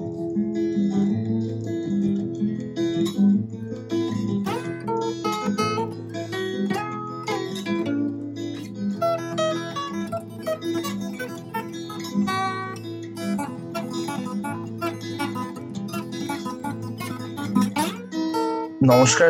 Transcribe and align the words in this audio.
নমস্কার 0.00 0.30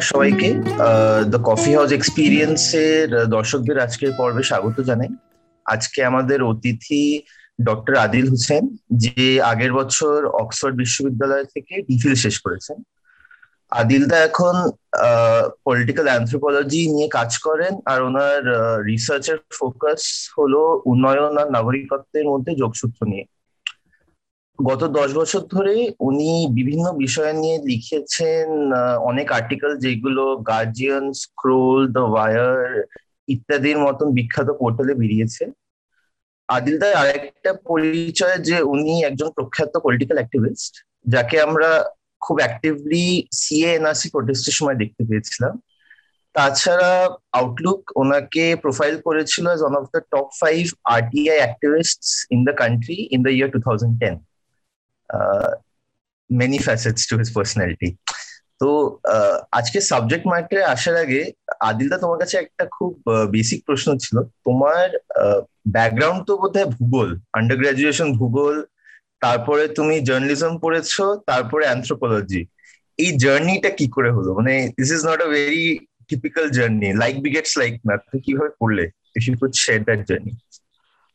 সবাইকে। 0.00 0.54
The 1.30 1.38
coffee 1.44 1.74
house 1.74 1.92
experience 1.92 2.74
এর 2.74 3.08
দর্শকদের 3.26 3.78
আজকের 3.78 4.12
পর্বে 4.18 4.42
স্বাগত 4.42 4.80
জানাই। 4.80 5.08
আজকে 5.64 6.04
আমাদের 6.04 6.42
অতিথি 6.42 7.22
ডক্টর 7.64 7.94
আদিল 7.96 8.26
হোসেন, 8.28 8.64
যে 9.04 9.40
আগের 9.52 9.72
বছর 9.72 10.16
অক্সফোর্ড 10.42 10.74
বিশ্ববিদ্যালয় 10.76 11.46
থেকে 11.54 11.74
ডিফিল 11.88 12.14
শেষ 12.14 12.36
করেছেন। 12.40 12.78
আদিলদা 13.72 14.18
এখন 14.18 14.54
পলিটিক্যাল 15.64 16.06
অ্যান্থ্রোপোলজি 16.06 16.80
নিয়ে 16.88 17.08
কাজ 17.08 17.30
করেন 17.38 17.72
আর 17.84 17.98
ওনার 18.02 18.40
রিসার্চের 18.86 19.38
ফোকাস 19.58 20.02
হলো 20.38 20.60
উন্নয়ন 20.84 21.34
আর 21.38 21.48
নাগরিকত্বের 21.50 22.26
মধ্যে 22.28 22.52
যোগসূত্র 22.54 23.00
নিয়ে। 23.06 23.24
গত 24.58 24.82
দশ 24.88 25.10
বছর 25.12 25.42
ধরে 25.46 25.74
উনি 26.00 26.30
বিভিন্ন 26.54 26.86
বিষয় 26.94 27.32
নিয়ে 27.32 27.56
লিখেছেন 27.64 28.46
অনেক 29.00 29.32
আর্টিকেল 29.32 29.72
যেগুলো 29.78 30.24
গার্জিয়ান 30.50 31.04
স্ক্রোল 31.12 31.80
দ্য 31.88 32.00
ওয়ার 32.00 32.36
ইত্যাদির 33.28 33.78
মতন 33.78 34.08
বিখ্যাত 34.12 34.48
পোর্টালে 34.50 34.94
বেরিয়েছে। 34.94 35.44
আদিলদার 36.56 36.94
আরেকটা 37.02 37.50
পরিচয় 37.70 38.36
যে 38.48 38.56
উনি 38.72 38.94
একজন 39.08 39.28
প্রখ্যাত 39.36 39.72
পলিটিক্যাল 39.84 40.18
অ্যাক্টিভিস্ট 40.20 40.72
যাকে 41.14 41.36
আমরা 41.46 41.70
খুব 42.20 42.36
অ্যাক্টিভলি 42.42 43.06
সিএ 43.40 43.70
এনআরসি 43.78 44.08
প্রোটেস্টের 44.14 44.54
সময় 44.58 44.78
দেখতে 44.82 45.02
পেয়েছিলাম। 45.08 45.54
তাছাড়া 46.34 46.92
আউটলুক 47.38 47.80
ওনাকে 47.96 48.44
প্রোফাইল 48.64 48.94
করেছিল 49.06 49.44
as 49.46 49.60
one 49.62 49.74
of 49.80 49.84
the 49.94 50.00
top 50.12 50.26
five 50.42 50.62
RTI 50.96 51.38
activist 51.42 52.02
in 52.34 52.40
the 52.48 52.54
country 52.62 52.98
in 53.14 53.20
the 53.26 53.32
year 53.36 53.48
two 53.54 53.58
thousand 53.66 53.94
ten 54.02 54.14
many 56.30 56.58
facets 56.66 57.02
to 57.10 57.14
his 57.20 57.30
personality 57.36 57.88
তো 58.60 58.68
আজকে 59.58 59.78
সাবজেক্ট 59.90 60.24
ম্যাটারে 60.32 60.62
আসার 60.74 60.96
আগে 61.04 61.20
আদিলদা 61.68 61.96
তোমার 62.02 62.18
কাছে 62.22 62.36
একটা 62.38 62.64
খুব 62.76 62.92
বেসিক 63.34 63.60
প্রশ্ন 63.68 63.88
ছিল। 64.04 64.16
তোমার 64.46 64.86
ব্যাকগ্রাউন্ড 65.66 66.20
তো 66.28 66.32
বোধহয় 66.42 66.68
ভূগোল 66.76 67.08
আন্ডার 67.38 67.56
গ্রাজুয়েশন 67.62 68.08
ভূগোল, 68.20 68.56
তারপরে 69.24 69.64
তুমি 69.78 69.94
জার্নালিজম 70.08 70.52
পড়েছো, 70.64 71.04
তারপরে 71.30 71.64
অ্যান্থ্রোপোলজি 71.68 72.42
এই 73.02 73.10
জার্নিটা 73.24 73.70
কি 73.78 73.86
করে 73.96 74.10
হলো? 74.16 74.30
মানে 74.38 74.54
this 74.78 74.90
is 74.96 75.02
not 75.10 75.20
a 75.26 75.28
very 75.34 75.64
typical 76.08 76.46
journey 76.56 76.88
like 77.02 77.14
begets 77.26 77.52
like 77.60 77.74
না 77.88 77.94
তুমি 78.04 78.18
কীভাবে 78.26 78.50
পড়লে 78.60 78.84
if 79.18 79.22
you 79.28 79.34
could 79.40 79.54
share 79.64 79.78
that 79.88 80.00
journey 80.08 80.32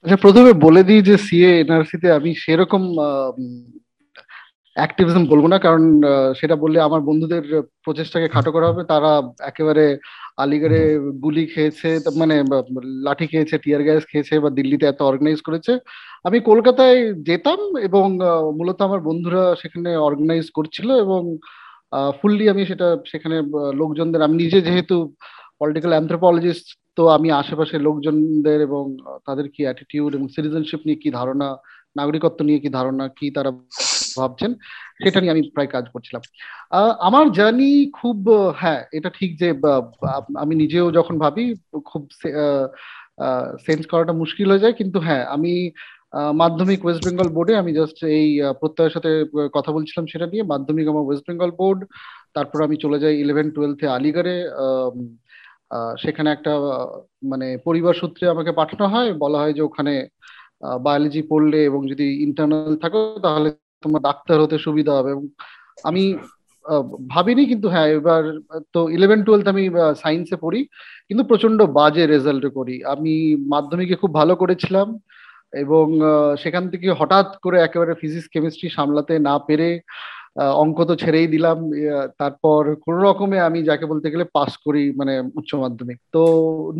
আচ্ছা 0.04 0.18
প্রথমে 0.26 0.52
বলে 0.66 0.82
দিই 0.88 1.02
যে 1.10 1.16
সিএ 1.26 1.52
এনআরসিতে 1.64 2.08
আমি 2.18 2.32
সেরকম 2.44 2.84
অ্যাক্টিভিজম 4.78 5.24
বলব 5.32 5.46
না, 5.54 5.58
কারণ 5.66 5.84
সেটা 6.40 6.56
বললে 6.64 6.78
আমার 6.88 7.02
বন্ধুদের 7.10 7.44
প্রচেষ্টাকে 7.84 8.28
খাটো 8.36 8.50
করা 8.56 8.70
হবে। 8.70 8.84
তারা 8.92 9.12
একেবারে 9.52 9.86
আলিগড়ে 10.38 10.82
গুলি 11.24 11.44
খেয়েছে 11.54 11.90
মানে 12.22 12.36
লাঠি 13.06 13.26
খেয়েছে 13.32 13.56
টিয়ার 13.64 13.82
গ্যাস 13.88 14.04
খেয়েছে 14.12 14.34
বা 14.44 14.50
দিল্লিতে 14.50 14.86
এত 14.88 15.00
অর্গানাইজ 15.02 15.40
করেছে। 15.48 15.72
আমি 16.28 16.38
কলকাতায় 16.50 17.00
যেতাম 17.28 17.60
এবং 17.88 18.06
মূলত 18.58 18.80
আমার 18.88 19.02
বন্ধুরা 19.10 19.44
সেখানে 19.62 19.90
অর্গানাইজ 20.08 20.46
করছিল 20.58 20.90
এবং 21.06 21.22
ফুললি 22.20 22.46
আমি 22.54 22.64
সেটা 22.66 22.88
সেখানে 23.12 23.38
লোকজনদের 23.82 24.26
আমি 24.28 24.36
নিজে 24.44 24.60
যেহেতু 24.62 24.96
পলিটিক্যাল 25.60 25.94
অ্যান্থ্রোপোলজিস্ট 25.96 26.68
তো 26.98 27.04
আমি 27.10 27.28
আশেপাশে 27.32 27.76
লোকজনদের 27.80 28.60
এবং 28.62 28.84
তাদের 29.28 29.48
কি 29.56 29.62
অ্যাটিটিউড 29.66 30.12
এবং 30.16 30.28
সিটিজেনশিপ 30.36 30.82
নিয়ে 30.86 31.02
কি 31.04 31.10
ধারণা 31.12 31.48
নাগরিকত্ব 31.96 32.40
নিয়ে 32.48 32.60
কি 32.64 32.70
ধারণা, 32.78 33.06
কি 33.18 33.28
তারা 33.38 33.52
ভাবছেন, 34.20 34.52
সেটা 35.04 35.20
নিয়ে 35.22 35.34
আমি 35.36 35.44
প্রায় 35.56 35.70
কাজ 35.76 35.86
করছিলাম। 35.94 36.22
আমার 37.08 37.26
জার্নি 37.38 37.70
খুব 38.00 38.18
হ্যাঁ 38.62 38.82
এটা 38.98 39.10
ঠিক 39.18 39.32
যে 39.42 39.48
আমি 40.44 40.54
নিজেও 40.64 40.88
যখন 40.98 41.16
ভাবি, 41.24 41.46
খুব 41.90 42.04
সেন্স 43.68 43.84
করাটা 43.92 44.14
মুশকিল 44.22 44.48
হয়ে 44.52 44.64
যায়। 44.66 44.76
কিন্তু 44.80 44.98
হ্যাঁ 45.08 45.24
আমি 45.36 45.54
মাধ্যমিক 46.42 46.80
ওয়েস্ট 46.84 47.04
বেঙ্গল 47.06 47.30
বোর্ডে 47.36 47.54
আমি 47.62 47.72
জাস্ট 47.80 47.98
এই 48.18 48.28
প্রত্যয়ের 48.62 48.94
সাথে 48.96 49.12
কথা 49.56 49.72
বলছিলাম 49.76 50.06
সেটা 50.12 50.28
নিয়ে। 50.32 50.44
মাধ্যমিক 50.54 50.86
আমার 50.92 51.06
ওয়েস্ট 51.06 51.26
বেঙ্গল 51.30 51.52
বোর্ড 51.60 51.80
তারপর 52.36 52.60
আমি 52.68 52.76
চলে 52.84 52.98
যাই 53.04 53.16
ইলেভেন 53.24 53.48
টুয়েলথে 53.56 53.86
আলিগড়ে। 53.98 54.36
সেখানে 56.04 56.30
একটা 56.36 56.54
মানে 57.32 57.48
পরিবার 57.68 57.94
সূত্রে 58.02 58.26
আমাকে 58.34 58.52
পাঠানো 58.60 58.86
হয়। 58.94 59.10
বলা 59.24 59.38
হয় 59.42 59.54
যে 59.58 59.62
ওখানে 59.70 59.94
বায়োলজি 60.86 61.22
পড়লে 61.32 61.60
এবং 61.70 61.82
যদি 61.92 62.06
ইন্টারনাল 62.28 62.74
থাকো, 62.84 63.00
তাহলে 63.26 63.50
তোমার 63.84 64.02
ডাক্তার 64.08 64.38
হতে 64.44 64.58
সুবিধা 64.68 64.94
হবে 64.98 65.10
এবং 65.16 65.26
আমি 65.90 66.04
ভাবিনি 67.14 67.44
কিন্তু 67.52 67.68
হ্যাঁ 67.74 67.90
এবার 68.00 68.24
তো 68.74 68.80
ইলেভেন 68.98 69.20
টুয়েলথ 69.26 69.46
আমি 69.54 69.64
সায়েন্সে 70.04 70.38
পড়ি, 70.46 70.62
কিন্তু 71.08 71.24
প্রচণ্ড 71.32 71.60
বাজে 71.78 72.04
রেজাল্ট 72.06 72.46
করি 72.58 72.76
আমি 72.94 73.14
মাধ্যমিকে 73.54 73.96
খুব 74.02 74.12
ভালো 74.20 74.34
করেছিলাম 74.42 74.88
এবং 75.64 75.86
সেখান 76.44 76.64
থেকে 76.74 76.88
হঠাৎ 77.00 77.28
করে 77.44 77.58
একেবারে 77.62 77.94
ফিজিক্স 78.02 78.28
কেমিস্ট্রি 78.34 78.68
সামলাতে 78.78 79.14
না 79.28 79.36
পেরে 79.48 79.70
অঙ্ক 80.64 80.78
তো 80.90 80.94
ছেড়েই 81.04 81.28
দিলাম। 81.34 81.58
তারপর 82.22 82.62
কোন 82.86 82.96
রকমে 83.08 83.38
আমি 83.48 83.60
যাকে 83.70 83.86
বলতে 83.92 84.08
গেলে 84.14 84.26
পাস 84.38 84.52
করি 84.66 84.84
মানে 85.00 85.14
উচ্চ 85.40 85.52
মাধ্যমিক। 85.64 85.98
তো 86.16 86.22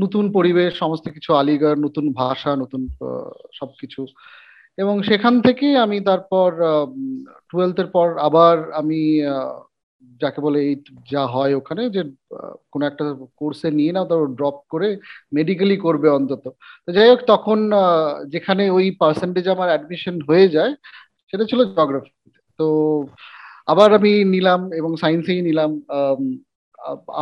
নতুন 0.04 0.26
পরিবেশ, 0.38 0.72
সমস্ত 0.84 1.06
কিছু, 1.16 1.30
আলিগড়, 1.42 1.78
নতুন 1.86 2.06
ভাষা, 2.22 2.52
নতুন 2.64 2.82
সবকিছু। 3.60 4.02
এবং 4.78 4.96
সেখান 5.10 5.34
থেকে 5.48 5.68
আমি 5.86 5.98
তারপর 6.10 6.50
টুয়েলথের 7.50 7.90
পর 7.96 8.08
আবার 8.28 8.56
আমি 8.82 9.00
যাকে 10.22 10.40
বলে 10.46 10.60
এই 10.70 10.76
যা 11.14 11.24
হয় 11.34 11.54
ওখানে 11.60 11.84
যে 11.96 12.02
কোনো 12.72 12.84
একটা 12.86 13.04
কোর্সে 13.40 13.70
নিয়ে 13.80 13.94
নাও 13.96 14.10
তারপর 14.10 14.30
ড্রপ 14.38 14.58
করে 14.74 14.88
মেডিকেলি 15.38 15.78
করবে 15.86 16.08
অন্তত। 16.18 16.44
তো 16.86 16.90
যাই 16.98 17.10
হোক, 17.12 17.22
তখন 17.34 17.60
যেখানে 18.34 18.64
ওই 18.78 18.86
পার্সেন্টেজ 19.02 19.46
আমার 19.56 19.72
অ্যাডমিশন 19.72 20.16
হয়ে 20.30 20.48
যায়, 20.50 20.74
সেটা 21.30 21.44
ছিল 21.50 21.60
জিওগ্রাফিতে 21.70 22.40
তো 22.60 22.68
আবার 23.68 23.90
আমি 24.00 24.12
নিলাম 24.34 24.62
এবং 24.80 24.92
সায়েন্সেই 25.02 25.42
নিলাম 25.42 25.72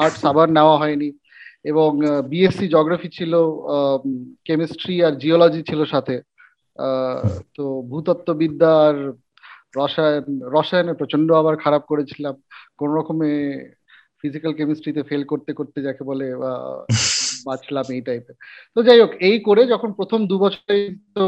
আর্টস 0.03 0.21
আবার 0.31 0.47
নেওয়া 0.57 0.75
হয়নি 0.77 1.09
এবং 1.71 1.89
বিএসসি 2.31 2.65
জিওগ্রাফি 2.73 3.09
ছিল 3.17 3.33
কেমিস্ট্রি 4.47 4.95
আর 5.07 5.13
জিওলজি 5.23 5.61
ছিল 5.69 5.81
সাথে। 5.93 6.15
তো 7.55 7.63
ভূতত্ত্ববিদ্যা 7.91 8.71
আর 8.87 8.97
রসায়ন, 9.79 10.25
রসায়নে 10.55 10.93
প্রচণ্ড 10.99 11.27
আবার 11.41 11.55
খারাপ 11.63 11.83
করেছিলাম। 11.91 12.35
কোন 12.79 12.89
রকমে 12.97 13.29
ফিজিক্যাল 14.21 14.53
কেমিস্ট্রিতে 14.59 15.01
ফেল 15.09 15.23
করতে 15.31 15.51
করতে 15.59 15.79
যাকে 15.87 16.03
বলে 16.09 16.25
বাঁচলাম 17.47 17.85
এই 17.95 18.01
টাইপের 18.07 18.35
তো 18.75 18.79
যাই 18.87 18.99
হোক, 19.03 19.11
এই 19.29 19.37
করে 19.47 19.61
যখন 19.73 19.89
প্রথম 19.99 20.19
দু 20.31 20.35
বছরে 20.43 20.75
তো 21.15 21.23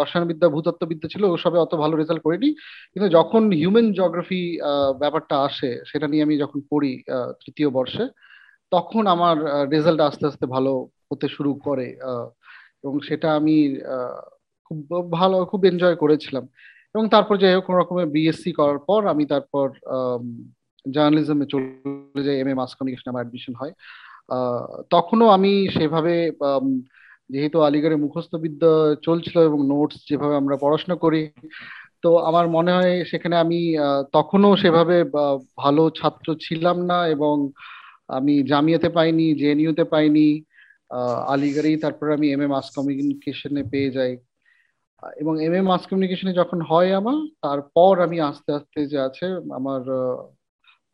রসায়নবিদ্যা, 0.00 0.48
ভূতত্ত্ববিদ্যা 0.54 1.08
ছিল 1.12 1.22
ওসবে 1.34 1.58
অত 1.64 1.72
ভালো 1.82 1.94
রেজাল্ট 1.96 2.22
করিনি। 2.26 2.48
কিন্তু 2.92 3.08
যখন 3.16 3.42
হিউম্যান 3.60 3.86
জিওগ্রাফি 3.96 4.42
ব্যাপারটা 5.02 5.36
আসে, 5.48 5.70
সেটা 5.90 6.06
নিয়ে 6.12 6.24
আমি 6.26 6.34
যখন 6.44 6.58
পড়ি 6.70 6.92
তৃতীয় 7.42 7.68
বর্ষে, 7.76 8.04
তখন 8.72 9.02
আমার 9.14 9.36
রেজাল্ট 9.74 10.00
আস্তে 10.08 10.24
আস্তে 10.30 10.46
ভালো 10.56 10.72
হতে 11.10 11.26
শুরু 11.36 11.52
করে 11.66 11.86
এবং 12.84 12.94
সেটা 13.08 13.28
আমি 13.38 13.56
খুব 14.66 14.78
ভালো, 15.18 15.36
খুব 15.50 15.60
এনজয় 15.70 15.96
করেছিলাম। 16.02 16.44
এবং 16.94 17.04
তারপর 17.14 17.34
যাই 17.42 17.54
হোক, 17.56 17.64
কোনো 17.66 17.78
রকমের 17.78 18.08
বিএসসি 18.14 18.50
করার 18.58 18.80
পর 18.88 19.00
আমি 19.12 19.24
তারপর 19.32 19.66
জার্নালিজমে 20.94 21.46
চলে 21.52 22.22
যাই 22.26 22.36
এম 22.42 22.48
এ 22.52 22.54
মাস 22.60 22.70
কমিউনিকেশন 22.76 23.08
আমার 23.12 23.22
অ্যাডমিশন 23.22 23.54
হয়। 23.60 23.72
তখনও 24.94 25.26
আমি 25.36 25.52
সেভাবে 25.76 26.14
যেহেতু 27.32 27.56
আলিগড়ে 27.66 27.96
মুখস্থবিদ্যা 28.04 28.72
চলছিল 29.06 29.36
এবং 29.48 29.60
নোটস 29.70 29.98
যেভাবে 30.10 30.34
আমরা 30.40 30.56
পড়াশোনা 30.64 30.96
করি, 31.04 31.22
তো 32.02 32.10
আমার 32.28 32.46
মনে 32.56 32.72
হয় 32.76 32.94
সেখানে 33.10 33.36
আমি 33.44 33.60
তখনও 34.16 34.50
সেভাবে 34.62 34.96
ভালো 35.62 35.82
ছাত্র 35.98 36.26
ছিলাম 36.44 36.76
না 36.90 36.98
এবং 37.14 37.34
আমি 38.18 38.34
জামিয়াতে 38.50 38.88
পাইনি, 38.96 39.26
জেএনইউতে 39.40 39.84
পাইনি 39.92 40.28
আলিগড়েই 41.32 41.76
তারপর 41.84 42.06
আমি 42.16 42.26
এম 42.34 42.42
এ 42.44 42.48
মাস 42.54 42.66
কমিউনিকেশনে 42.76 43.62
পেয়ে 43.72 43.90
যাই। 43.96 44.12
এবং 45.22 45.34
এম 45.46 45.54
এ 45.58 45.60
মাস 45.70 45.82
কমিউনিকেশনে 45.88 46.32
যখন 46.40 46.58
হয় 46.70 46.90
আমার, 47.00 47.18
তারপর 47.44 47.92
আমি 48.06 48.16
আস্তে 48.30 48.50
আস্তে 48.58 48.80
যে 48.92 48.98
আছে, 49.08 49.26
আমার 49.58 49.82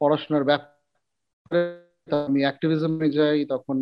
পড়াশোনার 0.00 0.44
ব্যাপারে 0.50 1.60
আমি 2.06 2.40
অ্যাক্টিভিজমে 2.42 3.08
যাই 3.10 3.38
তখন 3.44 3.76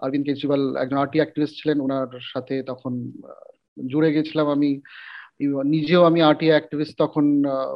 অরবিন্দ 0.00 0.24
কেজরিওয়াল 0.26 0.62
একজন 0.76 0.98
আর্টি 0.98 1.18
অ্যাক্টিভিস্ট 1.18 1.54
ছিলেন 1.60 1.78
ওনার 1.80 2.08
সাথে 2.32 2.54
তখন 2.62 2.92
জুড়ে 3.90 4.10
গেছিলাম 4.12 4.46
আমি। 4.48 4.70
নিজেও 5.74 6.02
আমি 6.04 6.20
আর্টি 6.22 6.46
অ্যাক্টিভিস্ট 6.46 6.94
তখন 6.98 7.24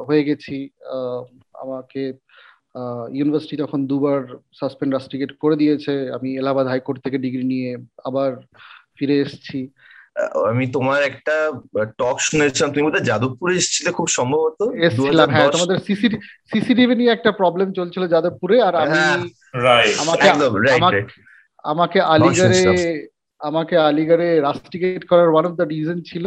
হয়ে 0.07 0.23
গেছি। 0.23 0.55
আমাকে 1.63 2.01
ইউনিভার্সিটি 3.11 3.55
তখন 3.57 3.79
দুবার 3.87 4.19
সাসপেন্ড 4.59 4.91
রাস্টিকেট 4.93 5.31
করে 5.39 5.55
দিয়েছে। 5.55 5.93
আমি 6.17 6.29
এলাহাবাদ 6.37 6.65
হাইকোর্ট 6.67 6.97
থেকে 7.05 7.17
ডিগ্রি 7.17 7.43
নিয়ে 7.43 7.69
আবার 8.05 8.31
ফিরে 8.97 9.15
এসেছি। 9.19 9.59
আমি 10.49 10.65
তোমার 10.71 10.99
একটা 11.03 11.35
টক 11.99 12.17
শুনেছিলাম। 12.19 12.69
তুমি 12.73 12.83
বোধহয় 12.87 13.07
যাদবপুরে 13.09 13.53
এসেছিলে 13.55 13.91
খুব 13.91 14.07
সম্ভবত? 14.17 14.59
এসেছিলাম 14.87 15.29
হ্যাঁ 15.29 15.49
তোমাদের 15.51 15.77
সিসিটিভি 16.51 16.93
নিয়ে 16.95 17.11
একটা 17.13 17.31
প্রবলেম 17.31 17.67
চলছিল 17.73 18.03
যাদবপুরে 18.07 18.55
আর 18.61 18.73
আমি 18.75 18.91
হ্যাঁ, 18.93 19.17
আমাকে 20.01 20.99
আমাকে 21.63 21.99
আলিগড়ে 22.13 22.61
আমাকে 23.41 23.75
আলিগড়ে 23.77 24.29
রাস্টিকেট 24.39 25.03
করার 25.05 25.29
ওয়ান 25.31 25.45
অফ 25.45 25.53
দ্য 25.59 25.65
রিজন 25.73 25.97
ছিল 26.01 26.25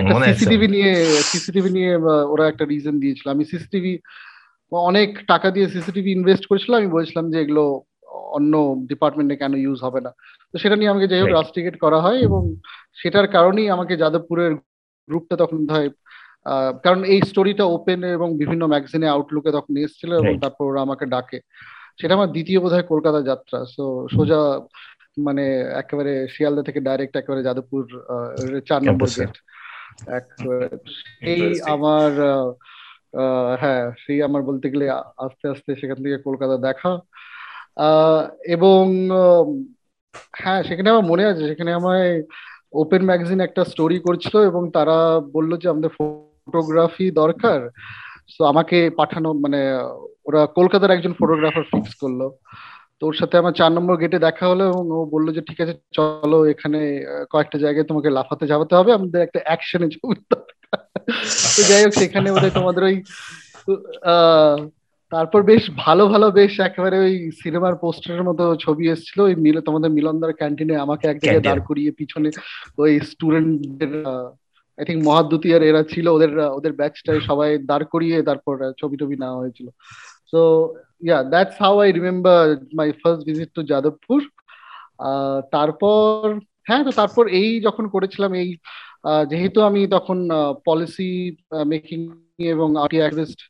একটা 0.00 0.14
সিসিটিভি 0.26 0.66
নিয়ে 0.68 0.92
সিসিটিভি 1.32 1.70
নিয়ে 1.70 1.92
ওরা 2.32 2.44
একটা 2.48 2.64
রিজন 2.64 2.94
দিয়েছিল। 3.00 3.26
আমি 3.30 3.44
সিসিটিভি 3.44 3.92
অনেক 4.72 5.10
টাকা 5.26 5.48
দিয়ে 5.50 5.66
সিসিটিভি 5.68 6.10
ইনভেস্ট 6.12 6.44
করেছিলাম। 6.46 6.78
আমি 6.80 6.90
বলছিলাম 6.96 7.24
যে 7.32 7.38
এগুলো 7.40 7.64
অন্য 8.36 8.52
ডিপার্টমেন্টে 8.90 9.36
কেন 9.36 9.52
ইউজ 9.54 9.78
হবে 9.86 10.00
না। 10.00 10.10
তো 10.50 10.56
সেটা 10.58 10.76
নিয়ে 10.76 10.92
আমাকে 10.92 11.06
যাই 11.10 11.20
হোক 11.22 11.32
রাস্টিকেট 11.32 11.74
করা 11.84 11.98
হয় 12.00 12.18
এবং 12.18 12.42
সেটার 13.00 13.26
কারণেই 13.28 13.68
আমাকে 13.70 13.94
যাদবপুরের 13.96 14.52
গ্রুপটা 15.08 15.36
তখন 15.36 15.60
হয় 15.74 15.88
কারণ 16.84 17.00
এই 17.04 17.20
স্টোরিটা 17.20 17.64
ওপেন 17.76 18.00
এবং 18.16 18.28
বিভিন্ন 18.38 18.62
ম্যাগাজিনে 18.66 19.08
আউটলুকে 19.14 19.50
তখন 19.52 19.72
এসেছিল 19.76 20.10
এবং 20.22 20.32
তারপর 20.42 20.64
ওরা 20.70 20.80
আমাকে 20.82 21.04
ডাকে। 21.06 21.38
সেটা 22.00 22.14
আমার 22.14 22.30
দ্বিতীয় 22.32 22.58
বোধ 22.62 22.72
হয় 22.72 22.86
কলকাতা 22.92 23.20
যাত্রা। 23.30 23.58
সো 23.74 23.82
সোজা 24.10 24.40
মানে 25.18 25.44
একেবারে 25.80 26.12
শিয়ালদা 26.34 26.62
থেকে 26.62 26.80
ডাইরেক্ট 26.80 27.14
একেবারে 27.16 27.42
যাদবপুর 27.42 27.82
চার 28.68 28.80
নম্বর 28.84 29.08
গেট 29.16 29.34
এই 31.30 31.44
আমার 31.74 32.10
হ্যাঁ 33.60 33.82
সেই 34.02 34.18
আমার 34.22 34.42
বলতে 34.42 34.66
গেলে 34.72 34.86
আস্তে 35.24 35.44
আস্তে 35.48 35.70
সেখান 35.80 35.98
থেকে 36.04 36.18
কলকাতা 36.26 36.56
দেখা। 36.66 36.90
এবং 38.54 38.82
হ্যাঁ 40.34 40.60
সেখানে 40.68 40.88
আমার 40.90 41.06
মনে 41.06 41.24
আছে 41.26 41.42
সেখানে 41.48 41.70
আমায় 41.72 42.10
ওপেন 42.74 43.02
ম্যাগাজিন 43.04 43.40
একটা 43.42 43.62
স্টোরি 43.72 43.98
করছিল 44.00 44.34
এবং 44.50 44.62
তারা 44.76 44.96
বলল 45.34 45.50
যে 45.56 45.66
আমাদের 45.68 45.90
ফটোগ্রাফি 45.96 47.06
দরকার। 47.14 47.58
তো 48.34 48.42
আমাকে 48.44 48.76
পাঠানো 48.98 49.28
মানে 49.44 49.60
ওরা 50.30 50.40
কলকাতার 50.58 50.94
একজন 50.96 51.12
ফটোগ্রাফার 51.20 51.64
ফিক্স 51.72 51.92
করল। 52.02 52.20
তো 52.98 53.02
ওর 53.08 53.16
সাথে 53.20 53.34
আমার 53.42 53.54
চার 53.60 53.70
নম্বর 53.76 53.94
গেটে 54.02 54.18
দেখা 54.26 54.44
হলো 54.50 54.64
এবং 54.72 54.84
ও 54.96 54.98
বলল 55.14 55.26
যে 55.36 55.42
ঠিক 55.48 55.58
আছে 55.64 55.74
চলো 55.98 56.38
এখানে 56.52 56.80
কয়েকটা 57.32 57.56
জায়গায় 57.64 57.86
তোমাকে 57.90 58.08
লাফাতে 58.16 58.44
যাওয়াতে 58.52 58.74
হবে 58.78 58.90
আমাদের 58.98 59.20
একটা 59.22 59.40
অ্যাকশনে 59.46 59.88
ছবি 59.96 60.16
তো 60.30 60.36
যাই 61.70 61.82
হোক 61.84 61.92
সেখানে 62.02 62.28
ওদের 62.36 62.52
তোমাদের 62.58 62.82
ওই 62.88 62.96
তারপর 65.12 65.40
বেশ 65.50 65.64
ভালো 65.84 66.04
ভালো 66.12 66.26
বেশ 66.40 66.52
একেবারে 66.68 66.96
ওই 67.06 67.14
সিনেমার 67.40 67.74
পোস্টারের 67.84 68.24
মতো 68.28 68.44
ছবি 68.64 68.84
এসেছিল। 68.94 69.18
ওই 69.28 69.34
মিল 69.44 69.56
তোমাদের 69.68 69.90
মিলনদার 69.96 70.32
ক্যান্টিনে 70.40 70.74
আমাকে 70.84 71.04
এক 71.08 71.18
জায়গায় 71.20 71.44
দাঁড় 71.48 71.62
করিয়ে 71.68 71.90
পিছনে 72.00 72.28
ওই 72.82 72.92
স্টুডেন্টদের 73.10 73.92
আই 74.78 74.84
থিঙ্ক 74.88 75.00
মহাদ্যুতি 75.08 75.48
আর 75.56 75.62
এরা 75.70 75.82
ছিল 75.92 76.06
ওদের 76.16 76.32
ওদের 76.58 76.72
ব্যাচটায় 76.80 77.20
সবাই 77.28 77.50
দাঁড় 77.70 77.86
করিয়ে 77.94 78.16
তারপর 78.28 78.54
ছবি 78.80 78.96
টবি 79.00 79.16
নেওয়া 79.22 79.40
হয়েছিল। 79.42 79.66
So 80.32 80.40
yeah 81.06 81.18
that's 81.32 81.56
how 81.64 81.74
I 81.84 81.88
remember 81.98 82.44
my 82.78 82.88
first 83.00 83.22
visit 83.28 83.50
to 83.56 83.60
Jadavpur 83.70 84.20
তারপর 85.56 86.24
হ্যাঁ 86.68 86.82
তো 86.86 86.90
তারপর 87.00 87.24
এই 87.40 87.48
যখন 87.66 87.84
করেছিলাম, 87.94 88.30
এই 88.42 88.48
যেহেতু 89.30 89.58
আমি 89.68 89.80
তখন 89.96 90.18
পলিসি 90.68 91.10
মেকিং 91.72 92.00
এবং 92.54 92.68
আর্টি 92.84 92.98
অ্যাক্টিভিস্ট 93.00 93.40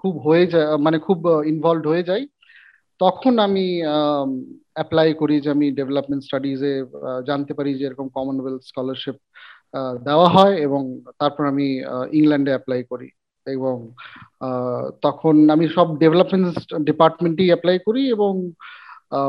খুব 0.00 0.14
হয়ে 0.26 0.44
যায় 0.52 0.66
মানে 0.86 0.98
খুব 1.06 1.18
ইনভলভ 1.52 1.84
হয়ে 1.92 2.08
যাই, 2.10 2.22
তখন 3.00 3.34
আমি 3.46 3.66
অ্যাপ্লাই 4.76 5.08
করি 5.20 5.36
যে 5.44 5.48
আমি 5.56 5.66
ডেভেলপমেন্ট 5.78 6.22
স্টাডিজে 6.26 6.72
জানতে 7.28 7.52
পারি 7.58 7.70
যে 7.78 7.84
এরকম 7.88 8.06
কমনওয়েলথ 8.16 8.62
স্কলারশিপ 8.70 9.16
দেওয়া 10.08 10.28
হয় 10.36 10.54
এবং 10.66 10.82
তারপর 11.20 11.42
আমি 11.52 11.66
ইংল্যান্ডে 12.18 12.52
অ্যাপ্লাই 12.54 12.80
করি। 12.92 13.08
এবং 13.46 13.92
তখন 15.02 15.50
আমি 15.50 15.68
সব 15.68 15.98
ডেভেলপমেন্ট 15.98 16.46
ডিপার্টমেন্টেই 16.84 17.46
অ্যাপ্লাই 17.46 17.78
করি 17.78 18.02
এবং 18.10 18.50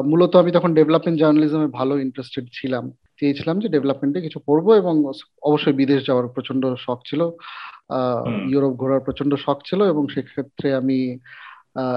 মূলত 0.05 0.35
আমি 0.35 0.51
তখন 0.51 0.73
ডেভেলপমেন্ট 0.73 1.19
জার্নালিজমে 1.19 1.67
ভালো 1.67 1.99
ইন্টারেস্টেড 1.99 2.45
ছিলাম। 2.53 2.91
চেয়েছিলাম 3.19 3.59
যে 3.59 3.67
ডেভেলপমেন্টে 3.69 4.21
কিছু 4.21 4.39
পড়ব 4.45 4.67
এবং 4.75 5.13
অবশ্যই 5.41 5.73
বিদেশ 5.73 6.05
যাওয়ার 6.05 6.27
প্রচণ্ড 6.27 6.75
শখ 6.75 6.99
ছিল 7.05 7.21
ইউরোপ 8.49 8.73
ঘোরার 8.75 8.99
প্রচণ্ড 8.99 9.35
শখ 9.35 9.57
ছিল 9.65 9.83
এবং 9.83 10.07
সেক্ষেত্রে 10.07 10.73
আমি 10.73 11.17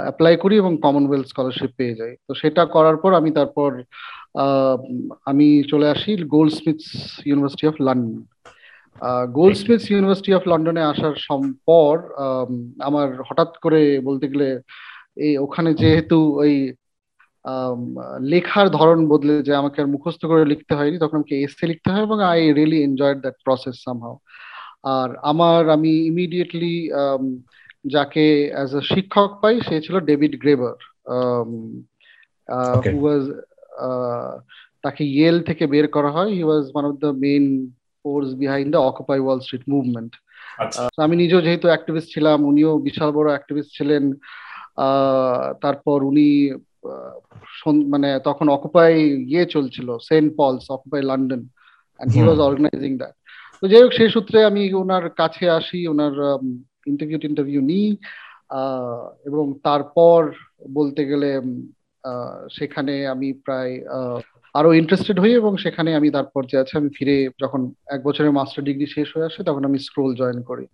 অ্যাপ্লাই 0.03 0.37
করি 0.37 0.57
এবং 0.57 0.77
কমনওয়েলথ 0.77 1.27
স্কলারশিপ 1.27 1.71
পেয়ে 1.77 1.95
যাই। 1.95 2.17
তো 2.29 2.35
সেটা 2.35 2.65
করার 2.65 2.97
পর 2.97 3.15
আমি 3.15 3.31
তারপর 3.31 3.83
আমি 5.25 5.63
চলে 5.63 5.91
আসি 5.91 6.17
Goldsmiths 6.53 6.87
University 7.27 7.67
of 7.67 7.75
London 7.81 8.23
Goldsmiths 9.57 9.91
University 9.91 10.35
of 10.35 10.49
লন্ডনে 10.49 10.83
আসার 10.83 11.15
পর 11.67 11.99
আমার 12.81 13.23
হঠাৎ 13.23 13.57
করে 13.63 14.01
বলতে 14.01 14.29
গেলে 14.29 14.61
এই 15.17 15.39
ওখানে 15.39 15.75
যেহেতু 15.75 16.39
ওই 16.39 16.73
লেখার 18.21 18.71
ধরন 18.71 19.09
বদলে 19.09 19.43
যে 19.43 19.55
আমাকে 19.55 19.81
আর 19.81 19.87
মুখস্থ 19.87 20.27
করে 20.27 20.45
লিখতে 20.45 20.75
হয়নি 20.75 20.99
তখন 20.99 21.17
আমাকে 21.17 21.43
এসে 21.43 21.67
লিখতে 21.67 21.91
হয় 21.93 22.03
এবং 22.03 22.23
I 22.23 22.53
really 22.53 22.83
enjoyed 22.83 23.21
that 23.21 23.35
process 23.45 23.75
somehow 23.85 24.19
আর 24.83 25.17
আমার 25.23 25.71
আমি 25.71 25.89
ইমিডিয়েটলি 25.89 26.91
যাকে 27.87 28.51
অ্যাজ 28.55 28.77
আ 28.77 28.81
শিক্ষক 28.81 29.31
পাই 29.43 29.61
সে 29.61 29.81
ছিল 29.81 30.01
ডেভিড 30.01 30.41
গ্রেভার 30.41 30.77
হু 32.91 32.99
ওয়াজ 33.01 33.31
তাকে 34.83 35.05
ইয়েল 35.05 35.41
থেকে 35.43 35.67
বের 35.67 35.89
করা 35.89 36.11
হয়। 36.11 36.29
He 36.29 36.43
was 36.43 36.65
one 36.75 36.85
of 36.85 36.95
the 36.97 37.07
main 37.07 37.73
force 38.09 38.29
behind 38.43 38.71
the 38.75 38.81
Occupy 38.91 39.19
Wall 39.23 39.39
Street 39.41 39.65
movement 39.75 40.13
আমি 41.05 41.15
নিজেও 41.23 41.45
যেহেতু 41.47 41.67
অ্যাক্টিভিস্ট 41.69 42.09
ছিলাম 42.15 42.39
উনিও 42.51 42.73
বিশাল 42.89 43.11
বড় 43.13 43.29
অ্যাক্টিভিস্ট 43.31 43.71
ছিলেন 43.79 44.05
তারপর 45.63 45.99
উনি 46.11 46.29
মানে 47.93 48.09
তখন 48.25 48.47
অকুপাই 48.49 48.93
ইয়ে 49.31 49.45
চলছিল 49.55 49.89
Saint 50.09 50.29
Paul's 50.39 50.65
Occupy 50.77 51.03
London 51.11 51.43
and 52.01 52.11
he 52.15 52.21
was 52.23 52.39
organizing 52.41 52.93
that 53.01 53.15
তো 53.63 53.65
যাই 53.71 53.83
হোক 53.85 53.93
সেই 53.93 54.11
সূত্রে 54.15 54.39
আমি 54.51 54.63
ওনার 54.75 55.05
কাছে 55.21 55.45
আসি 55.59 55.81
ওনার 55.93 56.15
ইন্টারভিউ 56.87 57.19
টিন্টারভিউ 57.19 57.61
নিই 57.71 57.89
এবং 59.29 59.45
তারপর 59.63 60.21
বলতে 60.79 61.03
গেলে 61.11 61.31
সেখানে 62.59 62.95
আমি 63.15 63.29
প্রায় 63.45 63.73
আরও 64.55 64.71
ইন্টারেস্টেড 64.81 65.19
হই 65.21 65.33
এবং 65.41 65.53
সেখানে 65.65 65.91
আমি 65.95 66.09
তারপর 66.11 66.43
যে 66.51 66.57
আছে। 66.63 66.75
আমি 66.81 66.91
ফিরে 66.97 67.17
যখন 67.43 67.61
এক 67.95 68.01
বছরের 68.05 68.33
মাস্টার 68.33 68.63
ডিগ্রি 68.65 68.87
শেষ 68.87 69.09
হয়ে 69.15 69.29
আসে 69.31 69.41
তখন 69.49 69.63
আমি 69.65 69.79
স্ক্রোল 69.79 70.11
জয়েন 70.15 70.41
করি 70.43 70.67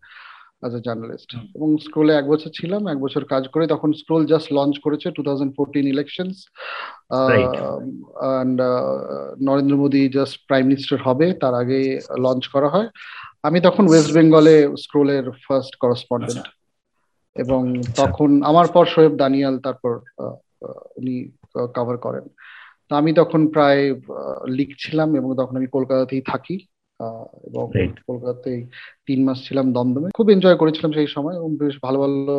অ্যাজ 0.60 0.72
এ 0.78 0.80
জার্নালিস্ট 0.86 1.30
এবং 1.56 1.68
স্ক্রোলে 1.86 2.12
এক 2.16 2.26
বছর 2.32 2.50
ছিলাম 2.58 2.82
এক 2.92 2.98
বছর 3.04 3.22
কাজ 3.32 3.44
করে 3.48 3.66
তখন 3.66 3.90
স্ক্রোল 4.00 4.22
জাস্ট 4.32 4.48
লঞ্চ 4.58 4.74
করেছে 4.84 5.10
two 5.16 5.22
thousand 5.26 5.52
fourteen 5.56 5.86
elections 5.94 6.36
and 8.22 8.58
Narendra 9.48 9.76
Modi 9.82 10.02
just 10.08 10.36
prime 10.48 10.64
minister 10.66 10.98
হবে 11.06 11.26
তার 11.42 11.54
আগে 11.54 11.80
লঞ্চ 12.24 12.46
করা 12.48 12.68
হয়। 12.68 12.88
আমি 13.42 13.60
তখন 13.60 13.84
ওয়েস্ট 13.88 14.10
বেঙ্গলে 14.16 14.56
স্ক্রোলের 14.84 15.24
ফার্স্ট 15.46 15.74
করসপন্ডেন্ট 15.82 16.44
এবং 17.36 17.62
তখন 17.96 18.42
আমার 18.50 18.66
পর 18.74 18.84
শোয়েব 18.94 19.12
দানিয়াল 19.22 19.58
তারপর 19.58 19.92
উনি 20.98 21.28
কভার 21.76 21.96
করেন। 21.96 22.24
আমি 22.90 23.10
তখন 23.14 23.40
প্রায় 23.52 23.82
লিখছিলাম 24.48 25.08
এবং 25.16 25.30
তখন 25.36 25.54
আমি 25.56 25.68
কলকাতাতেই 25.72 26.22
থাকি 26.26 26.56
এবং 27.48 27.64
কলকাতাতেই 28.08 28.60
তিন 29.06 29.18
মাস 29.24 29.38
ছিলাম 29.46 29.66
দমদমে। 29.72 30.08
খুব 30.14 30.26
এনজয় 30.30 30.56
করেছিলাম 30.56 30.90
সেই 30.92 31.06
সময় 31.06 31.36
এবং 31.36 31.50
বেশ 31.56 31.74
ভালো 31.82 31.98
ভালো 31.98 32.36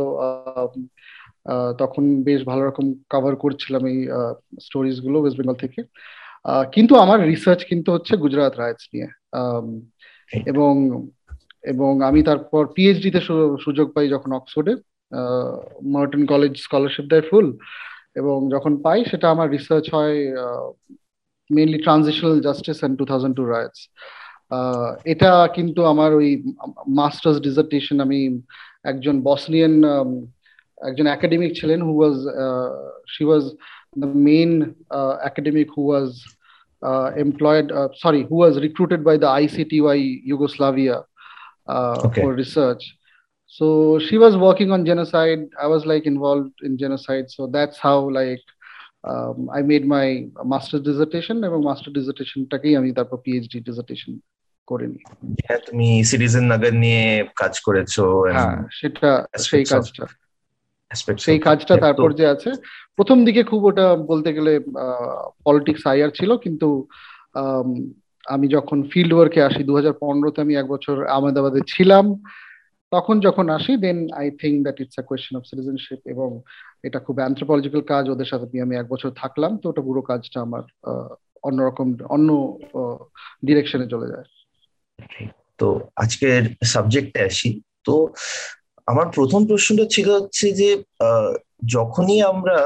তখন 1.79 2.03
বেশ 2.23 2.41
ভালো 2.45 2.61
রকম 2.65 2.85
কভার 3.09 3.33
করছিলাম 3.35 3.81
এই 3.85 3.97
স্টোরিজগুলো 4.59 5.17
ওয়েস্ট 5.19 5.37
বেঙ্গল 5.39 5.57
থেকে। 5.63 5.79
কিন্তু 6.73 6.93
আমার 6.95 7.19
রিসার্চ 7.31 7.61
কিন্তু 7.63 7.89
হচ্ছে 7.91 8.13
গুজরাট 8.17 8.53
রাইটস 8.57 8.85
নিয়ে। 8.93 9.07
এবং 10.45 10.73
এবং 11.63 11.91
আমি 12.03 12.19
তারপর 12.23 12.61
পিএইচডি 12.75 13.09
তে 13.11 13.19
সুযোগ 13.65 13.87
পাই 13.95 14.07
যখন 14.09 14.31
অক্সফোর্ডে 14.33 14.73
মার্টিন 15.95 16.23
কলেজ 16.25 16.51
স্কলারশিপ 16.57 17.05
দেয় 17.09 17.25
ফুল 17.29 17.47
এবং 18.15 18.37
যখন 18.49 18.73
পাই 18.81 18.99
সেটা 19.05 19.27
আমার 19.29 19.47
রিসার্চ 19.49 19.85
হয় 19.95 20.17
mainly 21.49 21.79
transitional 21.85 22.35
justice 22.39 22.77
and 22.79 22.95
two 22.99 23.05
thousand 23.05 23.35
two 23.35 23.43
rights 23.45 23.81
এটা 25.05 25.31
কিন্তু 25.47 25.81
আমার 25.83 26.11
ওই 26.13 26.29
মাস্টার্স 26.99 27.37
ডিজার্টেশন 27.39 27.97
আমি 28.01 28.19
একজন 28.83 29.15
বসনিয়ান 29.21 29.73
একজন 30.77 31.05
একাডেমিক 31.07 31.51
ছিলেন 31.59 31.79
who 31.87 31.93
was 31.99 32.17
she 33.13 33.23
was 33.25 33.43
the 34.01 34.09
main 34.29 34.51
academic 35.29 35.67
who 35.77 35.81
was 35.89 36.09
employed 37.23 37.67
sorry 38.03 38.21
who 38.29 38.35
was 38.41 38.53
recruited 38.57 39.01
by 39.07 39.15
the 39.17 39.29
ICTY 39.39 40.01
Yugoslavia 40.29 40.97
uh, 41.67 41.97
okay. 42.05 42.23
So 43.57 43.99
she 43.99 44.17
was 44.17 44.33
working 44.37 44.69
on 44.71 44.85
genocide. 44.85 45.41
I 45.65 45.67
was 45.67 45.85
like 45.85 46.05
involved 46.05 46.55
in 46.61 46.77
genocide. 46.77 47.27
So 47.29 47.47
that's 47.47 47.77
how 47.77 47.97
like 48.11 48.43
um, 49.03 49.49
I 49.49 49.61
made 49.63 49.85
my 49.87 50.07
master's 50.45 50.83
dissertation 50.87 51.37
এবং 51.49 51.59
master 51.69 51.91
ডিসার্টেশনটাকেই 51.97 52.73
আমি 52.79 52.89
তারপর 52.97 53.17
PhD 53.25 53.57
dissertation 53.69 54.11
করে 54.67 54.85
নিই 54.93 55.03
হ্যাঁ 55.47 55.61
তুমি 55.67 55.87
citizen 56.09 56.45
নগর 56.53 56.73
নিয়ে 56.83 57.03
কাজ 57.41 57.53
করেছ 57.67 57.93
হ্যাঁ 58.35 58.57
সেটা 58.79 59.09
সেই 59.47 59.65
কাজটা 59.73 60.05
সেই 61.25 61.39
কাজটা 61.47 61.73
তারপর 61.85 62.09
যে 62.19 62.25
আছে 62.33 62.49
প্রথম 62.97 63.17
দিকে 63.27 63.41
খুব 63.51 63.61
ওটা 63.69 63.85
বলতে 64.11 64.29
গেলে 64.37 64.53
পলিটিক্স 65.45 65.83
আইয়ার 65.91 66.11
ছিল 66.19 66.31
কিন্তু 66.45 66.69
আমি 68.25 68.45
যখন 68.55 68.77
ফিল্ড 68.91 69.11
ওয়ার্কে 69.15 69.39
আসি 69.47 69.61
দু 69.69 69.73
হাজার 69.75 69.93
পনেরোতে 70.01 70.39
আমি 70.45 70.53
এক 70.55 70.67
বছর 70.73 70.95
আহমেদাবাদে 71.15 71.61
ছিলাম 71.73 72.05
তখন 72.95 73.15
যখন 73.27 73.45
আসি 73.57 73.73
then 73.85 73.97
I 74.21 74.27
think 74.41 74.55
that 74.65 74.77
it's 74.81 74.97
a 75.01 75.03
question 75.09 75.33
of 75.37 75.43
citizenship 75.49 75.99
এবং 76.13 76.29
এটা 76.87 76.99
খুব 77.05 77.15
অ্যান্থ্রোপলজিক্যাল 77.21 77.81
কাজ, 77.81 78.03
ওদের 78.09 78.25
সাথে 78.25 78.45
আমি 78.61 78.73
এক 78.77 78.87
বছর 78.93 79.09
থাকলাম, 79.21 79.51
তো 79.57 79.65
ওটা 79.69 79.81
পুরো 79.81 80.01
কাজটা 80.01 80.41
আমার 80.41 80.63
অন্যরকম 81.43 81.87
অন্য 82.09 82.29
ডিরেকশনে 83.45 83.87
চলে 83.89 84.07
যায়। 84.07 84.27
তো 85.59 85.67
আজকের 85.95 86.43
সাবজেক্টে 86.63 87.19
আসি। 87.23 87.49
তো 87.83 87.95
আমার 88.87 89.07
প্রথম 89.17 89.41
প্রশ্নটা 89.47 89.85
ছিল 89.85 90.07
হচ্ছে 90.09 90.45
যে 90.51 90.69
যখনই 91.67 92.19
আমরা 92.21 92.57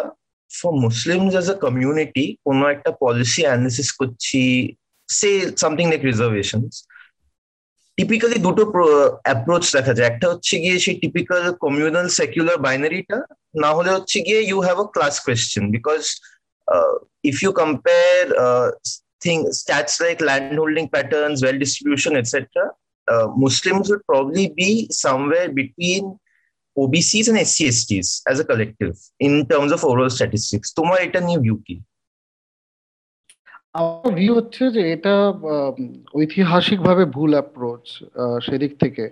for 0.52 0.74
Muslim 0.86 1.22
as 1.30 1.48
a 1.50 1.58
community 1.66 2.26
কোনো 2.46 2.64
একটা 2.68 2.92
পলিসি 3.04 3.42
অ্যানালিসিস 3.46 3.90
করছি 3.92 4.42
সে 5.10 5.30
সামথিং 5.58 5.86
লাইক 5.90 6.02
রিজার্ভেশনস 6.12 6.74
টিপিক্যালি 7.99 8.39
দুটো 8.47 8.63
অ্যাপ্রোচ 9.27 9.65
দেখা 9.77 9.93
যায় 9.97 10.09
একটা 10.11 10.27
হচ্ছে 10.33 10.55
গিয়ে 10.63 10.77
সেই 10.85 10.97
টিপিক্যাল 11.03 11.43
কমিউনাল 11.65 12.07
সেকুলার 12.19 12.59
বাইনারিটা 12.67 13.19
না 13.63 13.71
হলে 13.77 13.91
হচ্ছে 13.97 14.17
গিয়ে 14.27 14.41
you 14.51 14.59
have 14.67 14.77
a 14.85 14.87
class 14.95 15.15
question 15.25 15.65
because 15.77 16.01
if 17.31 17.37
you 17.45 17.51
compare 17.63 18.25
thing 19.25 19.41
stats 19.61 19.95
like 20.01 20.21
land 20.21 20.57
holding 20.57 20.89
patterns, 20.89 21.43
well 21.43 21.59
distribution, 21.59 22.17
etc. 22.17 22.43
Uh, 23.09 23.29
Muslims 23.37 23.91
would 23.91 24.05
probably 24.07 24.47
be 24.51 24.71
somewhere 24.91 25.49
between 25.51 26.19
OBCs 26.77 27.29
and 27.29 27.39
SCSTs 27.39 28.09
as 28.31 28.41
a 28.41 28.45
collective 28.45 28.97
in 29.21 29.35
terms 29.47 29.73
of 29.73 29.81
overall 29.85 30.13
statistics. 30.19 30.69
তোমার 30.79 30.99
এটা 31.07 31.21
নিয়ে 31.27 31.41
view 31.45 31.57
কি 31.67 31.77
আমার 33.76 34.12
view 34.18 34.32
হচ্ছে 34.36 34.64
যে 34.76 34.82
এটা 34.94 35.14
ঐতিহাসিকভাবে 36.14 37.04
ভুল 37.16 37.32
অ্যাপ্রোচ 37.34 37.86
সেদিক 38.46 38.72
থেকে। 38.84 39.06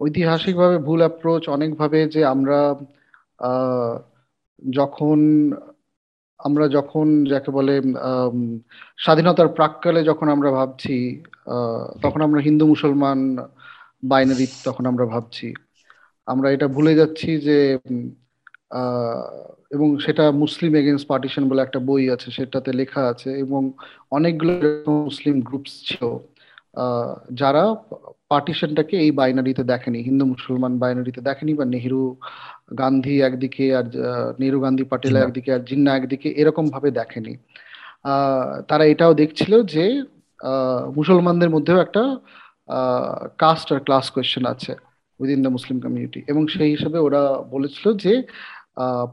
ঐতিহাসিকভাবে 0.00 0.76
ভুল 0.78 1.00
অ্যাপ্রোচ 1.00 1.42
অনেকভাবে 1.48 1.98
যে 2.14 2.20
আমরা 2.34 2.60
যখন 4.78 5.18
আমরা 6.40 6.64
যখন 6.68 7.06
যাকে 7.32 7.50
বলে 7.50 7.74
স্বাধীনতার 8.98 9.48
প্রাককালে 9.48 10.00
যখন 10.04 10.26
আমরা 10.28 10.50
ভাবছি 10.50 10.96
তখন 12.02 12.20
আমরা 12.22 12.40
হিন্দু 12.40 12.64
মুসলমান 12.66 13.18
বাইনারি 14.02 14.46
তখন 14.64 14.84
আমরা 14.86 15.04
ভাবছি। 15.14 15.46
আমরা 16.28 16.48
এটা 16.50 16.66
ভুলে 16.68 16.92
যাচ্ছি 16.94 17.30
যে 17.46 17.58
এবং 19.70 19.98
সেটা 19.98 20.30
মুসলিম 20.30 20.74
এগেনস্ট 20.74 21.08
পার্টিশন 21.08 21.48
বলে 21.48 21.62
একটা 21.62 21.78
বই 21.78 22.10
আছে 22.10 22.30
সেটাতে 22.30 22.72
লেখা 22.72 23.08
আছে 23.08 23.30
এবং 23.30 23.72
অনেকগুলো 24.10 24.84
মুসলিম 24.88 25.40
গ্রুপস 25.40 25.82
ছিল। 25.84 26.18
যারা 27.32 27.74
পার্টিশনটাকে 28.28 28.96
এই 28.96 29.10
বাইনারিতে 29.10 29.64
দেখেনি 29.64 30.02
হিন্দু 30.02 30.24
মুসলমান 30.24 30.78
বাইনারিতে 30.78 31.20
দেখেনি 31.20 31.54
বা 31.54 31.64
নেহরু 31.64 32.16
গান্ধী 32.78 33.20
একদিকে 33.20 33.76
আর 33.76 33.84
নেহরু 34.40 34.60
গান্ধী 34.60 34.84
পাটেল 34.84 35.16
একদিকে 35.16 35.52
আর 35.52 35.60
জিন্না 35.60 35.96
একদিকে 35.96 36.28
এরকম 36.28 36.68
ভাবে 36.68 36.90
দেখেনি 36.90 37.36
তারা 38.68 38.84
এটাও 38.84 39.14
দেখছিল 39.14 39.62
যে 39.62 40.02
মুসলমানদের 40.96 41.50
মধ্যেও 41.50 41.80
একটা 41.80 42.16
কাস্ট 43.38 43.72
আর 43.72 43.80
ক্লাস 43.80 44.10
কোয়েশ্চেন 44.10 44.46
আছে 44.46 44.76
উইদিন 45.20 45.42
দ্য 45.42 45.48
মুসলিম 45.48 45.80
কমিউনিটি 45.80 46.22
এবং 46.26 46.46
সেই 46.46 46.70
হিসেবে 46.70 46.98
ওরা 46.98 47.42
বলেছিল 47.50 47.96
যে 47.96 48.22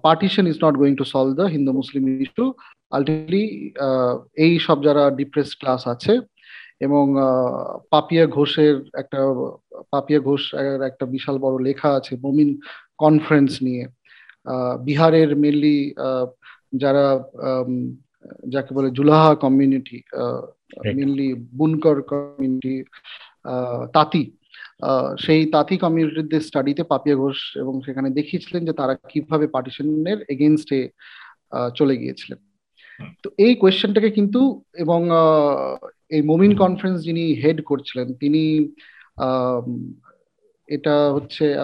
partition 0.05 0.45
is 0.51 0.57
not 0.65 0.75
going 0.81 0.93
to 1.01 1.05
solve 1.13 1.31
the 1.39 1.45
Hindu 1.55 1.71
Muslim 1.79 2.03
issue 2.25 2.45
ultimately 2.95 3.43
এই 4.45 4.53
সব 4.65 4.77
যারা 4.87 5.03
ডিপ্রেস 5.19 5.49
ক্লাস 5.59 5.81
আছে 5.93 6.13
এবং 6.85 7.05
পাপিয়া 7.93 8.25
ঘোষের 8.37 8.75
একটা 9.01 9.19
পাপিয়া 9.93 10.19
ঘোষ 10.27 10.43
একটা 10.89 11.05
বিশাল 11.15 11.35
বড় 11.45 11.55
লেখা 11.67 11.89
আছে 11.99 12.13
মমিন 12.25 12.49
কনফারেন্স 13.03 13.51
নিয়ে। 13.67 13.83
বিহারের 14.87 15.29
মেনলি 15.43 15.77
যারা 16.83 17.05
যাকে 18.53 18.71
বলে 18.77 18.89
জুলাহা 18.97 19.31
কমিউনিটি 19.43 19.97
মেনলি 20.97 21.29
বুনকর 21.57 21.97
কমিউনিটি 22.11 22.75
তাঁতি। 23.95 24.23
সেই 25.19 25.45
তাঁতি 25.45 25.77
কমিউনিটিদের 25.77 26.41
স্টাডিতে 26.41 26.83
পাপিয়া 26.83 27.15
ঘোষ 27.15 27.57
এবং 27.57 27.81
সেখানে 27.81 28.09
দেখিয়েছিলেন 28.09 28.65
যে 28.65 28.73
তারা 28.73 28.95
কীভাবে 29.09 29.47
পার্টিশনের 29.47 30.25
এগেনস্টে 30.29 30.89
চলে 31.75 31.97
গিয়েছিলেন। 31.97 32.39
তো 33.23 33.29
এই 33.37 33.55
কোয়েশ্চেনটাকে 33.55 34.09
কিন্তু 34.09 34.63
এবং 34.73 35.09
এই 36.09 36.21
মোমিন 36.21 36.55
কনফারেন্স 36.55 37.03
যিনি 37.03 37.33
হেড 37.33 37.63
করছিলেন, 37.63 38.13
তিনি 38.13 38.73
এটা 40.67 41.11
হচ্ছে 41.11 41.55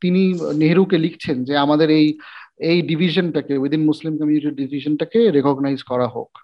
তিনি 0.00 0.34
নেহরুকে 0.56 0.98
লিখছেন 0.98 1.44
যে 1.44 1.56
আমাদের 1.56 1.90
এই 1.90 2.18
এই 2.58 2.82
ডিভিশনটাকে 2.82 3.56
উইদিন 3.56 3.84
মুসলিম 3.84 4.18
কমিউনিটি 4.18 4.50
ডিভিশনটাকে 4.50 5.30
রেকগনাইজ 5.30 5.82
করা 5.82 6.08
হোক। 6.08 6.38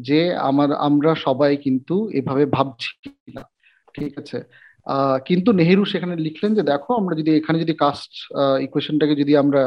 যে 0.00 0.34
আমার, 0.34 0.72
আমরা 0.72 1.14
সবাই 1.14 1.56
কিন্তু 1.56 2.10
এভাবে 2.10 2.46
ভাবছি 2.46 3.10
না। 3.34 3.42
ঠিক 3.94 4.18
আছে? 4.18 4.42
কিন্তু 5.26 5.52
নেহেরু 5.52 5.84
সেখানে 5.84 6.14
লিখলেন 6.16 6.54
যে 6.54 6.62
দেখো 6.62 6.90
আমরা 6.94 7.14
যদি 7.16 7.30
এখানে 7.36 7.58
যদি 7.58 7.74
কাস্ট 7.74 8.12
ইকুয়েশনটাকে 8.60 9.14
যদি 9.14 9.36
আমরা 9.36 9.62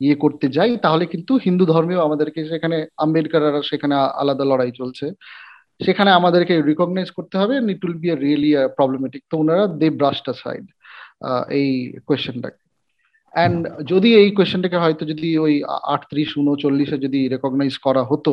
ইয়ে 0.00 0.14
করতে 0.14 0.46
যাই 0.48 0.72
তাহলে 0.76 1.04
কিন্তু 1.06 1.32
হিন্দু 1.46 1.64
ধর্মেও 1.66 2.00
আমাদেরকে 2.00 2.40
সেখানে 2.48 2.86
আম্বেদকার 2.96 3.42
সেখানে 3.62 3.94
আলাদা 3.94 4.44
লড়াই 4.44 4.72
চলছে। 4.72 5.06
সেখানে 5.80 6.10
আমাদেরকে 6.10 6.54
রিকগনাইজ 6.62 7.10
করতে 7.10 7.38
হবে 7.38 7.54
it 7.74 7.80
will 7.84 7.96
be 8.02 8.08
a 8.10 8.16
really 8.16 8.50
problematic 8.76 9.22
তো 9.30 9.34
ওনারা 9.38 9.64
দে 9.80 9.88
ব্রাশটা 9.90 10.32
সাইড 10.32 10.64
এই 11.50 11.68
কোয়েশ্চেনটাকে 12.06 12.60
অ্যান্ড 13.34 13.60
যদি 13.82 14.10
এই 14.14 14.30
কোয়েশ্চেনটাকে 14.30 14.76
হয়তো 14.76 15.02
যদি 15.04 15.28
ওই 15.38 15.54
আটত্রিশ 15.94 16.30
উনচল্লিশে 16.36 16.96
যদি 16.98 17.20
রেকগনাইজ 17.28 17.74
করা 17.78 18.02
হতো 18.04 18.32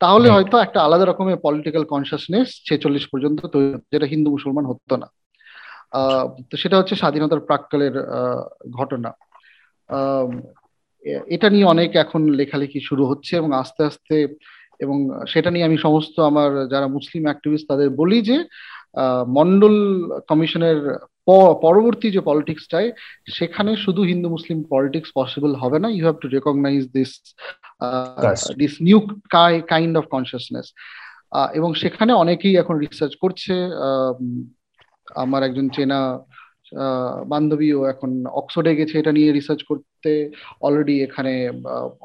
তাহলে 0.00 0.28
হয়তো 0.30 0.56
একটা 0.58 0.78
আলাদা 0.80 1.04
রকমের 1.04 1.38
পলিটিক্যাল 1.42 1.84
কনসিয়াসনেস 1.84 2.48
ছেচল্লিশ 2.68 3.04
পর্যন্ত 3.12 3.40
তৈরি 3.46 3.78
যেটা 3.92 4.06
হিন্দু 4.06 4.28
মুসলমান 4.30 4.64
হতো 4.66 4.94
না। 4.96 5.08
তো 6.50 6.54
সেটা 6.56 6.78
হচ্ছে 6.78 6.94
স্বাধীনতার 6.94 7.40
প্রাককালের 7.40 7.94
ঘটনা। 8.78 9.10
এটা 11.34 11.50
নিয়ে 11.50 11.64
অনেক 11.64 11.96
এখন 11.96 12.28
লেখালেখি 12.28 12.80
শুরু 12.80 13.06
হচ্ছে 13.06 13.36
এবং 13.36 13.52
আস্তে 13.52 13.82
আস্তে 13.84 14.16
এবং 14.80 15.26
সেটা 15.28 15.50
নিয়ে 15.50 15.64
আমি 15.64 15.78
সমস্ত 15.78 16.20
আমার 16.20 16.68
যারা 16.68 16.86
মুসলিম 16.86 17.22
অ্যাক্টিভিস্ট 17.24 17.66
তাদের 17.68 17.90
বলি 17.90 18.22
যে 18.22 18.44
মন্ডল 19.28 19.74
কমিশনের 20.28 20.78
পরবর্তী 21.62 22.10
যে 22.10 22.20
পলিটিক্সটায় 22.20 22.92
সেখানে 23.32 23.76
শুধু 23.76 24.02
হিন্দু 24.02 24.28
মুসলিম 24.28 24.58
পলিটিক্স 24.70 25.10
পসিবল 25.14 25.54
হবে 25.54 25.78
না। 25.78 25.88
You 25.88 26.02
have 26.02 26.16
to 26.18 26.28
recognise 26.28 26.82
this 26.92 27.10
this 28.56 28.74
new 28.80 28.98
kind 29.72 29.98
of 29.98 30.04
consciousness 30.04 30.66
এবং 31.54 31.74
সেখানে 31.74 32.12
অনেকেই 32.12 32.56
এখন 32.56 32.78
রিসার্চ 32.78 33.14
করছে 33.20 33.54
আমার 35.24 35.40
একজন 35.48 35.66
চেনা 35.76 36.00
বান্ধবীও 37.32 37.78
এখন 37.92 38.10
অক্সফোর্ডে 38.40 38.78
গেছে 38.78 38.94
এটা 38.98 39.12
নিয়ে 39.16 39.30
রিসার্চ 39.30 39.60
করতে। 39.70 40.12
অলরেডি 40.66 40.94
এখানে 41.06 41.34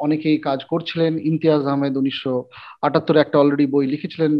অনেকেই 0.06 0.38
কাজ 0.48 0.60
করছিলেন। 0.72 1.12
ইমতিয়াজ 1.30 1.62
আহমেদ 1.72 1.94
উনিশশো 2.02 2.34
আটাত্তরে 2.86 3.20
একটা 3.22 3.38
অলরেডি 3.42 3.66
বই 3.74 3.86
লিখেছিলেন 3.94 4.34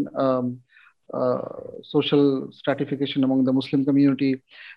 সোশ্যাল 1.92 2.24
স্ট্রাটিফিকেশন 2.58 3.20
এবং 3.26 3.36
দ্য 3.46 3.52
মুসলিম 3.58 3.80
কমিউনিটি 3.88 4.30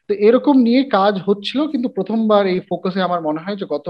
তো 0.08 0.12
এরকম 0.28 0.56
নিয়ে 0.68 0.82
কাজ 0.98 1.14
হচ্ছিল, 1.28 1.60
কিন্তু 1.72 1.88
প্রথমবার 1.98 2.44
এই 2.54 2.60
ফোকাসে 2.70 3.00
আমার 3.08 3.22
মনে 3.28 3.44
হয় 3.44 3.58
যে 3.62 3.66
গত 3.74 3.88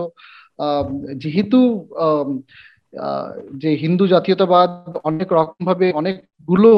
যেহেতু 1.24 1.60
যে 3.62 3.70
হিন্দু 3.84 4.06
জাতীয়তাবাদ 4.13 4.70
অনেক 5.10 5.30
রকম 5.38 5.62
ভাবে 5.70 5.88
অনেকগুলো 6.01 6.72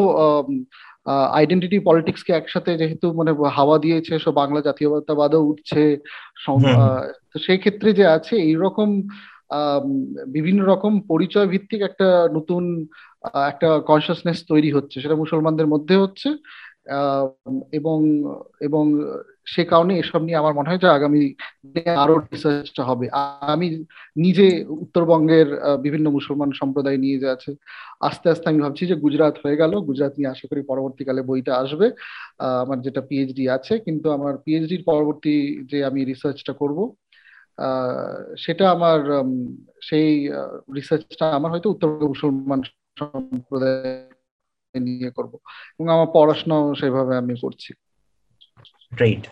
আইডেন্টিটি 1.32 1.78
পলিটিক্সকে 1.80 2.32
একসাথে 2.34 2.72
যেহেতু 2.78 3.08
মানে 3.14 3.32
হাওয়া 3.50 3.78
দিয়েছে 3.78 4.14
সব 4.20 4.34
বাংলা 4.34 4.60
জাতীয়তাবাদও 4.62 5.48
উঠছে 5.48 5.82
তো 7.32 7.38
সেই 7.40 7.60
ক্ষেত্রে 7.60 7.90
যে 7.94 8.06
আছে 8.08 8.34
এইরকম 8.42 8.90
বিভিন্ন 10.28 10.60
রকম 10.66 10.94
পরিচয় 11.08 11.48
ভিত্তিক 11.48 11.82
একটা 11.82 12.08
নতুন 12.34 12.64
একটা 13.48 13.70
কনসিয়াসনেস 13.88 14.40
তৈরি 14.48 14.70
হচ্ছে 14.72 14.98
সেটা 15.00 15.16
মুসলমানদের 15.16 15.68
মধ্যে 15.68 15.96
হচ্ছে 15.96 16.30
এবং 17.72 17.98
এবং 18.62 18.84
সে 19.54 19.64
কারণে 19.72 19.94
এসব 20.02 20.22
নিয়ে 20.28 20.40
আমার 20.42 20.54
মনে 20.58 20.70
হয় 20.70 20.82
যে 20.84 20.88
আগামী 20.98 21.22
আরও 22.04 22.16
রিসার্চটা 22.34 22.84
হবে। 22.90 23.06
আমি 23.54 23.68
নিজে 24.26 24.46
উত্তরবঙ্গের 24.84 25.48
বিভিন্ন 25.86 26.08
মুসলমান 26.18 26.50
সম্প্রদায় 26.62 27.00
নিয়ে 27.04 27.18
যে 27.24 27.28
আছে, 27.36 27.52
আস্তে 28.10 28.28
আস্তে 28.34 28.46
আমি 28.52 28.60
ভাবছি 28.66 28.84
যে 28.92 28.96
গুজরাট 29.04 29.36
হয়ে 29.44 29.60
গেল। 29.62 29.74
গুজরাট 29.90 30.14
নিয়ে 30.18 30.32
আশা 30.34 30.46
করি 30.52 30.62
পরবর্তীকালে 30.72 31.22
বইটা 31.30 31.54
আসবে। 31.64 31.88
আমার 32.64 32.78
যেটা 32.86 33.02
পিএইচডি 33.10 33.44
আছে, 33.58 33.74
কিন্তু 33.86 34.08
আমার 34.18 34.34
পিএইচডির 34.46 34.84
পরবর্তী 34.92 35.34
যে 35.72 35.78
আমি 35.90 36.00
রিসার্চটা 36.12 36.54
করব 36.62 36.80
সেটা 38.44 38.66
আমার 38.76 39.00
সেই 39.90 40.10
রিসার্চটা 40.78 41.26
আমার 41.38 41.52
হয়তো 41.54 41.68
উত্তরবঙ্গ 41.74 42.04
মুসলমান 42.14 42.60
সম্প্রদায় 43.02 43.84
নিয়ে 44.74 45.10
করব। 45.18 45.34
এবং 45.78 45.88
আমার 45.96 46.08
পড়াশোনাও 46.16 46.64
সেভাবে 46.82 47.14
আমি 47.22 47.34
করছি। 47.44 47.72
রাইট 48.92 49.24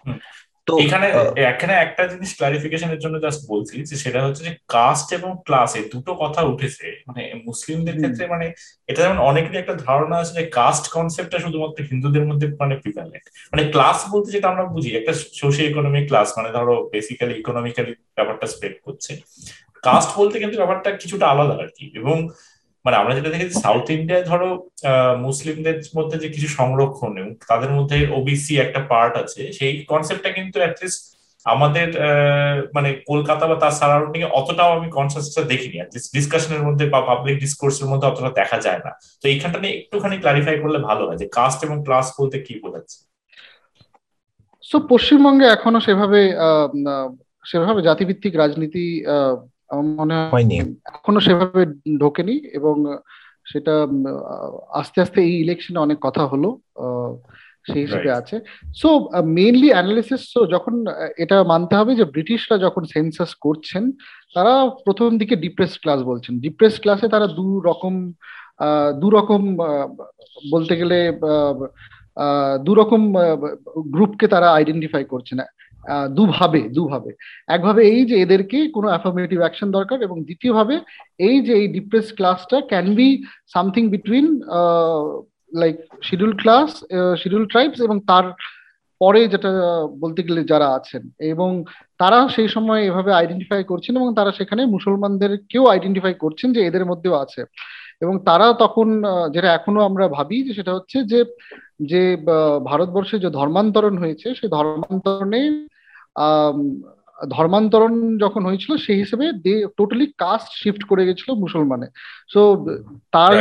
তো 0.67 0.73
এখানে 0.79 1.07
এখানে 1.51 1.73
একটা 1.73 2.03
জিনিস 2.07 2.29
ক্লারিফিকেশনের 2.37 2.99
জন্য 2.99 3.15
জাস্ট 3.19 3.41
বলছি 3.49 3.75
যে 3.83 3.95
সেটা 3.95 4.19
হচ্ছে 4.25 4.43
যে 4.43 4.53
কাস্ট 4.67 5.07
এবং 5.13 5.31
ক্লাস 5.45 5.69
এই 5.75 5.85
দুটো 5.89 6.11
কথা 6.15 6.41
উঠেছে 6.43 6.87
মানে 7.07 7.21
মুসলিমদের 7.45 7.95
ক্ষেত্রে 7.97 8.27
মানে 8.27 8.45
এটা 8.87 9.01
যেমন 9.01 9.17
অনেকেরই 9.17 9.57
একটা 9.57 9.75
ধারণা 9.85 10.15
আছে 10.17 10.33
যে 10.33 10.43
কাস্ট 10.49 10.85
কনসেপ্টটা 10.91 11.39
শুধুমাত্র 11.39 11.83
হিন্দুদের 11.83 12.25
মধ্যে 12.25 12.47
মানে 12.59 12.75
প্রিভ্যালেন্ট 12.75 13.25
মানে 13.51 13.63
ক্লাস 13.71 13.97
বলতে 14.11 14.31
যেটা 14.31 14.49
আমরা 14.49 14.63
বুঝি 14.63 14.89
একটা 14.95 15.13
সোশিও 15.33 15.69
ইকোনমিক 15.69 16.07
ক্লাস 16.07 16.27
মানে 16.37 16.49
ধরো 16.51 16.75
বেসিক্যালি 16.93 17.33
ইকোনমিক্যালি 17.39 17.91
ব্যাপারটা 18.15 18.47
স্প্রেড 18.47 18.75
করছে। 18.85 19.11
কাস্ট 19.83 20.09
বলতে 20.17 20.39
কিন্তু 20.39 20.57
ব্যাপারটা 20.57 20.89
কিছুটা 20.91 21.25
আলাদা 21.27 21.53
আর 21.53 21.69
কি। 21.77 21.85
এবং 21.95 22.29
মানে 22.87 22.99
আমরা 23.01 23.13
যেটা 23.17 23.33
দেখেছি 23.33 23.55
সাউথ 23.65 23.85
ইন্ডিয়ায় 23.97 24.25
ধরো 24.31 24.49
মুসলিমদের 25.27 25.77
মধ্যে 25.97 26.17
যে 26.23 26.27
কিছু 26.35 26.49
সংরক্ষণ 26.59 27.11
এবং 27.21 27.31
তাদের 27.49 27.71
মধ্যে 27.77 27.97
ওবিসি 28.17 28.53
একটা 28.65 28.79
পার্ট 28.91 29.13
আছে, 29.23 29.41
সেই 29.57 29.73
কনসেপ্টটা 29.91 30.29
কিন্তু 30.37 30.57
অ্যাটলিস্ট 30.63 31.01
আমাদের 31.45 31.87
মানে 32.75 32.89
কলকাতা 33.09 33.43
বা 33.49 33.55
তার 33.63 33.73
সারাউন্ডিং 33.79 34.21
এ 34.25 34.29
অতটাও 34.39 34.71
আমি 34.77 34.87
কনসাসটা 34.97 35.41
দেখিনি। 35.51 35.77
ডিসকাশনের 36.15 36.61
মধ্যে 36.67 36.85
বা 36.93 36.99
পাবলিক 37.09 37.35
ডিসকোর্সের 37.43 37.87
মধ্যে 37.91 38.09
অতটা 38.11 38.31
দেখা 38.39 38.57
যায় 38.65 38.81
না। 38.85 38.91
তো 39.21 39.25
এইখানটা 39.33 39.59
নিয়ে 39.61 39.75
একটুখানি 39.79 40.15
ক্লারিফাই 40.23 40.55
করলে 40.63 40.79
ভালো 40.89 41.03
হয় 41.07 41.19
যে 41.21 41.27
কাস্ট 41.37 41.59
এবং 41.67 41.77
ক্লাস 41.85 42.07
বলতে 42.19 42.37
কি 42.45 42.53
বোঝাচ্ছে? 42.63 42.97
সো 44.63 44.77
পশ্চিমবঙ্গে 44.91 45.45
এখনও 45.55 45.79
সেভাবে 45.87 46.21
সেভাবে 47.49 47.79
জাতিভিত্তিক 47.87 48.33
রাজনীতি 48.41 48.85
আমার 49.71 49.85
মনে 49.99 50.15
হয় 50.15 50.45
এখনও 50.95 51.19
সেভাবে 51.19 51.61
ঢোকেনি 51.99 52.35
এবং 52.57 52.75
সেটা 53.51 53.73
আস্তে 54.69 54.97
আস্তে 55.01 55.19
এই 55.21 55.35
ইলেকশনে 55.41 55.79
অনেক 55.79 55.97
কথা 56.01 56.23
হলো 56.25 56.49
সেই 57.67 57.81
হিসেবে 57.85 58.09
আছে। 58.11 58.35
সো 58.75 58.89
মেইনলি 59.37 59.69
অ্যানালিসিস 59.71 60.23
যখন 60.51 60.75
এটা 61.17 61.37
মানতে 61.43 61.73
হবে 61.75 61.91
যে 61.95 62.05
ব্রিটিশরা 62.13 62.57
যখন 62.57 62.83
সেন্সাস 62.85 63.31
করছেন 63.35 63.83
তারা 64.35 64.53
প্রথম 64.85 65.09
দিকে 65.17 65.35
ডিপ্রেস 65.35 65.73
ক্লাস 65.81 65.99
বলছেন। 66.03 66.33
ডিপ্রেস 66.39 66.75
ক্লাসে 66.79 67.07
তারা 67.07 67.27
দু 67.27 67.47
রকম 67.59 67.93
দু 69.01 69.07
রকম 69.09 69.41
বলতে 70.51 70.73
গেলে 70.75 70.97
দু 72.65 72.71
রকম 72.75 73.01
গ্রুপকে 73.95 74.25
তারা 74.27 74.47
আইডেন্টিফাই 74.51 75.03
করছেন 75.05 75.39
দুভাবে 76.17 76.61
দুভাবে। 76.77 77.11
একভাবে 77.55 77.81
এই 77.93 78.01
যে 78.09 78.15
এদেরকে 78.25 78.57
কোনো 78.75 78.87
অ্যাফার্মেটিভ 78.91 79.39
অ্যাকশন 79.43 79.69
দরকার 79.77 79.97
এবং 80.07 80.17
দ্বিতীয়ভাবে 80.27 80.75
এই 81.27 81.37
যে 81.45 81.53
এই 81.61 81.67
ডিপ্রেস 81.67 82.07
ক্লাসটা 82.17 82.57
can 82.71 82.87
be 82.97 83.07
something 83.53 83.83
between 83.93 84.25
like 85.61 85.75
schedule 86.07 86.33
class 86.41 86.69
schedule 87.21 87.45
tribes 87.51 87.79
এবং 87.87 87.97
তার 88.11 88.25
পরে 89.01 89.21
যেটা 89.33 89.49
বলতে 90.03 90.21
গেলে 90.27 90.41
যারা 90.51 90.67
আছেন। 90.77 91.03
এবং 91.33 91.51
তারা 92.01 92.19
সেই 92.35 92.49
সময় 92.55 92.81
এভাবে 92.89 93.11
আইডেন্টিফাই 93.13 93.61
করছেন 93.71 93.93
এবং 93.99 94.09
তারা 94.19 94.31
সেখানে 94.39 94.61
মুসলমানদের 94.75 95.31
কেউ 95.51 95.63
আইডেন্টিফাই 95.73 96.13
করছেন 96.23 96.49
যে 96.55 96.61
এদের 96.69 96.85
মধ্যেও 96.85 97.15
আছে। 97.23 97.41
এবং 98.03 98.15
তারা 98.29 98.47
তখন 98.63 98.87
যেটা 99.33 99.49
এখনও 99.53 99.81
আমরা 99.89 100.05
ভাবি 100.17 100.37
যে 100.47 100.51
সেটা 100.53 100.71
হচ্ছে 100.77 100.97
যে 101.11 101.19
যে 101.91 102.01
ভারতবর্ষে 102.69 103.15
যে 103.23 103.29
ধর্মান্তরণ 103.39 103.95
হয়েছে, 103.97 104.27
সেই 104.39 104.49
ধর্মান্তরণে 104.57 105.41
ধর্মান্তরণ 107.35 107.93
যখন 108.23 108.41
হয়েছিল 108.47 108.71
সেই 108.85 108.97
হিসেবে 109.03 109.25
দে 109.45 109.53
টোটালি 109.77 110.05
কাস্ট 110.23 110.49
শিফট 110.61 110.81
করে 110.91 111.03
গেছিল 111.07 111.29
মুসলমানে। 111.43 111.87
সো 112.33 112.41
তার 113.15 113.33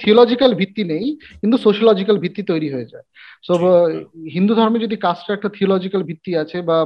থিওলজিক্যাল 0.00 0.52
ভিত্তি 0.60 0.82
নেই 0.92 1.06
কিন্তু 1.40 1.56
সোশ্যোলজিক্যাল 1.64 2.16
ভিত্তি 2.24 2.42
তৈরি 2.50 2.68
হয়ে 2.74 2.90
যায়। 2.92 3.06
সো 3.46 3.52
হিন্দু 4.34 4.52
ধর্মে 4.58 4.78
যদি 4.84 4.96
কাস্টের 5.04 5.36
একটা 5.36 5.50
থিওলজিক্যাল 5.56 6.02
ভিত্তি 6.10 6.32
আছে 6.42 6.58
বা 6.68 6.76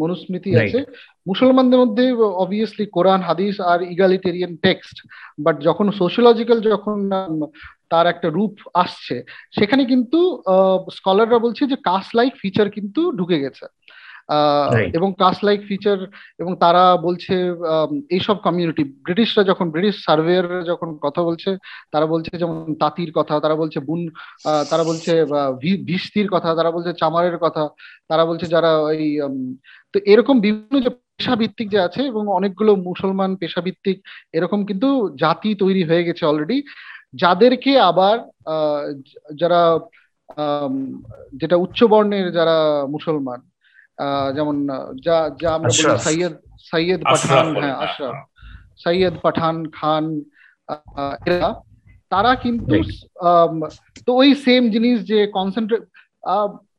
মনুস্মৃতি 0.00 0.50
আছে 0.62 0.78
মুসলমানদের 1.30 1.80
মধ্যে 1.82 2.04
অবভিয়াসলি 2.42 2.84
কোরআন 2.96 3.20
হাদিস 3.28 3.54
আর 3.72 3.78
ইগালিটেরিয়ান 3.94 4.52
টেক্সট 4.64 4.96
বাট 5.44 5.56
যখন 5.68 5.86
সোশ্যোলজিক্যাল 6.00 6.58
যখন 6.72 6.98
তার 7.92 8.06
একটা 8.12 8.28
রূপ 8.36 8.54
আসছে 8.84 9.16
সেখানে 9.58 9.82
কিন্তু 9.92 10.18
স্কলাররা 10.96 11.38
বলছে 11.44 11.62
যে 11.72 11.76
কাস্ট 11.88 12.10
লাইক 12.18 12.32
ফিচার 12.42 12.66
কিন্তু 12.76 13.00
ঢুকে 13.18 13.38
গেছে। 13.44 13.66
এবং 14.96 15.08
কাস্ট 15.18 15.40
লাইক 15.44 15.60
ফিচার 15.68 15.98
এবং 16.38 16.52
তারা 16.54 16.84
বলছে 16.96 17.34
এইসব 18.10 18.36
কমিউনিটি 18.38 18.82
ব্রিটিশরা 19.04 19.42
যখন 19.44 19.66
ব্রিটিশ 19.70 19.94
সার্ভেয়ার 20.06 20.46
যখন 20.64 20.88
কথা 21.02 21.20
বলছে 21.22 21.50
তারা 21.92 22.06
বলছে 22.06 22.32
যেমন 22.38 22.56
তাঁতির 22.80 23.10
কথা 23.14 23.34
তারা 23.40 23.56
বলছে 23.56 23.78
বুন 23.80 24.00
তারা 24.70 24.84
বলছে 24.84 25.12
ভিস্তির 25.86 26.28
কথা 26.30 26.50
তারা 26.54 26.70
বলছে 26.70 26.90
চামারের 26.92 27.36
কথা 27.38 27.64
তারা 28.08 28.24
বলছে 28.24 28.46
যারা 28.46 28.70
ওই 28.80 29.00
তো 29.94 29.96
এরকম 30.04 30.36
বিভিন্ন 30.40 30.74
যে 30.80 30.90
পেশাভিত্তিক 30.90 31.66
যে 31.70 31.78
আছে 31.80 32.00
এবং 32.02 32.22
অনেকগুলো 32.28 32.72
মুসলমান 32.80 33.30
পেশাভিত্তিক 33.36 33.96
এরকম 34.32 34.60
কিন্তু 34.66 34.88
জাতি 35.16 35.50
তৈরি 35.54 35.82
হয়ে 35.84 36.06
গেছে 36.06 36.22
অলরেডি 36.26 36.58
যাদেরকে 37.14 37.72
আবার 37.80 38.16
যারা 39.34 39.60
যেটা 41.32 41.56
উচ্চ 41.56 41.78
বর্ণের 41.84 42.26
যারা 42.32 42.56
মুসলমান 42.86 43.40
যেমন 44.36 44.56
যা 45.06 45.16
যা 45.42 45.50
আমরা 45.56 45.70
বলি 45.70 45.98
সৈয়দ 46.06 46.34
সৈয়দ 46.70 47.00
পাঠান 47.04 47.46
হ্যাঁ 47.56 47.76
আশরাফ 47.84 48.14
সৈয়দ 48.84 49.14
পাঠান 49.24 49.56
খান 49.78 50.04
এরা 51.26 51.50
তারা 52.12 52.32
কিন্তু 52.44 52.74
তো 54.06 54.10
ওই 54.12 54.28
সেম 54.46 54.62
জিনিস 54.74 54.96
যে 55.10 55.18
কনসেন্ট্রেট 55.38 55.82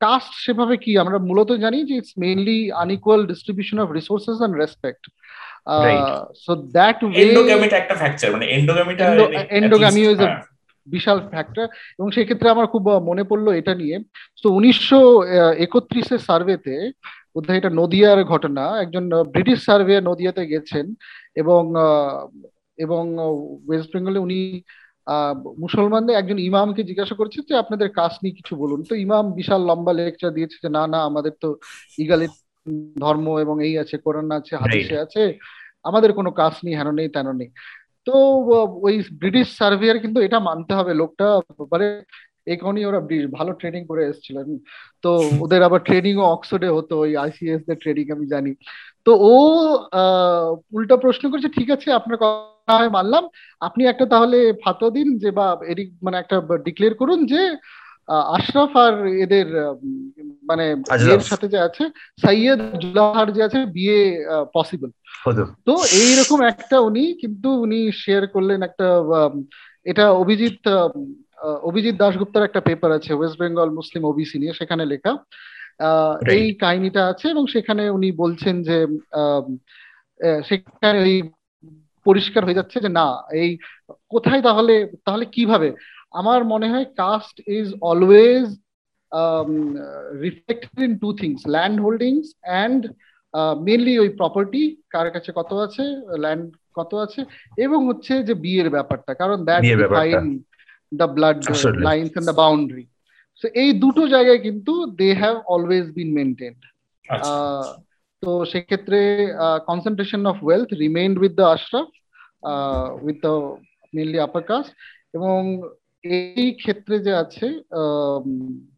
কাস্ট 0.01 0.31
সেভাবে 0.45 0.75
কি 0.83 0.91
আমরা 0.97 1.17
মূলত 1.29 1.49
জানি 1.63 1.77
যে 1.89 1.93
it's 1.97 2.13
mainly 2.23 2.59
unequal 2.83 3.21
distribution 3.31 3.77
of 3.79 3.87
resources 3.99 4.37
and 4.45 4.55
respect 4.57 5.03
so 6.45 6.51
that 6.75 6.97
way 7.03 7.15
এন্ডোগামিটা 7.23 7.75
একটা 7.79 7.95
ফ্যাক্টর 7.95 8.27
মানে 8.33 8.45
এন্ডোগামিটা 8.57 9.05
এন্ডোগামি 9.59 10.01
ইজ 10.13 10.19
আ 10.19 10.29
বিশাল 10.87 11.17
ফ্যাক্টর 11.31 11.65
এবং 11.99 12.07
সেক্ষেত্রে 12.15 12.47
আমার 12.55 12.67
খুব 12.73 12.83
মনে 13.09 13.23
পড়ল 13.29 13.47
এটা 13.59 13.73
নিয়ে। 13.81 13.95
তো 14.43 14.47
উনিশশো 14.57 14.99
একত্রিশের 15.65 16.21
সার্ভেতে 16.27 16.75
বোধহয় 17.35 17.59
এটা 17.61 17.71
নদিয়ার 17.81 18.19
ঘটনা 18.33 18.63
একজন 18.83 19.03
ব্রিটিশ 19.33 19.57
সার্ভে 19.67 19.95
নদিয়াতে 20.09 20.43
গেছেন 20.53 20.85
এবং 21.41 21.61
এবং 22.77 23.03
ওয়েস্ট 23.67 23.89
বেঙ্গলে 23.93 24.19
উনি 24.27 24.39
মুসলমানদের 25.63 26.15
একজন 26.21 26.37
ইমামকে 26.49 26.81
জিজ্ঞাসা 26.89 27.15
করছে 27.19 27.39
যে 27.49 27.53
আপনাদের 27.63 27.87
কাজ 27.99 28.13
নিয়ে 28.21 28.37
কিছু 28.39 28.53
বলুন। 28.63 28.79
তো 28.89 28.93
ইমাম 29.05 29.25
বিশাল 29.39 29.61
লম্বা 29.69 29.93
লেকচার 29.97 30.31
দিয়েছে 30.37 30.57
যে 30.63 30.69
না 30.77 30.83
না 30.93 30.99
আমাদের 31.09 31.33
তো 31.43 31.49
ইগালি 32.03 32.27
ধর্ম 33.03 33.25
এবং 33.43 33.55
এই 33.67 33.73
আছে 33.83 33.95
কোরআন 34.05 34.27
আছে 34.39 34.53
হাদিসে 34.61 34.95
আছে 35.05 35.21
আমাদের 35.89 36.11
কোনো 36.19 36.29
কাজ 36.41 36.53
নেই 36.65 36.73
হেন 36.79 36.89
নেই 36.99 37.09
তেন 37.15 37.27
নেই। 37.39 37.49
তো 38.07 38.11
ওই 38.87 38.95
ব্রিটিশ 39.21 39.47
সার্ভেয়ার 39.59 39.97
কিন্তু 40.03 40.19
এটা 40.27 40.39
মানতে 40.49 40.71
হবে। 40.79 40.91
লোকটা 41.01 41.25
মানে 41.73 41.87
কারণেই 42.61 42.85
ওরা 42.89 42.99
ভালো 43.37 43.51
ট্রেনিং 43.53 43.81
করে 43.87 44.01
এসেছিলেন 44.05 44.47
তো 45.03 45.09
ওদের 45.43 45.61
আবার 45.67 45.81
ট্রেনিং 45.87 46.13
ও 46.23 46.25
অক্সফোর্ডে 46.35 46.69
হতো, 46.77 46.93
ওই 47.05 47.11
আইসিএস 47.17 47.61
দের 47.67 47.77
ট্রেনিং 47.83 48.05
আমি 48.15 48.25
জানি। 48.33 48.51
তো 49.05 49.11
ও 49.31 49.33
উল্টা 50.77 50.95
প্রশ্ন 50.97 51.23
করছে, 51.31 51.49
ঠিক 51.57 51.69
আছে, 51.75 51.87
আপনার 51.99 52.17
কথা 52.21 52.89
মানলাম। 52.97 53.23
আপনি 53.61 53.81
একটা 53.85 54.05
তাহলে 54.13 54.37
ফাতো 54.63 54.85
দিন 54.97 55.07
যে 55.23 55.29
বা 55.39 55.47
এদিক 55.71 55.87
মানে 56.05 56.17
একটা 56.19 56.35
ডিক্লেয়ার 56.67 56.95
করুন 57.01 57.19
যে 57.33 57.41
আশরাফ 58.11 58.71
আর 58.77 59.07
এদের 59.07 59.47
মানে 60.43 60.65
এর 61.15 61.19
সাথে 61.19 61.47
যে 61.47 61.59
আছে 61.59 61.83
সাইয়েদ 62.21 62.59
জুলাহার 62.79 63.31
যে 63.31 63.43
আছে 63.43 63.65
বিয়ে 63.65 63.99
পসিবল 64.53 64.89
তো 65.65 65.73
এইরকম 66.03 66.41
একটা 66.41 66.79
উনি 66.79 67.13
কিন্তু 67.13 67.49
উনি 67.61 67.91
শেয়ার 67.91 68.27
করলেন 68.27 68.61
একটা 68.63 68.87
এটা 69.85 70.05
অভিজিৎ 70.11 70.57
অভিজিৎ 71.63 71.95
দাশগুপ্তার 71.97 72.43
একটা 72.43 72.61
পেপার 72.61 72.91
আছে 72.91 73.13
ওয়েস্ট 73.13 73.37
বেঙ্গল 73.39 73.69
মুসলিম 73.69 74.03
ওবিসি 74.05 74.39
নিয়ে 74.39 74.53
সেখানে 74.53 74.85
লেখা। 74.85 75.13
এই 76.29 76.53
কাহিনীটা 76.53 77.01
আছে 77.07 77.25
এবং 77.29 77.47
সেখানে 77.47 77.89
উনি 77.89 78.11
বলছেন 78.11 78.63
যে 78.63 78.77
সেখানে 80.43 80.99
ওই 80.99 81.15
পরিষ্কার 82.05 82.45
হয়ে 82.45 82.55
যাচ্ছে 82.55 82.79
যে 82.79 82.89
না 82.89 83.07
এই 83.33 83.57
কোথায় 84.09 84.41
তাহলে 84.41 84.73
তাহলে 85.05 85.25
কীভাবে? 85.25 85.69
আমার 86.13 86.39
মনে 86.43 86.67
হয় 86.73 86.87
caste 86.97 87.35
is 87.57 87.67
always 87.91 88.45
reflected 90.25 90.79
in 90.87 90.93
two 91.03 91.09
things 91.21 91.39
land 91.55 91.77
holdings 91.85 92.25
and 92.41 92.81
mainly 93.67 93.93
ওই 94.03 94.09
প্রপার্টি 94.19 94.63
কার 94.93 95.07
কাছে 95.15 95.29
কত 95.39 95.51
আছে 95.65 95.83
ল্যান্ড 96.23 96.45
কত 96.77 96.91
আছে 97.05 97.21
এবং 97.57 97.79
হচ্ছে 97.89 98.13
যে 98.27 98.33
বিয়ের 98.43 98.69
ব্যাপারটা 98.69 99.11
কারণ 99.13 99.37
that 99.49 99.63
define 99.81 100.25
the 100.91 101.07
blood 101.15 101.37
lines 101.89 102.11
and 102.17 102.27
the 102.29 102.37
boundary 102.43 102.85
so 103.41 103.45
এই 103.53 103.69
দুটো 103.83 104.03
জায়গায় 104.07 104.41
কিন্তু 104.47 104.73
they 104.99 105.09
have 105.21 105.35
always 105.53 105.85
been 105.97 106.09
maintained 106.17 106.59
তো 108.23 108.31
সেক্ষেত্রে 108.45 108.99
concentration 109.69 110.21
of 110.31 110.37
wealth 110.43 110.69
remain 110.83 111.11
with 111.21 111.33
the 111.39 111.45
Ashraf 111.55 111.89
with 113.05 113.17
the 113.25 113.33
mainly 113.93 114.19
upper 114.19 114.43
caste 114.49 114.71
এবং 115.13 115.37
এই 116.03 116.51
ক্ষেত্রে 116.53 116.99
যে 116.99 117.15
আছে 117.15 117.47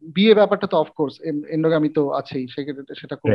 বিয়ে 0.02 0.34
ব্যাপারটা 0.34 0.66
তো 0.66 0.76
অফকোর্স 0.76 1.14
এন্ডোগামি 1.50 1.88
তো 1.88 2.10
আছেই 2.10 2.48
সেক্ষেত্রে 2.48 2.94
সেটা 2.94 3.16
খুব 3.16 3.30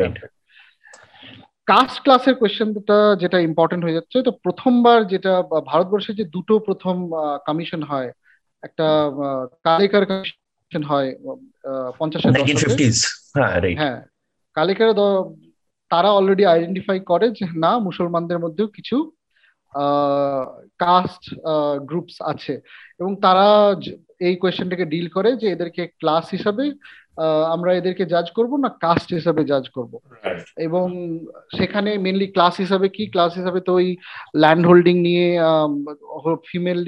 কাস্ট 1.67 2.04
ক্লাসের 2.04 2.36
কোয়েশ্চেনটা 2.36 3.15
যেটা 3.15 3.39
ইম্পর্টেন্ট 3.39 3.84
হয়ে 3.84 3.93
যাচ্ছে 3.93 4.21
তো 4.23 4.32
প্রথমবার 4.32 5.06
যেটা 5.06 5.41
ভারতবর্ষে 5.65 6.13
যে 6.13 6.23
দুটো 6.23 6.60
প্রথম 6.60 7.12
কমিশন 7.45 7.82
হয় 7.84 8.12
একটা 8.63 9.12
কালেকার 9.63 10.06
কমিশন 10.06 10.84
হয় 10.84 11.10
পঞ্চাশের 11.97 12.32
দশকে 12.32 12.86
হ্যাঁ 13.75 13.99
কালেকার 14.54 14.89
তারা 15.91 16.10
অলরেডি 16.12 16.45
আইডেন্টিফাই 16.45 16.99
করে 16.99 17.28
যে 17.30 17.45
না 17.56 17.80
মুসলমানদের 17.80 18.39
মধ্যেও 18.39 18.67
কিছু 18.67 19.12
কাস্ট 20.84 21.23
গ্রুপস 21.89 22.15
আছে। 22.32 22.53
এবং 22.99 23.12
তারা 23.25 23.47
এই 24.27 24.36
কোয়েশ্চেনটাকে 24.41 24.86
ডিল 24.93 25.08
করে 25.08 25.29
যে 25.41 25.47
এদেরকে 25.51 25.84
ক্লাস 25.99 26.25
হিসাবে 26.36 26.65
আমরা 27.55 27.71
এদেরকে 27.73 28.03
জাজ 28.05 28.27
করব 28.38 28.51
না 28.63 28.69
কাস্ট 28.84 29.10
হিসাবে 29.13 29.41
জাজ 29.51 29.65
করব। 29.69 29.93
এবং 30.58 30.88
সেখানে 31.58 31.91
মেনলি 31.97 32.27
ক্লাস 32.36 32.55
হিসাবে 32.63 32.88
কি? 32.95 33.03
ক্লাস 33.13 33.32
হিসাবে 33.39 33.60
তো 33.67 33.71
ওই 33.73 33.88
ল্যান্ড 34.36 34.63
হোল্ডিং 34.67 34.95
নিয়ে 35.08 35.25
ফিমেল 36.49 36.79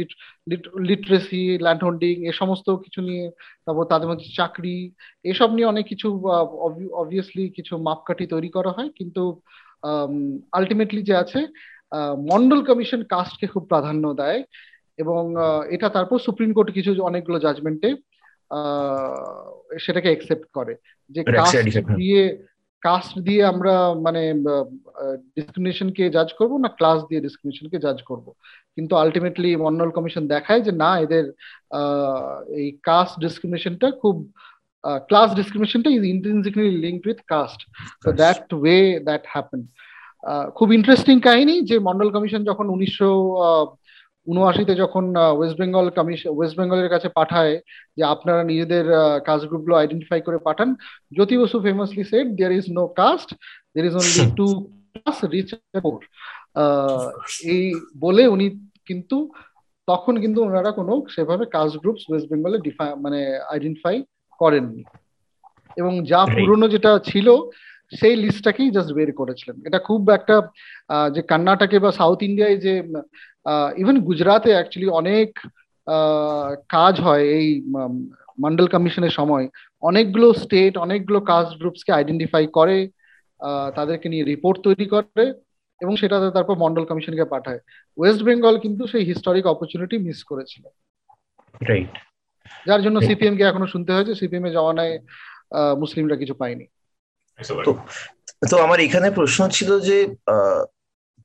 লিটারেসি 0.89 1.43
ল্যান্ড 1.65 1.81
হোল্ডিং 1.83 2.15
এ 2.29 2.31
সমস্ত 2.41 2.67
কিছু 2.85 2.99
নিয়ে 3.01 3.25
তারপর 3.65 3.85
তাদের 3.93 4.09
মধ্যে 4.09 4.27
চাকরি 4.39 4.75
এসব 5.31 5.49
নিয়ে 5.55 5.71
অনেক 5.73 5.85
কিছু 5.91 6.07
অবভিয়াসলি 7.01 7.43
কিছু 7.57 7.73
মাপকাঠি 7.87 8.25
তৈরি 8.33 8.49
করা 8.49 8.71
হয়। 8.77 8.89
কিন্তু 8.99 9.23
আলটিমেটলি 10.57 11.01
যে 11.09 11.15
আছে 11.23 11.39
মন্ডল 12.31 12.59
কমিশন 12.69 13.01
কাস্টকে 13.13 13.45
খুব 13.53 13.63
প্রাধান্য 13.71 14.05
দেয় 14.21 14.39
এবং 14.97 15.21
এটা 15.75 15.87
তারপর 15.95 16.17
সুপ্রিম 16.27 16.51
কোর্ট 16.53 16.69
কিছু 16.77 16.91
অনেকগুলো 17.09 17.37
জাজমেন্টে 17.45 17.89
সেটাকে 19.83 20.09
একসেপ্ট 20.11 20.47
করে। 20.57 20.73
যে 21.09 21.21
কাস্ট 21.37 21.65
দিয়ে 21.99 22.21
কাস্ট 22.83 23.13
দিয়ে 23.27 23.41
আমরা 23.53 23.73
মানে 24.05 24.21
ডিসক্রিমিনেশনকে 25.35 26.03
জাজ 26.15 26.29
করব 26.39 26.53
না 26.63 26.69
ক্লাস 26.79 26.99
দিয়ে 27.09 27.23
ডিসক্রিমিনেশনকে 27.25 27.77
জাজ 27.85 27.99
করব। 28.09 28.25
কিন্তু 28.75 28.93
আলটিমেটলি 28.95 29.51
মন্ডল 29.65 29.89
কমিশন 29.97 30.23
দেখায় 30.33 30.61
যে 30.67 30.71
না 30.83 30.89
এদের 31.05 31.25
এই 32.61 32.67
কাস্ট 32.89 33.15
ডিসক্রিমিনেশনটা 33.25 33.87
খুব 34.01 34.15
class 35.09 35.29
ডিসক্রিমিনেশনটা 35.39 35.89
is 35.97 36.03
intrinsically 36.13 36.67
linked 36.85 37.05
with 37.09 37.19
caste 37.33 37.59
তো 38.03 38.09
দ্যাট 38.21 38.41
ওয়ে 38.59 38.79
দ্যাট 39.07 39.23
হ্যাপেন 39.33 39.61
খুব 40.55 40.73
ইন্টারেস্টিং 40.73 41.19
কাহিনী 41.19 41.61
যে 41.61 41.79
মন্ডল 41.79 42.09
কমিশন 42.11 42.43
যখন 42.43 42.69
উনিশশো 42.69 43.09
উনআশিতে 44.27 44.75
যখন 44.75 45.17
ওয়েস্ট 45.17 45.57
বেঙ্গল 45.57 45.89
কমিশন 45.89 46.29
ওয়েস্ট 46.33 46.57
বেঙ্গলের 46.57 46.89
কাছে 46.89 47.09
পাঠায় 47.09 47.61
যে 47.97 48.03
আপনারা 48.03 48.43
নিজেদের 48.43 48.85
কাস্ট 49.25 49.47
গ্রুপগুলো 49.47 49.75
আইডেন্টিফাই 49.75 50.21
করে 50.21 50.37
পাঠান 50.37 50.75
Jyoti 51.13 51.37
Basu 51.37 51.59
famously 51.59 52.03
said 52.03 52.27
there 52.27 52.51
is 52.51 52.65
no 52.69 52.87
caste 52.87 53.29
there 53.75 53.87
is 53.87 53.95
only 53.95 54.31
two 54.35 54.47
class 54.93 55.23
rich 55.23 55.49
poor 55.81 55.99
এই 57.43 57.75
বলে 57.99 58.27
উনি 58.27 58.47
কিন্তু 58.85 59.17
তখন 59.87 60.19
কিন্তু 60.19 60.43
ওনারা 60.43 60.71
কোনো 60.71 60.93
সেভাবে 61.15 61.45
কাস্ট 61.45 61.77
গ্রুপস 61.77 62.03
ওয়েস্ট 62.09 62.29
বেঙ্গলে 62.29 62.57
মানে 62.95 63.39
আইডেন্টিফাই 63.49 64.03
করেননি। 64.41 64.83
এবং 65.77 66.03
যা 66.05 66.25
পুরনো 66.25 66.67
যেটা 66.67 66.99
ছিল 67.03 67.27
সেই 67.99 68.15
লিস্টটাকেই 68.23 68.69
জাস্ট 68.75 68.91
বের 68.97 69.09
করেছিলেন। 69.19 69.55
এটা 69.67 69.79
খুব 69.87 70.01
একটা 70.17 70.35
যে 71.15 71.21
কর্ণাটকে 71.31 71.77
বা 71.83 71.91
সাউথ 71.99 72.19
ইন্ডিয়ায় 72.29 72.57
যে 72.65 72.73
ইভেন 73.81 73.97
গুজরাটে 74.07 74.51
অ্যাকচুয়ালি 74.55 74.89
অনেক 75.01 75.29
কাজ 76.75 76.93
হয় 77.05 77.23
এই 77.37 77.47
মন্ডল 78.43 78.67
কমিশনের 78.73 79.13
সময়। 79.19 79.45
অনেকগুলো 79.89 80.27
স্টেট 80.43 80.73
অনেকগুলো 80.85 81.19
কাস্ট 81.31 81.53
গ্রুপসকে 81.61 81.91
আইডেন্টিফাই 81.97 82.43
করে 82.57 82.77
তাদেরকে 83.77 84.07
নিয়ে 84.11 84.27
রিপোর্ট 84.31 84.57
তৈরি 84.67 84.85
করে 84.93 85.25
এবং 85.81 85.93
সেটা 86.01 86.15
তারপর 86.37 86.55
মন্ডল 86.63 86.83
কমিশনকে 86.89 87.25
পাঠায়। 87.33 87.59
ওয়েস্ট 87.97 88.21
বেঙ্গল 88.27 88.55
কিন্তু 88.63 88.83
সেই 88.91 89.03
হিস্টোরিক 89.09 89.45
অপরচুনিটি 89.53 89.95
মিস 90.07 90.19
করেছিল। 90.29 90.63
রাইট 91.69 91.93
যার 92.67 92.81
জন্য 92.85 92.97
সিপিএম 93.07 93.35
কে 93.37 93.43
এখনও 93.49 93.73
শুনতে 93.73 93.91
হয়েছে। 93.93 94.13
সিপিএম 94.19 94.45
এর 94.47 94.53
জমানায় 94.57 94.95
মুসলিমরা 95.81 96.15
কিছু 96.21 96.33
পায়নি। 96.41 96.65
তো 98.49 98.57
আমার 98.57 98.79
এখানে 98.79 99.11
প্রশ্ন 99.11 99.49
ছিল 99.49 99.79
যে 99.79 99.97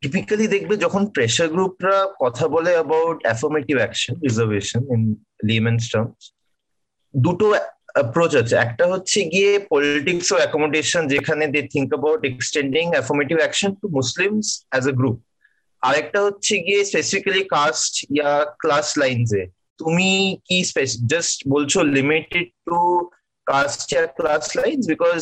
টিপিক্যালি 0.01 0.47
দেখবে 0.47 0.77
যখন 0.77 1.07
প্রেশার 1.07 1.49
গ্রুপরা 1.49 2.07
কথা 2.21 2.49
বলে 2.49 2.71
about 2.71 3.19
affirmative 3.23 3.77
action 3.77 4.15
reservation 4.15 4.81
in 4.93 5.15
layman's 5.45 5.91
terms 5.91 6.33
দুটো 7.17 7.47
অ্যাপ্রোচ 7.95 8.37
আছে। 8.37 8.57
একটা 8.57 8.87
হচ্ছে 8.87 9.25
গিয়ে 9.25 9.67
পলিটিক্স 9.71 10.33
ও 10.33 10.37
অ্যাকোমোডেশন 10.37 11.09
যেখানে 11.09 11.47
they 11.47 11.63
think 11.63 11.89
about 11.93 12.25
extending 12.25 12.91
affirmative 12.91 13.37
action 13.39 13.75
to 13.75 13.89
Muslims 13.89 14.67
as 14.71 14.89
a 14.89 14.93
group 14.93 15.17
আরেকটা 15.81 16.23
হচ্ছে 16.23 16.59
গিয়ে 16.59 16.85
স্পেসিফিক্যালি 16.85 17.45
কাস্ট 17.45 18.07
ইয়া 18.11 18.33
ক্লাস 18.59 18.99
লাইনসে 18.99 19.47
তুমি 19.79 20.39
কি 20.45 20.59
জাস্ট 21.07 21.49
বলছো 21.49 21.83
limited 21.83 22.47
to 22.67 23.11
caste 23.47 23.93
yeah 23.93 24.07
class 24.07 24.57
lines 24.57 24.83
because 24.89 25.21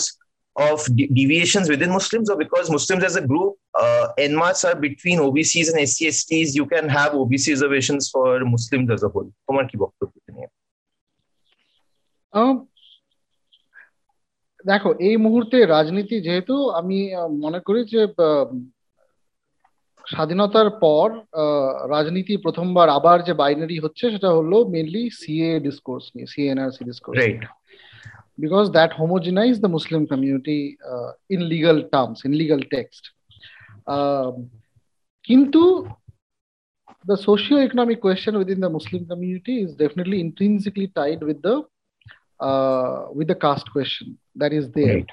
of 0.57 0.85
de- 0.95 1.09
deviations 1.09 1.69
within 1.69 1.91
Muslims, 1.91 2.31
or 2.31 2.37
because 2.37 2.71
Muslims 2.71 3.05
as 3.05 3.17
a 3.17 3.21
group, 3.21 3.57
uh, 3.75 4.07
NMAS 4.19 4.65
are 4.65 4.77
between 4.77 5.19
OBCs 5.19 5.69
and 5.71 5.89
SC 5.89 6.01
STs, 6.09 6.55
you 6.55 6.67
can 6.67 6.89
have 6.89 7.13
OBC 7.13 7.49
reservations 7.51 8.09
for 8.09 8.41
Muslims 8.45 8.91
as 8.91 9.03
a 9.03 9.09
whole. 9.09 9.29
তোমার 9.49 9.65
কি 9.71 9.77
বক্তব্য 9.77 10.15
নিয়ে 10.29 10.49
দেখো 14.65 14.91
এই 15.01 15.17
মুহূর্তে 15.17 15.57
রাজনীতি 15.67 16.21
যেহেতু 16.21 16.55
আমি 16.71 16.99
মনে 17.45 17.61
করি 17.61 17.81
যে 17.85 18.03
স্বাধীনতার 20.05 20.71
পর 20.71 21.07
রাজনীতি 21.89 22.37
প্রথমবার 22.37 22.89
আবার 22.89 23.23
যে 23.23 23.33
বাইনারি 23.33 23.79
হচ্ছে 23.79 24.11
সেটা 24.11 24.29
হলো 24.29 24.57
মেনলি 24.65 25.11
সিএ 25.11 25.61
ডিসকোর্স 25.61 26.05
নিয়ে 26.15 26.27
CNRC 26.27 26.83
discourse 26.85 27.17
because 28.40 28.72
that 28.72 28.92
homogenized 28.92 29.62
the 29.62 29.68
Muslim 29.68 30.08
community 30.08 30.78
uh, 30.90 31.12
in 31.30 31.50
legal 31.50 31.84
terms, 31.90 32.22
in 32.26 32.38
legal 32.38 32.62
text. 32.72 33.12
Um, 33.88 34.50
Kintu, 35.28 35.94
the 37.06 37.18
socio-economic 37.18 38.02
question 38.02 38.38
within 38.38 38.60
the 38.60 38.70
Muslim 38.70 39.06
community 39.06 39.62
is 39.62 39.76
definitely 39.76 40.20
intrinsically 40.20 40.88
tied 40.88 41.22
with 41.22 41.42
the 41.42 41.64
uh, 42.40 43.08
with 43.12 43.28
the 43.28 43.36
caste 43.36 43.70
question 43.72 44.18
that 44.36 44.54
is 44.54 44.66
there. 44.72 45.04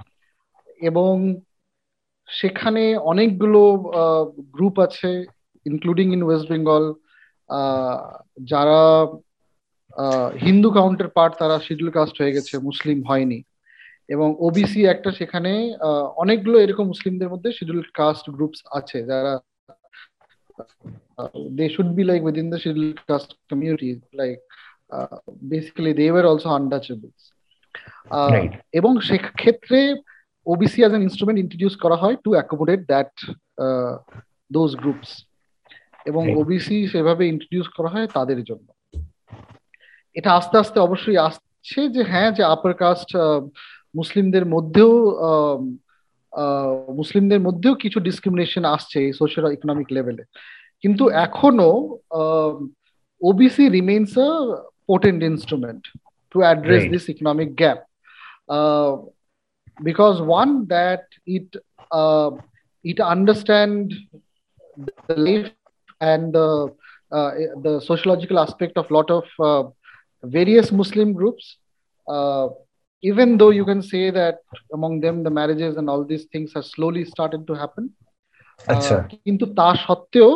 এবং 0.89 1.13
সেখানে 2.29 2.85
অনেকগুলো 3.11 3.63
group 4.55 4.77
আছে 4.87 5.11
including 5.71 6.07
in 6.17 6.23
West 6.25 6.47
Bengal 6.53 6.85
যারা 8.53 8.81
Hindu 10.46 10.70
counter 10.78 11.10
part 11.18 11.34
তারা 11.42 11.56
schedule 11.68 11.92
caste 11.98 12.16
হয়ে 12.22 12.36
গেছে 12.36 12.54
মুসলিম 12.70 13.00
হয়নি। 13.10 13.40
এবং 14.14 14.28
ওবিসি 14.48 14.82
একটা 14.86 15.10
সেখানে 15.20 15.52
অনেকগুলো 16.24 16.58
এরকম 16.60 16.86
মুসলিমদের 16.94 17.32
মধ্যে 17.34 17.50
শিডিউল 17.58 17.82
কাস্ট 18.00 18.26
গ্রুপস 18.36 18.60
আছে 18.80 18.98
যারা 19.10 19.34
they 21.58 21.66
should 21.76 21.90
be 21.98 22.04
like 22.10 22.22
within 22.24 22.46
the 22.52 22.60
schedule 22.64 22.94
caste 23.10 23.30
community 23.50 23.90
like 24.22 24.38
basically 25.52 25.94
they 26.00 26.06
were 26.12 26.26
also 26.32 26.50
untouchables 26.58 27.24
এবং 28.80 28.92
সেক্ষেত্রে 29.10 29.80
OBC 30.48 30.80
as 30.82 30.94
an 30.94 31.02
instrument 31.08 31.40
introduce 31.40 31.76
করা 31.84 31.98
হয় 32.02 32.16
to 32.24 32.30
accommodate 32.38 32.82
that 32.92 33.12
those 34.52 34.72
groups 34.76 35.12
এবং 36.10 36.24
ওবিসি 36.40 36.78
সেভাবে 36.88 37.24
ইন্ট্রোডিউস 37.34 37.68
করা 37.78 37.90
হয় 37.94 38.08
তাদের 38.18 38.40
জন্য। 38.44 38.68
এটা 40.16 40.30
আস্তে 40.34 40.56
আস্তে 40.58 40.78
অবশ্যই 40.80 41.20
আসছে 41.28 41.80
যে 41.96 42.02
হ্যাঁ 42.04 42.30
যে 42.38 42.44
আপার 42.56 42.74
কাস্ট 42.74 43.10
মুসলিমদের 43.96 44.46
মধ্যেও 44.46 44.94
মুসলিমদের 47.00 47.40
মধ্যেও 47.48 47.74
কিছু 47.76 47.98
ডিসক্রিমিনেশন 48.00 48.64
আসছে 48.66 48.98
এই 49.06 49.14
সোশ্যাল 49.14 49.46
ইকোনমিক 49.52 49.88
লেভেলে 49.96 50.24
কিন্তু 50.84 51.04
এখনও 51.26 51.72
OBC 53.22 53.66
remains 53.70 54.12
a 54.18 54.30
potent 54.88 55.20
instrument 55.24 55.82
to 56.32 56.38
address 56.40 56.84
this 56.94 57.04
economic 57.14 57.50
gap 57.62 57.80
because 59.80 60.22
one 60.22 60.54
that 60.68 61.04
it 61.26 61.48
it 62.86 63.00
understand 63.00 63.94
the 65.08 65.16
life 65.18 65.52
and 66.02 66.34
the 66.34 66.48
uh, 67.12 67.32
the 67.62 67.80
sociological 67.82 68.40
aspect 68.40 68.78
of 68.78 68.90
lot 68.90 69.10
of 69.10 69.26
uh, 69.40 69.64
various 70.24 70.72
Muslim 70.72 71.14
groups. 71.14 71.58
Uh, 72.08 72.50
even 73.04 73.38
though 73.38 73.50
you 73.50 73.66
can 73.66 73.82
say 73.82 74.12
that 74.12 74.40
among 74.74 75.02
them 75.02 75.24
the 75.24 75.30
marriages 75.30 75.78
and 75.78 75.90
all 75.90 76.04
these 76.04 76.26
things 76.26 76.54
have 76.54 76.66
slowly 76.66 77.04
started 77.06 77.48
to 77.48 77.54
happen. 77.54 77.86
আচ্ছা 78.68 78.96
কিন্তু 79.26 79.46
তা 79.60 79.68
সত্ত্বেও 79.86 80.32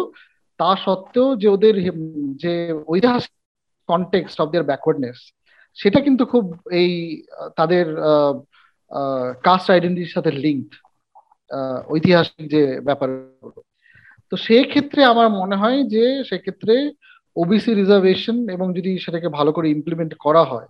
তা 0.59 0.69
সত্ত্বেও 0.85 1.27
যে 1.41 1.47
ওদের 1.55 1.75
যে 2.43 2.53
ঐতিহাসিক 2.93 3.33
কনটেক্সট 3.89 4.37
অফ 4.41 4.47
দেয়ার 4.51 4.69
ব্যাকওয়ার্ডনেস 4.71 5.17
সেটা 5.77 5.99
কিন্তু 6.05 6.23
খুব 6.33 6.45
এই 6.81 6.91
তাদের 7.55 7.85
কাস্ট 9.47 9.67
আইডেন্টিটির 9.73 10.15
সাথে 10.15 10.31
লিঙ্কড 10.45 10.73
ঐতিহাসিক 11.93 12.45
যে 12.53 12.63
ব্যাপার 12.87 13.09
তো 14.31 14.35
সেই 14.45 14.65
ক্ষেত্রে 14.71 15.01
আমার 15.11 15.27
মনে 15.41 15.55
হয় 15.61 15.79
যে 15.93 16.05
সেক্ষেত্রে 16.29 16.75
ওবিসি 17.35 17.71
রিজার্ভেশন 17.73 18.37
এবং 18.55 18.67
যদি 18.77 18.91
সেটাকে 19.03 19.27
ভালো 19.37 19.51
করে 19.55 19.67
ইমপ্লিমেন্ট 19.69 20.13
করা 20.25 20.43
হয় 20.51 20.67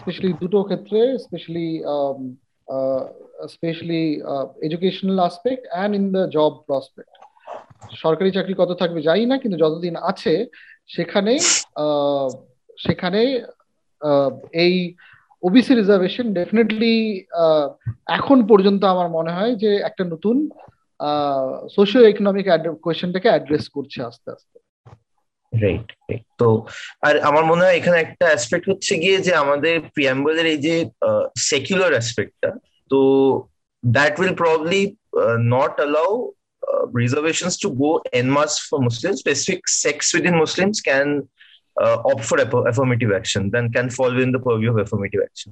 স্পেশালি 0.00 0.30
দুটো 0.42 0.58
ক্ষেত্রে 0.68 0.98
specially 1.24 1.68
specially 3.54 4.04
educational 4.66 5.18
aspect 5.28 5.62
and 5.72 5.92
in 5.98 6.04
the 6.14 6.22
job 6.36 6.52
prospect 6.68 7.12
সরকারি 8.04 8.30
চাকরি 8.36 8.54
কত 8.60 8.70
থাকবে 8.80 9.00
যাই 9.08 9.24
না, 9.30 9.36
কিন্তু 9.42 9.56
যতদিন 9.64 9.94
আছে, 10.10 10.34
সেখানে 10.94 11.32
সেখানে 12.86 13.20
এই 14.64 14.74
ওবিসি 15.46 15.72
রিজার্ভেশন 15.74 16.26
ডেফিনেটলি 16.38 16.94
এখন 18.18 18.38
পর্যন্ত 18.50 18.82
আমার 18.94 19.08
মনে 19.16 19.32
হয় 19.36 19.52
যে 19.62 19.70
একটা 19.88 20.04
নতুন 20.12 20.36
সোশিও 21.76 22.08
ইকোনমিক 22.12 22.46
কোয়েশনটাকে 22.84 23.28
অ্যাড্রেস 23.32 23.64
করছে 23.76 23.98
আস্তে 24.08 24.28
আস্তে। 24.36 24.53
রাইট 25.53 25.87
তো 26.39 26.47
আর 27.07 27.15
আমার 27.29 27.43
মনে 27.51 27.63
হয় 27.65 27.77
এখানে 27.77 27.97
একটা 27.99 28.25
অ্যাসপেক্ট 28.31 28.65
হচ্ছে 28.71 28.93
গিয়ে 29.03 29.17
যে 29.27 29.31
আমাদের 29.43 29.75
প্রিয়াম্বলের 29.95 30.45
এই 30.53 30.59
যে 30.67 30.75
সেকুলার 31.49 31.91
অ্যাসপেক্টটা 31.95 32.49
তো 32.91 32.99
that 33.83 34.13
will 34.19 34.35
probably 34.43 34.81
not 35.55 35.73
allow 35.81 36.11
reservations 36.91 37.57
to 37.57 37.69
go 37.71 38.01
en 38.13 38.29
masse 38.29 38.59
for 38.59 38.79
Muslims. 38.79 39.19
Specific 39.19 39.67
sects 39.67 40.13
within 40.13 40.35
Muslims 40.37 40.81
can 40.81 41.27
uh, 41.77 41.97
opt 42.05 42.23
for 42.25 42.37
affirmative 42.71 43.11
action, 43.11 43.49
then 43.51 43.71
can 43.71 43.89
fall 43.89 44.13
within 44.13 44.31
the 44.31 44.39
purview 44.39 44.69
of 44.71 44.77
affirmative 44.85 45.21
action. 45.29 45.51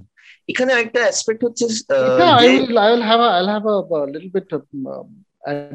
এখানে 0.51 0.71
একটা 0.83 0.99
aspect 1.05 1.41
হচ্ছে 1.45 1.65
I 2.43 2.47
will 2.55 2.77
I 2.85 2.87
will 2.91 3.05
have 3.11 3.21
a 3.27 3.29
I'll 3.37 3.51
have 3.57 3.67
a, 3.75 3.77
a 4.05 4.09
little 4.15 4.31
bit 4.37 4.49
of 4.57 4.61
um, 4.93 5.07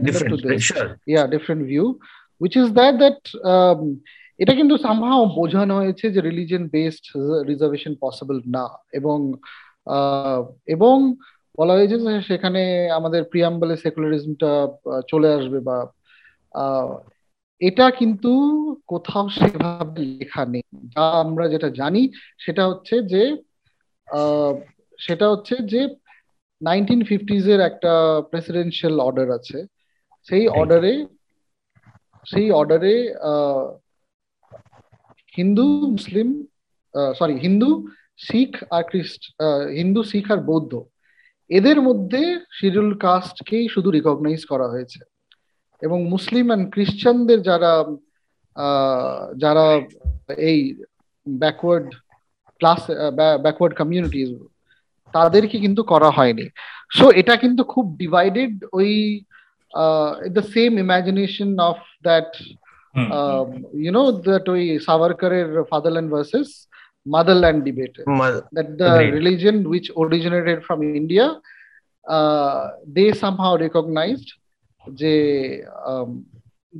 different 0.06 0.30
to 0.32 0.36
this. 0.48 0.62
sure 0.70 0.88
yeah 1.14 1.24
different 1.34 1.62
view 1.72 1.86
which 2.42 2.56
is 2.62 2.66
that 2.78 2.94
that 3.04 3.20
um, 3.52 3.80
এটা 4.39 4.53
কিন্তু 4.55 4.77
somehow 4.77 5.25
বোঝানো 5.25 5.73
হয়েছে 5.75 6.09
যে 6.09 6.21
religion 6.21 6.67
based 6.67 7.05
reservation 7.47 7.95
possible 8.01 8.37
না। 8.47 8.65
এবং 8.93 9.33
এবং 10.67 11.15
বলা 11.57 11.73
হয়েছে 11.73 11.97
যে 11.99 12.21
সেখানে 12.21 12.89
আমাদের 12.91 13.23
প্রিয়াম্বলে 13.23 13.77
সেকুলারিজমটা 13.77 14.51
চলে 15.07 15.33
আসবে 15.33 15.59
বা 15.59 15.77
এটা 17.61 17.91
কিন্তু 17.91 18.31
কোথাও 18.87 19.29
সেভাবে 19.29 20.01
লেখা 20.01 20.45
নেই। 20.45 20.63
যা 20.85 21.03
আমরা 21.19 21.45
যেটা 21.47 21.69
জানি 21.69 22.01
সেটা 22.39 22.67
হচ্ছে 22.67 23.01
যে 23.03 23.23
সেটা 24.99 25.29
হচ্ছে 25.29 25.55
যে 25.63 25.81
নাইনটিন 26.61 27.01
ফিফটিজ 27.03 27.49
এর 27.49 27.59
একটা 27.59 28.21
প্রেসিডেন্সিয়াল 28.29 28.99
অর্ডার 28.99 29.31
আছে। 29.31 29.57
সেই 30.27 30.47
অর্ডারে 30.47 30.93
সেই 32.25 32.51
অর্ডারে 32.51 32.93
হিন্দু, 35.37 35.65
মুসলিম 35.95 36.27
সরি 37.19 37.35
হিন্দু, 37.45 37.69
শিখ 38.27 38.51
আর 38.75 38.83
খ্রিস্ট 38.89 39.21
হিন্দু, 39.79 40.01
শিখ 40.11 40.25
আর 40.33 40.39
বৌদ্ধ। 40.49 40.73
এদের 41.49 41.77
মধ্যে 41.87 42.21
শিডিউল 42.57 42.91
কাস্টকেই 43.05 43.65
শুধু 43.73 43.89
রিকগনাইজ 43.97 44.41
করা 44.51 44.67
হয়েছে। 44.73 44.99
এবং 45.81 45.99
মুসলিম 46.13 46.45
অ্যান্ড 46.49 46.65
খ্রিস্টানদের 46.73 47.39
যারা 47.49 47.73
যারা 49.43 49.65
এই 50.49 50.59
ব্যাকওয়ার্ড 51.27 51.89
ক্লাস 52.59 52.81
ব্যাকওয়ার্ড 53.45 53.73
কমিউনিটিজ 53.81 54.29
তাদেরকে 55.15 55.57
কিন্তু 55.63 55.81
করা 55.91 56.09
হয়নি। 56.17 56.45
সো 56.97 57.05
এটা 57.21 57.33
কিন্তু 57.43 57.61
খুব 57.73 57.85
ডিভাইডেড 58.01 58.53
ওই 58.77 58.91
the 60.35 60.43
same 60.53 60.71
imagination 60.85 61.49
of 61.69 61.77
that 62.07 62.29
you 63.85 63.91
know 63.95 64.07
that 64.27 64.45
ওই 64.53 64.63
সাভারকারের 64.87 65.49
fatherland 65.71 66.09
versus 66.15 66.49
motherland 67.15 67.59
debate. 67.67 67.97
That 68.57 68.69
the 68.77 68.89
Agreed. 68.93 69.13
religion 69.17 69.55
which 69.71 69.87
originated 70.03 70.59
from 70.67 70.79
india 71.01 71.25
uh, 72.05 72.59
they 72.95 73.07
somehow 73.23 73.51
recognized 73.65 74.29
যে 74.83 75.13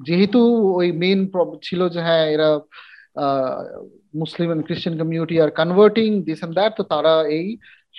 যেহেতু 0.08 0.42
ওই 0.80 0.88
মেইন 1.02 1.20
ছিল 1.68 1.82
যে 1.94 2.00
হ্যাঁ 2.08 2.26
এরা 2.34 2.50
মুসলিম 4.22 4.48
এন্ড 4.54 4.64
খ্রিস্টান 4.68 4.96
কমিউনিটি 5.02 5.36
আর 5.44 5.50
কনভার্টিং 5.60 6.08
দিস 6.28 6.40
এন্ড 6.46 6.54
দ্যাট 6.58 6.72
তো 6.80 6.84
তারা 6.94 7.14
এই 7.38 7.46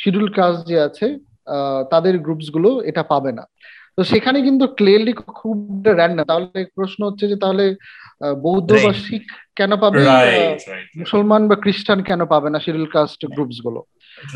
শিডিউল 0.00 0.28
কাস্ট 0.38 0.60
যে 0.70 0.76
আছে 0.88 1.06
তাদের 1.92 2.14
গ্রুপসগুলো 2.26 2.70
এটা 2.90 3.02
পাবে 3.12 3.32
না। 3.38 3.44
তো 3.96 4.00
সেখানে 4.12 4.38
কিন্তু 4.46 4.64
ক্লিয়ারলি 4.78 5.12
খুব 5.40 5.56
র্যান্ডাম 5.98 6.26
তাহলে 6.30 6.60
প্রশ্ন 6.78 7.00
হচ্ছে 7.08 7.24
যে 7.32 7.36
তাহলে 7.44 7.64
বৌদ্ধ 8.20 8.70
বা 8.84 8.92
শিখ 8.92 9.22
কেন 9.56 9.76
পাবে? 9.76 9.98
মুসলমান 10.98 11.48
বা 11.48 11.56
খ্রিস্টান 11.56 12.02
কেন 12.02 12.24
পাবে 12.24 12.50
না 12.50 12.58
schedule 12.58 12.86
caste 12.86 13.26
গ্রুপসগুলো? 13.26 13.84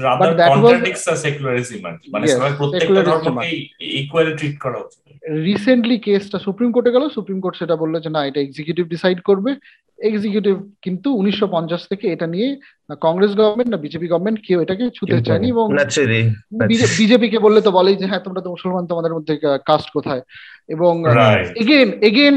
Rather 0.06 0.30
contradicts 0.50 1.04
the 1.04 1.16
secularism 1.26 1.78
মানে 2.14 2.26
সবাই 2.26 2.52
প্রত্যেকটা 2.58 3.02
ধর্মকে 3.02 3.48
ইকুয়ালি 4.00 4.32
ট্রিট 4.36 4.56
করা 4.64 4.78
উচিত 4.78 5.02
রিসেন্টলি 5.50 5.96
কেসটা 5.98 6.38
সুপ্রিম 6.38 6.70
কোর্টে 6.72 6.94
গেল 6.94 7.04
সুপ্রিম 7.08 7.38
কোর্ট 7.40 7.54
সেটা 7.56 7.74
বলল 7.76 7.94
যে 8.04 8.10
না 8.10 8.20
এটা 8.26 8.40
এক্সিকিউটিভ 8.42 8.84
ডিসাইড 8.88 9.18
করবে। 9.20 9.52
এক্সিকিউটিভ 9.98 10.54
কিন্তু 10.82 11.08
উনিশশো 11.20 11.46
থেকে 11.90 12.06
এটা 12.12 12.26
নিয়ে 12.26 12.48
কংগ্রেস 13.06 13.32
গভর্নমেন্ট 13.40 13.70
না 13.70 13.78
বিজেপি 13.84 14.06
গভর্নমেন্ট 14.08 14.38
কেউ 14.46 14.58
এটাকে 14.64 14.84
ছুতে 14.94 15.16
চায়নি 15.22 15.46
এবং 15.54 15.66
বিজেপি 17.00 17.26
কে 17.32 17.38
বললে 17.38 17.60
তো 17.66 17.70
বলেই 17.70 17.96
যে 17.96 18.06
হ্যাঁ 18.06 18.22
তোমরা 18.26 18.40
তো 18.44 18.48
মুসলমান 18.50 18.84
তোমাদের 18.86 19.14
মধ্যে 19.16 19.34
কাস্ট 19.66 19.88
কোথায়? 19.96 20.22
এবং 20.74 20.92
again 21.62 21.88
again 22.08 22.36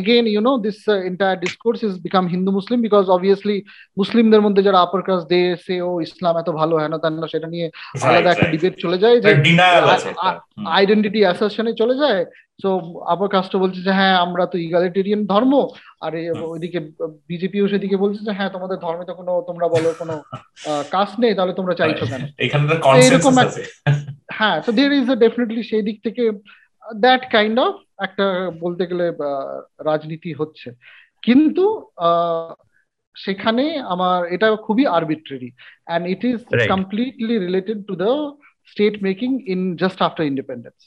again 0.00 0.24
you 0.32 0.40
know 0.40 0.52
this 0.66 0.78
entire 1.08 1.40
discourse 1.44 1.78
is 1.86 1.94
become 2.06 2.24
Hindu 2.26 2.50
Muslim 2.58 2.78
because 2.86 3.04
obviously 3.16 3.56
মুসলিমদের 4.00 4.44
মধ্যে 4.46 4.62
যারা 4.62 4.78
আপার 4.80 5.02
কাস্ট 5.08 5.26
দে 5.28 5.40
সে 5.64 5.74
ও 5.88 5.90
ইসলাম 6.06 6.34
এত 6.38 6.48
ভালো 6.60 6.74
হেন 6.82 6.94
তেন 6.98 7.14
সেটা 7.26 7.48
নিয়ে 7.48 7.66
আলাদা 8.02 8.30
একটা 8.32 8.48
ডিবেট 8.48 8.74
চলে 8.78 8.98
যায় 8.98 9.16
যে 9.20 9.28
আইডেন্টিটি 10.70 11.20
অ্যাসাসনে 11.24 11.72
চলে 11.74 11.94
যায়। 11.94 12.22
তো 12.62 12.70
আবার 13.06 13.28
কাস্ট 13.28 13.52
বলছে 13.56 13.80
যে 13.82 13.92
হ্যাঁ 13.92 14.16
আমরা 14.18 14.44
তো 14.46 14.56
ইগালিটেরিয়ান 14.58 15.20
ধর্ম। 15.26 15.52
আর 16.00 16.12
ওইদিকে 16.44 16.78
বিজেপিও 17.28 17.66
সেদিকে 17.68 17.96
বলছে 17.96 18.20
যে 18.24 18.32
হ্যাঁ 18.32 18.50
তোমাদের 18.50 18.78
ধর্মে 18.78 19.04
তো 19.04 19.14
কোনো 19.14 19.32
তোমরা 19.46 19.66
বলো 19.68 19.88
কোনো 19.98 20.14
কাস্ট 20.90 21.16
নেই 21.20 21.32
তাহলে 21.34 21.52
তোমরা 21.52 21.74
চাইছো 21.74 22.04
কেন? 22.06 22.22
এরকম 23.02 23.34
হ্যাঁ 24.38 24.56
দের 24.72 24.90
ইজ 24.92 25.08
ডেফিনেটলি 25.14 25.62
সেই 25.62 25.82
দিক 25.82 25.96
থেকে 26.04 26.22
দ্যাট 26.98 27.22
কাইন্ড 27.32 27.56
অফ 27.60 27.74
একটা 27.98 28.26
বলতে 28.60 28.82
গেলে 28.86 29.06
রাজনীতি 29.84 30.30
হচ্ছে। 30.32 30.68
কিন্তু 31.22 31.64
সেখানে 33.16 33.64
আমার 33.94 34.18
এটা 34.34 34.46
খুবই 34.66 34.84
arbitrary 34.86 35.50
and 35.86 36.04
it 36.08 36.22
is 36.24 36.38
completely 36.72 37.34
related 37.38 37.78
to 37.88 37.94
the 37.96 38.12
state 38.68 38.94
making 39.02 39.30
in 39.52 39.60
just 39.76 39.98
after 40.02 40.24
independence 40.26 40.78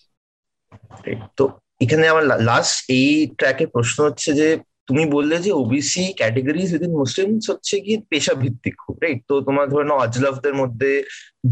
তো 1.38 1.46
এখানে 1.82 2.06
আমার 2.08 2.26
লাস্ট 2.52 2.76
এই 2.90 3.12
ট্র্যাকে 3.40 3.66
প্রশ্ন 3.68 3.98
হচ্ছে 4.08 4.30
যে 4.34 4.48
তুমি 4.88 5.04
বললে 5.06 5.36
যে 5.40 5.52
ওবিসি 5.52 6.04
ক্যাটেগরিজ 6.14 6.70
উইদিন 6.72 6.94
মুসলিমস 7.02 7.44
হচ্ছে 7.52 7.76
কি 7.80 7.94
পেশা 8.12 8.34
ভিত্তিক 8.34 8.74
খুব 8.84 8.96
রাইট 9.04 9.20
তো 9.30 9.36
তোমার 9.42 9.66
ধরে 9.70 9.86
নাও 9.86 10.00
আজলাফদের 10.00 10.56
মধ্যে 10.56 10.92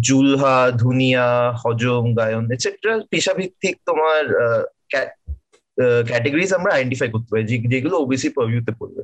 জুলহা 0.01 0.57
ধুনিয়া 0.83 1.25
হজম 1.61 2.05
গায়ন 2.15 2.43
এটসেট্রা 2.51 2.93
পেশা 3.11 3.33
ভিত্তিক 3.33 3.75
তোমার 3.85 4.23
ক্যাটেগরিজ 6.09 6.53
আমরা 6.53 6.71
আইডেন্টিফাই 6.73 7.09
করতে 7.13 7.29
পারি 7.31 7.43
যেগুলো 7.73 7.95
ওবিসি 7.99 8.29
পারভিউতে 8.29 8.71
পড়বে। 8.79 9.03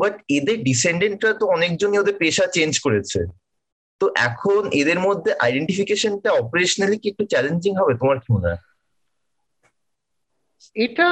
বাট 0.00 0.14
এদের 0.36 0.56
ডিসেন্ডেন্টরা 0.68 1.32
তো 1.40 1.44
অনেকজনই 1.56 2.00
ওদের 2.02 2.16
পেশা 2.22 2.44
চেঞ্জ 2.56 2.72
করেছে। 2.84 3.20
তো 4.00 4.06
এখন 4.28 4.62
এদের 4.80 4.98
মধ্যে 5.06 5.30
আইডেন্টিফিকেশনটা 5.46 6.30
অপারেশনালি 6.42 6.96
কি 7.02 7.06
একটু 7.12 7.24
চ্যালেঞ্জিং 7.32 7.72
হবে? 7.80 7.92
তোমার 8.00 8.18
কি 8.22 8.28
মনে 8.36 8.48
হয়? 8.50 8.62
এটা 10.84 11.06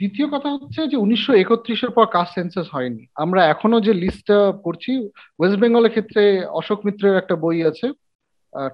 দ্বিতীয় 0.00 0.26
কথা 0.34 0.48
হচ্ছে 0.54 0.80
যে 0.90 0.96
উনিশশো 1.04 1.32
একত্রিশের 1.42 1.92
পর 1.96 2.04
কাস্ট 2.16 2.32
সেন্সাস 2.38 2.66
হয়নি। 2.74 3.02
আমরা 3.24 3.40
এখনও 3.54 3.84
যে 3.86 3.92
লিস্টটা 4.02 4.38
করছি 4.66 4.92
ওয়েস্ট 5.38 5.58
বেঙ্গলের 5.62 5.94
ক্ষেত্রে 5.94 6.22
অশোক 6.60 6.78
মিত্রের 6.86 7.18
একটা 7.22 7.34
বই 7.44 7.58
আছে 7.70 7.86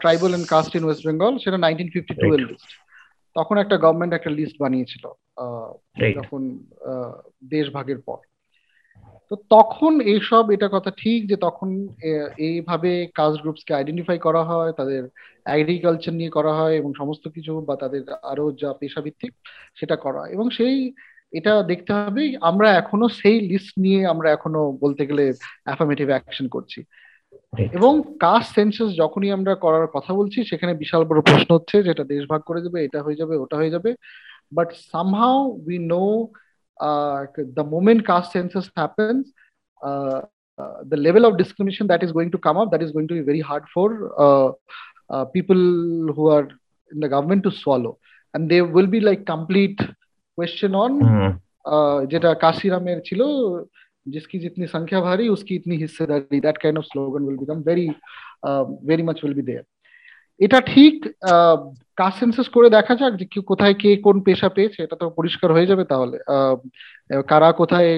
tribal 0.02 0.30
and 0.36 0.46
caste 0.54 0.72
in 0.78 0.82
West 0.84 1.02
Bengal 1.08 1.32
সেটা 1.42 1.58
নাইনটিন 1.64 1.88
ফিফটি 1.94 2.14
টু 2.20 2.26
এর 2.34 2.40
লিস্ট 2.48 2.70
তখন 3.36 3.56
একটা 3.62 3.76
গভর্নমেন্ট 3.84 4.12
একটা 4.14 4.30
লিস্ট 4.38 4.56
বানিয়েছিল 4.62 5.04
যখন 6.18 6.40
দেশ 7.54 7.66
ভাগের 7.76 8.00
পর। 8.06 8.18
তো 9.30 9.34
তখন 9.50 9.92
এইসব 10.04 10.44
এটা 10.50 10.68
কথা 10.68 10.90
ঠিক 10.98 11.20
যে 11.30 11.36
তখন 11.36 11.68
এইভাবে 12.46 12.90
কাস্ট 13.14 13.38
গ্রুপসকে 13.42 13.72
আইডেন্টিফাই 13.74 14.18
করা 14.18 14.42
হয় 14.50 14.70
তাদের 14.72 15.02
এগ্রিকালচার 15.54 16.14
নিয়ে 16.14 16.30
করা 16.30 16.52
হয় 16.58 16.74
এবং 16.74 16.90
সমস্ত 17.00 17.24
কিছু 17.28 17.52
বা 17.68 17.74
তাদের 17.76 18.02
আরও 18.22 18.44
যা 18.62 18.70
পেশা 18.80 19.00
ভিত্তিক 19.00 19.32
সেটা 19.76 19.96
করা 19.96 20.22
এবং 20.26 20.46
সেই 20.50 20.76
এটা 21.32 21.52
দেখতে 21.62 21.92
হবে 21.96 22.22
আমরা 22.40 22.68
এখনও 22.72 23.06
সেই 23.20 23.36
লিস্ট 23.50 23.72
নিয়ে 23.78 24.00
আমরা 24.06 24.28
এখনও 24.30 24.62
বলতে 24.82 25.02
গেলে 25.06 25.24
অ্যাফার্মেটিভ 25.66 26.06
অ্যাকশন 26.08 26.46
করছি। 26.48 26.78
এবং 27.72 27.92
কাস্ট 28.18 28.50
সেন্সাস 28.54 28.90
যখনই 28.96 29.30
আমরা 29.30 29.52
করার 29.56 29.86
কথা 29.94 30.12
বলছি 30.14 30.38
সেখানে 30.44 30.72
বিশাল 30.74 31.02
বড় 31.04 31.20
প্রশ্ন 31.22 31.50
হচ্ছে 31.54 31.76
যেটা 31.82 32.04
দেশ 32.04 32.22
ভাগ 32.32 32.40
করে 32.44 32.60
দেবে 32.60 32.78
এটা 32.84 33.00
হয়ে 33.02 33.20
যাবে 33.20 33.34
ওটা 33.36 33.56
হয়ে 33.56 33.70
যাবে 33.70 33.90
but 34.52 34.68
somehow 34.92 35.38
we 35.66 35.76
know 35.92 36.04
the 36.79 37.63
moment 37.63 38.05
caste 38.05 38.31
census 38.31 38.69
happens 38.75 39.31
uh, 39.81 40.21
uh, 40.57 40.83
the 40.87 40.97
level 40.97 41.25
of 41.25 41.37
discrimination 41.37 41.87
that 41.87 42.03
is 42.03 42.11
going 42.11 42.31
to 42.31 42.37
come 42.37 42.57
up 42.57 42.71
that 42.71 42.81
is 42.81 42.91
going 42.91 43.07
to 43.07 43.13
be 43.13 43.21
very 43.21 43.39
hard 43.39 43.63
for 43.73 43.87
uh, 44.17 45.25
people 45.25 45.55
who 45.55 46.27
are 46.27 46.47
in 46.91 46.99
the 46.99 47.09
government 47.09 47.43
to 47.43 47.51
swallow 47.51 47.97
and 48.33 48.49
there 48.49 48.65
will 48.65 48.87
be 48.87 48.99
like 48.99 49.25
complete 49.25 49.79
question 50.37 50.75
on 50.75 50.91
যেটা 52.11 52.29
কাশিরামের 52.43 52.99
ছিল 53.07 53.21
जिसकी 54.05 54.37
जितनी 54.43 54.65
संख्या 54.67 54.99
भारी 55.01 55.25
उसकी 55.29 55.55
इतनी 55.55 55.75
हिस्सेदारी 55.77 56.39
that 56.45 56.57
kind 56.57 56.77
of 56.77 56.83
slogan 56.83 57.23
will 57.27 57.37
become 57.37 57.57
very 57.67 57.87
very 58.89 59.03
much 59.03 59.23
will 59.23 59.33
be 59.33 59.41
there 59.41 59.63
এটা 60.40 60.58
ঠিক 60.72 60.94
কাস্ট 61.98 62.18
সেন্সাস 62.20 62.48
করে 62.48 62.68
দেখা 62.70 62.94
যাক 62.94 63.12
যে 63.20 63.26
কোথায় 63.42 63.74
কে 63.74 63.90
কোন 64.02 64.16
পেশা 64.20 64.48
পেয়েছে 64.48 64.78
এটা 64.82 64.96
তো 64.96 65.06
পরিষ্কার 65.10 65.50
হয়ে 65.52 65.66
যাবে 65.66 65.84
তাহলে। 65.84 66.16
কারা 67.26 67.48
কোথায় 67.52 67.90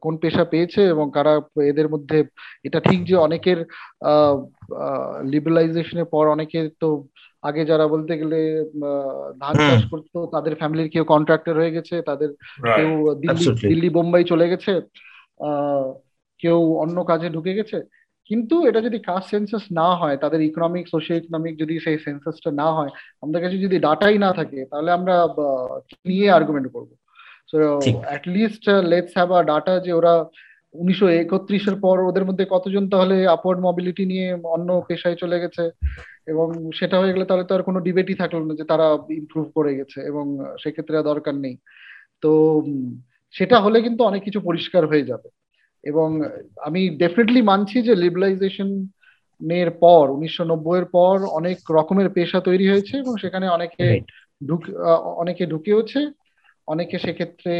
কোন 0.00 0.14
পেশা 0.18 0.44
পেয়েছে 0.44 0.80
এবং 0.84 1.06
কারা 1.10 1.32
এদের 1.62 1.88
মধ্যে 1.88 2.18
এটা 2.64 2.78
ঠিক 2.80 3.00
যে 3.04 3.14
অনেকের 3.16 3.58
লিবারালাইজেশনের 5.24 6.08
পর 6.10 6.24
অনেকে 6.28 6.58
তো 6.80 6.88
আগে 7.42 7.62
যারা 7.64 7.86
বলতে 7.86 8.12
গেলে 8.18 8.38
ধান 9.40 9.54
চাষ 9.66 9.82
করতো 9.90 10.18
তাদের 10.26 10.52
ফ্যামিলির 10.54 10.88
কেউ 10.88 11.04
কন্ট্রাক্টর 11.04 11.54
হয়ে 11.56 11.74
গেছে 11.76 11.94
তাদের 12.02 12.30
কেউ 12.76 12.90
দিল্লি 13.22 13.44
দিল্লি 13.62 13.88
বোম্বাই 13.88 14.24
চলে 14.24 14.46
গেছে 14.48 14.72
কেউ 16.40 16.58
অন্য 16.78 16.96
কাজে 17.04 17.28
ঢুকে 17.30 17.52
গেছে। 17.54 17.78
কিন্তু 18.30 18.66
এটা 18.66 18.80
যদি 18.80 18.98
কাস্ট 18.98 19.30
সেন্সাস 19.30 19.64
না 19.72 19.94
হয় 19.94 20.16
তাদের 20.16 20.40
ইকোনমিক 20.40 20.88
সোশিও 20.88 21.16
ইকোনমিক 21.16 21.54
যদি 21.58 21.80
সেই 21.80 21.98
সেন্সাসটা 21.98 22.50
না 22.50 22.72
হয় 22.72 22.90
আমাদের 23.22 23.42
কাছে 23.42 23.58
যদি 23.58 23.78
ডাটাই 23.78 24.18
না 24.18 24.32
থাকে 24.32 24.64
তাহলে 24.70 24.90
আমরা 24.92 25.14
নিয়ে 26.06 26.30
আর্গুমেন্ট 26.30 26.72
করব? 26.72 26.90
So 27.50 27.56
at least 28.04 28.68
let's 28.68 29.12
have 29.16 29.32
a 29.32 29.42
data 29.42 29.78
যে 29.78 29.92
ওরা 29.92 30.26
উনিশশো 30.74 31.08
একত্রিশের 31.08 31.76
পর 31.80 32.00
ওদের 32.00 32.24
মধ্যে 32.24 32.44
কতজন 32.50 32.88
তাহলে 32.88 33.26
আপওয়ার্ড 33.26 33.60
মোবিলিটি 33.62 34.06
নিয়ে 34.06 34.34
অন্য 34.44 34.82
পেশায় 34.88 35.14
চলে 35.14 35.40
গেছে? 35.40 35.70
এবং 36.26 36.70
সেটা 36.74 36.98
হয়ে 37.00 37.12
গেলে 37.12 37.24
তাহলে 37.24 37.44
তো 37.44 37.54
আর 37.54 37.62
কোনো 37.62 37.80
ডিবেটই 37.80 38.14
থাকল 38.14 38.42
না 38.44 38.54
যে 38.54 38.64
তারা 38.64 38.86
ইমপ্রুভ 39.10 39.46
করে 39.54 39.74
গেছে 39.74 40.00
এবং 40.00 40.24
সেক্ষেত্রে 40.62 41.02
দরকার 41.02 41.34
নেই। 41.34 41.56
তো 42.22 42.30
সেটা 43.34 43.60
হলে 43.60 43.82
কিন্তু 43.82 44.04
অনেক 44.04 44.22
কিছু 44.24 44.40
পরিষ্কার 44.40 44.86
হয়ে 44.86 45.02
যাবে। 45.02 45.28
এবং 45.86 46.08
আমি 46.60 46.80
ডেফিনেটলি 46.98 47.40
মানছি 47.42 47.76
যে 47.82 47.94
লিবারাইজেশন 47.94 48.68
এর 49.58 49.70
পর 49.82 50.04
উনিশশো 50.10 50.44
এর 50.76 50.86
পর 50.86 51.16
অনেক 51.38 51.58
রকমের 51.70 52.08
পেশা 52.10 52.38
তৈরি 52.40 52.66
হয়েছে 52.68 52.94
এবং 52.98 53.12
সেখানে 53.16 53.46
অনেকে 53.48 53.86
অনেকে 55.16 55.44
ঢুকেওছে। 55.46 56.00
অনেকে 56.68 56.96
সেক্ষেত্রে 56.98 57.54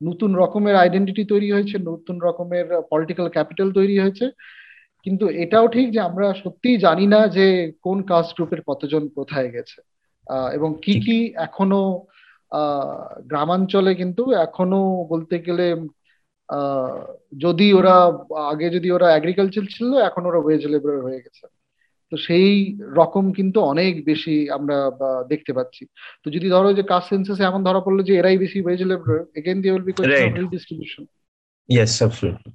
নতুন 0.00 0.30
রকমের 0.34 0.76
আইডেন্টিটি 0.76 1.22
তৈরি 1.24 1.48
হয়েছে 1.52 1.76
নতুন 1.90 2.16
রকমের 2.20 2.66
পলিটিক্যাল 2.90 3.28
ক্যাপিটাল 3.28 3.68
তৈরি 3.72 3.96
হয়েছে। 3.98 4.26
কিন্তু 5.06 5.24
এটাও 5.42 5.66
ঠিক 5.68 5.86
যে 5.92 6.00
আমরা 6.00 6.26
সত্যিই 6.34 6.76
জানি 6.76 7.06
না 7.06 7.20
যে 7.28 7.46
কোন 7.82 7.98
কাস্ট 8.02 8.32
গ্রুপের 8.36 8.60
কতজন 8.66 9.02
কোথায় 9.08 9.50
গেছে। 9.50 9.78
এবং 10.54 10.70
কি 10.82 10.94
কি 11.00 11.16
এখনও 11.46 11.82
গ্রামাঞ্চলে 13.26 13.92
কিন্তু 13.94 14.22
এখনও 14.46 14.82
বলতে 15.08 15.36
গেলে 15.38 15.66
যদি 17.44 17.66
ওরা 17.72 17.96
আগে 18.52 18.66
যদি 18.70 18.88
ওরা 18.90 19.08
এগ্রিকালচার 19.10 19.64
ছিল 19.70 19.90
এখন 20.08 20.22
ওরা 20.26 20.40
ওয়েজ 20.42 20.62
লেবার 20.66 20.96
হয়ে 21.06 21.22
গেছে। 21.24 21.44
তো 22.12 22.16
সেই 22.26 22.50
রকম 23.00 23.24
কিন্তু 23.32 23.58
অনেক 23.72 23.92
বেশি 24.04 24.34
আমরা 24.50 24.76
দেখতে 25.32 25.52
পাচ্ছি। 25.52 25.82
তো 26.22 26.26
যদি 26.30 26.46
ধরো 26.54 26.70
যে 26.78 26.82
কাস্ট 26.82 27.08
সেন্সাসে 27.10 27.44
এমন 27.46 27.60
ধরা 27.64 27.80
পড়ল 27.80 27.98
যে 28.08 28.12
এরাই 28.16 28.38
বেশি 28.38 28.58
wage 28.62 28.80
labour 28.82 29.18
again 29.40 29.56
the 29.62 29.68
will 29.70 29.84
be 29.88 29.92
question 29.92 30.46
distribution 30.54 31.04
yes 31.68 31.92
absolutely 32.00 32.50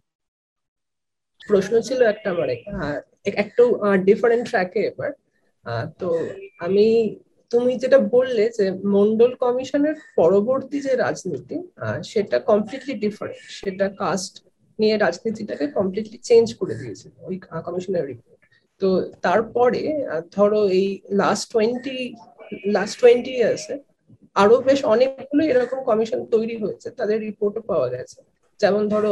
প্রশ্ন 1.50 1.74
ছিল 1.88 2.00
একটা 2.14 2.30
মানে 2.34 2.56
একটু 3.44 3.64
ডিফারেন্ট 4.10 4.44
ট্র্যাকে 4.50 4.80
এবার। 4.92 5.12
তো 6.00 6.08
আমি 6.66 6.88
তুমি 7.52 7.72
যেটা 7.84 8.00
বললে 8.16 8.44
যে 8.58 8.66
মন্ডল 8.96 9.32
কমিশনের 9.44 9.96
পরবর্তী 10.20 10.78
যে 10.88 10.94
রাজনীতি 11.06 11.58
সেটা 12.12 12.38
কমপ্লিটলি 12.50 12.94
ডিফারেন্ট 13.06 13.40
সেটা 13.60 13.86
কাস্ট 14.02 14.34
নিয়ে 14.80 14.96
রাজনীতিটাকে 15.06 15.66
কমপ্লিটলি 15.78 16.18
চেঞ্জ 16.30 16.48
করে 16.60 16.74
দিয়েছে 16.82 17.08
ওই 17.28 17.36
কমিশনের 17.68 18.06
রিপোর্ট 18.12 18.40
তো 18.82 18.90
তারপরে 19.26 19.82
ধরো 20.36 20.62
এই 20.80 20.88
লাস্ট 21.22 21.46
টোয়েন্টি 21.54 21.98
লাস্ট 22.76 22.96
টোয়েন্টি 23.02 23.34
ইয়ার্সে 23.40 23.76
আরও 24.36 24.56
বেশ 24.68 24.80
অনেকগুলো 24.94 25.44
এরকম 25.52 25.80
কমিশন 25.90 26.20
তৈরি 26.34 26.56
হয়েছে, 26.64 26.88
তাদের 27.00 27.18
রিপোর্টও 27.28 27.62
পাওয়া 27.70 27.88
গেছে। 27.94 28.20
যেমন 28.60 28.84
ধরো 28.94 29.12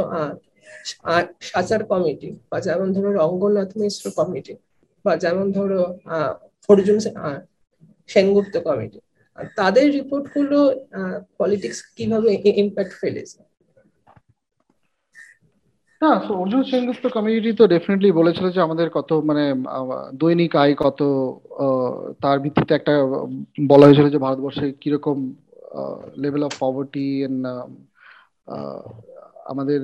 সাচার 1.50 1.82
কমিটি 1.92 2.30
বা 2.52 2.58
যেমন 2.68 2.88
ধরো 2.96 3.10
রঙ্গনাথ 3.22 3.72
মিশ্র 3.82 4.06
কমিটি 4.20 4.54
বা 5.06 5.14
যেমন 5.24 5.46
ধরো 5.58 5.82
অর্জুন 6.70 6.98
সেনগুপ্ত 8.10 8.56
কমিটি। 8.68 9.00
তাদের 9.58 9.86
রিপোর্টগুলো 9.98 10.58
পলিটিক্স 11.40 11.80
কীভাবে 11.98 12.30
ইম্প্যাক্ট 12.62 12.94
ফেলেছে? 13.02 13.40
না 16.02 16.10
অর্জুন 16.42 16.62
সেনগুপ্ত 16.70 17.06
কমিউনিটি 17.16 17.52
তো 17.60 17.64
ডেফিনেটলি 17.74 18.10
বলেছিল 18.20 18.46
যে 18.56 18.60
আমাদের 18.62 18.88
কত 18.98 19.10
মানে 19.30 19.44
দৈনিক 20.22 20.52
আয় 20.56 20.74
কত 20.78 21.00
তার 22.24 22.38
ভিত্তিতে 22.44 22.74
একটা 22.76 22.94
বলা 23.72 23.86
হয়েছিল 23.88 24.08
যে 24.10 24.20
ভারতবর্ষে 24.26 24.66
কীরকম 24.82 25.18
লেভেল 26.24 26.42
অফ 26.44 26.54
পভার্টি 26.60 27.06
এন্ড 27.24 27.42
আমাদের 29.52 29.80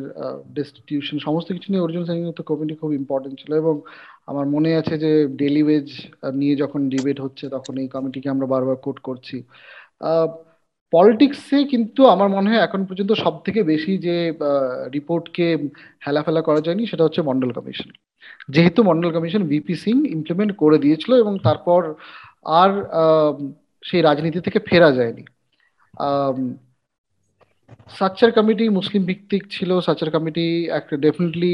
ডেস্টিটিউশন 0.55 1.17
সমস্ত 1.27 1.47
কিছু 1.55 1.67
নিয়ে 1.69 1.83
অর্জুন 1.86 2.03
সেনগুপ্ত 2.05 2.41
কমিটি 2.49 2.73
খুব 2.81 2.91
ইম্পর্টেন্ট 3.01 3.36
ছিল 3.41 3.51
এবং 3.53 3.75
আমার 4.27 4.45
মনে 4.55 4.69
আছে 4.79 4.95
যে 5.03 5.12
ডেলি 5.41 5.62
ওয়েজ 5.67 5.88
নিয়ে 6.39 6.55
যখন 6.63 6.81
ডিবেট 6.93 7.17
হচ্ছে 7.25 7.45
তখন 7.55 7.73
এই 7.83 7.88
কমিটিকে 7.95 8.27
আমরা 8.33 8.47
বারবার 8.53 8.77
কোট 8.86 8.97
করছি। 9.07 9.38
পলিটিক্সে 10.93 11.57
কিন্তু 11.71 12.01
আমার 12.13 12.29
মনে 12.36 12.49
হয় 12.51 12.63
এখন 12.67 12.81
পর্যন্ত 12.88 13.12
সব 13.23 13.36
থেকে 13.45 13.59
বেশি 13.71 13.93
যে 14.05 14.15
রিপোর্টকে 14.95 15.47
হেলাফেলা 16.05 16.41
করা 16.47 16.62
যায়নি 16.65 16.83
সেটা 16.91 17.05
হচ্ছে 17.05 17.21
মন্ডল 17.29 17.51
কমিশন। 17.57 17.89
যেহেতু 18.53 18.79
Mandal 18.89 19.09
commission 19.15 19.41
VP 19.51 19.75
Singh 19.83 19.95
implement 20.15 20.51
করে 20.62 20.77
দিয়েছিল 20.83 21.12
এবং 21.23 21.33
তারপর 21.47 21.81
আর 22.62 22.71
সেই 23.83 24.01
রাজনীতি 24.07 24.39
থেকে 24.47 24.59
ফেরা 24.69 24.89
যায়নি। 24.97 25.23
সাচ্চার 27.97 28.31
কমিটি 28.38 28.65
মুসলিম 28.79 29.01
ভিত্তিক 29.09 29.43
ছিল। 29.55 29.69
সাচ্চার 29.86 30.09
কমিটি 30.15 30.45
একটা 30.79 30.95
ডেফিনেটলি 31.05 31.53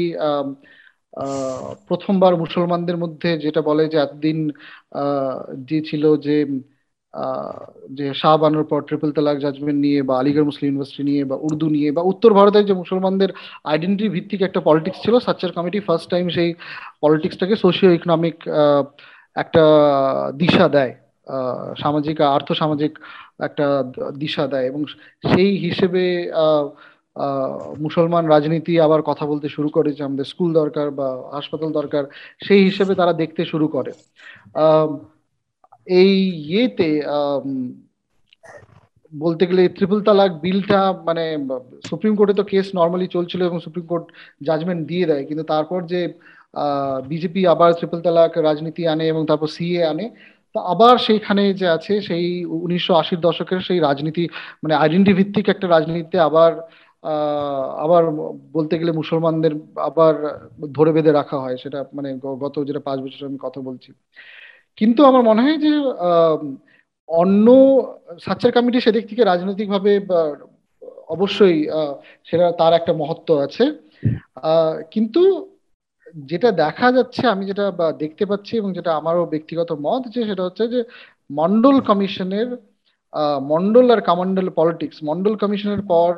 প্রথমবার 1.88 2.32
মুসলমানদের 2.36 2.96
মধ্যে 2.96 3.30
যেটা 3.38 3.60
বলে 3.62 3.84
যে 3.88 3.98
এতদিন 3.98 4.38
যে 5.64 5.78
ছিল 5.80 6.04
যে 6.16 6.36
যে 7.90 8.06
শাহ 8.14 8.34
বানোর 8.36 8.64
পর 8.64 8.80
ট্রিপল 8.82 9.10
তালাক 9.12 9.36
জাজমেন্ট 9.38 9.78
নিয়ে 9.80 10.00
বা 10.02 10.14
আলিগড় 10.18 10.44
মুসলিম 10.44 10.68
ইউনিভার্সিটি 10.68 11.02
নিয়ে 11.02 11.22
বা 11.24 11.36
উর্দু 11.36 11.66
নিয়ে 11.68 11.90
বা 11.92 12.02
উত্তর 12.02 12.30
ভারতের 12.34 12.64
যে 12.66 12.74
মুসলমানদের 12.74 13.30
আইডেন্টিটি 13.64 14.08
ভিত্তিক 14.08 14.40
একটা 14.42 14.60
পলিটিক্স 14.60 14.98
ছিল 15.02 15.14
সাচ্চার 15.18 15.50
কমিটি 15.52 15.78
ফার্স্ট 15.80 16.06
টাইম 16.10 16.24
সেই 16.28 16.50
পলিটিক্সটাকে 17.00 17.54
সোশিও 17.56 17.90
ইকোনমিক 17.92 18.36
একটা 19.36 19.62
দিশা 20.34 20.66
দেয় 20.68 20.92
সামাজিক 21.76 22.16
আর্থ 22.28 22.48
সামাজিক 22.52 22.92
একটা 23.40 23.66
দিশা 24.18 24.44
দেয় 24.46 24.66
এবং 24.66 24.80
সেই 25.24 25.50
হিসেবে 25.56 26.02
মুসলমান 27.84 28.24
রাজনীতি 28.34 28.72
আবার 28.86 29.00
কথা 29.10 29.24
বলতে 29.30 29.46
শুরু 29.56 29.68
করে 29.76 29.90
যে 29.96 30.02
আমাদের 30.08 30.26
স্কুল 30.32 30.50
দরকার 30.60 30.86
বা 30.98 31.08
হাসপাতাল 31.36 31.70
দরকার, 31.78 32.04
সেই 32.46 32.62
হিসেবে 32.68 32.92
তারা 33.00 33.12
দেখতে 33.22 33.42
শুরু 33.52 33.66
করে। 33.76 33.92
এই 36.02 36.14
ইয়েতে 36.48 36.88
বলতে 39.12 39.44
গেলে 39.50 39.62
ত্রিপুল 39.76 40.00
তালাক 40.06 40.30
বিলটা 40.44 40.80
মানে 41.08 41.24
সুপ্রিম 41.88 42.14
কোর্টে 42.18 42.34
তো 42.40 42.44
কেস 42.52 42.66
নর্মালি 42.78 43.06
চলছিল 43.16 43.40
এবং 43.48 43.58
সুপ্রিম 43.66 43.86
কোর্ট 43.90 44.06
জাজমেন্ট 44.48 44.82
দিয়ে 44.90 45.08
দেয়, 45.10 45.24
কিন্তু 45.28 45.44
তারপর 45.52 45.80
যে 45.92 46.00
বিজেপি 47.10 47.40
আবার 47.54 47.70
ট্রিপল 47.78 48.00
তালাক 48.06 48.32
রাজনীতি 48.48 48.82
আনে 48.92 49.04
এবং 49.12 49.22
তারপর 49.30 49.48
সিএ 49.56 49.82
আনে, 49.92 50.06
তো 50.54 50.58
আবার 50.72 50.94
সেইখানে 51.06 51.42
যে 51.60 51.66
আছে 51.76 51.94
সেই 52.08 52.26
উনিশশো 52.66 52.92
আশির 53.02 53.20
দশকের 53.28 53.60
সেই 53.68 53.78
রাজনীতি 53.88 54.24
মানে 54.62 54.74
আইডেন্টি 54.82 55.12
ভিত্তিক 55.18 55.46
একটা 55.54 55.66
রাজনীতিতে 55.74 56.18
আবার 56.28 56.50
আবার 57.84 58.02
বলতে 58.56 58.74
গেলে 58.80 58.92
মুসলমানদের 59.00 59.52
আবার 59.88 60.14
ধরে 60.76 60.90
বেঁধে 60.96 61.12
রাখা 61.12 61.36
হয়, 61.44 61.56
সেটা 61.62 61.78
মানে 61.96 62.08
গত 62.44 62.56
যেটা 62.68 62.80
পাঁচ 62.88 62.98
বছর 63.04 63.28
আমি 63.30 63.38
কথা 63.46 63.60
বলছি। 63.68 63.90
কিন্তু 64.78 65.00
আমার 65.10 65.22
মনে 65.28 65.42
হয় 65.44 65.58
যে 65.66 65.72
অন্য 67.08 67.46
সাচ্চার 68.24 68.50
কমিটি 68.56 68.78
সেদিক 68.80 69.04
থেকে 69.10 69.22
রাজনৈতিকভাবে 69.24 69.92
অবশ্যই 71.14 71.58
সেটা 72.28 72.46
তার 72.60 72.72
একটা 72.78 72.92
মহত্ব 73.00 73.28
আছে। 73.46 73.64
কিন্তু 74.94 75.22
যেটা 76.30 76.48
দেখা 76.64 76.88
যাচ্ছে, 76.96 77.22
আমি 77.34 77.44
যেটা 77.50 77.64
দেখতে 78.02 78.24
পাচ্ছি 78.30 78.52
এবং 78.60 78.70
যেটা 78.78 78.90
আমারও 79.00 79.30
ব্যক্তিগত 79.34 79.70
মত 79.86 80.02
যে, 80.14 80.20
সেটা 80.28 80.42
হচ্ছে 80.46 80.64
যে 80.74 80.80
মন্ডল 81.40 81.76
কমিশনের 81.88 82.48
মন্ডল 83.52 83.86
আর 83.94 84.00
কামন্ডল 84.08 84.46
পলিটিক্স 84.58 84.96
মন্ডল 85.08 85.34
কমিশনের 85.42 85.82
পর 85.92 86.10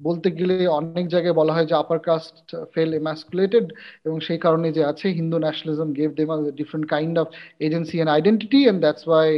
বলতে 0.00 0.28
গেলে 0.30 0.54
অনেক 0.78 1.04
জায়গায় 1.08 1.36
বলা 1.40 1.52
হয় 1.56 1.66
যে 1.70 1.74
আপার 1.74 1.98
কাস্ট 2.08 2.36
ফেল 2.74 2.90
এমাসকুলেটেড 2.94 3.66
এবং 4.04 4.16
সেই 4.20 4.38
কারণে 4.38 4.68
যে 4.72 4.82
আছে, 4.84 5.06
Hindu 5.10 5.36
nationalism 5.38 5.88
gave 5.98 6.10
them 6.14 6.28
different 6.60 6.86
kind 6.90 7.14
of 7.18 7.26
agency 7.60 7.96
and 7.96 8.12
identity 8.16 8.60
and 8.62 8.80
that's 8.80 9.04
why 9.08 9.30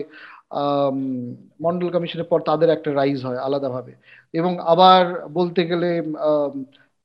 Mandal 1.60 1.88
কমিশনের 1.90 2.28
পর 2.32 2.38
তাদের 2.40 2.68
একটা 2.70 2.90
রাইজ 2.92 3.18
হয় 3.24 3.40
আলাদাভাবে। 3.46 3.92
এবং 4.34 4.52
আবার 4.72 5.02
বলতে 5.38 5.62
গেলে 5.70 5.90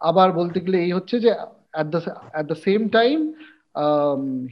আবার 0.01 0.27
বলতে 0.31 0.57
গেলে 0.59 0.77
এই 0.85 0.91
হচ্ছে 0.91 1.15
যে 1.19 1.31
at 1.73 1.87
the 1.93 1.99
at 2.33 2.45
the 2.51 2.57
same 2.65 2.81
time 2.89 3.17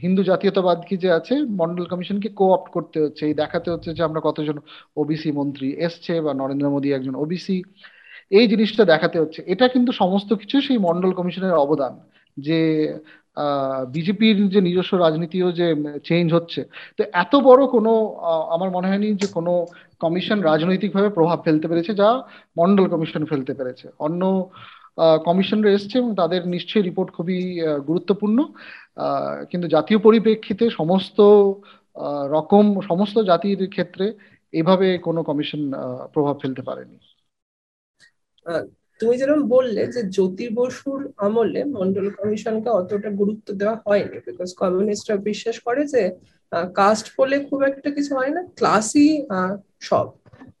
Hindu 0.02 0.22
জাতীয়তাবাদ 0.30 0.78
কি 0.88 0.94
যে 1.04 1.10
আছে, 1.18 1.34
মন্ডল 1.60 1.84
কমিশনকে 1.92 2.28
কো 2.38 2.44
অপ্ট 2.56 2.68
করতে 2.76 2.98
হচ্ছে। 3.04 3.22
এই 3.26 3.34
দেখাতে 3.42 3.68
হচ্ছে 3.72 3.90
যে 3.96 4.02
আমরা 4.08 4.20
কতজন 4.28 4.56
ওবিসি 4.96 5.30
মন্ত্রী 5.32 5.68
এসছে 5.86 6.12
বা 6.20 6.32
নরেন্দ্র 6.34 6.66
মোদী 6.74 6.88
একজন 6.92 7.14
ওবিসি 7.14 7.56
এই 8.30 8.46
জিনিসটা 8.52 8.82
দেখাতে 8.84 9.16
হচ্ছে। 9.22 9.40
এটা 9.52 9.66
কিন্তু 9.68 9.90
সমস্ত 9.92 10.30
কিছু 10.40 10.56
সেই 10.66 10.78
মন্ডল 10.78 11.10
কমিশনের 11.18 11.54
অবদান 11.64 11.92
যে 12.36 12.60
বিজেপির 13.94 14.36
যে 14.54 14.60
নিজস্ব 14.60 14.92
রাজনীতিও 14.96 15.48
যে 15.52 15.66
চেঞ্জ 16.04 16.28
হচ্ছে। 16.34 16.60
তো 16.98 17.02
এত 17.22 17.32
বড় 17.48 17.62
কোনো 17.74 17.92
আমার 18.54 18.68
মনে 18.70 18.88
হয়নি 18.90 19.08
যে 19.22 19.26
কোনো 19.36 19.52
কমিশন 20.00 20.38
রাজনৈতিকভাবে 20.50 21.08
প্রভাব 21.08 21.38
ফেলতে 21.46 21.66
পেরেছে 21.68 21.92
যা 21.94 22.08
মন্ডল 22.56 22.84
কমিশন 22.88 23.22
ফেলতে 23.24 23.52
পেরেছে। 23.54 23.86
অন্য 23.98 24.22
কমিশনরা 24.98 25.70
এসছে 25.70 25.94
এবং 25.98 26.10
তাদের 26.14 26.40
নিশ্চয়ই 26.46 26.82
রিপোর্ট 26.82 27.08
খুবই 27.12 27.38
গুরুত্বপূর্ণ। 27.86 28.38
কিন্তু 29.50 29.66
জাতীয় 29.68 29.98
পরিপ্রেক্ষিতে 29.98 30.64
সমস্ত 30.70 31.18
রকম, 32.36 32.64
সমস্ত 32.80 33.16
জাতির 33.18 33.60
ক্ষেত্রে 33.68 34.06
এভাবে 34.52 34.88
কোনো 34.98 35.20
কমিশন 35.22 35.62
প্রভাব 36.12 36.34
ফেলতে 36.42 36.62
পারেনি। 36.62 36.96
তুমি 39.00 39.14
যেরকম 39.18 39.42
বললে 39.48 39.82
যে 39.86 40.00
জ্যোতি 40.16 40.46
বসুর 40.54 41.00
আমলে 41.16 41.64
মন্ডল 41.76 42.06
কমিশনকে 42.10 42.70
অতটা 42.70 43.10
গুরুত্ব 43.10 43.46
দেওয়া 43.52 43.76
হয়নি 43.86 44.16
বিকজ 44.26 44.50
কমিউনিস্টরা 44.54 45.16
বিশ্বাস 45.28 45.56
করে 45.60 45.82
যে 45.86 46.02
কাস্ট 46.74 47.06
বলে 47.18 47.36
খুব 47.44 47.60
একটা 47.62 47.88
কিছু 47.90 48.10
হয় 48.16 48.32
না 48.36 48.42
ক্লাসই 48.58 49.10
সব। 49.80 50.06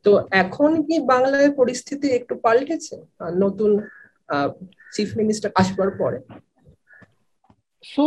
তো 0.04 0.10
এখন 0.42 0.70
কি 0.82 0.96
বাংলায় 1.12 1.50
পরিস্থিতি 1.60 2.06
একটু 2.08 2.34
পাল্টেছে? 2.34 2.96
নতুন 3.44 3.70
চিফ 4.94 5.08
মিনিস্টার 5.20 5.50
আসবার 5.60 5.90
পরে। 6.00 6.18
সো 7.84 8.06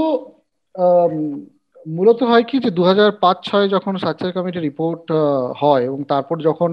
মূলত 1.97 2.19
হয় 2.29 2.45
কি 2.49 2.55
যে 2.65 2.69
দু 2.77 2.81
হাজার 2.89 3.09
পাঁচ 3.23 3.37
ছয় 3.47 3.67
যখন 3.75 3.93
সার্চার 4.03 4.31
কমিটি 4.37 4.59
রিপোর্ট 4.59 5.05
হয় 5.61 5.83
এবং 5.89 5.99
তারপর 6.11 6.35
যখন 6.47 6.71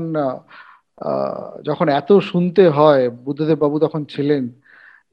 যখন 1.69 1.87
এত 2.01 2.11
শুনতে 2.31 2.65
হয়, 2.79 3.03
বুদ্ধদেব 3.27 3.59
বাবু 3.65 3.77
তখন 3.85 4.03
ছিলেন 4.15 4.45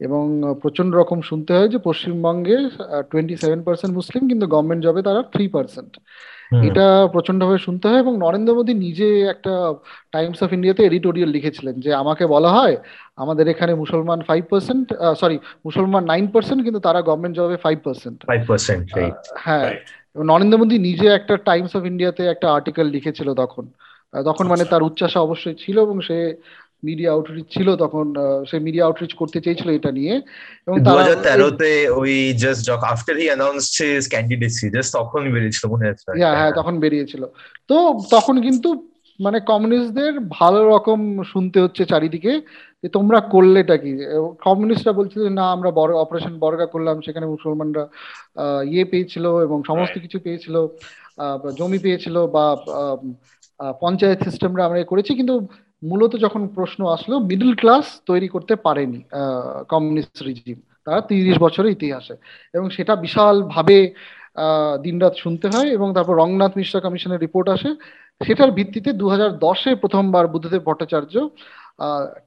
এবং 0.01 0.23
প্রচণ্ড 0.61 0.91
রকম 0.95 1.19
শুনতে 1.29 1.51
হয় 1.57 1.69
যে 1.73 1.79
পশ্চিমবঙ্গে 1.89 2.57
টোয়েন্টি 3.11 3.35
সেভেন 3.43 3.59
পার্সেন্ট 3.67 3.91
মুসলিম 3.99 4.21
কিন্তু 4.29 4.45
গভর্নমেন্ট 4.53 4.81
জবে 4.85 5.01
তারা 5.07 5.21
থ্রি 5.33 5.45
পার্সেন্ট 5.55 5.91
এটা 6.51 7.07
প্রচণ্ড 7.07 7.43
ভাবে 7.43 7.57
শুনতে 7.57 7.87
হয় 7.87 7.99
এবং 7.99 8.13
নরেন্দ্র 8.17 8.53
মোদী 8.55 8.73
নিজে 8.73 9.07
একটা 9.23 9.53
টাইমস 10.11 10.43
অফ 10.43 10.53
ইন্ডিয়াতে 10.53 10.81
এডিটোরিয়াল 10.83 11.29
লিখেছিলেন 11.29 11.75
যে 11.79 11.93
আমাকে 11.93 12.23
বলা 12.25 12.49
হয় 12.49 12.75
আমাদের 13.15 13.47
এখানে 13.47 13.73
মুসলমান 13.75 14.21
ফাইভ 14.21 14.43
পার্সেন্ট 14.49 14.85
সরি 15.19 15.37
মুসলমান 15.65 16.03
নাইন 16.05 16.27
পার্সেন্ট 16.27 16.63
কিন্তু 16.63 16.79
তারা 16.79 17.01
গভর্নমেন্ট 17.01 17.35
জবে 17.37 17.57
ফাইভ 17.57 17.77
পার্সেন্ট 17.83 18.17
হ্যাঁ 19.37 19.69
নরেন্দ্র 20.23 20.57
মোদী 20.57 20.75
নিজে 20.79 21.07
একটা 21.07 21.37
টাইমস 21.37 21.75
অফ 21.75 21.83
ইন্ডিয়াতে 21.85 22.23
একটা 22.27 22.47
আর্টিকেল 22.53 22.87
লিখেছিল 22.87 23.33
তখন। 23.33 23.65
তখন 24.25 24.47
মানে 24.47 24.61
আচ্ছা। 24.61 24.71
তার 24.71 24.83
উচ্চাসা 24.83 25.19
অবশ্যই 25.19 25.55
ছিল 25.59 25.79
এবং 25.81 25.97
সে 26.01 26.17
মিডিয়া 26.83 27.09
আউটরিচ 27.15 27.47
ছিল 27.55 27.67
তখন 27.83 28.05
সে 28.49 28.57
মিডিয়া 28.67 28.85
আউটরিচ 28.87 29.11
করতে 29.21 29.37
চেয়েছিল 29.45 29.67
এটা 29.77 29.91
নিয়ে। 29.99 30.13
এবং 30.67 30.77
তারা 30.87 31.03
তেরোতে 31.25 31.71
ওই 31.99 32.13
just 32.43 32.63
after 32.93 33.15
he 33.21 33.25
announced 33.31 33.75
his 33.83 34.03
candidacy 34.13 34.65
just 34.75 34.91
তখন 34.99 35.21
বেরিয়েছিল 35.35 35.65
মনে 35.73 35.85
আছে 35.91 36.05
হ্যাঁ 36.21 36.35
হ্যাঁ 36.39 36.51
তখন 36.59 36.73
বেরিয়েছিল। 36.83 37.23
তো 37.69 37.75
তখন 38.15 38.35
কিন্তু 38.47 38.69
মানে 39.19 39.37
কমিউনিস্টদের 39.51 40.13
ভালো 40.39 40.59
রকম 40.73 40.99
শুনতে 41.31 41.57
হচ্ছে 41.63 41.81
চারিদিকে 41.91 42.33
যে 42.83 42.87
তোমরা 42.97 43.19
করলেটা 43.33 43.75
কি? 43.83 43.91
কমিউনিস্টরা 44.47 44.93
বলছিল 44.99 45.21
না 45.39 45.43
আমরা 45.55 45.69
বড় 45.79 45.91
অপারেশন 46.03 46.33
বর্গা 46.43 46.67
করলাম 46.73 46.95
সেখানে 47.05 47.25
মুসলমানরা 47.35 47.83
ইয়ে 48.71 48.85
পেয়েছিল 48.91 49.25
এবং 49.45 49.57
সমস্ত 49.69 49.95
কিছু 50.05 50.17
পেয়েছিল 50.25 50.55
জমি 51.59 51.79
পেয়েছিল 51.85 52.15
বা 52.35 52.45
পঞ্চায়েত 53.83 54.19
সিস্টেমরা 54.27 54.63
আমরা 54.67 54.79
করেছি। 54.91 55.11
কিন্তু 55.19 55.35
মূলত 55.83 56.13
যখন 56.25 56.41
প্রশ্ন 56.57 56.79
আসলো 56.95 57.15
মিডল 57.29 57.51
ক্লাস 57.61 57.85
তৈরি 58.09 58.27
করতে 58.35 58.53
পারেনি 58.65 59.01
কমিউনিস্ট 59.71 60.17
রিজিম 60.27 60.57
তারা 60.85 60.99
তিরিশ 61.09 61.37
বছরের 61.45 61.71
ইতিহাসে। 61.77 62.15
এবং 62.53 62.67
সেটা 62.75 62.93
বিশাল 63.05 63.35
ভাবে 63.53 63.77
দিনরাত 64.85 65.13
শুনতে 65.23 65.47
হয় 65.53 65.69
এবং 65.77 65.87
তারপর 65.97 66.13
রংনাথ 66.21 66.53
মিশ্রা 66.59 66.79
কমিশনের 66.85 67.23
রিপোর্ট 67.25 67.47
আসে। 67.55 67.69
সেটার 68.21 68.51
ভিত্তিতে 68.57 68.89
দু 69.01 69.05
হাজার 69.13 69.31
দশে 69.45 69.71
প্রথমবার 69.75 70.25
বুদ্ধদেব 70.33 70.61
ভট্টাচার্য 70.67 71.13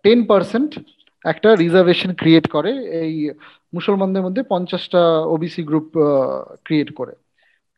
টেন 0.04 0.18
পার্সেন্ট 0.30 0.70
একটা 1.24 1.48
রিজার্ভেশন 1.62 2.10
ক্রিয়েট 2.20 2.46
করে। 2.54 2.70
এই 3.02 3.14
মুসলমানদের 3.76 4.24
মধ্যে 4.26 4.42
পঞ্চাশটা 4.52 5.02
ওবিসি 5.34 5.62
গ্রুপ 5.70 5.88
ক্রিয়েট 6.66 6.90
করে। 6.98 7.12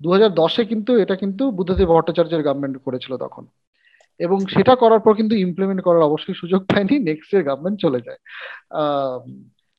দু 0.01 0.09
হাজার 0.15 0.31
দশে 0.41 0.63
কিন্তু 0.71 0.91
এটা 1.03 1.15
কিন্তু 1.23 1.45
বুদ্ধদেব 1.59 1.89
ভট্টাচার্যের 1.95 2.43
গভর্নমেন্ট 2.47 2.77
করেছিল 2.87 3.13
তখন। 3.25 3.45
এবং 4.19 4.47
সেটা 4.47 4.77
করার 4.77 5.01
পর 5.01 5.15
কিন্তু 5.15 5.35
ইমপ্লিমেন্ট 5.37 5.83
করার 5.83 6.03
অবশ্যই 6.03 6.35
সুযোগ 6.35 6.67
পায়নি 6.67 6.99
নেক্সট 6.99 7.35
ইয়ার 7.35 7.45
গভর্নমেন্ট 7.45 7.81
চলে 7.81 8.01
যায়। 8.01 8.19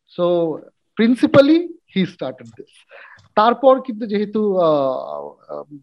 So 0.09 0.57
principally 0.95 1.73
he 1.95 2.05
started 2.05 2.47
this 2.47 2.85
তারপর 3.35 3.81
কিন্তু 3.81 4.05
যেহেতু 4.05 4.55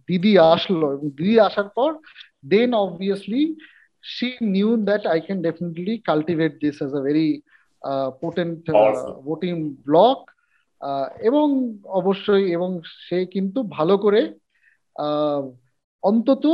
দিদি 0.09 0.38
আসলো 0.38 0.92
এবং 0.92 1.11
দিদি 1.11 1.40
আসার 1.40 1.68
পর 1.68 1.94
then 2.48 2.74
obviously 2.74 3.55
she 4.05 4.28
knew 4.53 4.76
that 4.76 5.07
I 5.07 5.20
can 5.20 5.42
definitely 5.42 6.03
cultivate 6.11 6.57
this 6.61 6.76
as 6.82 6.92
a 6.94 7.00
very 7.00 7.42
uh, 7.84 8.11
uh, 8.11 9.20
voting 9.28 9.76
block 9.86 10.18
এবং 11.20 11.78
অবশ্যই 11.84 12.53
এবং 12.53 12.80
সে 13.09 13.26
কিন্তু 13.26 13.62
ভালো 13.62 13.98
করে 13.98 14.34
অন্তত 16.05 16.44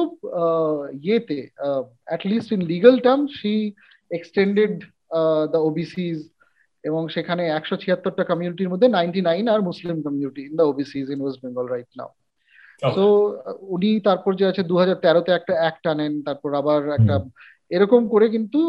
ইয়েতে 1.04 1.38
at least 2.08 2.48
in 2.52 2.60
legal 2.72 2.94
term 3.06 3.22
she 3.38 3.54
extended 4.10 4.74
the 5.52 5.60
OBCs 5.68 6.18
এবং 6.84 7.02
সেখানে 7.08 7.42
একশো 7.48 7.76
ছিয়াত্তরটা 7.76 8.24
কমিউনিটির 8.24 8.72
মধ্যে 8.72 8.88
ninety 8.88 9.20
nine 9.20 9.44
R 9.48 9.60
Muslim 9.60 9.96
community 10.06 10.42
in 10.44 10.54
the 10.56 10.66
OBCs 10.72 11.04
in 11.14 11.20
West 11.22 11.40
Bengal 11.44 11.66
right 11.68 11.90
now 11.98 12.10
তো 12.96 13.04
উনি 13.74 13.90
তারপর 14.00 14.32
যে 14.34 14.44
আছে 14.50 14.62
দু 14.62 14.74
হাজার 14.78 14.96
তেরোতে 14.96 15.30
একটা 15.34 15.54
অ্যাক্ট 15.60 15.84
আনেন 15.86 16.12
তারপর 16.26 16.50
আবার 16.54 16.80
একটা 16.98 17.16
এরকম 17.70 18.02
করে 18.08 18.26
কিন্তু 18.28 18.60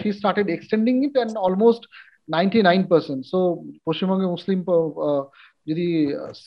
she 0.00 0.08
started 0.12 0.48
extending 0.50 0.94
it 1.06 1.14
and 1.16 1.34
almost 1.38 1.82
ninety 2.28 2.60
nine 2.62 2.82
percent 2.90 3.20
so 3.32 3.38
পশ্চিমবঙ্গে 3.86 4.28
মুসলিম 4.34 4.58
যদি 5.66 5.86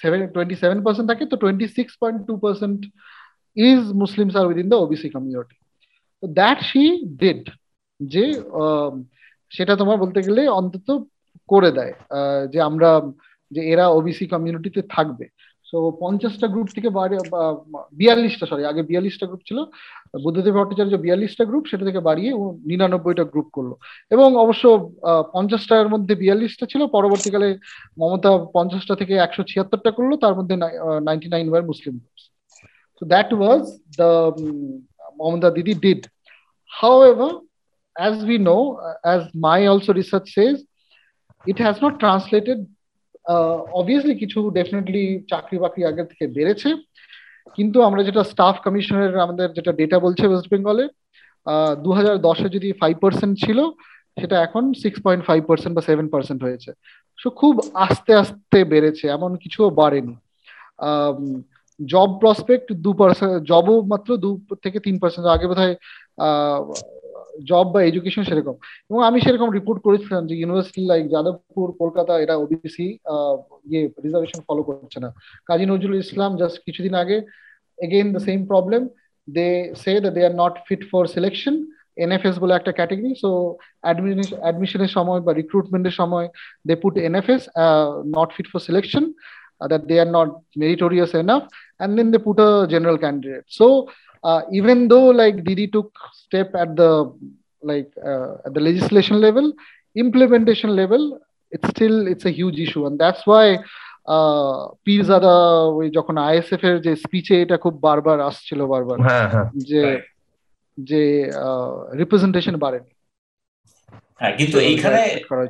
সেভেন 0.01 0.21
টোয়েন্টি 0.33 0.55
সেভেন 0.63 0.79
পার্সেন্ট 0.85 1.07
থাকে 1.11 1.23
তো 1.31 1.35
twenty 1.37 1.67
six 1.77 1.93
point 2.01 2.19
two 2.27 2.33
percent 2.45 2.79
is 3.55 3.81
Muslims 4.01 4.33
R 4.39 4.45
within 4.49 4.67
the 4.71 4.77
OBC 4.85 5.07
community 5.15 5.57
তো 6.23 6.25
দ্যাট 6.39 6.59
শি 6.69 6.83
ডিড 7.21 7.43
যে 7.99 8.25
সেটা 9.51 9.73
তোমার 9.81 9.97
বলতে 10.03 10.19
গেলে 10.27 10.41
অন্তত 10.59 10.87
করে 11.51 11.69
দেয় 11.77 11.93
যে 12.53 12.59
আমরা, 12.69 12.89
যে 13.51 13.61
এরা 13.71 13.85
ওবিসি 13.97 14.25
কমিউনিটিতে 14.33 14.81
থাকবে। 14.95 15.25
সো 15.69 15.77
পঞ্চাশটা 16.03 16.47
গ্রুপ 16.53 16.67
থেকে 16.75 16.89
বিয়াল্লিশটা 18.01 18.45
সরি 18.51 18.63
আগে 18.71 18.81
বিয়াল্লিশটা 18.89 19.25
গ্রুপ 19.29 19.41
ছিল, 19.47 19.59
বুদ্ধদেব 20.23 20.55
ভট্টাচার্য 20.57 20.95
বিয়াল্লিশটা 21.05 21.43
গ্রুপ 21.49 21.63
সেটা 21.71 21.85
থেকে 21.89 22.01
বাড়িয়ে 22.09 22.31
নিরানব্বইটা 22.69 23.23
গ্রুপ 23.33 23.47
করল। 23.55 23.71
এবং 24.15 24.27
অবশ্য 24.43 24.63
পঞ্চাশটার 25.35 25.87
মধ্যে 25.93 26.13
বিয়াল্লিশটা 26.23 26.65
ছিল, 26.71 26.81
পরবর্তীকালে 26.95 27.49
মমতা 27.99 28.31
পঞ্চাশটা 28.55 28.93
থেকে 29.01 29.13
একশো 29.25 29.43
ছিয়াত্তরটা 29.51 29.91
করল, 29.97 30.11
তার 30.23 30.33
মধ্যে 30.37 30.55
ninety 31.07 31.27
nine 31.33 31.47
were 31.49 31.63
Muslim 31.71 31.93
groups 32.01 32.23
So 32.97 33.05
that 33.13 33.29
was 33.33 33.61
the 33.97 34.11
um, 34.11 34.83
Mamata 35.19 35.49
Didi 35.55 35.73
did. 35.85 36.01
However, 36.81 37.29
as 37.97 38.15
we 38.29 38.37
know, 38.37 38.61
as 39.03 39.21
my 39.33 39.65
also 39.65 39.93
research 39.93 40.27
says, 40.37 40.63
it 41.45 41.57
has 41.65 41.75
not 41.81 41.93
translated 42.03 42.59
obviously 43.79 44.13
uh, 44.15 44.19
কিছু 44.21 44.39
ডেফিনেটলি 44.57 45.03
চাকরি 45.31 45.57
বাকরি 45.63 45.81
আগে 45.89 46.03
থেকে 46.11 46.25
বেড়েছে। 46.37 46.69
কিন্তু 47.55 47.77
আমরা 47.87 48.01
যেটা 48.07 48.21
স্টাফ 48.31 48.55
কমিশনের 48.65 49.13
আমাদের 49.25 49.47
যেটা 49.57 49.71
ডেটা 49.79 49.97
বলছে 50.05 50.23
ওয়েস্ট 50.27 50.47
বেঙ্গলে 50.51 50.85
দু 51.83 51.89
হাজার 51.97 52.15
দশে 52.27 52.47
যদি 52.55 52.69
ফাইভ 52.81 52.95
পার্সেন্ট 53.03 53.33
ছিল 53.43 53.59
সেটা 54.19 54.35
এখন 54.45 54.63
সিক্স 54.83 54.97
পয়েন্ট 55.05 55.23
ফাইভ 55.29 55.41
পার্সেন্ট 55.49 55.73
বা 55.77 55.83
সেভেন 55.89 56.07
পার্সেন্ট 56.13 56.39
হয়েছে। 56.45 56.69
সো 57.21 57.27
খুব 57.39 57.53
আস্তে 57.85 58.11
আস্তে 58.21 58.59
বেড়েছে 58.71 59.05
এমন 59.17 59.31
কিছুও 59.43 59.69
বাড়েনি। 59.81 60.15
জব 61.79 62.09
প্রসপেক্ট 62.21 62.67
দু 62.85 62.91
পার্সেন্ট 63.01 63.33
জবও 63.51 63.75
মাত্র 63.91 64.09
দু 64.23 64.29
থেকে 64.63 64.77
তিন 64.85 64.95
পার্সেন্ট 65.01 65.25
আগে 65.35 65.45
বোধ 65.49 65.59
হয় 65.63 65.75
জব 67.49 67.65
বা 67.73 67.79
এডুকেশন 67.83 68.23
সেরকম। 68.29 68.55
এবং 68.89 68.99
আমি 69.09 69.17
সেরকম 69.25 69.49
রিপোর্ট 69.57 69.79
করেছিলাম 69.87 70.21
যে 70.29 70.33
ইউনিভার্সিটি 70.41 70.81
লাইক 70.91 71.03
যাদবপুর, 71.13 71.67
কলকাতা 71.81 72.13
এরা 72.23 72.35
ওবিসি 72.43 72.87
ইয়ে 73.69 73.81
রিজার্ভেশন 74.05 74.39
ফলো 74.47 74.61
করছে 74.67 74.99
না। 75.05 75.09
কাজী 75.49 75.65
নজরুল 75.71 75.97
ইসলাম 76.05 76.31
জাস্ট 76.41 76.57
কিছুদিন 76.65 76.93
আগে 77.03 77.17
again 77.79 78.07
the 78.15 78.21
same 78.27 78.39
problem 78.51 78.81
they 79.27 79.47
say 79.81 79.91
they 80.15 80.21
are 80.27 80.33
not 80.41 80.53
fit 80.67 80.81
for 80.91 81.03
selection 81.15 81.55
NFS 82.03 82.35
বলে 82.43 82.53
একটা 82.55 82.71
ক্যাটেগরি 82.77 83.11
সো 83.23 83.29
অ্যাডমিশনের 84.45 84.91
সময় 84.97 85.21
বা 85.25 85.31
রিক্রুটমেন্টের 85.41 85.95
সময় 86.01 86.27
they 86.67 86.73
put 86.81 86.93
NFS 87.07 87.43
not 88.17 88.29
fit 88.35 88.47
for 88.51 88.61
selection 88.67 89.03
that 89.71 89.83
they 89.89 89.95
are 90.03 90.09
not 90.17 90.29
meritorious 90.61 91.11
enough 91.23 91.45
and 91.80 91.98
then 91.98 92.10
they 92.10 92.18
put 92.18 92.38
a 92.40 92.66
general 92.68 92.98
candidate 92.98 93.44
so 93.46 93.66
uh, 94.24 94.42
even 94.52 94.88
though 94.88 95.06
like 95.22 95.44
didi 95.44 95.66
took 95.66 95.90
step 96.24 96.54
at 96.54 96.76
the 96.76 96.90
like 97.62 97.90
uh, 98.10 98.32
at 98.46 98.52
the 98.54 98.60
legislation 98.60 99.20
level 99.20 99.52
implementation 99.96 100.70
level 100.76 101.02
it's 101.50 101.68
still 101.68 102.06
it's 102.06 102.26
a 102.26 102.30
huge 102.30 102.58
issue 102.66 102.86
and 102.86 102.98
that's 102.98 103.24
why 103.26 103.46
Pirzada 104.84 105.34
ওই 105.78 105.86
যখন 105.90 106.14
ISF 106.18 106.62
এর 106.64 106.76
যে 106.86 106.92
স্পিচে 106.96 107.34
এটা 107.42 107.56
খুব 107.56 107.74
বারবার 107.86 108.18
আসছিল 108.20 108.60
বারবার 108.72 108.98
যে 109.70 109.82
যে 110.78 111.02
রিপ্রেজেন্টেশন 112.00 112.54
বাড়েনি 112.56 112.92
হ্যাঁ 114.21 114.33
কিন্তু 114.37 114.57
এইখানে 114.59 115.01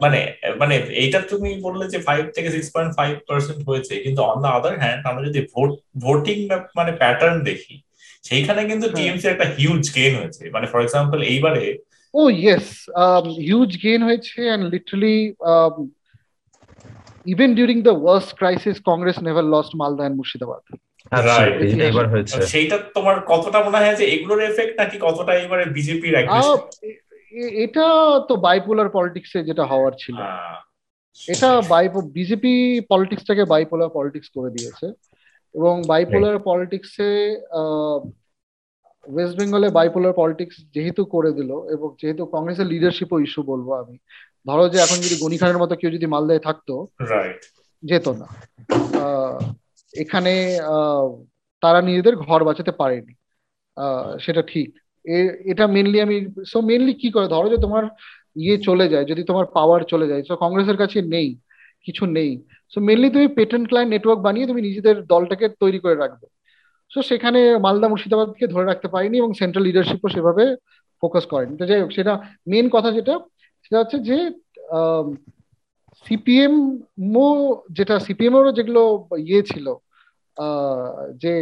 মানে 0.01 0.19
মানে 0.57 0.75
এইটা 1.03 1.19
তুমি 1.21 1.49
বললে 1.61 1.85
যে 1.87 1.99
ফাইভ 1.99 2.23
থেকে 2.35 2.49
সিক্স 2.51 2.69
পয়েন্ট 2.75 2.91
ফাইভ 2.95 3.13
পার্সেন্ট 3.27 3.61
হয়েছে 3.69 3.93
কিন্তু 3.95 4.21
অন 4.21 4.37
দ্য 4.41 4.47
আদার 4.47 4.73
হ্যান্ড 4.79 5.01
আমরা 5.07 5.23
যদি 5.29 5.41
ভোট 5.53 5.71
ভোটিং 5.97 6.37
মানে 6.75 6.91
প্যাটার্ন 6.91 7.37
দেখি 7.43 7.75
সেইখানে 8.23 8.61
কিন্তু 8.65 8.87
টিএমসি 8.89 9.27
একটা 9.27 9.47
হিউজ 9.57 9.83
গেইন 9.95 10.13
হয়েছে। 10.21 10.43
মানে 10.49 10.65
ফর 10.67 10.79
এক্সাম্পল 10.81 11.19
এইবারে 11.23 11.65
ও 12.13 12.21
ইয়েস 12.41 12.67
হিউজ 13.47 13.71
গেইন 13.83 14.01
হয়েছে 14.03 14.37
and 14.53 14.63
literally 14.73 15.17
even 17.25 17.49
during 17.55 17.77
the 17.81 17.95
worst 18.03 18.31
crisis 18.39 18.75
Congress 18.89 19.17
never 19.27 19.45
lost 19.53 19.73
Malda 19.75 20.03
and 20.05 20.17
Murshidabad 20.17 20.63
সেইটা 22.53 22.77
তোমার 22.95 23.15
কতটা 23.31 23.59
মনে 23.63 23.77
হয় 23.77 23.95
যে 23.95 24.05
এগুলোর 24.05 24.41
এফেক্ট 24.41 24.73
নাকি 24.79 24.97
কতটা 24.97 25.33
এবারে 25.35 25.65
বিজেপির 25.77 26.15
এটা 27.35 27.85
তো 28.27 28.35
বাইপোলার 28.35 28.89
পলিটিক্সে 28.89 29.43
যেটা 29.43 29.65
হওয়ার 29.65 29.91
ছিল। 29.99 30.15
এটা 31.27 31.61
বাই 31.61 31.89
বিজেপি 32.11 32.81
পলিটিক্সটাকে 32.89 33.45
বাইপোলার 33.45 33.89
পলিটিক্স 33.89 34.29
করে 34.29 34.51
দিয়েছে। 34.51 34.93
এবং 35.53 35.81
বাইপোলার 35.87 36.39
পলিটিক্সে 36.39 37.41
ওয়েস্ট 39.13 39.37
বেঙ্গলে 39.37 39.69
বাইপোলার 39.69 40.13
পলিটিক্স 40.13 40.55
যেহেতু 40.73 41.05
করে 41.05 41.31
দিল 41.31 41.51
এবং 41.69 41.95
যেহেতু 42.01 42.25
কংগ্রেসের 42.25 42.65
লিডারশিপও 42.65 43.19
ইস্যু 43.19 43.43
বলব 43.43 43.73
আমি 43.73 43.97
ধরো 44.47 44.69
যে 44.69 44.79
এখন 44.79 44.95
যদি 44.95 45.15
গনি 45.21 45.37
খানের 45.37 45.57
মতো 45.57 45.75
কেউ 45.75 45.91
যদি 45.91 46.05
মালদায় 46.05 46.39
থাকতো 46.39 46.87
যেত 47.83 48.07
না। 48.07 48.27
এখানে 49.93 50.57
তারা 51.61 51.81
নিজেদের 51.81 52.15
ঘর 52.15 52.43
বাঁচাতে 52.43 52.71
পারেনি। 52.71 53.13
সেটা 54.19 54.41
ঠিক। 54.41 54.77
এটা 55.51 55.65
মেনলি 55.75 55.97
আমি 56.05 56.15
সো 56.51 56.57
মেনলি 56.69 56.93
কি 57.01 57.09
করে? 57.15 57.27
ধরো 57.35 57.47
যে 57.53 57.59
তোমার 57.65 57.83
ইয়ে 58.43 58.55
চলে 58.67 58.85
যায়, 58.93 59.05
যদি 59.11 59.21
তোমার 59.29 59.45
পাওয়ার 59.57 59.81
চলে 59.91 60.05
যায় 60.11 60.21
সো 60.27 60.33
কংগ্রেসের 60.43 60.77
কাছে 60.81 60.97
নেই, 61.15 61.29
কিছু 61.85 62.03
নেই 62.17 62.31
সো 62.73 62.77
মেনলি 62.87 63.07
তুমি 63.15 63.27
পেটেন্ট 63.37 63.65
ক্লায়েন্ট 63.69 63.91
নেটওয়ার্ক 63.93 64.21
বানিয়ে 64.27 64.49
তুমি 64.49 64.61
নিজেদের 64.67 64.95
দলটাকে 65.13 65.45
তৈরি 65.61 65.79
করে 65.83 65.95
রাখবে। 66.03 66.25
সো 66.91 66.99
সেখানে 67.09 67.39
মালদা 67.65 67.87
মুর্শিদাবাদকে 67.91 68.45
ধরে 68.53 68.65
রাখতে 68.67 68.87
পারেনি 68.93 69.15
এবং 69.21 69.31
সেন্ট্রাল 69.41 69.63
লিডারশিপও 69.67 70.13
সেভাবে 70.15 70.45
ফোকাস 71.03 71.25
করেনি। 71.31 71.53
তো 71.59 71.63
যাই 71.69 71.81
হোক, 71.81 71.91
সেটা 71.97 72.13
মেন 72.51 72.65
কথা 72.75 72.89
যেটা, 72.97 73.15
সেটা 73.65 73.77
হচ্ছে 73.81 73.97
যে 74.09 74.17
সিপিএম 76.05 76.55
মো 77.13 77.27
যেটা 77.77 77.95
সিপিএম 78.05 78.33
এরও 78.39 78.57
যেগুলো 78.57 78.81
ইয়ে 79.27 79.41
ছিল 79.51 79.67
যে 81.21 81.33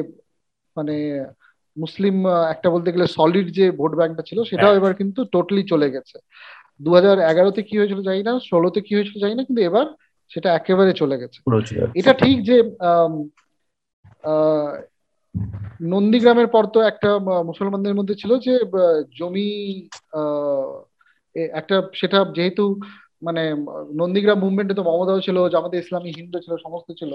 মানে 0.76 0.96
মুসলিম 1.78 2.16
একটা 2.54 2.68
বলতে 2.70 2.90
গেলে 2.92 3.08
সলিড 3.08 3.48
যে 3.52 3.66
ভোট 3.72 3.92
ব্যাংকটা 3.96 4.24
ছিল 4.30 4.40
সেটাও 4.44 4.74
এবার 4.76 4.94
কিন্তু 4.94 5.20
টোটালি 5.26 5.64
চলে 5.64 5.88
গেছে। 5.90 6.18
দু 6.82 6.90
হাজার 6.94 7.18
এগারোতে 7.32 7.62
কি 7.64 7.78
হয়েছিল 7.78 8.00
জানি 8.02 8.22
না 8.24 8.34
ষোলোতে 8.50 8.80
কি 8.82 8.92
হয়েছিল 8.96 9.18
জানি 9.22 9.36
না 9.36 9.44
কিন্তু 9.44 9.62
এবার 9.62 9.86
সেটা 10.32 10.50
একেবারে 10.54 10.92
চলে 10.94 11.16
গেছে। 11.18 11.40
এটা 11.96 12.14
ঠিক 12.14 12.38
যে 12.50 12.58
নন্দীগ্রামের 15.94 16.48
পর 16.48 16.64
তো 16.66 16.80
একটা 16.82 17.10
মুসলমানদের 17.50 17.96
মধ্যে 17.96 18.16
ছিল 18.16 18.32
যে 18.40 18.54
জমি 19.20 19.50
একটা 21.36 21.76
সেটা 21.94 22.20
যেহেতু 22.36 22.66
মানে 23.27 23.43
নন্দীগ্রাম 24.01 24.39
মুভমেন্টে 24.45 24.75
তো 24.79 24.83
মমতাও 24.89 25.25
ছিল 25.27 25.37
জামাতে 25.55 25.77
ইসলামী 25.79 26.11
হিন্দু 26.19 26.39
ছিল 26.45 26.55
সমস্ত 26.65 26.89
ছিল 27.01 27.13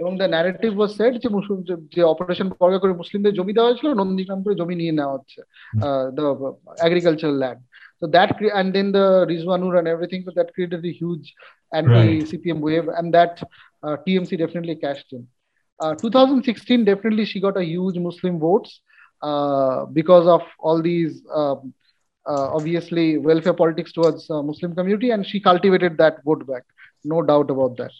এবং 0.00 0.12
দ্য 0.20 0.26
ন্যারেটিভ 0.34 0.70
ওয়াজ 0.78 0.90
সেট 0.98 1.14
যে 1.22 1.28
মুসলিম 1.36 1.58
যে 1.94 2.02
অপারেশন 2.12 2.46
বর্গা 2.60 2.78
করে 2.82 2.92
মুসলিমদের 3.02 3.36
জমি 3.38 3.52
দেওয়া 3.54 3.68
হয়েছিল 3.68 3.88
নন্দীগ্রাম 4.00 4.40
করে 4.44 4.54
জমি 4.60 4.74
নিয়ে 4.80 4.94
নেওয়া 4.98 5.14
হচ্ছে 5.16 5.40
the 6.16 6.24
agricultural 6.86 7.36
land 7.42 7.62
So 8.00 8.06
that 8.06 8.40
and 8.40 8.74
then 8.74 8.92
the 8.92 9.26
Rizwanur 9.28 9.78
and 9.78 9.86
everything, 9.86 10.24
so 10.24 10.32
that 10.34 10.54
created 10.54 10.84
a 10.84 10.92
huge 10.92 11.34
anti-CPM 11.72 12.60
wave, 12.60 12.88
and 12.88 13.12
that 13.12 13.42
uh, 13.82 13.96
TMC 13.98 14.38
definitely 14.38 14.76
cashed 14.76 15.12
in. 15.12 15.26
Uh, 15.80 15.94
2016, 15.94 16.84
definitely 16.84 17.26
she 17.26 17.40
got 17.40 17.58
a 17.58 17.64
huge 17.64 17.98
Muslim 17.98 18.38
votes 18.38 18.80
uh, 19.22 19.84
because 19.86 20.26
of 20.26 20.42
all 20.58 20.80
these 20.80 21.22
um, 21.34 21.42
uh, 21.42 21.56
obviously 22.26 23.18
welfare 23.18 23.54
politics 23.54 23.92
towards 23.92 24.28
uh, 24.30 24.42
Muslim 24.42 24.74
community, 24.74 25.10
and 25.10 25.26
she 25.26 25.40
cultivated 25.40 25.98
that 25.98 26.24
vote 26.24 26.46
back, 26.46 26.62
no 27.04 27.22
doubt 27.22 27.50
about 27.50 27.76
that. 27.76 27.90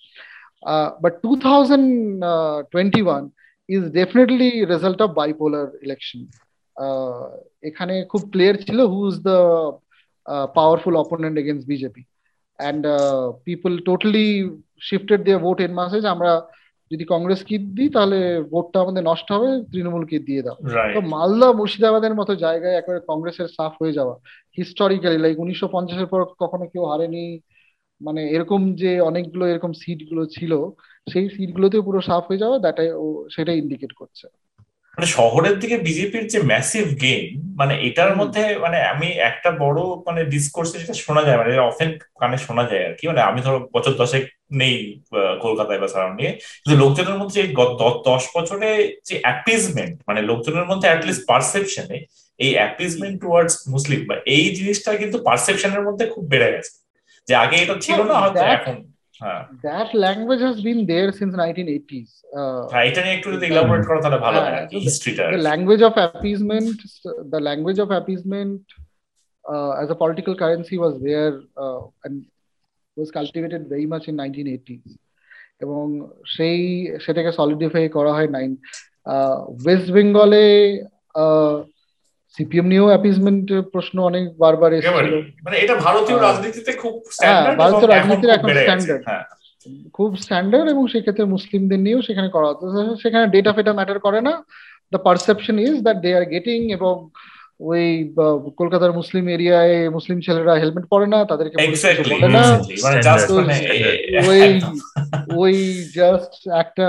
Uh, 0.62 0.90
but 1.00 1.22
2021 1.22 3.32
is 3.68 3.90
definitely 3.90 4.64
result 4.66 5.00
of 5.00 5.14
bipolar 5.14 5.72
election. 5.82 6.28
এখানে 7.68 7.94
খুব 8.10 8.22
clear 8.32 8.56
ছিল 8.66 8.78
who 8.92 9.00
is 9.10 9.16
the 9.28 9.38
powerful 10.56 10.94
opponent 11.04 11.36
against 11.42 11.66
BJP 11.72 12.02
and 12.58 12.82
people 13.46 13.72
totally 13.88 14.28
shifted 14.88 15.20
দিয়ে 15.26 15.38
vote 15.44 15.58
N 15.66 15.72
massage 15.80 16.02
আমরা 16.14 16.32
যদি 16.91 17.03
কংগ্রেস 17.05 17.43
কি 17.43 17.57
দিই 17.57 17.89
তাহলে 17.89 18.43
ভোটটা 18.51 18.81
আমাদের 18.81 19.03
নষ্ট 19.03 19.31
হবে 19.31 19.47
তৃণমূল 19.47 19.71
তৃণমূলকে 19.71 20.19
দিয়ে 20.19 20.41
দাও। 20.41 20.55
তো 20.93 21.01
মালদা 21.01 21.47
মুর্শিদাবাদের 21.53 22.15
মতো 22.15 22.35
জায়গায় 22.35 22.73
একবারে 22.73 22.99
কংগ্রেসের 23.07 23.47
সাফ 23.47 23.73
হয়ে 23.81 23.93
যাওয়া 23.93 24.15
হিস্টোরিক্যালি 24.57 25.17
লাইক 25.17 25.39
উনিশশো 25.39 25.67
পঞ্চাশের 25.67 26.05
পর 26.05 26.25
কখনো 26.39 26.65
কেউ 26.67 26.83
হারেনি 26.85 27.39
মানে 28.01 28.29
এরকম 28.29 28.75
যে 28.75 29.01
অনেকগুলো 29.01 29.47
এরকম 29.47 29.73
সিটগুলো 29.73 30.25
ছিল 30.25 30.51
সেই 31.07 31.29
সিট 31.29 31.49
গুলোতে 31.51 31.81
পুরো 31.81 32.01
সাফ 32.01 32.23
হয়ে 32.27 32.37
যাওয়া 32.37 32.59
দ্যাটাই 32.59 32.89
সেটাই 33.35 33.57
ইন্ডিকেট 33.57 33.93
করছে। 33.93 34.27
মানে 34.97 35.07
শহরের 35.07 35.59
দিকে 35.59 35.77
বিজেপির 35.77 36.27
যে 36.27 36.39
ম্যাসিভ 36.41 36.85
গেম 37.01 37.23
মানে 37.55 37.73
এটার 37.81 38.15
মধ্যে 38.15 38.57
মানে 38.57 38.77
আমি 38.83 39.07
একটা 39.07 39.51
বড় 39.51 39.79
মানে 40.07 40.25
ডিসকোর্সে 40.25 40.79
যেটা 40.79 40.93
শোনা 40.93 41.23
যায় 41.23 41.37
মানে 41.37 41.57
অফেন 41.59 41.89
কানে 42.19 42.37
শোনা 42.37 42.63
যায় 42.63 42.83
আর 42.87 42.93
কি। 42.93 43.07
মানে 43.07 43.21
আমি 43.21 43.41
ধরো 43.41 43.59
বছর 43.73 43.93
দশেক 43.93 44.23
নেই 44.51 45.01
কলকাতায় 45.41 45.79
বা 45.79 45.87
সারাউন্ডিংয়ে 45.87 46.31
কিন্তু 46.31 46.75
লোকজনের 46.83 47.17
মধ্যে 47.17 47.41
দশ 48.05 48.23
বছরে 48.35 48.69
যে 49.05 49.19
অ্যাপিজমেন্ট 49.21 50.01
মানে 50.07 50.21
লোকজনের 50.21 50.65
মধ্যে 50.65 50.87
অ্যাটলিস্ট 50.87 51.23
পারসেপশনে 51.27 51.97
এই 52.39 52.51
অ্যাপিজমেন্ট 52.53 53.21
টুয়ার্ডস 53.21 53.55
মুসলিম 53.67 53.99
বা 54.07 54.15
এই 54.25 54.45
জিনিসটা 54.55 54.91
কিন্তু 54.97 55.17
পারসেপশনের 55.23 55.81
মধ্যে 55.81 56.05
খুব 56.07 56.23
বেড়ে 56.27 56.49
গেছে। 56.51 56.71
যে 57.27 57.33
আগে 57.35 57.55
এটা 57.57 57.75
ছিল 57.81 57.99
না 58.03 58.13
হয়তো 58.13 58.41
এখন 58.57 58.75
that 59.63 59.93
language 59.93 60.41
has 60.41 60.61
been 60.61 60.85
there 60.85 61.11
since 61.11 61.33
1980s 61.35 62.09
uh, 62.39 62.61
হ্যাঁ 62.73 62.85
এটা 62.89 63.01
নিয়ে 63.05 63.15
একটু 63.17 63.29
যদি 63.35 63.45
ইলাবোরেট 63.51 63.83
করো 63.89 63.99
তাহলে 64.03 64.19
ভালো 64.27 64.37
হয় 64.39 64.51
হ্যাঁ, 64.51 64.63
আর 64.63 64.67
কি 64.71 64.77
হিস্ট্রিটা 64.87 65.23
the 65.35 65.43
language 65.51 65.83
of 65.89 65.93
appeasement 66.07 66.77
the 67.33 67.41
language 67.49 67.79
of 67.85 67.89
appeasement 67.99 68.61
uh, 69.45 69.71
as 69.81 69.87
a 69.95 69.97
political 70.03 70.33
currency 70.41 70.75
was 70.85 70.93
there 71.07 71.35
uh, 71.63 71.81
and 72.05 72.13
was 72.97 73.09
cultivated 73.19 73.61
very 73.73 73.87
much 73.93 74.05
in 74.09 74.15
1980s 74.23 74.87
এবং 75.63 75.83
সেই 76.35 76.59
সেটাকে 77.05 77.31
সলিডিফাই 77.39 77.83
করা 77.97 78.11
হয় 78.17 78.29
নাইন 78.37 78.51
ওয়েস্ট 79.57 79.87
বেঙ্গলে 79.95 80.45
সিপিএম 82.35 82.67
নিয়েও 82.71 82.87
অ্যাপিসমেন্ট 82.91 83.47
প্রশ্ন 83.73 83.95
অনেক 84.09 84.23
বারবার 84.43 84.69
এসেছিল। 84.73 85.13
মানে 85.45 85.55
এটা 85.63 85.75
ভারতীয় 85.85 86.17
রাজনীতিতে 86.27 86.71
খুব 86.81 86.93
হ্যাঁ, 86.95 87.11
স্ট্যান্ডার্ড 87.15 87.57
ভারতীয় 87.61 87.89
রাজনীতির 87.89 88.31
এখন 88.37 88.49
স্ট্যান্ডার্ড 88.61 89.03
হ্যাঁ। 89.09 89.23
খুব 89.97 90.09
স্ট্যান্ডার্ড 90.23 90.67
এবং 90.73 90.83
সেক্ষেত্রে 90.93 91.25
মুসলিমদের 91.35 91.79
নিয়েও 91.85 92.05
সেখানে 92.07 92.29
করা 92.35 92.47
হতো। 92.49 92.63
সেখানে 93.03 93.25
ডেটা 93.27 93.51
ফেটা 93.55 93.71
ম্যাটার 93.77 93.99
করে 93.99 94.19
না। 94.27 94.33
The 94.91 94.99
perception 95.07 95.55
is 95.67 95.75
that 95.85 95.97
they 96.03 96.09
are 96.19 96.25
getting 96.33 96.59
এবং 96.77 96.95
ওই 97.59 97.83
কলকাতার 98.59 98.91
মুসলিম 98.99 99.25
এরিয়ায় 99.35 99.77
মুসলিম 99.89 100.17
ছেলেরা 100.25 100.53
হেলমেট 100.61 100.85
পরে 100.93 101.07
না 101.13 101.19
তাদেরকে 101.31 101.55
বলে 102.13 102.27
না। 102.37 102.43
মানে 102.85 102.97
তো 103.29 103.33
মানে 103.39 103.55
ওই 104.29 104.41
ওই 105.43 105.55
জাস্ট 105.97 106.33
একটা 106.63 106.87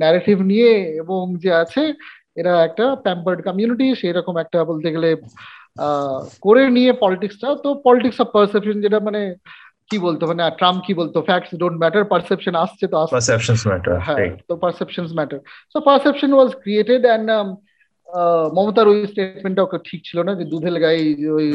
ন্যারেটিভ 0.00 0.36
নিয়ে 0.50 0.72
এবং 1.02 1.22
যে 1.44 1.50
আছে 1.62 1.82
এরা 2.36 2.52
একটা 2.64 2.84
প্যাম্পার্ড 3.04 3.38
কমিউনিটি 3.46 3.86
সেরকম 4.00 4.34
একটা 4.44 4.58
বলতে 4.70 4.88
গেলে 4.94 5.08
আহ, 5.78 6.16
করে 6.44 6.62
নিয়ে 6.76 6.92
পলিটিক্সটা 7.02 7.48
তো 7.64 7.68
পলিটিক্স 7.86 8.18
অফ 8.20 8.28
পারসেপশন 8.36 8.76
যেটা 8.84 8.98
মানে 9.00 9.20
কি 9.90 9.96
বলতো 9.98 10.22
মানে 10.30 10.42
ট্রাম্প 10.58 10.78
কি 10.86 10.92
বলতো 11.00 11.18
ফ্যাক্টস 11.28 11.50
ডোন্ট 11.60 11.76
ম্যাটার 11.82 12.04
পারসেপশন 12.12 12.54
আসছে 12.64 12.84
তো 12.86 12.96
আসছে। 12.98 13.14
Perceptions 13.16 13.62
matter 13.70 13.94
হ্যাঁ 14.06 14.18
তো 14.48 14.54
perceptions 14.64 15.10
matter 15.18 15.40
so 15.72 15.78
perception 15.88 16.30
was 16.34 16.50
created 16.62 17.02
and 17.06 17.28
মমতার 18.56 18.86
ওই 18.88 18.98
স্টেটমেন্টটা 19.06 19.62
ওকে 19.62 19.78
ঠিক 19.88 20.00
ছিল 20.04 20.18
না 20.22 20.32
যে 20.34 20.44
দুধের 20.44 20.76
গায়ে 20.80 21.02
ওই 21.36 21.46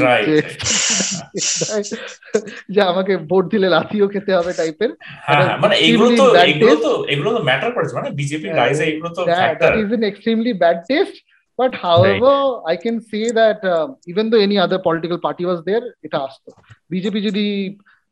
যে 2.69 2.81
আমাকে 2.91 3.13
ভোট 3.29 3.43
দিলে 3.53 3.67
লাথিও 3.69 4.07
খেতে 4.07 4.31
হবে 4.37 4.51
টাইপের 4.53 4.91
হ্যাঁ 5.27 5.37
হ্যাঁ, 5.39 5.57
মানে 5.63 5.75
এগুলো 5.87 6.09
তো 6.19 6.25
এগুলো. 6.43 6.75
তো 6.85 6.91
এগুলো 7.13 7.29
তো 7.35 7.41
ম্যাটার 7.43 7.71
করেছে 7.75 7.93
মানে 7.99 8.09
বিজেপি 8.19 8.47
রাইজে 8.51 8.83
এগুলো 8.91 9.09
তো 9.09 9.21
factor 9.31 9.71
is 9.81 9.89
an 9.91 10.03
extremely 10.11 10.53
bad 10.63 10.79
taste. 10.89 11.17
But 11.59 11.73
however, 11.81 12.33
I 12.65 12.75
can 12.75 12.97
say 13.01 13.25
that 13.31 13.59
uh, 13.65 13.85
even 14.11 14.25
though 14.29 14.41
any 14.47 14.57
other 14.59 14.79
political 14.79 15.19
party 15.19 15.43
was 15.51 15.59
there, 15.63 15.85
এটা 16.05 16.17
আসতো। 16.27 16.49
বিজেপি 16.89 17.19
যদি 17.27 17.45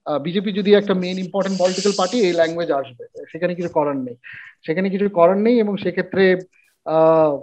বিজেপি 0.08 0.50
যদি 0.60 0.72
একটা 0.74 0.94
মেইন 1.04 1.18
ইম্পর্টেন্ট 1.26 1.56
পলিটিক্যাল 1.62 1.94
পার্টি 1.98 2.18
এই 2.28 2.34
ল্যাঙ্গুয়েজ 2.34 2.70
আসবে। 2.72 3.04
সেখানে 3.32 3.54
কিছু 3.56 3.72
করার 3.78 3.98
নেই। 4.06 4.16
সেখানে 4.66 4.88
কিছু 4.90 5.06
করার 5.20 5.40
নেই 5.46 5.56
এবং 5.60 5.74
সেক্ষেত্রে 5.84 6.24
আহ, 6.86 7.34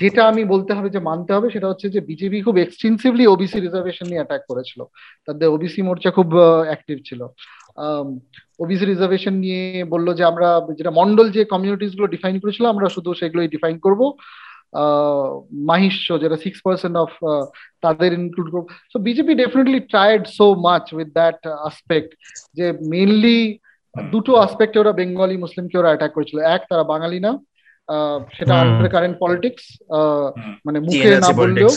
যেটা 0.00 0.28
আমি 0.28 0.44
বলতে 0.44 0.72
হবে, 0.72 0.88
যে 0.90 0.98
মানতে 0.98 1.30
হবে, 1.32 1.50
সেটা 1.50 1.68
হচ্ছে 1.68 1.86
যে 1.90 2.00
বিজেপি 2.00 2.42
খুব 2.42 2.56
এক্সটেন্সিভলি 2.58 3.26
ওবিসি 3.26 3.60
রিজার্ভেশন 3.60 4.06
নিয়ে 4.06 4.20
অ্যাটাক 4.20 4.42
করেছিল। 4.48 4.80
তাদের 5.26 5.48
ওবিসি 5.48 5.82
মোর্চা 5.82 6.10
খুব 6.10 6.28
অ্যাক্টিভ 6.66 6.98
ছিল। 7.04 7.20
ওবিসি 8.58 8.84
রিজার্ভেশন 8.84 9.34
নিয়ে 9.44 9.84
বলল 9.84 10.14
যে 10.14 10.24
আমরা, 10.24 10.48
যেটা 10.78 10.90
মন্ডল 10.90 11.30
যে 11.30 11.44
কমিউনিটিসগুলো 11.44 12.06
ডিফাইন 12.06 12.40
করেছিল, 12.40 12.66
আমরা 12.66 12.88
শুধু 12.88 13.14
সেগুলোই 13.14 13.48
ডিফাইন 13.48 13.78
করব। 13.78 14.00
মাহিষ্য, 15.70 16.20
যেটা 16.20 16.36
সিক্স 16.36 16.58
পার্সেন্ট 16.64 16.96
অফ 16.96 17.12
তাদের 17.80 18.12
ইনক্লুড 18.12 18.48
করব। 18.50 18.66
So 18.92 18.98
BJP 18.98 19.34
definitely 19.34 19.80
tried 19.80 20.26
so 20.26 20.54
much 20.54 20.84
with 20.92 21.08
that 21.08 21.46
aspect 21.46 22.10
যে 22.54 22.72
মেনলি 22.72 23.58
দুটো 24.10 24.34
আসপেক্টে 24.34 24.78
ওরা 24.78 24.92
বেঙ্গলি 24.92 25.36
মুসলিমকে 25.36 25.78
ওরা 25.78 25.88
অ্যাটাক 25.88 26.12
করেছিল। 26.12 26.38
এক, 26.38 26.62
তারা 26.70 26.84
বাঙালি 26.84 27.20
না। 27.20 27.38
সেটা 28.36 28.54
আন্ডার 28.62 28.88
কারেন্ট 28.90 29.16
পলিটিক্স। 29.20 29.64
মানে 30.66 30.78
মুখে 30.86 30.98
না 31.16 31.28
বললেও 31.40 31.70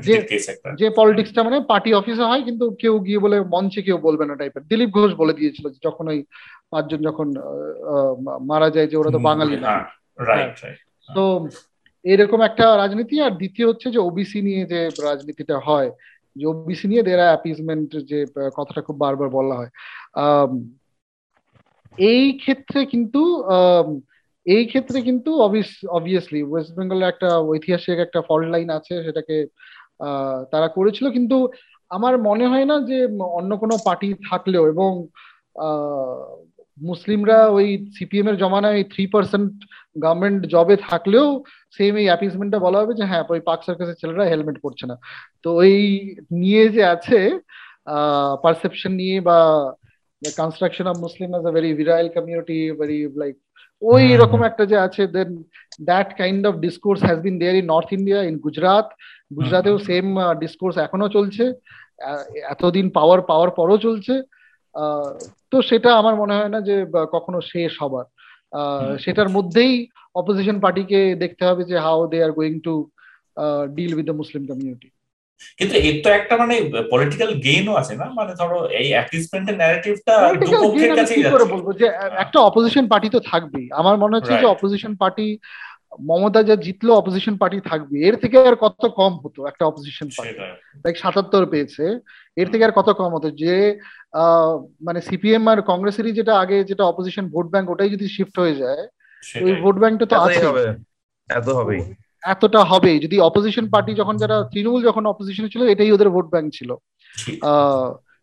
যে- 0.78 0.94
পলিটিক্সটা 0.96 1.40
মানে 1.42 1.58
পার্টি 1.68 1.90
অফিসে 1.94 2.24
হয় 2.24 2.42
কিন্তু 2.42 2.64
কেউ 2.80 2.94
গিয়ে 3.00 3.18
বলে 3.18 3.36
মঞ্চে 3.46 3.80
কেউ 3.82 3.98
বলবে 3.98 4.24
না 4.26 4.34
টাইপের 4.36 4.62
দিলীপ 4.66 4.90
ঘোষ 4.90 5.10
বলে 5.14 5.32
দিয়েছিল 5.32 5.66
যখন 5.82 6.04
ওই 6.08 6.18
পাঁচজন 6.70 7.00
যখন 7.02 7.26
আহ, 7.36 7.44
আহ, 7.92 8.12
মারা 8.42 8.68
যায় 8.70 8.86
যে 8.86 8.96
ওরা 8.96 9.10
তো 9.10 9.18
বাঙালি 9.28 9.56
না 9.56 9.68
হ্যাঁ। 9.68 9.84
রাইট 10.26 10.54
রাইট 10.62 10.78
তো 11.08 11.24
এরকম 12.04 12.40
একটা 12.40 12.76
রাজনীতি 12.76 13.16
আর 13.20 13.32
দ্বিতীয় 13.32 13.66
হচ্ছে 13.68 13.88
যে 13.90 13.98
ওবিসি 13.98 14.38
নিয়ে 14.42 14.62
যে 14.66 14.80
রাজনীতিটা 15.02 15.56
হয় 15.58 15.88
যে 16.36 16.44
ওবিসি 16.46 16.86
নিয়ে 16.88 17.02
দেরা 17.02 17.26
অ্যাপিজমেন্ট 17.26 17.90
যে 18.04 18.18
কথাটা 18.54 18.80
খুব 18.82 18.96
বারবার 18.98 19.28
বলা 19.30 19.54
হয়। 19.54 19.70
এই 21.98 22.24
ক্ষেত্রে 22.42 22.80
কিন্তু 22.92 23.20
এই 24.46 24.64
ক্ষেত্রে 24.70 24.98
কিন্তু 25.08 25.30
অবভিয়াসলি 25.96 26.40
ওয়েস্ট 26.50 26.72
বেঙ্গলের 26.78 27.10
একটা 27.12 27.28
ঐতিহাসিক 27.52 27.98
একটা 28.00 28.20
ফল্ট 28.28 28.46
লাইন 28.54 28.68
আছে, 28.78 28.94
সেটাকে 29.06 29.36
তারা 30.52 30.68
করেছিল। 30.76 31.06
কিন্তু 31.16 31.36
আমার 31.90 32.14
মনে 32.28 32.46
হয় 32.52 32.66
না 32.70 32.76
যে 32.90 32.98
অন্য 33.38 33.50
কোনো 33.62 33.74
পার্টি 33.86 34.08
থাকলেও 34.30 34.64
এবং 34.72 34.90
মুসলিমরা 36.80 37.38
ওই 37.56 37.66
সিপিএম 37.96 38.26
এর 38.30 38.36
জমানায় 38.42 38.82
থ্রি 38.92 39.04
পার্সেন্ট 39.14 39.52
গভর্নমেন্ট 39.96 40.40
জবে 40.54 40.76
থাকলেও 40.88 41.26
সেম 41.76 41.92
এই 42.02 42.06
অ্যাপিসমেন্টটা 42.10 42.58
বলা 42.66 42.78
হবে 42.80 42.92
যে 43.00 43.04
হ্যাঁ 43.10 43.24
ওই 43.34 43.40
পার্ক 43.48 43.60
সার্কাসের 43.66 43.98
ছেলেরা 44.00 44.24
হেলমেট 44.30 44.56
পরছে 44.64 44.84
না। 44.90 44.96
তো 45.44 45.48
ওই 45.60 45.74
নিয়ে 46.40 46.64
যে 46.74 46.82
আছে 46.94 47.18
পারসেপশন 48.44 48.92
নিয়ে 49.00 49.16
বা 49.28 49.38
construction 50.22 50.86
of 50.86 50.96
Muslim 50.96 51.28
as 51.34 51.44
a 51.46 51.52
very 51.52 51.70
virile 51.74 52.08
community 52.08 52.58
very 52.80 52.98
like 53.16 53.34
ওই 53.82 54.04
হুম, 54.04 54.18
রকম 54.22 54.38
হুম। 54.38 54.48
একটা 54.50 54.64
যে 54.66 54.76
আছে 54.78 55.02
then 55.06 55.30
that 55.80 56.08
kind 56.18 56.42
of 56.46 56.54
discourse 56.56 57.00
has 57.04 57.18
been 57.20 57.36
there 57.38 57.56
in 57.56 57.66
North 57.66 57.88
India 57.92 58.18
in 58.22 58.36
Gujarat 58.38 58.86
গুজরাটেও 59.30 59.76
same 59.78 60.06
discourse 60.40 60.74
এখনও 60.78 61.08
চলছে। 61.08 61.44
এতদিন 62.50 62.86
পাওয়ার 62.90 63.20
পাওয়ার 63.22 63.50
পরও 63.50 63.78
চলছে। 63.78 64.14
তো 65.52 65.56
সেটা 65.62 65.90
আমার 65.96 66.14
মনে 66.16 66.34
হয় 66.34 66.48
না 66.48 66.60
যে 66.60 66.76
কখনো 67.12 67.38
শেষ 67.52 67.72
হবার। 67.82 68.06
সেটার 68.98 69.28
মধ্যেই 69.28 69.72
অপোজিশন 70.14 70.56
পার্টিকে 70.60 71.00
দেখতে 71.14 71.42
হবে 71.46 71.62
যে 71.64 71.76
how 71.78 71.98
they 72.06 72.18
are 72.24 72.32
going 72.32 72.54
to 72.60 72.74
deal 73.76 73.92
with 73.94 74.04
the 74.06 74.16
Muslim 74.16 74.42
community 74.46 74.88
কিন্তু 75.58 75.74
এর 75.78 75.96
তো 76.04 76.08
একটা 76.10 76.34
মানে 76.36 76.54
পলিটিক্যাল 76.90 77.30
গেইনও 77.36 77.74
আছে 77.76 77.94
না? 77.96 78.06
মানে 78.18 78.32
ধরো 78.34 78.58
এই 78.72 78.88
অ্যাপিসমেন্টের 78.92 79.56
ন্যারেটিভটা 79.56 80.14
দুপক্ষের 80.42 80.90
কাছেই 80.98 81.22
করে 81.24 81.44
যাচ্ছে। 81.44 81.52
বলব 81.54 81.66
যে 81.80 81.86
একটা 82.16 82.38
অপোজিশন 82.40 82.84
পার্টি 82.88 83.08
তো 83.10 83.20
থাকবেই। 83.30 83.66
আমার 83.72 83.94
মনে 83.96 84.16
হচ্ছে 84.16 84.34
যে 84.34 84.46
অপোজিশন 84.46 84.92
পার্টি 84.94 85.26
মমতা 86.00 86.40
যা 86.42 86.56
জিতলো 86.56 86.92
অপোজিশন 86.94 87.34
পার্টি 87.36 87.58
থাকবে 87.60 87.96
এর 88.08 88.16
থেকে 88.16 88.36
আর 88.40 88.56
কত 88.56 88.82
কম 88.98 89.12
হতো 89.22 89.40
একটা 89.46 89.64
অপোজিশন 89.66 90.08
পার্টি 90.16 90.34
লাইক 90.84 90.96
সাতাত্তর 90.96 91.42
পেয়েছে। 91.46 91.84
এর 92.36 92.48
থেকে 92.52 92.62
আর 92.64 92.72
কত 92.72 92.88
কম 92.92 93.10
হতো? 93.14 93.28
যে 93.42 93.54
আহ, 94.14 94.52
মানে 94.80 95.00
সিপিএম 95.00 95.44
আর 95.48 95.58
কংগ্রেসেরই 95.62 96.12
যেটা 96.12 96.34
আগে 96.38 96.56
যেটা 96.64 96.84
অপোজিশন 96.84 97.24
ভোট 97.28 97.46
ব্যাংক 97.50 97.66
ওটাই 97.70 97.90
যদি 97.90 98.06
শিফট 98.08 98.36
হয়ে 98.38 98.54
যায় 98.54 98.82
ওই 99.40 99.52
ভোট 99.62 99.76
ব্যাংকটা 99.78 100.06
তো 100.06 100.16
আছে 100.18 100.42
হবে। 100.46 100.64
এত 101.30 101.48
হবেই। 101.48 101.80
এতটা 102.32 102.60
হবে। 102.70 102.92
যদি 103.04 103.16
অপোজিশন 103.28 103.66
পার্টি 103.74 103.92
যখন 104.00 104.14
যারা 104.22 104.36
তৃণমূল 104.52 104.80
যখন 104.88 105.04
অপোজিশনে 105.12 105.52
ছিল 105.52 105.62
এটাই 105.72 105.94
ওদের 105.96 106.08
ভোট 106.14 106.26
ব্যাংক 106.34 106.48
ছিল। 106.58 106.70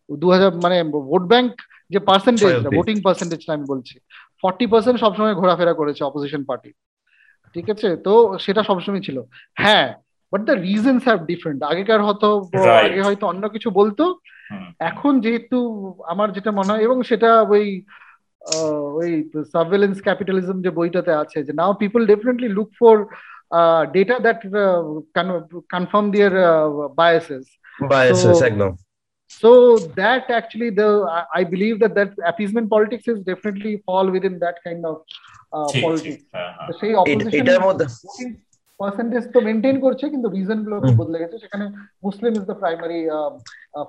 দু 0.09 0.27
হাজার 0.33 0.51
মানে 0.63 0.77
ভোট 1.11 1.23
ব্যাংক 1.31 1.51
যে 1.93 1.99
পার্সেন্টেজ 2.09 2.53
ভোটিং 2.77 2.95
পার্সেন্টেজটা 3.07 3.51
আমি 3.57 3.65
বলছি 3.73 3.95
ফর্টি 4.43 4.65
পার্সেন্ট 4.71 4.97
সবসময় 5.03 5.35
ঘোরাফেরা 5.41 5.73
করেছে 5.79 6.01
অপোজিশন 6.09 6.41
পার্টি 6.49 6.71
ঠিক 7.55 7.67
আছে? 7.73 7.89
তো 8.05 8.13
সেটা 8.45 8.61
সবসময় 8.69 9.03
ছিল। 9.07 9.17
হ্যাঁ 9.63 9.87
but 10.31 10.41
the 10.47 10.55
reasons 10.67 11.03
have 11.07 11.19
different 11.31 11.59
আগেকার 11.71 12.01
হয়তো 12.07 12.29
আগে 12.85 13.01
হয়তো 13.07 13.25
অন্য 13.31 13.43
কিছু 13.55 13.69
বলতো। 13.79 14.03
এখন 14.89 15.13
যেহেতু 15.23 15.57
আমার 16.11 16.27
যেটা 16.35 16.51
মনে 16.59 16.71
হয় 16.71 16.83
এবং 16.87 16.97
সেটা 17.09 17.29
ওই 17.53 17.65
ওই 18.99 19.09
সার্ভেলেন্স 19.53 19.97
ক্যাপিটালিজম 20.05 20.57
যে 20.65 20.71
বইটাতে 20.77 21.11
আছে 21.23 21.37
যে 21.47 21.53
now 21.59 21.73
people 21.81 22.01
definitely 22.11 22.49
look 22.57 22.69
for 22.79 22.95
Data 23.92 24.16
that 24.18 24.40
confirm 25.70 26.06
their 26.10 26.32
biases 27.00 27.44
biases 27.92 28.34
So- 28.34 28.46
একদম 28.46 28.72
so 29.40 29.50
that 29.98 30.24
actually 30.38 30.70
the 30.72 30.88
I- 31.12 31.28
i 31.40 31.42
believe 31.44 31.76
that 31.82 31.92
that 31.94 32.10
appeasement 32.30 32.66
politics 32.70 33.06
is 33.06 33.18
definitely 33.22 33.72
fall 33.86 34.06
within 34.16 34.34
that 34.44 34.56
kind 34.66 34.82
of 34.90 34.96
uh, 35.52 35.68
ঠিক 35.68 35.74
ঠিক 35.74 35.84
politics 35.84 36.22
হ্যাঁ 36.34 36.50
হ্যাঁ 36.50 36.66
তো 36.68 36.72
সেই 36.80 36.90
এট- 36.92 37.00
opposition 37.02 37.38
এটার 37.40 37.60
মধ্যে 37.66 37.86
percentage 38.80 39.24
তো 39.34 39.38
মেনটেন 39.40 39.76
করছে 39.80 40.04
কিন্তু 40.08 40.28
রিজন 40.28 40.58
গুলো 40.64 40.76
খুব 40.78 40.90
হুম। 40.90 41.00
বদলে 41.00 41.18
গেছে 41.22 41.36
সেখানে 41.38 41.64
Muslim 42.02 42.32
is 42.32 42.44
the 42.50 42.56
primary 42.62 43.00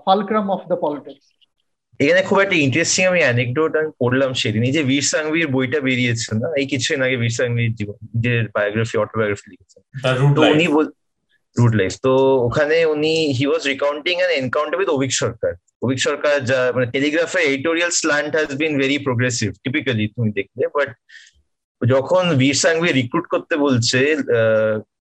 fulcrum 0.05 0.45
of 0.55 0.61
the 0.71 0.77
politics 0.85 1.25
এখানে 2.02 2.22
খুব 2.28 2.38
একটা 2.44 2.56
ইন্টারেস্টিং 2.66 3.02
আমি 3.10 3.20
অ্যানেকডোট 3.26 3.72
আমি 3.80 3.90
পড়লাম 4.02 4.30
সেদিন। 4.42 4.62
এই 4.68 4.74
যে 4.76 4.82
বীর 4.90 5.06
সাংভির 5.12 5.48
বইটা 5.54 5.78
বেরিয়েছে 5.88 6.30
না 6.40 6.48
এই 6.60 6.66
কিছুদিন 6.72 7.00
আগে 7.06 7.16
বীর 7.22 7.34
সাংভির 7.40 7.72
জীবন 7.78 7.96
যে 8.24 8.32
বায়োগ্রাফি 8.54 8.96
অটোবায়োগ্রাফি 9.04 9.46
লিখেছেন। 9.52 9.82
তো 10.36 10.40
উনি 10.54 10.66
রুট 11.56 11.72
লাইফ 11.80 11.92
তো 12.06 12.12
ওখানে 12.48 12.76
উনি 12.94 13.12
he 13.38 13.44
was 13.50 13.62
recounting 13.72 14.14
an 14.20 14.32
encounter 14.42 14.78
with 14.80 14.90
Abhik 14.96 15.12
Sarkar 15.22 15.52
Abhik 15.84 15.98
Sarkar 16.06 16.34
যা 16.50 16.58
মানে 16.74 16.86
টেলিগ্রাফের 16.94 17.42
editorial 17.48 17.92
slant 18.00 18.32
has 18.36 18.50
been 18.62 18.72
very 18.82 18.96
progressive 19.06 19.48
typically 19.64 20.04
তুমি 20.16 20.30
দেখলে। 20.38 20.62
বাট 20.76 20.90
যখন 21.82 22.24
বীর 22.40 22.56
সাংভি 22.64 22.88
রিক্রুট 22.90 23.26
করতে 23.34 23.54
বলছে 23.64 24.00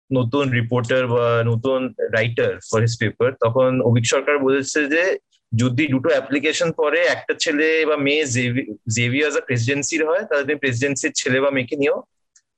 নতুন 0.09 0.45
রিপোর্টার 0.59 1.03
বা 1.15 1.27
নতুন 1.51 1.79
রাইটার 2.17 2.51
ফর 2.69 2.79
হিস 2.85 2.95
পেপার 3.01 3.29
তখন 3.43 3.69
অভিক 3.89 4.05
সরকার 4.13 4.35
বলেছে 4.45 4.79
যে 4.93 5.03
যদি 5.51 5.83
দুটো 5.93 6.09
অ্যাপ্লিকেশন 6.13 6.69
পরে 6.81 6.99
একটা 7.15 7.33
ছেলে 7.43 7.67
বা 7.89 7.97
মেয়ে 8.05 8.23
জেভিয়ার 8.97 9.45
প্রেসিডেন্সির 9.47 10.01
হয় 10.09 10.23
তাহলে 10.27 10.45
তুমি 10.47 10.59
প্রেসিডেন্সির 10.63 11.13
ছেলে 11.21 11.37
বা 11.43 11.49
মেয়েকে 11.55 11.75
নিও। 11.81 11.97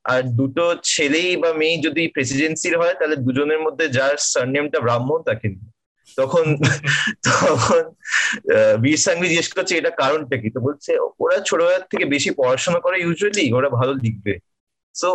আর 0.06 0.22
দুটো 0.40 0.66
ছেলেই 0.94 1.32
বা 1.44 1.50
মেয়ে 1.62 1.78
যদি 1.86 2.04
প্রেসিডেন্সির 2.16 2.76
হয় 2.82 2.96
তাহলে 3.00 3.16
দুজনের 3.26 3.62
মধ্যে 3.66 3.86
যার 3.98 4.16
সারনেমটা 4.34 4.80
ব্রাহ্মণ 4.86 5.20
তাকে 5.30 5.48
নিও। 5.54 5.70
তখন 6.20 6.46
তখন 7.28 7.84
বীর 8.84 9.00
সাংবি 9.06 9.26
জিজ্ঞেস 9.32 9.50
করছে 9.58 9.74
এটা 9.80 9.92
কারণটা 10.02 10.36
কি? 10.42 10.50
তো 10.56 10.60
বলছে 10.68 10.92
ওরা 11.24 11.38
ছোটবেলার 11.48 11.90
থেকে 11.92 12.06
বেশি 12.14 12.30
পড়াশোনা 12.40 12.80
করে 12.86 12.98
ইউজুয়ালি 13.06 13.46
ওরা 13.58 13.70
ভালো 13.80 13.94
লিখবে। 14.04 14.34
So 14.96 15.10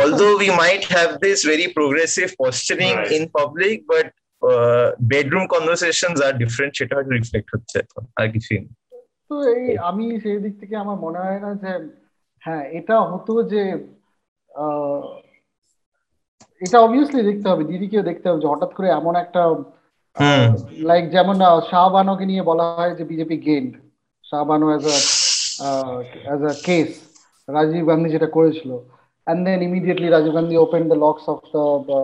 although 0.00 0.34
we 0.42 0.50
might 0.62 0.84
have 0.96 1.12
this 1.24 1.38
very 1.50 1.66
progressive 1.76 2.30
posturing 2.42 2.96
right. 2.96 3.12
in 3.16 3.22
public 3.38 3.76
but 3.92 4.06
bedroom 5.12 5.46
conversations 5.48 6.18
are 6.20 6.34
different 6.34 6.72
সেটা 6.78 6.92
হয়তো 6.96 7.10
রিফ্লেক্ট 7.10 7.48
হচ্ছে 7.54 7.76
এখন 7.84 8.02
আর 8.20 8.26
কিছু 8.34 8.52
তো 9.28 9.34
এই 9.54 9.66
আমি 9.88 10.04
সেই 10.24 10.38
দিক 10.44 10.54
থেকে 10.60 10.74
আমার 10.76 10.96
মনে 10.96 11.18
হয় 11.18 11.40
না 11.40 11.50
যে 11.62 11.72
হ্যাঁ 12.42 12.64
এটা 12.78 12.94
হতো 13.12 13.32
যে 13.52 13.62
এটা 16.62 16.78
অবভিয়াসলি 16.80 17.20
দেখতে 17.22 17.46
হবে 17.50 17.62
দিদিকেও 17.64 18.02
দেখতে 18.02 18.26
হবে 18.28 18.40
যে 18.42 18.48
হঠাৎ 18.52 18.70
করে 18.74 18.88
এমন 18.90 19.14
একটা 19.24 19.42
লাইক 20.88 21.04
যেমন 21.10 21.36
শাহবানোকে 21.70 22.24
নিয়ে 22.26 22.42
বলা 22.42 22.64
হয় 22.76 22.92
যে 22.98 23.04
BJP 23.04 23.36
gained 23.46 23.70
Shah Bano 24.24 24.66
as 24.70 24.84
a 24.86 24.96
as 26.26 26.40
a 26.44 26.52
case 26.66 26.90
Rajiv 27.48 27.84
Gandhi 27.88 28.08
যেটা 28.10 28.28
করেছিল। 28.36 28.70
And 29.26 29.40
then 29.46 29.60
immediately 29.62 30.08
Rajiv 30.08 30.32
Gandhi 30.34 30.54
open 30.56 30.82
the 30.88 30.96
locks 31.04 31.24
of 31.32 31.38
the 31.88 31.98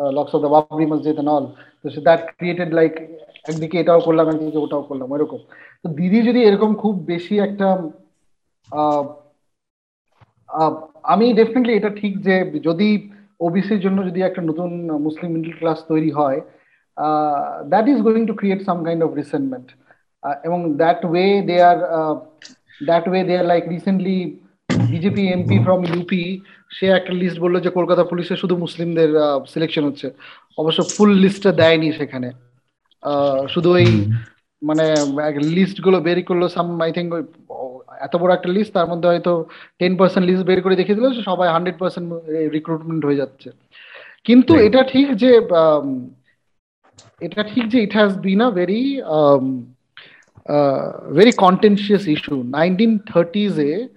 um, 0.00 0.06
uh, 0.06 0.12
locks 0.12 0.34
of 0.34 0.42
the 0.42 0.48
Babri 0.48 0.88
Masjid 0.88 1.16
and 1.18 1.28
all. 1.28 1.56
So 1.84 2.00
that 2.00 2.38
created 2.38 2.72
like 2.72 2.96
একদিকে 3.48 3.76
এটাও 3.80 4.00
করলাম 4.00 4.26
একদিকে 4.28 4.58
ওটাও 4.58 4.82
করলাম 4.82 5.08
এরকম 5.14 5.40
তো 5.82 5.86
দিদি 5.88 6.18
যদি 6.22 6.40
এরকম 6.44 6.70
খুব 6.74 6.94
বেশি 7.04 7.34
একটা 7.38 7.68
আমি 11.04 11.26
ডেফিনেটলি 11.32 11.72
এটা 11.76 11.90
ঠিক 11.90 12.12
যে 12.20 12.34
যদি 12.68 12.88
ওবিসির 13.40 13.80
জন্য 13.80 13.98
যদি 14.08 14.20
একটা 14.22 14.40
নতুন 14.42 14.70
মুসলিম 15.06 15.30
মিডল 15.32 15.52
ক্লাস 15.60 15.78
তৈরি 15.88 16.10
হয় 16.10 16.38
that 17.72 17.86
is 17.88 17.98
going 18.02 18.22
to 18.26 18.34
create 18.34 18.60
some 18.68 18.78
kind 18.84 19.02
of 19.04 19.10
resentment 19.20 19.68
এবং 20.44 20.58
that 20.82 21.00
way 21.04 21.26
they 21.42 21.56
are 21.70 21.78
that 22.80 23.04
way 23.08 23.20
they 23.24 23.34
are 23.38 23.46
like 23.52 23.64
recently 23.76 24.18
BJP 24.88 25.22
MP 25.28 25.56
from 25.64 25.80
UP 25.84 26.40
say 26.70 26.86
একটা 26.86 27.12
লিস্ট 27.12 27.38
বলল 27.40 27.60
যে 27.60 27.70
কলকাতা 27.70 28.04
পুলিশে 28.04 28.36
শুধু 28.36 28.56
মুসলিমদের 28.56 29.08
সিলেকশন 29.52 29.84
হচ্ছে। 29.84 30.10
অবশ্য 30.58 30.82
ফুল 30.96 31.10
লিস্টটা 31.14 31.52
দেয়নি 31.52 31.92
সেখানে। 31.92 32.30
শুধু 33.48 33.72
ওই 33.72 33.86
মানে 34.62 34.94
লিস্টগুলো 35.42 36.00
বের 36.00 36.24
করল 36.24 36.48
সাম 36.48 36.80
আই 36.80 36.92
থিঙ্ক 36.92 37.14
এত 38.00 38.16
বড় 38.16 38.32
একটা 38.34 38.48
লিস্ট 38.48 38.72
তার 38.72 38.88
মধ্যে 38.88 39.08
হয়তো 39.08 39.44
টেন 39.78 39.96
পার্সেন্ট 39.96 40.26
লিস্ট 40.26 40.44
বের 40.44 40.60
করে 40.62 40.76
দেখিয়ে 40.76 40.98
দিল 40.98 41.22
সবাই 41.22 41.48
হান্ড্রেড 41.48 41.78
পার্সেন্ট 41.78 42.12
রিক্রুটমেন্ট 42.52 43.04
হয়ে 43.04 43.16
যাচ্ছে। 43.16 43.50
কিন্তু 44.24 44.54
এটা 44.54 44.82
ঠিক 44.82 45.16
যে 45.16 45.40
এটা 47.20 47.42
ঠিক 47.42 47.68
যে 47.68 47.82
it 47.82 47.92
has 47.92 48.18
been 48.18 48.40
a 48.40 48.50
very 48.50 49.02
very 51.14 51.32
contentious 51.32 52.08
issue 52.08 52.42
nineteen 52.42 52.98
থার্টিজে 52.98 53.88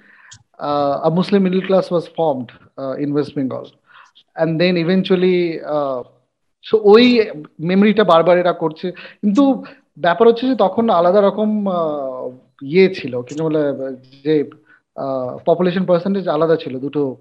uh, 0.60 1.08
a 1.08 1.10
Muslim 1.10 1.44
middle 1.44 1.66
class 1.68 1.90
was 1.90 2.08
formed 2.08 2.52
uh, 2.78 2.96
in 3.04 3.14
West 3.14 3.36
Bengal. 3.36 3.72
And 4.36 4.52
then 4.62 4.74
eventually, 4.78 5.60
so 6.64 6.76
ওই 6.84 7.06
মেমরিটা 7.60 8.04
বারবার 8.04 8.38
এরা 8.38 8.54
করছে। 8.54 8.92
কিন্তু 8.92 9.64
ব্যাপার 10.00 10.28
হচ্ছে 10.28 10.46
যে 10.48 10.56
তখন 10.56 10.90
আলাদা 10.90 11.22
রকম 11.22 11.50
ইয়ে 12.64 12.88
ছিল। 12.96 13.14
কিন্তু 13.22 13.44
বলে 13.44 13.62
যে 14.24 14.34
পপুলেশন 15.46 15.86
পার্সেন্টেজ 15.86 16.28
আলাদা 16.28 16.56
ছিল 16.56 16.80
দুটো 16.80 17.18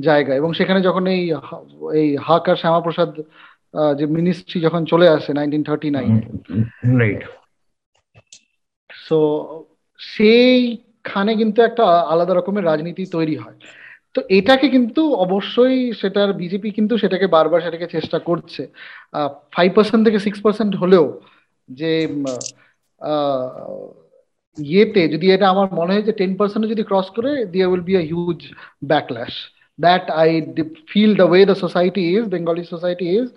জায়গা 0.00 0.34
এবং 0.34 0.52
সেখানে 0.52 0.80
যখন 0.82 1.06
এই 1.06 1.22
এই 2.00 2.16
হাক 2.16 2.48
আর 2.48 2.56
শ্যামাপ্রসাদ 2.56 3.10
যে 3.98 4.04
মিনিস্ট্রি 4.06 4.60
যখন 4.60 4.84
চলে 4.84 5.08
আসে 5.08 5.32
নাইনটিন 5.32 5.62
থার্টি 5.64 5.90
নাইনে 5.90 6.20
সো 9.06 9.18
সেই 9.98 10.78
খানে 11.04 11.34
কিন্তু 11.36 11.62
একটা 11.62 11.84
আলাদা 11.84 12.34
রকমের 12.34 12.64
রাজনীতি 12.64 13.06
তৈরি 13.06 13.36
হয় 13.36 13.54
তো 14.14 14.22
এটাকে 14.28 14.68
কিন্তু 14.68 15.14
অবশ্যই 15.14 15.92
সেটার 15.92 16.32
বিজেপি 16.32 16.70
কিন্তু 16.70 16.98
সেটাকে 16.98 17.26
বারবার 17.26 17.60
সেটাকে 17.60 17.86
চেষ্টা 17.86 18.18
করছে 18.18 18.68
ফাইভ 19.52 19.74
পার্সেন্ট 19.74 20.04
থেকে 20.04 20.18
সিক্স 20.18 20.40
পার্সেন্ট 20.40 20.76
হলেও 20.76 21.20
যে 21.68 22.08
ইয়েতে 24.58 25.08
যদি 25.08 25.30
এটা 25.30 25.48
আমার 25.48 25.74
মনে 25.74 25.92
হয় 25.92 26.02
যে 26.02 26.12
টেন 26.12 26.36
পার্সেন্ট 26.36 26.66
যদি 26.66 26.82
ক্রস 26.82 27.10
করে 27.10 27.44
দিয়ে 27.46 27.66
will 27.66 27.80
be 27.80 27.96
a 27.96 28.00
huge 28.00 28.54
backlash 28.84 29.52
that 29.78 30.10
I 30.10 30.52
feel 30.86 31.16
the 31.16 31.26
way 31.26 31.44
the 31.44 31.54
society 31.54 32.16
is, 32.16 32.28
Bengali 32.28 32.64
society 32.64 33.16
is, 33.16 33.32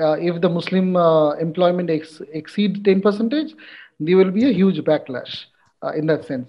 uh, 0.00 0.16
if 0.20 0.40
the 0.40 0.48
Muslim 0.48 0.96
uh, 0.96 1.30
employment 1.30 1.90
ex- 1.90 2.22
exceeds 2.32 2.80
10 2.82 3.02
percentage, 3.02 3.54
there 4.00 4.16
will 4.16 4.30
be 4.30 4.48
a 4.48 4.52
huge 4.52 4.84
uh. 4.84 6.46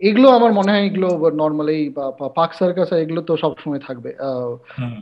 এগুলো 0.00 0.28
আমার 0.30 0.52
মনে 0.52 0.70
হয় 0.72 0.84
এগুলো 0.86 1.08
normal 1.42 1.68
পাক 2.34 2.50
circus 2.54 2.92
এগুলো 2.92 3.20
তো 3.22 3.36
সবসময় 3.36 3.78
থাকবে 3.78 4.10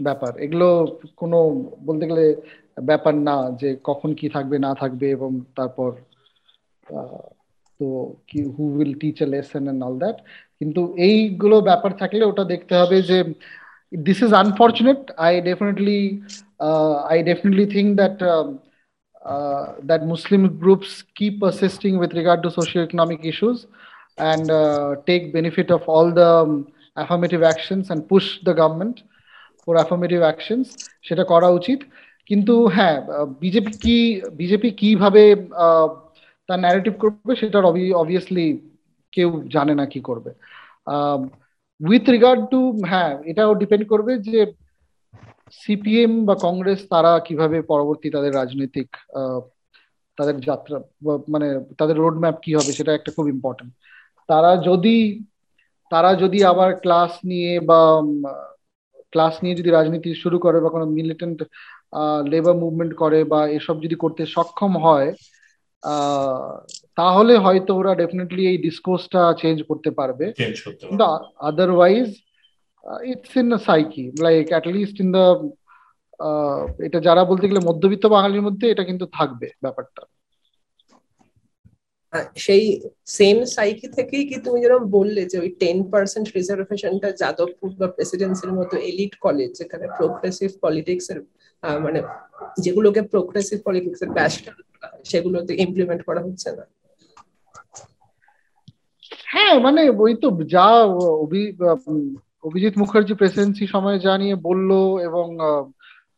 ব্যাপার। 0.03 0.33
এগুলো 0.41 0.69
কোনো 1.17 1.39
বলতে 1.87 2.05
গেলে 2.07 2.25
ব্যাপার 2.83 3.15
না 3.15 3.37
যে 3.61 3.69
কখন 3.85 4.15
কি 4.15 4.29
থাকবে 4.29 4.57
না 4.59 4.75
থাকবে 4.75 5.07
এবং 5.11 5.41
তারপর 5.57 5.91
তো 7.81 7.87
কি 8.29 8.41
who 8.55 8.63
will 8.79 8.93
teach 8.95 9.23
a 9.23 9.27
lesson 9.27 9.69
and 9.69 9.85
all 9.85 9.99
that 9.99 10.17
কিন্তু 10.59 10.95
এইগুলো 10.99 11.61
ব্যাপার 11.61 11.93
থাকলে 11.93 12.25
ওটা 12.25 12.45
দেখতে 12.45 12.75
হবে 12.77 13.03
যে 13.03 13.19
this 13.93 14.23
is 14.23 14.33
unfortunate 14.33 15.01
I 15.17 15.41
definitely 15.41 15.99
I 17.11 17.23
definitely 17.23 17.67
think 17.67 17.97
that 17.97 18.17
that 19.83 20.03
Muslim 20.05 20.59
groups 20.59 21.05
keep 21.15 21.41
persisting 21.41 21.99
with 21.99 22.13
regard 22.15 22.43
to 22.43 22.51
socio-economic 22.51 23.25
issues. 23.25 23.67
And 24.19 24.51
uh, 24.51 24.97
take 25.07 25.33
benefit 25.33 25.71
of 25.71 25.83
all 25.89 26.11
the 26.11 26.31
um, 26.43 26.73
affirmative 26.97 27.43
actions 27.43 27.91
and 27.91 28.09
push 28.09 28.27
the 28.43 28.55
government 28.55 29.03
for 29.65 29.77
affirmative 29.77 30.23
actions 30.23 30.67
সেটা 31.03 31.25
করা 31.33 31.49
উচিত। 31.59 31.81
কিন্তু 32.31 32.55
হ্যাঁ 32.77 32.97
BJP 33.43 33.73
কি 33.85 33.97
BJP 34.41 34.69
কীভাবে 34.81 35.23
তার 36.49 36.59
narrative 36.65 36.95
করবে 37.03 37.33
সেটার 37.41 37.65
অবভিয়াসলি 38.03 38.47
কেউ 39.13 39.31
জানে 39.55 39.75
না 39.81 39.85
কি 39.93 40.01
করবে। 40.09 40.31
উইথ 41.81 42.05
রিগার্ড 42.15 42.43
টু 42.53 42.61
হ্যাঁ 42.91 43.13
এটাও 43.31 43.53
ডিপেন্ড 43.63 43.85
করবে 43.93 44.13
যে 44.29 44.41
সিপিএম 45.61 46.13
বা 46.29 46.35
কংগ্রেস 46.47 46.81
তারা 46.93 47.13
কীভাবে 47.27 47.59
পরবর্তী 47.73 48.09
তাদের 48.17 48.33
রাজনৈতিক 48.41 48.89
তাদের 50.19 50.37
যাত্রা 50.49 50.77
মানে 51.35 51.49
তাদের 51.81 51.97
রোড 52.03 52.17
ম্যাপ 52.23 52.37
কি 52.45 52.51
হবে 52.59 52.71
সেটা 52.79 52.93
একটা 52.95 53.11
খুব 53.17 53.27
ইম্পর্টেন্ট 53.37 53.73
তারা 54.29 54.57
যদি 54.57 55.23
তারা 55.91 56.15
যদি 56.15 56.45
আবার 56.45 56.71
ক্লাস 56.75 57.19
নিয়ে 57.25 57.61
বা 57.61 57.81
ক্লাস 59.11 59.35
নিয়ে 59.43 59.55
যদি 59.55 59.71
রাজনীতি 59.71 60.15
শুরু 60.15 60.39
করে 60.39 60.61
বা 60.61 60.69
কোনো 60.69 60.87
মিলিটেন্ট 60.87 61.39
লেবার 62.29 62.55
মুভমেন্ট 62.55 62.95
করে 62.97 63.25
বা 63.25 63.49
এসব 63.49 63.83
যদি 63.83 63.95
করতে 63.95 64.27
সক্ষম 64.27 64.73
হয় 64.79 65.13
তাহলে 66.97 67.37
হয়তো 67.37 67.77
ওরা 67.77 67.95
ডেফিনেটলি 67.95 68.47
এই 68.47 68.59
ডিসকোর্সটা 68.59 69.35
চেঞ্জ 69.41 69.63
করতে 69.69 69.91
পারবে। 69.91 70.33
কিন্তু 70.81 71.05
otherwise 71.41 72.09
it's 73.05 73.37
in 73.37 73.49
the 73.49 73.59
psyche 73.59 74.05
like 74.23 74.49
at least 74.49 75.01
in 75.01 75.13
the 75.13 75.27
এটা 76.85 77.01
যারা 77.01 77.25
বলতে 77.25 77.49
গেলে 77.49 77.61
মধ্যবিত্ত 77.61 78.07
বাঙালির 78.07 78.43
মধ্যে 78.43 78.71
এটা 78.71 78.85
কিন্তু 78.85 79.07
থাকবে 79.07 79.49
ব্যাপারটা। 79.63 80.03
সেই 82.37 82.65
সেম 83.11 83.37
সাইকি 83.47 83.87
থেকেই 83.89 84.25
কি 84.29 84.37
তুমি 84.45 84.59
যেরকম 84.61 84.85
বললে 84.91 85.23
যে 85.25 85.37
ওই 85.39 85.51
টেন 85.59 85.79
পার্সেন্ট 85.91 86.27
রিজার্ভেশনটা 86.37 87.09
যাদবপুর 87.21 87.71
বা 87.79 87.87
প্রেসিডেন্সির 87.89 88.53
মতো 88.53 88.75
এলিট 88.91 89.15
কলেজ 89.17 89.51
যেখানে 89.53 89.87
প্রোগ্রেসিভ 89.99 90.51
পলিটিক্স 90.63 91.07
এর 91.11 91.19
মানে 91.81 92.01
যেগুলোকে 92.59 93.01
প্রোগ্রেসিভ 93.13 93.59
পলিটিক্স 93.65 94.01
এর 94.03 94.11
ব্যাচটার 94.11 94.55
সেগুলোতে 95.05 95.53
ইমপ্লিমেন্ট 95.65 96.03
করা 96.05 96.21
হচ্ছে 96.23 96.49
না? 96.53 96.65
হ্যাঁ 99.27 99.55
মানে 99.61 99.83
ওই 99.99 100.13
তো 100.15 100.29
যা 100.47 100.67
অভি 101.25 101.43
অভিজিৎ 102.45 102.75
মুখার্জি 102.77 103.15
প্রেসিডেন্সি 103.15 103.65
সময় 103.67 103.99
যা 103.99 104.15
নিয়ে 104.19 104.37
বলল 104.45 104.71
এবং 105.01 105.27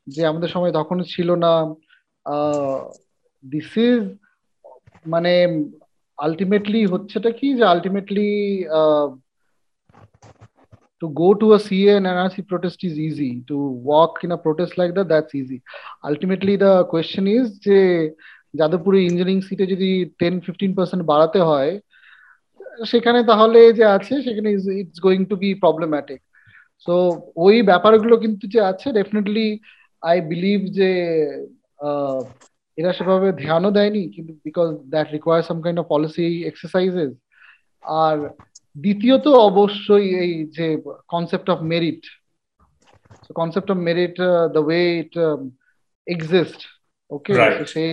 যে 0.06 0.22
আমাদের 0.26 0.50
সময় 0.50 0.72
তখন 0.72 0.98
ছিল 1.12 1.28
না 1.36 1.52
দিস 3.44 3.70
ইজ 3.80 4.02
মানে 5.06 5.32
আলটিমেটলি 6.18 6.80
হচ্ছেটা 6.92 7.30
কি 7.38 7.46
যে 7.58 7.64
ultimately 7.64 8.28
to 11.00 11.08
go 11.10 11.34
to 11.34 11.52
a 11.52 11.58
CA 11.58 11.96
and 11.96 12.06
NRC 12.06 12.46
protest 12.48 12.82
is 12.82 12.98
easy. 12.98 13.42
To 13.48 13.56
walk 13.90 14.24
in 14.24 14.32
a 14.32 14.38
protest 14.38 14.78
like 14.78 14.94
that, 14.94 15.08
that's 15.08 15.34
easy. 15.34 15.62
Ultimately, 16.04 16.56
the 16.56 16.72
question 16.84 17.24
is 17.28 17.44
যে 17.66 17.78
যাদবপুরে 18.54 18.98
ইঞ্জিনিয়ারিং 19.00 19.38
সিটে 19.48 19.64
যদি 19.72 19.90
টেন 20.20 20.34
ফিফটিন 20.44 20.72
পার্সেন্ট 20.78 21.02
বাড়াতে 21.10 21.40
হয় 21.50 21.72
সেখানে 22.92 23.20
তাহলে 23.30 23.60
যে 23.78 23.84
আছে 23.96 24.14
সেখানে 24.26 24.48
it's 24.80 24.98
going 25.06 25.20
to 25.30 25.34
be 25.42 25.50
problematic 25.64 26.20
so 26.86 26.94
ওই 27.46 27.56
ব্যাপারগুলো 27.70 28.14
কিন্তু 28.24 28.44
যে 28.54 28.60
আছে 28.70 28.88
ডেফিনেটলি 28.98 29.48
আই 30.02 30.16
বিলিভ 30.30 30.60
যে 30.78 30.90
এরা 32.78 32.90
সেভাবে 32.92 33.28
ধ্যানও 33.44 33.70
দেয়নি 33.70 34.02
কিন্তু 34.14 34.32
because 34.44 34.68
that 34.92 35.08
require 35.12 35.46
some 35.48 35.58
kind 35.64 35.78
of 35.80 35.86
policy 35.88 36.26
exercises 36.50 37.12
আর 38.02 38.16
দ্বিতীয়ত 38.76 39.26
অবশ্যই 39.50 40.06
এই 40.24 40.32
যে 40.56 40.66
concept 41.08 41.48
of 41.50 41.58
merit 41.72 42.02
concept 43.40 43.68
of 43.70 43.78
merit 43.88 44.16
the 44.54 44.62
way 44.66 44.82
it 45.00 45.14
exist 46.06 46.60
okay 47.10 47.34
সে 47.66 47.84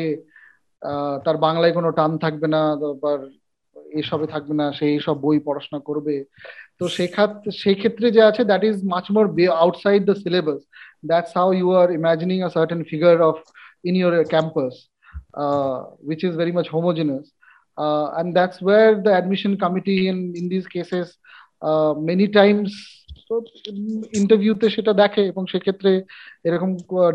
তার 1.26 1.38
বাংলায় 1.38 1.74
কোনো 1.74 1.90
টান 1.92 2.12
থাকবে 2.18 2.48
না 2.48 2.62
আবার 2.96 3.20
এসবে 4.02 4.28
থাকবে 4.28 4.54
না 4.54 4.66
সে 4.78 4.86
এইসব 4.86 5.16
বই 5.26 5.38
পড়াশোনা 5.40 5.80
করবে। 5.80 6.16
তো 6.80 6.84
সেই 7.62 7.76
ক্ষেত্রে 7.76 8.08
যে 8.12 8.22
আছে 8.30 8.42
that 8.46 8.64
is 8.70 8.78
much 8.94 9.06
more 9.16 9.26
outside 9.64 10.02
the 10.10 10.16
syllabus 10.24 10.60
that's 11.10 11.32
how 11.38 11.48
you 11.54 11.68
are 11.82 11.88
imagining 12.00 12.38
a 12.42 12.50
certain 12.56 12.82
figure 12.90 13.18
of 13.30 13.38
in 13.84 13.94
your 13.96 14.24
campus, 14.26 14.74
uh, 15.42 15.78
which 16.10 16.24
is 16.24 16.34
very 16.36 16.54
much 16.58 16.70
homogeneous. 16.70 17.28
Uh, 17.78 18.08
and 18.18 18.36
that's 18.38 18.62
where 18.62 18.92
the 19.06 19.14
admission 19.20 19.58
committee 19.58 20.08
in, 20.08 20.34
in 20.40 20.46
these 20.54 20.68
cases 20.68 21.18
uh, 21.62 21.94
many 22.12 22.28
times 22.40 22.70
ইন্টারভিউতে 24.20 24.68
সেটা 24.76 24.92
দেখে 25.02 25.24
এবং 25.32 25.44
সেক্ষেত্রে 25.52 25.92
এরকম 26.48 26.70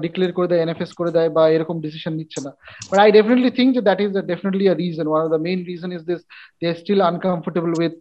declare 0.05 0.33
করে 0.37 0.49
দেয় 0.51 0.63
NFS 0.65 0.91
করে 1.01 1.11
দেয় 1.17 1.31
বা 1.37 1.43
এরকম 1.57 1.77
ডিসিশন 1.87 2.13
নিচ্ছে 2.21 2.41
না। 2.47 2.51
বাট 2.89 2.99
আই 3.05 3.11
ডেফিনেটলি 3.17 3.51
থিঙ্ক 3.59 3.71
যে 3.77 3.83
that 3.89 4.01
is 4.05 4.11
definitely 4.33 4.65
a 4.73 4.75
reason 4.83 5.07
one 5.09 5.21
of 5.25 5.31
the 5.35 5.41
main 5.47 5.59
reason 5.71 5.91
is 5.97 6.03
this 6.11 6.21
they 6.59 6.65
are 6.71 6.77
still 6.83 7.01
uncomfortable 7.11 7.71
with 7.81 7.97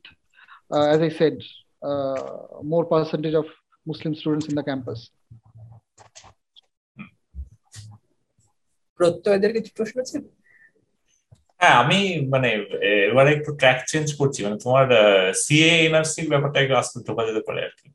as 0.89 0.99
I 1.05 1.11
said 1.19 1.35
more 2.73 2.83
percentage 2.93 3.33
of 3.41 3.45
Muslim 3.89 4.11
students 4.19 4.45
in 4.49 4.55
the 4.59 4.65
campus 4.69 4.99
প্রত্যয়দের 8.99 9.51
কিছু 9.55 9.71
প্রশ্ন 9.77 9.97
ছিল? 10.09 10.23
হ্যাঁ 11.61 11.75
আমি 11.83 11.99
মানে 12.33 12.49
এবারে 13.09 13.29
একটু 13.37 13.51
track 13.59 13.79
change 13.91 14.07
করছি। 14.19 14.39
মানে 14.45 14.57
তোমার 14.63 14.85
সিএ 15.43 15.71
এনআরসি 15.87 16.21
ব্যাপারটা 16.33 16.57
একটু 16.61 16.75
আসতে 16.81 16.97
ঢোকা 17.07 17.23
যেতে 17.27 17.41
পারে 17.47 17.59
আর 17.67 17.73
কি। 17.79 17.87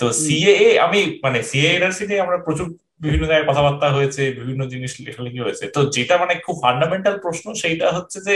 তো 0.00 0.04
সিএ 0.24 0.54
আমি 0.86 1.00
মানে 1.24 1.38
সিএ 1.50 1.70
এনআরসি 1.76 2.04
নিয়ে 2.10 2.24
আমরা 2.26 2.38
প্রচুর 2.46 2.66
বিভিন্ন 3.04 3.24
জায়গায় 3.30 3.48
কথাবার্তা 3.50 3.88
হয়েছে 3.96 4.22
বিভিন্ন 4.40 4.62
জিনিস 4.72 4.92
লেখালেখি 5.06 5.40
হয়েছে। 5.46 5.64
তো 5.74 5.80
যেটা 5.96 6.14
মানে 6.22 6.34
খুব 6.46 6.56
ফান্ডামেন্টাল 6.64 7.14
প্রশ্ন 7.24 7.46
সেইটা 7.62 7.86
হচ্ছে 7.96 8.18
যে 8.28 8.34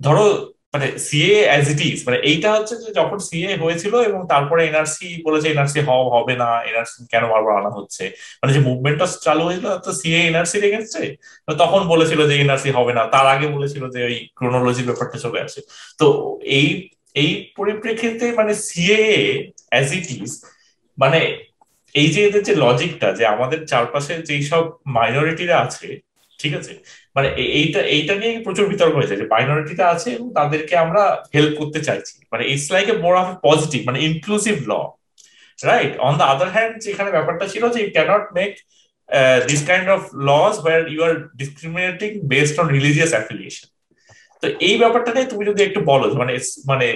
ধরো 0.00 0.24
মানে 0.74 0.86
সিএ 1.06 1.34
অ্যাজ 1.50 1.64
ইট 1.72 1.80
ইজ 1.90 1.98
মানে 2.06 2.18
এইটা 2.30 2.48
হচ্ছে 2.56 2.74
যে 2.84 2.88
যখন 3.00 3.18
সিএ 3.28 3.52
হয়েছিল 3.64 3.94
এবং 4.08 4.20
তারপরে 4.32 4.60
এনআরসি 4.70 5.08
বলেছে 5.26 5.46
এনআরসি 5.52 5.80
হওয়া 5.88 6.06
হবে 6.16 6.34
না 6.42 6.48
এনআরসি 6.68 6.98
কেন 7.12 7.24
বারবার 7.32 7.54
আনা 7.60 7.70
হচ্ছে? 7.78 8.04
মানে 8.40 8.50
যে 8.56 8.60
মুভমেন্টটা 8.68 9.06
চালু 9.26 9.42
হয়েছিল, 9.48 9.66
তো 9.86 9.90
সিএ 10.00 10.20
এনআরসি 10.30 10.56
রেখেছে 10.66 11.02
তখন 11.62 11.80
বলেছিল 11.92 12.20
যে 12.30 12.34
এনআরসি 12.42 12.70
হবে 12.78 12.92
না, 12.98 13.02
তার 13.14 13.26
আগে 13.34 13.46
বলেছিল 13.56 13.82
যে 13.94 14.00
ওই 14.08 14.16
ক্রোনোলজির 14.38 14.88
ব্যাপারটা 14.90 15.18
চলে 15.24 15.38
আসে। 15.46 15.60
তো 16.00 16.06
এই 16.58 16.66
এই 17.22 17.30
পরিপ্রেক্ষিতে 17.58 18.26
মানে 18.38 18.52
সিএ 18.66 19.02
অ্যাজ 19.72 19.88
ইট 19.98 20.06
ইজ 20.16 20.30
মানে 20.98 21.20
এই 21.94 22.08
যে 22.14 22.20
এদের 22.28 22.42
যে 22.48 22.54
লজিকটা 22.64 23.08
যে 23.18 23.24
আমাদের 23.34 23.60
চারপাশে 23.72 24.14
যেই 24.28 24.42
সব 24.50 24.64
মাইনরিটিরা 24.96 25.56
আছে 25.66 25.88
ঠিক 26.40 26.52
আছে? 26.58 26.72
মানে 27.16 27.28
এইটা 27.60 27.80
এইটা 27.94 28.14
নিয়ে 28.20 28.32
প্রচুর 28.46 28.66
বিতর্ক 28.72 28.94
হয়েছে 28.98 29.14
যে 29.20 29.24
মাইনরিটিটা 29.34 29.84
আছে 29.94 30.08
এবং 30.16 30.28
তাদেরকে 30.38 30.74
আমরা 30.84 31.02
হেল্প 31.34 31.52
করতে 31.60 31.80
চাইছি। 31.86 32.14
মানে 32.32 32.42
it's 32.52 32.68
like 32.74 32.86
a 32.94 32.96
more 33.04 33.14
of 33.22 33.28
positive 33.48 33.80
মানে 33.88 33.98
inclusive 34.08 34.56
law 34.70 34.72
right 35.58 35.92
on 36.06 36.12
the 36.20 36.26
other 36.32 36.48
hand 36.56 36.74
যেখানে 36.86 37.10
ব্যাপারটা 37.16 37.44
ছিল 37.52 37.64
যে 37.74 37.78
you 37.82 37.90
can't 37.96 38.24
make 38.38 38.52
this 39.50 39.60
kind 39.70 39.86
of 39.96 40.02
laws 40.30 40.54
where 40.64 40.80
you 40.92 41.00
are 41.08 41.14
discriminating 41.40 42.10
based 42.32 42.56
on 42.62 42.66
religious 42.76 43.12
affiliation 43.16 43.68
তো 44.42 44.46
এই 44.68 44.76
ব্যাপারটা 44.82 45.10
নিয়ে 45.14 45.30
তুমি 45.32 45.44
যদি 45.50 45.60
একটু 45.68 45.80
বলো 45.90 46.06
মানে 46.20 46.32
মানে 46.70 46.86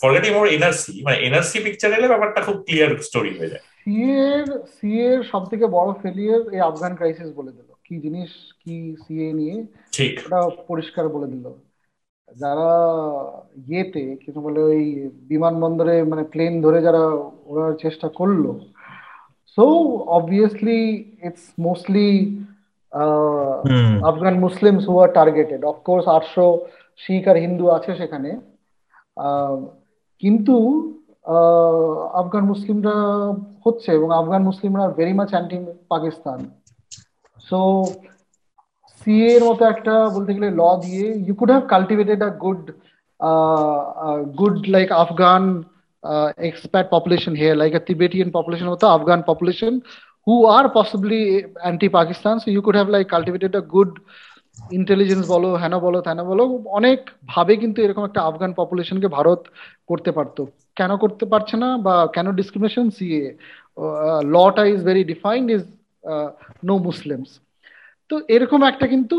ফরগেটিং 0.00 0.30
মোর 0.36 0.46
এনআরসি 0.56 0.94
মানে 1.06 1.16
এনআরসি 1.26 1.58
পিকচার 1.64 1.90
এলে 1.98 2.12
ব্যাপারটা 2.12 2.40
খুব 2.46 2.56
ক্লিয়ার 2.66 2.90
স্টোরি 3.08 3.32
হয়ে 3.38 3.52
যায়। 3.52 3.64
সিএর 3.82 4.46
সিএর 4.76 5.20
সব 5.32 5.42
থেকে 5.50 5.66
বড় 5.76 5.90
ফেলিয়ার 6.02 6.40
এই 6.56 6.60
আফগান 6.70 6.92
ক্রাইসিস 6.98 7.30
বলে 7.38 7.52
দিল 7.56 7.69
কি 7.90 7.96
জিনিস 8.00 8.30
কি 8.64 8.76
সিএ 9.02 9.32
নিয়ে 9.32 9.56
ওটা 10.26 10.38
পরিষ্কার 10.68 11.08
বলে 11.08 11.26
দিল। 11.26 11.46
যারা 12.36 12.70
ইয়েতে 13.66 14.16
কিছু 14.24 14.40
বলে 14.40 14.60
ওই 14.62 14.82
বিমানবন্দরে 15.28 16.02
মানে 16.02 16.24
প্লেন 16.24 16.62
ধরে 16.62 16.82
যারা 16.82 17.02
ওড়ার 17.46 17.72
চেষ্টা 17.82 18.08
করল 18.08 18.44
so 19.56 19.64
obviously 20.18 20.80
it's 21.22 21.44
mostly 21.60 22.10
Afghan 24.02 24.34
Muslims 24.38 24.88
who 24.88 24.94
are 24.98 25.08
targeted 25.08 25.64
of course 25.64 26.08
আটশো 26.08 26.46
শিখ 26.96 27.28
আর 27.28 27.36
হিন্দু 27.36 27.64
আছে 27.68 27.94
সেখানে। 27.96 28.30
কিন্তু 30.22 30.54
আফগান 32.12 32.44
মুসলিমরা 32.44 32.94
হচ্ছে 33.64 33.92
এবং 33.92 34.08
আফগান 34.10 34.42
মুসলিমরা 34.42 34.84
very 34.88 35.12
much 35.12 35.30
anti 35.30 35.56
Pakistan 35.88 36.38
so 37.50 37.60
CA 39.00 39.28
এর 39.36 39.42
মতো 39.44 39.62
একটা 39.64 39.94
বলতে 40.16 40.30
গেলে 40.36 40.48
ল 40.60 40.62
দিয়ে 40.84 41.04
you 41.26 41.34
could 41.40 41.50
have 41.50 41.64
cultivated 41.74 42.20
a 42.22 42.30
good 42.44 42.62
good 44.40 44.56
like 44.74 44.88
Afghan 45.04 45.44
expat 46.38 46.90
population 46.90 47.34
here, 47.34 47.54
like 47.54 47.74
a 47.74 47.80
Tibetan 47.80 48.30
population 48.30 48.66
or 48.66 48.76
the 48.76 48.86
Afghan 48.88 49.22
population, 49.22 49.82
who 50.26 50.46
are 50.46 50.66
possibly 50.70 51.44
anti-Pakistan. 51.64 52.40
So 52.40 52.50
you 52.50 52.62
could 52.62 52.74
have 52.74 52.88
like 52.88 53.08
cultivated 53.08 53.54
a 53.54 53.62
good 53.76 53.92
intelligence 54.78 55.24
বলো 55.34 55.48
হ্যানা 55.62 55.78
বলো 55.86 55.98
ত্যানা 56.06 56.24
বলো 56.30 56.42
অনেক 56.78 56.98
ভাবে 57.32 57.54
কিন্তু 57.62 57.78
এরকম 57.84 58.04
একটা 58.08 58.20
আফগান 58.30 58.50
পপুলেশনকে 58.60 59.08
ভারত 59.16 59.40
করতে 59.90 60.10
পারতো। 60.18 60.42
কেন 60.78 60.90
করতে 61.02 61.24
পারছে 61.32 61.54
না 61.62 61.68
বা 61.86 61.94
কেন 62.14 62.26
ডিসক্রিমিনেশন 62.38 62.86
সিএ 62.96 63.22
লটা 64.34 64.62
is 64.72 64.80
very 64.88 65.02
defined 65.12 65.46
is 65.56 65.62
no 66.64 66.74
Muslims 66.78 67.30
তো 68.10 68.14
এরকম 68.28 68.60
একটা 68.62 68.86
কিন্তু 68.86 69.16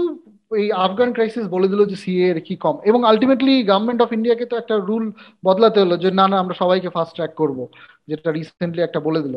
এই 0.52 0.68
আফগান 0.86 1.10
ক্রাইসিস 1.14 1.46
বলে 1.48 1.68
দিল 1.68 1.82
যে 1.86 1.96
সিএ 1.96 2.26
এর 2.32 2.40
কি 2.48 2.56
কম। 2.56 2.76
এবং 2.90 3.00
আলটিমেটলি 3.06 3.56
গভর্নমেন্ট 3.64 4.00
অফ 4.02 4.10
ইন্ডিয়াকে 4.14 4.46
তো 4.46 4.56
একটা 4.58 4.76
রুল 4.90 5.06
বদলাতে 5.44 5.78
হলো 5.80 5.96
যে 5.98 6.10
না 6.12 6.26
না 6.28 6.38
আমরা 6.40 6.56
সবাইকে 6.62 6.90
ফাস্ট 6.90 7.14
ট্র্যাক 7.16 7.34
করব। 7.36 7.60
যেটা 8.08 8.30
রিসেন্টলি 8.32 8.82
একটা 8.84 9.00
বলে 9.00 9.20
দিল। 9.22 9.36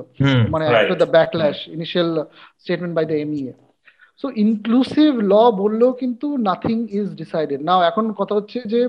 মানে 0.51 0.65
after 0.67 1.01
the 1.03 1.09
backlash 1.17 1.57
initial 1.69 2.11
statement 2.59 2.95
by 2.95 3.05
the 3.11 3.17
MEA 3.25 3.53
so 4.21 4.27
inclusive 4.37 5.11
law 5.33 5.35
বললেও 5.63 5.93
কিন্তু 5.93 6.27
নাথিং 6.49 6.79
ইজ 6.99 7.09
ডিসাইডেড 7.15 7.61
নাও 7.63 7.81
এখন 7.91 8.05
কথা 8.13 8.35
হচ্ছে 8.35 8.59
যে 8.73 8.81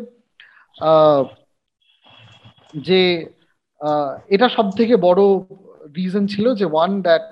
যে 2.88 3.02
এটা 4.30 4.48
সব 4.50 4.68
থেকে 4.72 4.94
বড় 5.08 5.22
রিজন 5.98 6.24
ছিল 6.28 6.46
যে 6.54 6.66
one 6.66 6.92
that 7.02 7.30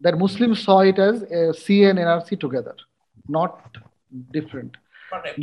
that 0.00 0.14
Muslims 0.16 0.58
saw 0.60 0.80
it 0.82 0.98
as 1.00 1.16
C 1.56 1.84
and 1.84 1.98
NRC 2.00 2.38
together, 2.38 2.76
not 3.28 3.52
different. 4.32 4.72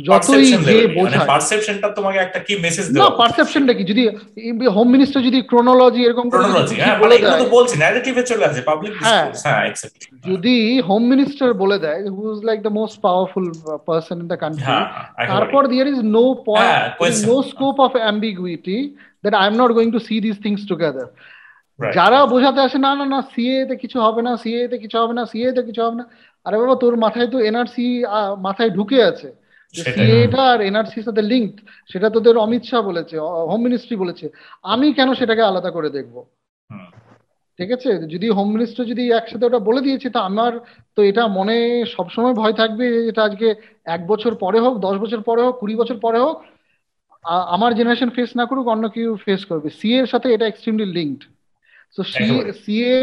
যতই 0.08 0.46
যে 0.68 0.76
বোঝায় 0.98 1.26
পারসেপশনটা 1.32 1.88
তোমাকে 1.98 2.18
একটা 2.22 2.38
কি 2.46 2.54
মেসেজ 2.66 2.86
দেয় 2.86 3.00
না 3.00 3.10
পারসেপশনটা 3.22 3.72
কি? 3.78 3.82
যদি 3.90 4.02
হোম 4.76 4.86
মিনিস্টার 4.94 5.26
যদি 5.28 5.38
ক্রোনোলজি 5.50 6.00
এরকম 6.04 6.26
ক্রোনোলজি 6.32 6.76
হ্যাঁ 6.82 6.96
মানে 7.02 7.12
এগুলো 7.16 7.36
তো 7.42 7.46
বলছি 7.56 7.74
ন্যারেটিভে 7.82 8.22
চলে 8.30 8.44
আসে 8.50 8.60
পাবলিক 8.70 8.92
ডিসকোর্স 8.98 9.40
হ্যাঁ 9.46 9.62
এক্স্যাক্টলি 9.68 10.04
যদি 10.30 10.54
হোম 10.88 11.02
মিনিস্টার 11.12 11.48
বলে 11.62 11.78
দেয় 11.84 12.00
who 12.14 12.22
is 12.34 12.40
like 12.48 12.58
the 12.66 12.72
most 12.80 12.96
powerful 13.06 13.44
person 13.88 14.16
in 14.22 14.28
the 14.32 14.38
country 14.42 14.66
তারপর 15.32 15.62
there 15.72 15.88
is 15.94 16.00
no 16.16 16.24
point 16.48 17.18
no 17.30 17.36
scope 17.52 17.76
of 17.86 17.92
ambiguity 18.02 18.78
that 19.24 19.34
I 19.40 19.46
am 19.50 19.56
not 19.62 19.70
going 19.78 19.88
to 19.96 20.00
see 20.08 20.14
this 20.26 20.36
things 20.44 20.60
together 20.70 21.08
যারা 21.96 22.18
বোঝাতে 22.32 22.60
আসে 22.66 22.78
না 22.86 22.92
না 22.98 23.04
না 23.14 23.18
সিএ 23.32 23.58
তে 23.68 23.74
কিছু 23.82 23.98
হবে 24.06 24.20
না 24.26 24.32
সিএ 24.42 24.62
তে 24.70 24.76
কিছু 24.84 24.96
হবে 25.02 25.14
না 25.18 25.22
সিএ 25.32 25.48
তে 25.56 25.62
কিছু 25.68 25.80
হবে 25.86 25.96
না। 26.00 26.04
আরে 26.46 26.56
বাবা 26.60 26.74
তোর 26.82 26.94
মাথায় 27.04 27.28
তো 27.34 27.38
এনআরসি 27.48 27.86
মাথায় 28.46 28.70
ঢুকে 28.76 28.98
আছে। 29.10 29.28
সিএটা 29.74 30.42
আর 30.52 30.60
এনআরসির 30.68 31.06
সাথে 31.08 31.22
লিঙ্কড 31.32 31.58
সেটা 31.92 32.08
তোদের 32.16 32.34
অমিত 32.44 32.62
শাহ 32.70 32.80
বলেছে 32.90 33.14
হোম 33.50 33.60
মিনিস্ট্রি 33.66 33.96
বলেছে। 34.02 34.26
আমি 34.72 34.86
কেন 34.98 35.08
সেটাকে 35.20 35.42
আলাদা 35.50 35.70
করে 35.76 35.88
দেখব? 35.96 36.16
ঠিক 37.58 37.70
আছে? 37.76 37.90
যদি 38.12 38.26
হোম 38.36 38.48
মিনিস্টার 38.54 38.90
যদি 38.92 39.02
একসাথে 39.18 39.44
ওটা 39.48 39.60
বলে 39.68 39.80
দিয়েছে 39.86 40.08
তা 40.16 40.20
আমার 40.30 40.52
তো 40.96 41.00
এটা 41.10 41.22
মনে 41.38 41.56
সবসময় 41.96 42.34
ভয় 42.40 42.54
থাকবে 42.60 42.84
এটা 43.10 43.22
আজকে 43.28 43.48
এক 43.94 44.00
বছর 44.10 44.32
পরে 44.44 44.58
হোক 44.64 44.74
দশ 44.86 44.96
বছর 45.02 45.20
পরে 45.28 45.40
হোক 45.46 45.54
কুড়ি 45.60 45.74
বছর 45.82 45.96
পরে 46.04 46.18
হোক 46.24 46.36
আমার 47.56 47.70
জেনারেশন 47.78 48.10
ফেস 48.16 48.30
না 48.38 48.44
করুক 48.50 48.66
অন্য 48.74 48.84
কেউ 48.96 49.10
ফেস 49.26 49.42
করবে। 49.50 49.68
সিএ 49.78 49.98
এর 50.02 50.08
সাথে 50.12 50.28
এটা 50.34 50.46
extremely 50.48 50.86
linked 50.98 51.22
so 51.98 52.00
CA 52.64 52.98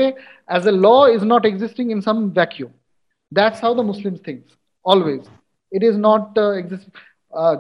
as 0.49 0.63
a 0.67 0.73
law 0.85 0.87
is 1.15 1.21
not 1.33 1.43
existing 1.45 1.85
in 1.95 1.99
some 2.01 2.17
vacuum 2.29 2.71
that's 3.31 3.59
how 3.63 3.71
the 3.73 3.85
Muslim 3.91 4.13
things 4.25 4.47
always 4.85 5.23
it 5.71 5.81
is 5.89 5.95
not 6.09 6.27
exist 6.61 6.87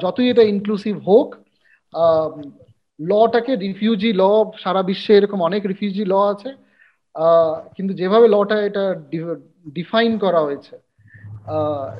যতই 0.03 0.27
এটা 0.29 0.43
ইনক্লুসিভ 0.53 0.95
হোক 1.09 1.27
লটাকে 2.99 3.53
রিফিউজি 3.57 4.11
ল 4.13 4.23
সারা 4.63 4.81
বিশ্বে 4.83 5.13
এরকম 5.15 5.39
অনেক 5.41 5.61
রিফিউজি 5.65 6.03
ল 6.05 6.13
আছে 6.33 6.51
কিন্তু 7.75 7.93
যেভাবে 7.93 8.27
লটা 8.27 8.57
এটা 8.61 8.83
ডিফাইন 9.77 10.11
করা 10.17 10.41
হয়েছে 10.41 10.75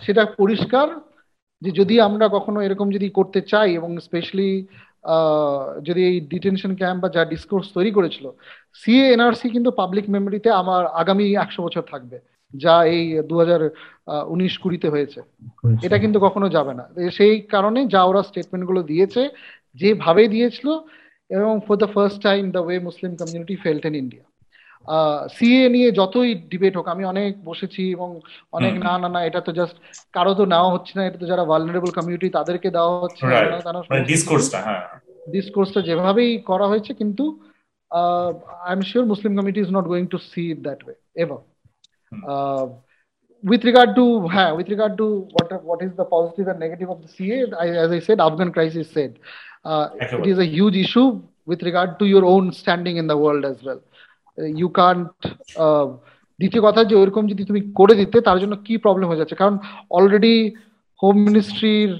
সেটা 0.01 0.23
পরিষ্কার 0.41 0.87
যে 1.61 1.69
যদি 1.71 1.95
আমরা 1.99 2.25
কখনো 2.27 2.59
এরকম 2.61 2.87
যদি 2.91 3.07
করতে 3.09 3.39
চাই 3.41 3.69
এবং 3.75 3.89
স্পেশালি 3.99 4.51
যদি 5.83 6.01
এই 6.09 6.17
ডিটেনশন 6.33 6.71
ক্যাম্প 6.75 6.99
বা 7.03 7.09
যা 7.09 7.23
ডিসকোর্স 7.25 7.65
তৈরি 7.73 7.91
করেছিল 7.91 8.25
সিএ 8.81 9.05
এনআরসি 9.13 9.47
কিন্তু 9.49 9.69
পাবলিক 9.71 10.05
মেমোরিতে 10.09 10.49
আমার 10.61 10.81
আগামী 11.01 11.25
একশো 11.35 11.59
বছর 11.65 11.83
থাকবে 11.83 12.17
যা 12.53 12.75
এই 12.95 13.03
দু 13.29 13.35
হাজার 13.39 13.61
উনিশ 14.27 14.53
কুড়িতে 14.63 14.87
হয়েছে। 14.89 15.19
এটা 15.85 15.97
কিন্তু 16.03 16.17
কখনো 16.19 16.47
যাবে 16.49 16.73
না। 16.73 16.85
সেই 17.17 17.35
কারণে 17.53 17.79
যা 17.93 18.01
ওরা 18.03 18.21
স্টেটমেন্টগুলো 18.23 18.81
দিয়েছে 18.83 19.21
যেভাবে 19.75 20.23
দিয়েছিল 20.27 20.67
এবং 21.29 21.53
for 21.65 21.75
the 21.83 21.89
first 21.95 22.19
time 22.21 22.43
the 22.55 22.61
way 22.63 22.77
Muslim 22.79 23.11
community 23.15 23.55
felt 23.55 23.83
in 23.85 23.95
India 23.95 24.25
CA 25.35 25.63
নিয়ে 25.69 25.89
যতই 25.91 26.31
ডিবেট 26.51 26.73
হোক 26.77 26.87
আমি 26.87 27.03
অনেক 27.05 27.31
বসেছি 27.43 27.83
এবং 27.91 28.09
অনেক 28.51 28.73
না 28.85 28.93
না 28.97 29.09
না 29.09 29.19
এটা 29.23 29.41
তো 29.41 29.51
জাস্ট 29.51 29.75
কারও 30.13 30.33
তো 30.33 30.43
নেওয়া 30.45 30.69
হচ্ছে 30.71 30.93
না 30.97 31.03
এটা 31.05 31.19
তো 31.19 31.25
যারা 31.25 31.43
ভালনারেবল 31.45 31.91
কমিউনিটি 31.91 32.27
তাদেরকে 32.29 32.67
দেওয়া 32.71 32.93
হচ্ছে 33.03 33.23
ডিসকোর্সটা 34.07 35.79
মানে 35.79 35.87
যেভাবেই 35.89 36.31
করা 36.49 36.65
হয়েছে 36.67 36.91
কিন্তু 36.93 37.23
I 38.66 38.72
am 38.76 38.82
sure 38.90 39.04
Muslim 39.06 39.30
community 39.36 39.60
is 39.60 39.70
not 39.78 39.86
going 39.92 40.04
to 40.06 40.18
see 40.30 40.42
it 40.50 40.60
that 40.66 40.80
way 40.84 40.94
ever 41.22 41.40
with 43.44 43.64
regard 43.64 43.90
to 43.96 44.04
uh, 44.30 44.52
with 44.54 44.68
regard 44.68 44.96
to 44.96 45.06
what 45.32 45.48
what 45.64 45.80
is 45.82 45.92
the 45.94 46.04
positive 46.06 46.46
and 46.48 46.58
negative 46.60 46.88
of 46.90 46.98
the 47.02 47.08
CA, 47.08 47.38
I, 47.58 47.68
as 47.84 47.90
I 47.90 47.98
said, 47.98 48.20
Afghan 48.20 48.52
crisis 48.52 48.86
said 48.90 49.18
uh, 49.64 49.88
it 50.18 50.26
is 50.26 50.38
a 50.38 50.46
huge 50.46 50.76
issue 50.76 51.08
with 51.46 51.62
regard 51.62 51.98
to 51.98 52.04
your 52.06 52.24
own 52.24 52.52
standing 52.52 52.96
in 52.96 53.06
the 53.06 53.16
world 53.16 53.44
as 53.44 53.58
well. 53.62 53.80
You 54.60 54.68
can't 54.80 55.16
দ্বিতীয় 56.38 56.62
কথা 56.62 56.80
যে 56.90 56.94
ওইরকম 57.00 57.24
যদি 57.32 57.42
তুমি 57.44 57.60
করে 57.78 57.94
দিতে 58.00 58.18
তার 58.28 58.38
জন্য 58.42 58.54
কি 58.66 58.74
প্রবলেম 58.84 59.06
হয়ে 59.08 59.20
যাচ্ছে 59.20 59.40
কারণ 59.42 59.56
অলরেডি 59.98 60.36
হোম 61.02 61.16
মিনিস্ট্রির 61.28 61.92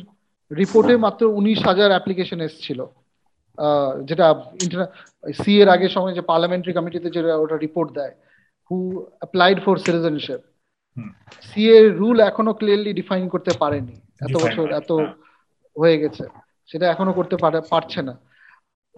রিপোর্টে 0.51 0.95
মাত্র 1.07 1.23
উনিশ 1.39 1.59
হাজার 1.69 1.89
অ্যাপ্লিকেশন 1.95 2.39
এসেছিল 2.47 2.81
যেটা 4.06 4.28
সি 5.44 5.62
এর 5.62 5.70
আগের 5.70 5.90
সময় 5.90 6.14
যে 6.14 6.22
পার্লামেন্টারি 6.22 6.74
কমিটিতে 6.74 7.10
যেটা 7.10 7.36
ওটা 7.36 7.58
রিপোর্ট 7.58 7.92
দেয় 7.92 8.14
হু 8.72 8.76
অ্যাপ্লাইড 9.18 9.58
ফর 9.66 9.78
সিটিজেনশিপ 9.78 10.42
সি 11.42 11.70
এর 11.70 11.98
রুল 11.98 12.20
এখনও 12.20 12.54
ক্লিয়ারলি 12.54 12.94
ডিফাইন 12.94 13.30
করতে 13.30 13.52
পারেনি। 13.60 13.96
এত 14.22 14.36
বছর 14.38 14.72
এত 14.72 14.92
হ্যাঁ। 14.92 15.14
হয়ে 15.76 15.98
গেছে। 15.98 16.24
সেটা 16.70 16.86
এখনও 16.88 17.14
করতে 17.14 17.36
পারছে 17.70 18.02
না। 18.02 18.14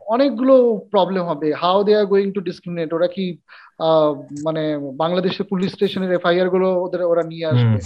অনেকগুলো 0.08 0.56
প্রবলেম 0.92 1.24
হবে। 1.24 1.54
How 1.54 1.84
they 1.84 1.96
are 1.96 2.06
going 2.06 2.32
to 2.32 2.42
discriminate 2.42 2.94
ওরা 2.94 3.08
কি 3.08 3.38
মানে 4.44 4.64
বাংলাদেশের 4.94 5.46
পুলিশ 5.50 5.72
স্টেশনের 5.74 6.12
এফআইআরগুলো 6.12 6.84
ওদের 6.84 7.02
ওরা 7.02 7.24
নিয়ে 7.24 7.46
আসবে? 7.46 7.80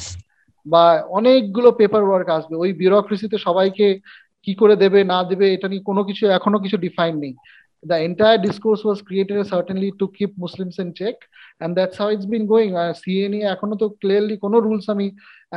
বা 0.66 1.04
অনেকগুলো 1.10 1.72
পেপার 1.72 2.04
ওয়ার্ক 2.04 2.30
আসবে। 2.30 2.56
ওই 2.56 2.74
বিউরোক্রেসিতে 2.74 3.38
সবাইকে 3.38 4.00
কি 4.46 4.54
করে 4.62 4.76
দেবে 4.84 5.00
না 5.14 5.20
দেবে 5.30 5.46
এটা 5.56 5.68
নিয়ে 5.72 5.88
কোনো 5.90 6.02
কিছু 6.08 6.24
এখনও 6.38 6.64
কিছু 6.64 6.78
ডিফাইন 6.86 7.16
নেই। 7.26 7.36
The 7.84 7.98
entire 8.10 8.40
discourse 8.48 8.82
was 8.90 9.00
created 9.08 9.38
certainly 9.54 9.90
to 10.00 10.06
keep 10.18 10.32
Muslims 10.44 10.76
in 10.84 10.90
check, 11.00 11.16
and 11.62 11.70
that's 11.78 11.98
how 12.02 12.08
it's 12.14 12.28
been 12.34 12.46
going. 12.54 12.72
CA 13.02 13.26
নিয়ে 13.34 13.46
এখনও 13.56 13.76
তো 13.82 13.86
ক্লিয়ারলি 14.02 14.36
কোনো 14.46 14.58
রুলস 14.66 14.86
আমি 14.96 15.08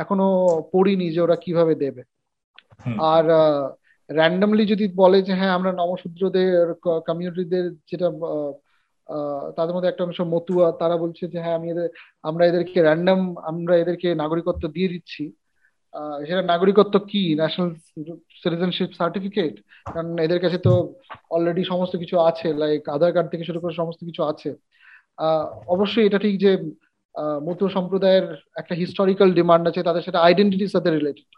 এখনও 0.03 0.29
পড়িনি 0.73 1.07
যে 1.15 1.19
ওরা 1.25 1.37
কীভাবে 1.45 1.73
দেবে। 1.83 2.01
আর 3.13 3.25
র্যান্ডমলি 4.09 4.63
যদি 4.73 4.85
বলে 5.01 5.19
যে 5.27 5.33
হ্যাঁ 5.39 5.53
আমরা 5.57 5.71
নবশূদ্রদের 5.81 6.53
কমিউনিটিদের 7.07 7.65
যেটা 7.89 8.07
তাদের 9.57 9.73
মধ্যে 9.75 9.91
একটা 9.91 10.05
অংশ 10.07 10.19
মতুয়া 10.33 10.67
তারা 10.81 10.95
বলছে 11.03 11.23
যে 11.33 11.37
হ্যাঁ 11.43 11.57
আমি 11.59 11.67
এদের 11.73 11.89
আমরা 12.29 12.43
এদেরকে 12.49 12.77
র্যান্ডম 12.87 13.19
আমরা 13.51 13.73
এদেরকে 13.83 14.07
নাগরিকত্ব 14.21 14.63
দিয়ে 14.75 14.91
দিচ্ছি। 14.93 15.23
সেটা 16.27 16.41
নাগরিকত্ব 16.51 16.95
কি? 17.11 17.23
ন্যাশনাল 17.39 17.69
সিটিজেনশিপ 18.41 18.89
সার্টিফিকেট 18.99 19.53
কারণ 19.93 20.13
এদের 20.25 20.39
কাছে 20.43 20.57
তো 20.67 20.73
অলরেডি 21.35 21.63
সমস্ত 21.71 21.93
কিছু 22.01 22.15
আছে 22.29 22.47
লাইক 22.61 22.81
আধার 22.95 23.11
কার্ড 23.15 23.27
থেকে 23.31 23.47
শুরু 23.49 23.59
করে 23.63 23.73
সমস্ত 23.81 24.01
কিছু 24.09 24.21
আছে। 24.31 24.49
অবশ্যই 25.75 26.05
এটা 26.07 26.19
ঠিক 26.25 26.35
যে 26.45 26.51
মতো 27.47 27.63
সম্প্রদায়ের 27.77 28.25
একটা 28.61 28.73
হিস্টোরিক্যাল 28.81 29.29
ডিমান্ড 29.39 29.63
আছে, 29.69 29.81
তাদের 29.87 30.03
সাথে 30.05 30.19
আইডেন্টিটির 30.27 30.73
সাথে 30.75 30.89
রিলেটেড 30.89 31.29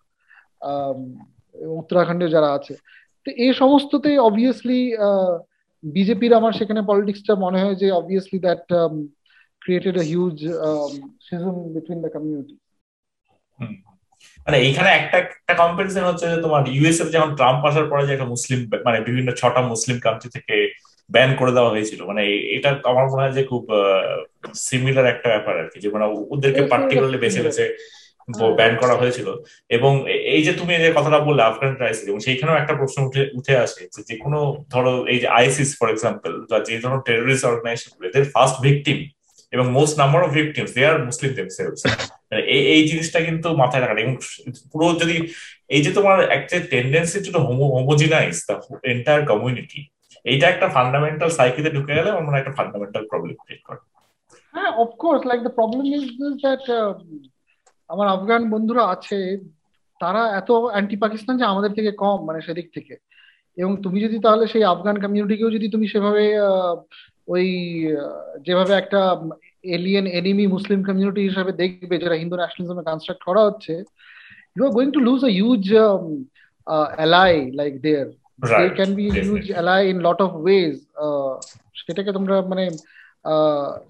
উত্তরাখণ্ডে 1.79 2.27
যারা 2.35 2.49
আছে। 2.57 2.73
তো 3.25 3.29
এই 3.43 3.51
সমস্ততে 3.61 4.09
অবভিয়াসলি 4.29 4.79
বিজেপির 5.83 6.33
আমার 6.39 6.53
সেখানে 6.59 6.81
পলিটিক্সটা 6.89 7.33
মনে 7.45 7.61
হয় 7.63 7.77
যে 7.81 7.87
obviously 7.99 8.37
that 8.45 8.65
created 9.61 9.95
a 10.03 10.05
huge 10.11 10.37
schism 11.25 11.55
between 11.75 11.99
the 12.03 12.11
community 12.15 12.55
মানে 14.45 14.57
এইখানে 14.59 14.89
একটা 14.89 15.17
একটা 15.17 15.53
কম্পারিজন 15.53 16.03
হচ্ছে 16.03 16.29
যে 16.29 16.41
তোমার 16.41 16.63
ইউএস 16.67 17.01
এর 17.01 17.09
যেমন 17.09 17.35
ট্রাম্প 17.35 17.65
আসার 17.65 17.85
পরে 17.85 18.07
যে 18.07 18.13
একটা 18.13 18.25
মুসলিম 18.25 18.69
মানে 18.85 19.01
বিভিন্ন 19.01 19.31
ছটা 19.31 19.61
মুসলিম 19.61 19.99
কান্ট্রি 19.99 20.29
থেকে 20.29 20.73
ব্যান 21.11 21.35
করে 21.35 21.51
দেওয়া 21.51 21.69
হয়েছিল 21.69 22.05
মানে 22.05 22.35
এটা 22.35 22.79
আমার 22.83 23.05
মনে 23.05 23.21
হয় 23.21 23.31
যে 23.31 23.43
খুব 23.43 23.67
সিমিলার 24.53 25.05
একটা 25.05 25.29
ব্যাপার 25.29 25.59
আর 25.59 25.69
কি 25.73 25.79
যে 25.79 25.89
মানে 25.89 26.05
ওদেরকে 26.29 26.61
পার্টিকুলারলি 26.61 27.17
বেছে 27.17 27.41
বেছে 27.41 27.77
ব্যান 28.55 28.75
করা 28.75 28.95
হয়েছিল। 28.95 29.35
এবং 29.69 30.09
এই 30.09 30.43
যে 30.43 30.53
তুমি 30.53 30.75
যে 30.75 30.91
কথাটা 30.95 31.19
বললে 31.19 31.43
আফগান 31.43 31.75
ক্রাইসিস 31.75 32.07
এবং 32.07 32.19
সেইখানেও 32.19 32.55
একটা 32.55 32.73
প্রশ্ন 32.73 33.03
উঠে 33.03 33.29
উঠে 33.33 33.57
আসে 33.57 33.87
যে 33.95 34.03
যে 34.07 34.15
কোনো 34.17 34.65
ধরো 34.69 35.05
এই 35.05 35.19
যে 35.19 35.27
আইসিস 35.27 35.77
ফর 35.79 35.89
এক্সাম্পল 35.89 36.45
বা 36.49 36.59
যে 36.59 36.79
ধরনের 36.79 36.99
টেরোরিস্ট 36.99 37.45
অর্গানাইজেশন 37.45 38.05
এদের 38.05 38.23
ফার্স্ট 38.23 38.61
ভিকটিম 38.61 39.09
এবং 39.53 39.65
most 39.77 39.95
number 39.99 40.21
of 40.23 40.29
victims 40.31 40.71
they 40.75 40.81
are 40.85 40.97
Muslim 41.05 41.31
themselves 41.37 41.81
এই 42.55 42.61
এই 42.73 42.81
জিনিসটা 42.87 43.19
কিন্তু 43.27 43.47
মাথায় 43.55 43.81
রাখা 43.81 44.01
এবং 44.05 44.15
পুরো 44.71 44.87
যদি 45.01 45.15
এই 45.75 45.81
যে 45.85 45.91
তোমার 45.93 46.17
একটা 46.37 46.55
tendency 46.71 47.17
to 47.25 47.29
homogenize 47.77 48.35
the 48.47 48.55
entire 48.93 49.21
community 49.31 49.79
এইটা 50.25 50.45
একটা 50.49 50.67
ফান্ডামেন্টাল 50.69 51.29
সাইকিতে 51.29 51.69
ঢুকে 51.69 51.93
গেলে 51.97 52.09
আমার 52.11 52.39
একটা 52.39 52.53
ফান্ডামেন্টাল 52.57 53.03
প্রবলেম 53.11 53.35
ক্রিয়েট 53.41 53.61
করে। 53.67 53.79
হ্যাঁ 54.53 54.71
of course 54.83 55.21
like 55.29 55.39
the 55.47 55.53
problem 55.59 55.85
is 55.97 56.05
that 56.43 56.63
আমার 57.89 58.07
আফগান 58.07 58.41
বন্ধুরা 58.49 58.83
আছে 58.85 59.19
তারা 60.01 60.21
এত 60.39 60.49
অ্যান্টি 60.71 60.95
পাকিস্তান 60.95 61.33
যে 61.37 61.45
আমাদের 61.45 61.71
থেকে 61.77 61.91
কম 62.03 62.17
মানে 62.27 62.39
সেদিক 62.41 62.67
থেকে। 62.73 62.95
এবং 63.57 63.71
তুমি 63.83 63.97
যদি 64.05 64.17
তাহলে 64.19 64.45
সেই 64.47 64.63
আফগান 64.73 64.95
কমিউনিটিকেও 65.03 65.55
যদি 65.55 65.67
তুমি 65.69 65.85
সেভাবে 65.87 66.23
ওই 67.29 67.45
যেভাবে 68.45 68.73
একটা 68.73 69.01
এলিয়েন 69.75 70.05
এনিমি 70.19 70.45
মুসলিম 70.47 70.79
কমিউনিটি 70.83 71.21
হিসাবে 71.29 71.51
দেখবে 71.61 71.95
যারা 72.03 72.15
হিন্দু 72.21 72.35
ন্যাশনালিজমে 72.35 72.83
কনস্ট্রাক্ট 72.83 73.23
করা 73.23 73.41
হচ্ছে 73.47 73.73
you 74.55 74.61
are 74.65 74.71
going 74.75 74.89
to 74.91 74.99
lose 75.07 75.21
a 75.25 75.31
huge 75.37 75.63
ally 76.97 77.33
like 77.59 77.73
there 77.85 78.07
they 78.49 78.65
can 78.77 78.91
be 78.99 79.05
huge 79.21 79.43
ally 79.51 79.81
in 79.91 79.97
lot 80.07 80.19
of 80.25 80.31
ways 80.43 80.73
সেটাকে 81.79 82.11
তোমরা 82.17 82.35
মানে 82.51 82.65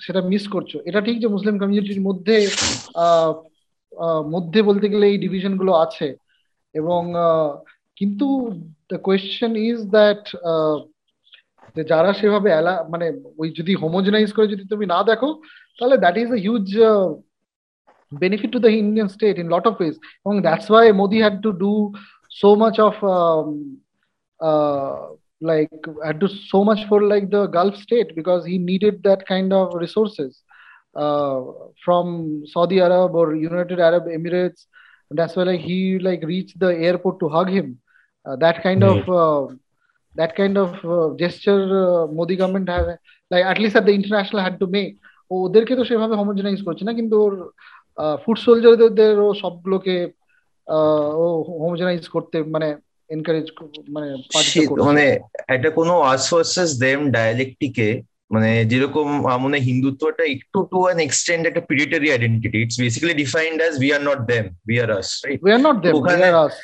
সেটা 0.05 0.21
মিস 0.31 0.43
করছ। 0.53 0.71
এটা 0.89 0.99
ঠিক 1.07 1.17
যে 1.23 1.27
মুসলিম 1.35 1.55
কমিউনিটির 1.61 2.05
মধ্যে 2.07 2.37
মধ্যে 4.35 4.59
বলতে 4.69 4.85
গেলে 4.93 5.05
এই 5.11 5.17
ডিভিশনগুলো 5.17 5.71
আছে। 5.85 6.07
এবং 6.75 7.01
কিন্তু 7.97 8.25
the 8.89 8.97
question 9.07 9.51
is 9.69 9.79
that 9.95 10.23
যারা 11.90 12.10
সেভাবে 12.20 12.50
মানে 12.92 13.06
ওই 13.40 13.48
যদি 13.58 13.72
হোমোজেনাইজ 13.82 14.30
করে 14.36 14.46
যদি 14.54 14.64
তুমি 14.72 14.84
না 14.94 14.98
দেখো 15.10 15.30
তাহলে 15.78 15.96
that 16.04 16.16
is 16.22 16.28
a 16.36 16.38
huge 16.46 16.68
benefit 18.22 18.50
to 18.54 18.60
the 18.64 18.72
Indian 18.82 19.08
state 19.16 19.38
in 19.42 19.46
lot 19.54 19.64
of 19.68 19.74
ways. 19.80 19.96
And 20.26 20.38
that's 20.46 20.66
why 20.72 20.84
Modi 20.98 21.18
had 21.26 21.36
to 21.46 21.50
do 21.66 21.74
so 22.42 22.50
much 22.62 22.76
of 22.88 22.94
um, 23.16 23.48
uh, 24.48 24.98
like 25.50 25.72
had 26.06 26.18
to 26.22 26.28
so 26.52 26.58
much 26.68 26.80
for 26.88 26.98
like 27.12 27.26
the 27.36 27.42
Gulf 27.56 27.76
state 27.86 28.10
because 28.20 28.42
he 28.50 28.56
needed 28.70 28.94
that 29.08 29.20
kind 29.32 29.50
of 29.60 29.64
resources. 29.84 30.32
uh, 30.96 31.42
from 31.84 32.44
Saudi 32.46 32.80
Arab 32.80 33.14
or 33.14 33.34
United 33.34 33.80
Arab 33.80 34.04
Emirates. 34.06 34.66
That's 35.10 35.36
why 35.36 35.44
like 35.44 35.60
he 35.60 35.98
like 35.98 36.22
reached 36.22 36.58
the 36.58 36.76
airport 36.76 37.20
to 37.20 37.28
hug 37.28 37.50
him. 37.50 37.78
Uh, 38.24 38.36
that 38.36 38.62
kind 38.62 38.82
of 38.82 39.08
uh, 39.08 39.54
that 40.19 40.31
kind 40.35 40.55
of 40.57 40.69
uh, 40.85 41.07
gesture 41.15 41.61
uh, 41.83 42.07
Modi 42.09 42.35
government 42.35 42.67
has 42.69 42.85
like 43.31 43.45
at 43.45 43.59
least 43.59 43.75
at 43.75 43.85
the 43.85 43.93
international 43.93 44.41
had 44.41 44.59
to 44.59 44.69
make. 44.69 44.91
ওদেরকে 45.31 45.73
তো 45.79 45.83
সেভাবে 45.89 46.15
হোমোজেনাইজ 46.21 46.59
করছে 46.67 46.83
না 46.87 46.93
কিন্তু 46.99 47.15
ওর 47.25 47.33
food 48.23 48.37
সোলজারদের 48.45 49.15
ও 49.25 49.27
সবগুলোকে 49.41 49.97
ও 51.21 51.25
হোমোজেনাইজ 51.61 52.03
করতে 52.15 52.37
মানে 52.55 52.67
encourage 53.09 53.47
মানে 53.95 54.07
মানে 54.87 55.05
একটা 55.55 55.69
কোনো 55.79 55.93
আস 56.11 56.23
ভার্সেস 56.31 56.69
দেম 56.85 56.99
ডায়ালেক্টিকে 57.15 57.89
মানে 58.31 58.51
যেরকম 58.71 59.07
মনে 59.43 59.57
হিন্দুত্বটা 59.69 60.23
একটু 60.35 60.59
টু 60.71 60.79
অ্যান 60.85 60.99
এক্সটেন্ড 61.01 61.43
একটা 61.45 61.63
পিরিটারি 61.69 62.07
identity 62.11 62.57
it's 62.61 62.77
basically 62.83 63.15
defined 63.23 63.57
as 63.61 63.73
we 63.81 63.89
are 63.95 64.01
not 64.09 64.19
them 64.31 64.45
we 64.67 64.75
are 64.83 64.89
us 64.99 65.09
right 65.25 65.39
we 65.45 65.51
are 65.55 65.61
not 65.67 65.77
them 65.83 65.93
us 66.43 66.55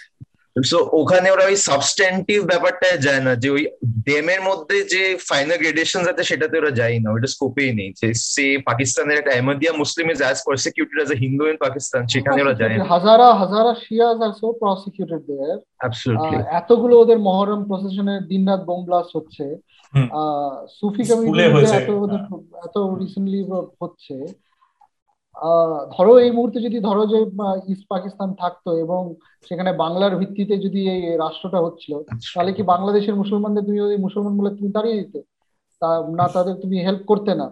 so 0.55 0.77
ওখানে 0.99 1.27
ওরা 1.31 1.45
ওই 1.49 1.57
সাবস্ট্যান্টিভ 1.69 2.39
ব্যাপারটা 2.51 2.87
যায় 3.05 3.23
না 3.27 3.31
যে 3.41 3.47
ওই 3.55 3.63
ডেমের 4.07 4.41
মধ্যে 4.49 4.77
যে 4.93 5.03
ফাইনাল 5.29 5.57
গ্রেডেশন 5.61 6.01
আছে 6.11 6.23
সেটাতে 6.29 6.55
ওরা 6.61 6.71
যায় 6.81 6.97
না 7.03 7.09
ওটা 7.11 7.29
স্কোপেই 7.35 7.71
নেই। 7.79 7.89
যে 7.99 8.07
সে 8.33 8.45
পাকিস্তানের 8.69 9.19
একটা 9.19 9.33
Ahmadiyya 9.35 9.73
Muslim 9.81 10.05
is 10.13 10.19
as 10.23 10.37
prosecuted 10.47 10.97
as 10.99 11.11
a 11.15 11.17
Hindu 11.23 11.43
in 11.51 11.57
Pakistan 11.65 12.01
সেখানে 12.13 12.39
ওরা 12.43 12.55
যায় 12.61 12.75
না। 12.77 12.83
হাজারা 12.93 13.27
হাজারা 13.41 13.71
শিয়াজ 13.83 14.17
আর 14.25 14.33
সো 14.41 14.47
প্রসিকিউটেড 14.61 15.21
দেয়ার 15.29 15.57
অ্যাবসলিউটলি 15.81 16.37
এতগুলো 16.59 16.93
ওদের 17.03 17.19
মহরম 17.27 17.61
প্রসেশনে 17.69 18.15
দিনরাত 18.31 18.61
বোম 18.67 18.81
ব্লাস্ট 18.87 19.11
হচ্ছে। 19.17 19.45
সুফি 20.77 21.03
কমিউনিটি 21.09 21.65
এত 21.79 21.91
এত 22.67 22.75
রিসেন্টলি 23.01 23.41
হচ্ছে। 23.81 24.15
ধরো 25.95 26.13
এই 26.19 26.31
মুহূর্তে 26.31 26.59
যদি 26.67 26.77
ধরো 26.79 27.03
যে 27.11 27.17
ইস্ট 27.67 27.85
পাকিস্তান 27.89 28.29
থাকতো 28.33 28.69
এবং 28.77 29.01
সেখানে 29.47 29.71
বাংলার 29.83 30.13
ভিত্তিতে 30.15 30.55
যদি 30.57 30.81
এই 30.89 31.01
রাষ্ট্রটা 31.23 31.59
হচ্ছিল 31.65 31.93
তাহলে 32.33 32.51
কি 32.57 32.63
বাংলাদেশের 32.63 33.15
মুসলমানদের 33.15 33.65
তুমি 33.67 33.79
ওই 33.81 33.97
মুসলমান 33.97 34.33
বলে 34.39 34.51
তুমি 34.57 34.69
দাঁড়িয়ে 34.71 34.99
দিতে? 35.01 35.19
তা 35.81 35.89
না 36.19 36.25
তাদের 36.35 36.55
তুমি 36.63 36.77
হেল্প 36.87 37.03
করতে 37.11 37.31
না। 37.35 37.47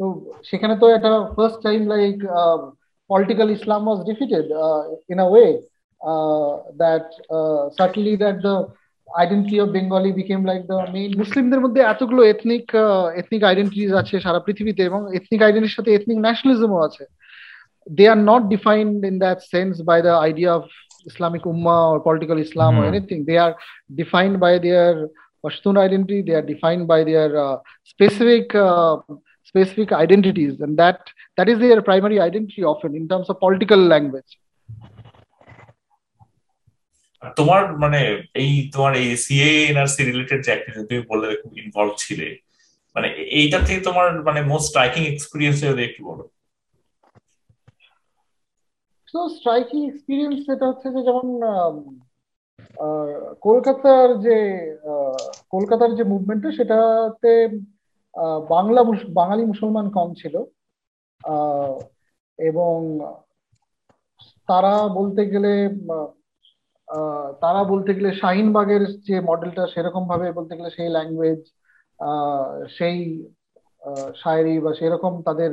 তো 0.00 0.04
সেখানে 0.44 0.74
তো 0.82 0.86
একটা 0.88 1.10
first 1.36 1.58
time 1.62 1.80
like 1.94 2.16
political 3.10 3.48
Islam 3.50 3.82
was 3.86 3.98
defeated 4.10 4.46
in 5.12 5.18
a 5.20 5.26
way 5.32 5.46
that 6.80 7.06
certainly 7.78 8.14
that 8.16 8.36
the 8.46 8.54
identity 9.08 9.56
of 9.60 9.68
Bengali 9.68 10.10
became 10.12 10.40
like 10.50 10.62
the 10.70 10.76
main 10.94 11.10
মুসলিমদের 11.22 11.60
মধ্যে 11.60 11.80
এতগুলো 11.82 12.20
এথনিক 12.24 12.64
এথনিক 13.20 13.42
আইডেন্টিটিস 13.44 13.92
আছে 13.92 14.14
সারা 14.20 14.40
পৃথিবীতে 14.46 14.82
এবং 14.84 15.00
এথনিক 15.18 15.40
আইডেন্টির 15.42 15.76
সাথে 15.76 15.90
এথনিক 15.92 16.18
ন্যাশনালিজমও 16.18 16.84
আছে। 16.88 17.04
they 17.87 18.07
are 18.07 18.15
not 18.15 18.49
defined 18.49 19.03
in 19.05 19.19
that 19.19 19.43
sense 19.43 19.81
by 19.81 20.01
the 20.01 20.11
idea 20.11 20.51
of 20.51 20.69
Islamic 21.05 21.43
Ummah 21.43 21.91
or 21.91 21.99
political 21.99 22.37
Islam 22.37 22.75
mm. 22.75 22.79
or 22.79 22.85
anything. 22.85 23.25
They 23.25 23.37
are 23.37 23.55
defined 23.93 24.39
by 24.39 24.57
their 24.57 25.09
Pashtun 25.43 25.77
identity. 25.77 26.21
They 26.21 26.35
are 26.35 26.41
defined 26.41 26.87
by 26.87 27.03
their 27.03 27.37
uh, 27.37 27.57
specific 27.83 28.55
uh, 28.55 28.97
specific 29.43 29.91
identities, 29.91 30.61
and 30.61 30.77
that 30.77 30.99
that 31.37 31.49
is 31.49 31.59
their 31.59 31.81
primary 31.81 32.19
identity 32.19 32.63
often 32.63 32.95
in 32.95 33.07
terms 33.07 33.29
of 33.29 33.39
political 33.39 33.77
language. 33.93 34.31
তোমার 37.37 37.61
মানে 37.83 37.99
এই 38.41 38.51
তোমার 38.73 38.91
এই 39.01 39.07
CA 39.23 39.51
NRC 39.71 40.01
related 40.09 40.39
যে 40.45 40.49
activity 40.51 40.83
তুমি 40.89 41.03
বললে 41.11 41.27
খুব 41.41 41.51
involve 41.63 41.93
ছিলে 42.03 42.27
মানে 42.95 43.07
এইটা 43.39 43.59
থেকে 43.65 43.81
তোমার 43.87 44.07
মানে 44.27 44.39
মোস্ট 44.51 44.67
স্ট্রাইকিং 44.69 45.01
এক্সপিরিয়েন্স 45.05 45.57
যদি 45.71 45.83
একটু 45.89 46.01
বলো 46.09 46.23
তো 49.14 49.18
স্ট্রাইকিং 49.28 49.80
এক্সপিরিয়েন্স 49.86 50.36
যেটা 50.46 50.64
হচ্ছে 50.66 50.88
যে 50.90 51.00
যেমন 51.02 51.26
কলকাতার 53.40 54.08
যে 54.20 54.36
কলকাতার 55.50 55.90
যে 55.94 56.04
মুভমেন্টটা 56.04 56.50
সেটাতে 56.52 57.32
বাংলা 58.50 58.80
বাঙালি 59.14 59.42
মুসলমান 59.44 59.86
কম 59.90 60.08
ছিল। 60.14 60.34
এবং 62.38 62.74
তারা 64.48 64.72
বলতে 64.88 65.22
গেলে 65.26 65.52
তারা 67.40 67.60
বলতে 67.64 67.90
গেলে 67.94 68.10
শাহিনবাগের 68.20 68.82
যে 69.08 69.16
মডেলটা 69.20 69.64
সেরকম 69.66 70.02
ভাবে 70.08 70.26
বলতে 70.32 70.52
গেলে 70.56 70.70
সেই 70.70 70.88
ল্যাঙ্গুয়েজ 70.88 71.40
সেই 72.78 72.98
শায়েরি 74.16 74.54
বা 74.60 74.70
সেরকম 74.74 75.12
তাদের 75.22 75.50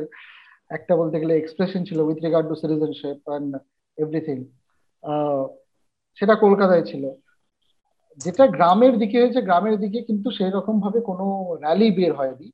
একটা 0.72 0.96
বলতে 0.96 1.20
গেলে 1.20 1.34
এক্সপ্রেশন 1.38 1.84
ছিল 1.84 2.00
with 2.00 2.18
regard 2.18 2.48
to 2.50 2.56
citizenship 2.56 3.30
and 3.30 3.58
everything 3.98 4.38
সেটা 6.18 6.36
কলকাতায় 6.36 6.86
ছিল। 6.86 7.04
যেটা 8.18 8.48
গ্রামের 8.48 9.00
দিকে 9.00 9.22
হয়েছে 9.22 9.42
গ্রামের 9.42 9.80
দিকে 9.80 10.02
কিন্তু 10.02 10.32
সেই 10.32 10.52
রকম 10.52 10.82
ভাবে 10.82 11.00
কোনো 11.02 11.26
র্যালি 11.62 11.92
বের 11.92 12.14
হয়নি। 12.14 12.48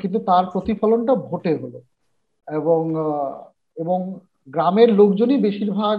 কিন্তু 0.00 0.18
তার 0.18 0.44
প্রতিফলনটা 0.46 1.14
ভোটে 1.14 1.56
হলো। 1.56 1.78
এবং 2.48 2.80
এবং 3.76 3.98
গ্রামের 4.48 4.92
লোকজনই 4.92 5.38
বেশিরভাগ 5.40 5.98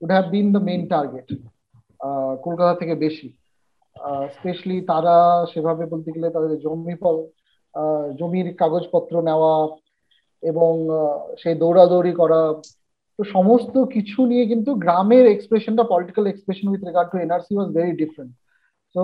would 0.00 0.10
have 0.10 0.26
been 0.28 0.52
the 0.52 0.58
main 0.58 0.88
target 0.88 1.28
Kolkata 2.44 2.74
থেকে 2.74 2.94
বেশি। 2.94 3.28
স্পেশালি 4.32 4.76
তারা 4.80 5.46
সেভাবে 5.52 5.86
বলতে 5.86 6.12
গেলে 6.12 6.30
তাদের 6.30 6.58
জমি 6.58 6.94
ফল 6.94 7.16
জমির 8.16 8.48
কাগজপত্র 8.54 9.14
নেওয়া 9.22 9.52
এবং 10.42 10.72
সেই 11.42 11.54
দৌড়াদৌড়ি 11.62 12.12
করা, 12.20 12.40
তো 13.18 13.22
সমস্ত 13.36 13.74
কিছু 13.94 14.18
নিয়ে 14.30 14.44
কিন্তু 14.52 14.70
গ্রামের 14.84 15.24
এক্সপ্রেশনটা 15.34 15.84
political 15.92 16.24
expression 16.28 16.66
with 16.68 16.80
regard 16.84 17.08
to 17.12 17.16
NRC 17.18 17.52
was 17.56 17.68
very 17.76 17.92
different 18.02 18.32
তো 18.94 19.02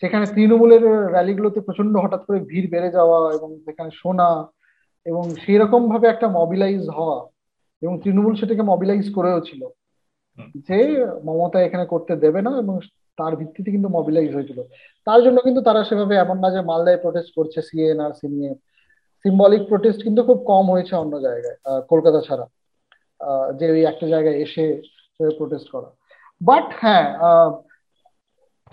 সেখানে 0.00 0.24
তৃণমূলের 0.34 0.84
র্যালিগুলোতে 1.14 1.60
প্রচণ্ড 1.66 1.94
হঠাৎ 2.04 2.22
করে 2.26 2.38
ভিড় 2.50 2.68
বেড়ে 2.72 2.90
যাওয়া 2.96 3.18
এবং 3.36 3.48
সেখানে 3.66 3.90
শোনা 4.00 4.28
এবং 5.06 5.24
সেই 5.44 5.58
রকম 5.62 5.80
ভাবে 5.92 6.06
একটা 6.10 6.26
মবিলাইজ 6.38 6.82
হওয়া 6.96 7.18
এবং 7.82 7.94
তৃণমূল 8.02 8.34
সেটাকে 8.40 8.64
মবিলাইজ 8.72 9.06
করেও 9.16 9.40
ছিল। 9.48 9.62
যে 10.68 10.78
মমতা 11.26 11.58
এখানে 11.62 11.84
করতে 11.92 12.12
দেবে 12.24 12.40
না 12.46 12.52
এবং 12.62 12.74
তার 13.18 13.32
ভিত্তিতে 13.40 13.68
কিন্তু 13.70 13.88
মবিলাইজ 13.96 14.30
হয়েছিল। 14.34 14.58
তার 15.06 15.20
জন্য 15.24 15.38
কিন্তু 15.46 15.60
তারা 15.68 15.80
সেভাবে 15.88 16.14
এমন 16.16 16.36
না 16.42 16.48
যে 16.54 16.60
মালদায় 16.70 17.00
প্রোটেস্ট 17.02 17.30
করছে 17.38 17.58
সিএনআরসি 17.68 18.26
নিয়ে। 18.36 18.52
সিম্বলিক 19.24 19.62
প্রোটেস্ট 19.70 20.00
কিন্তু 20.06 20.20
খুব 20.28 20.38
কম 20.50 20.64
হয়েছে 20.74 20.94
অন্য 21.02 21.14
জায়গায় 21.26 21.58
কলকাতা 21.90 22.20
ছাড়া। 22.26 22.46
যে 23.58 23.66
ওই 23.74 23.82
একটা 23.90 24.06
জায়গায় 24.12 24.36
এসে 24.44 24.64
প্রোটেস্ট 25.38 25.68
করা। 25.74 25.90
বাট 26.40 26.66
হ্যাঁ 26.80 27.06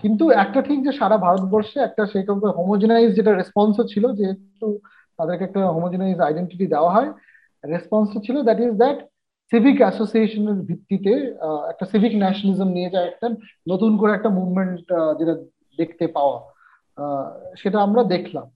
কিন্তু 0.02 0.24
একটা 0.44 0.60
ঠিক 0.68 0.78
যে 0.86 0.92
সারা 1.00 1.16
ভারতবর্ষে 1.26 1.78
একটা 1.80 2.02
সেই 2.12 2.24
হোমোজেনাইজ 2.58 3.10
যেটা 3.18 3.32
রেসপন্স 3.34 3.74
ছিল, 3.92 4.04
যেহেতু 4.18 4.68
তাদেরকে 5.18 5.44
একটা 5.44 5.60
হোমোজেনাইজ 5.76 6.18
আইডেন্টিটি 6.26 6.66
দেওয়া 6.74 6.90
হয় 6.96 7.10
রেসপন্স 7.64 8.08
ছিল 8.26 8.36
দ্যাট 8.46 8.58
ইজ 8.64 8.72
দ্যাট 8.82 8.98
সিভিক 9.52 9.76
অ্যাসোসিয়েশনের 9.82 10.58
ভিত্তিতে 10.68 11.12
একটা 11.72 11.84
সিভিক 11.92 12.12
ন্যাশনালিজম 12.22 12.68
নিয়ে 12.76 12.92
যায় 12.94 13.06
একটা 13.12 13.26
নতুন 13.72 13.92
করে 14.00 14.12
একটা 14.14 14.30
মুভমেন্ট 14.38 14.78
যেটা 15.18 15.34
দেখতে 15.78 16.04
পাওয়া। 16.16 16.38
সেটা 17.60 17.78
আমরা 17.86 18.02
দেখলাম। 18.14 18.46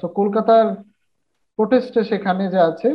সো 0.00 0.06
কলকাতার 0.18 0.66
প্রোটেস্টে 1.58 2.00
সেখানে 2.04 2.44
যে 2.50 2.60
আছে 2.70 2.88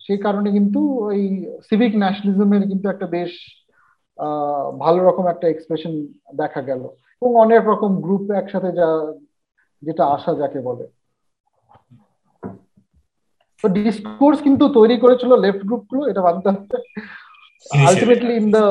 সেই 0.00 0.18
কারণে 0.18 0.48
কিন্তু 0.50 0.80
ওই 1.08 1.20
সিভিক 1.68 1.92
ন্যাশনালিজমের 1.96 2.62
কিন্তু 2.68 2.86
একটা 2.88 3.06
বেশ 3.06 3.32
ভালো 4.78 5.00
রকম 5.04 5.24
একটা 5.26 5.46
এক্সপ্রেশন 5.48 5.92
দেখা 6.34 6.60
গেল। 6.62 6.82
এবং 7.22 7.32
অনেক 7.44 7.62
রকম 7.66 7.90
গ্রুপ 8.00 8.24
একসাথে 8.30 8.70
যা 8.72 8.88
যেটা 9.82 10.04
আসা 10.06 10.32
যাকে 10.34 10.60
বলে। 10.60 10.84
তো 13.64 13.66
ডিসকোর্স 13.68 14.38
কিন্তু 14.42 14.64
তৈরি 14.68 14.96
করেছিল 14.98 15.30
লেফট 15.44 15.62
গ্রুপগুলো 15.68 16.02
এটা 16.10 16.20
মানতে 16.22 16.48
হবে। 16.50 16.76
Ultimately 17.88 18.34
in 18.36 18.46
the 18.50 18.64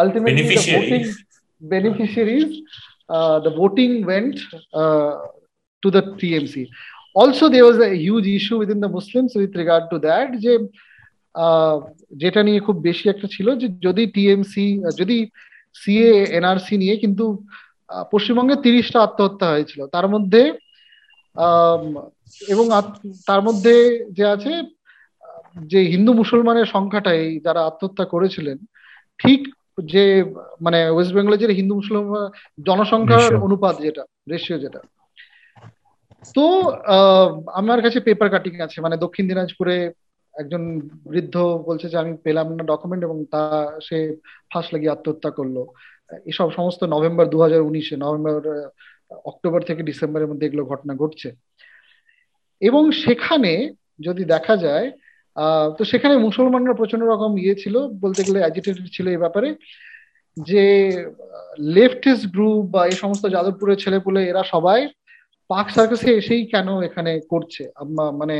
ultimately 0.00 0.56
voting 0.74 1.02
beneficiaries 1.62 2.50
the 3.44 3.50
voting 3.60 3.88
went 4.04 4.36
to 5.86 5.90
the 5.92 6.02
TMC. 6.20 6.68
Also, 7.14 7.48
there 7.48 7.64
was 7.64 7.78
a 7.80 7.94
huge 7.96 8.26
issue 8.28 8.58
within 8.58 8.80
the 8.80 8.88
Muslims 8.90 9.34
with 9.34 9.54
regard 9.56 9.84
to 9.92 9.98
that 10.00 10.28
যে 10.44 10.52
যেটা 12.22 12.40
নিয়ে 12.46 12.60
খুব 12.66 12.76
বেশি 12.88 13.04
একটা 13.08 13.26
ছিল 13.34 13.48
যে 13.60 13.66
যদি 13.86 14.02
টিএমসি 14.14 14.66
যদি 15.00 15.16
সিএ 15.76 16.12
এনআরসি 16.38 16.74
নিয়ে 16.82 16.94
কিন্তু 17.02 17.24
পশ্চিমবঙ্গে 18.12 18.56
তিরিশটা 18.64 18.98
আত্মহত্যা 19.02 19.46
হয়েছিল 19.54 19.80
তার 19.94 20.06
মধ্যে 20.14 20.42
এবং 22.52 22.64
তার 23.28 23.40
মধ্যে 23.46 23.74
যে 24.18 24.24
আছে 24.34 24.52
যে 25.64 25.80
হিন্দু 25.92 26.12
মুসলমানের 26.20 26.66
সংখ্যাটা 26.74 27.12
এই 27.22 27.30
যারা 27.46 27.60
আত্মহত্যা 27.64 28.04
করেছিলেন 28.14 28.56
ঠিক 29.18 29.40
যে 29.92 30.04
মানে 30.64 30.78
ওয়েস্ট 30.90 31.12
বেঙ্গলের 31.14 31.40
যে 31.42 31.58
হিন্দু 31.60 31.74
মুসলমান 31.80 32.24
জনসংখ্যার 32.68 33.24
অনুপাত 33.46 33.74
যেটা 33.86 34.02
রেশিও 34.32 34.62
যেটা 34.64 34.80
তো 36.34 36.44
আমার 37.60 37.78
কাছে 37.84 37.98
পেপার 38.06 38.28
কাটিং 38.34 38.54
আছে। 38.66 38.78
মানে 38.84 38.96
দক্ষিণ 39.04 39.24
দিনাজপুরে 39.30 39.76
একজন 40.34 40.62
বৃদ্ধ 41.12 41.36
বলছে 41.68 41.86
যে, 41.92 41.96
আমি 42.02 42.12
পেলাম 42.24 42.46
না 42.56 42.62
ডকুমেন্ট 42.72 43.02
এবং 43.04 43.18
তা 43.32 43.42
সে 43.86 43.98
ফাঁস 44.50 44.66
লাগিয়ে 44.72 44.94
আত্মহত্যা 44.94 45.30
করল। 45.38 45.56
এসব 46.30 46.48
সমস্ত 46.58 46.80
নভেম্বর 46.94 47.26
দু 47.34 47.38
হাজার 47.44 47.66
উনিশে, 47.68 47.94
নভেম্বর 48.04 48.34
অক্টোবর 49.30 49.60
থেকে 49.68 49.82
ডিসেম্বরের 49.88 50.30
মধ্যে 50.30 50.46
এগুলো 50.46 50.64
ঘটনা 50.72 50.92
ঘটছে। 51.02 51.28
এবং 52.62 52.82
সেখানে 53.04 53.52
যদি 54.06 54.22
দেখা 54.34 54.54
যায় 54.66 54.88
তো 55.76 55.82
সেখানে 55.90 56.14
মুসলমানরা 56.26 56.78
প্রচণ্ড 56.80 57.02
রকম 57.04 57.32
ইয়ে 57.42 57.60
ছিল, 57.62 57.74
বলতে 58.04 58.20
গেলে 58.26 58.38
অ্যাজিটেটেড 58.42 58.86
ছিল 58.96 59.06
এই 59.14 59.20
ব্যাপারে, 59.24 59.48
যে 60.36 60.64
লেফটিস্ট 61.76 62.24
গ্রুপ 62.34 62.62
বা 62.74 62.82
এই 62.90 62.96
সমস্ত 63.02 63.24
যাদবপুরের 63.34 63.80
ছেলেপুলে 63.82 64.20
এরা 64.30 64.42
সবাই 64.54 64.80
পার্ক 65.50 65.68
সার্কাসে 65.76 66.10
এসেই 66.20 66.42
কেন 66.54 66.68
এখানে 66.88 67.12
করছে? 67.32 67.62
মানে 68.20 68.36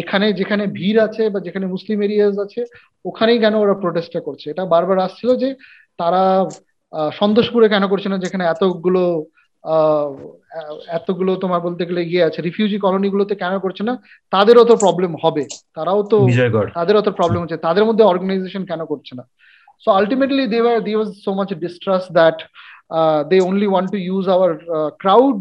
এখানে 0.00 0.26
যেখানে 0.40 0.64
ভিড় 0.78 0.98
আছে 1.06 1.22
বা 1.32 1.38
যেখানে 1.46 1.66
মুসলিম 1.74 1.98
এরিয়াজ 2.06 2.34
আছে 2.44 2.60
ওখানেই 3.08 3.38
কেন 3.44 3.54
ওরা 3.64 3.74
প্রোটেস্টটা 3.82 4.20
করছে? 4.26 4.46
এটা 4.52 4.64
বারবার 4.74 4.98
আসছিল 5.06 5.30
যে 5.42 5.48
তারা 6.00 6.22
সন্তোষপুরে 7.20 7.66
কেন 7.74 7.84
করছে 7.92 8.08
না? 8.12 8.16
যেখানে 8.24 8.44
এতগুলো 8.52 9.04
এতগুলো 10.98 11.32
তোমার 11.42 11.60
বলতে 11.66 11.82
গেলে 11.88 12.02
ইয়ে 12.10 12.26
আছে 12.28 12.38
রিফিউজি 12.48 12.78
কলোনি 12.84 13.08
গুলোতে 13.14 13.34
কেন 13.42 13.54
করছে 13.64 13.82
না? 13.88 13.94
তাদেরও 14.34 14.64
তো 14.70 14.74
প্রবলেম 14.84 15.12
হবে। 15.22 15.44
তারাও 15.76 16.00
তো 16.12 16.18
তাদেরও 16.78 17.02
তো 17.06 17.10
প্রবলেম 17.18 17.40
হচ্ছে। 17.42 17.58
তাদের 17.66 17.84
মধ্যে 17.88 18.04
অর্গানাইজেশন 18.10 18.62
কেন 18.70 18.80
করছে 18.92 19.12
না? 19.18 19.24
So 19.82 19.88
ultimately 19.98 20.44
they 20.52 20.58
were 20.64 20.78
they 20.86 20.92
was 20.98 21.10
so 21.24 21.30
much 21.38 21.48
distrust 21.64 22.08
that 22.18 22.38
they 23.30 23.36
only 23.50 23.68
want 23.70 23.88
to 23.94 23.98
use 24.08 24.24
our 24.34 24.50
crowd 25.02 25.38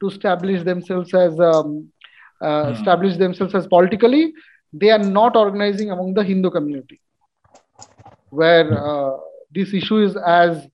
to 0.00 0.08
establish 0.08 0.62
themselves 0.62 1.14
as 1.14 1.38
um, 1.40 1.88
uh, 2.40 2.64
hmm. 2.64 2.72
establish 2.72 3.16
themselves 3.16 3.54
as 3.54 3.66
politically 3.66 4.32
they 4.72 4.90
are 4.90 5.04
not 5.20 5.36
organizing 5.36 5.90
among 5.90 6.14
the 6.14 6.24
hindu 6.24 6.50
community 6.50 7.00
where 8.30 8.68
uh, 8.72 9.16
this 9.54 9.72
issue 9.74 9.98
is 9.98 10.16
as 10.16 10.66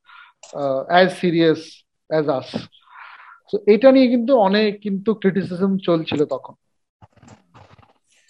uh, 0.54 0.82
as 0.82 1.18
serious 1.18 1.84
as 2.10 2.28
us 2.28 2.50
তো 3.52 3.56
এটা 3.66 3.88
নিয়ে 3.92 4.08
কিন্তু 4.08 4.32
অনেক 4.38 4.70
কিন্তু 4.80 5.10
criticism 5.14 5.72
চলছিল 5.78 6.20
তখন 6.24 6.54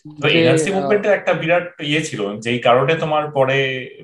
NRC 0.05 0.69
মুভমেন্টের 0.71 1.13
একটা 1.13 1.33
বিরাট 1.33 1.67
ইয়ে 1.81 2.01
ছিল 2.01 2.21
যেই 2.39 2.59
কারণে 2.59 2.95
তোমার 2.95 3.31
পরে 3.31 3.57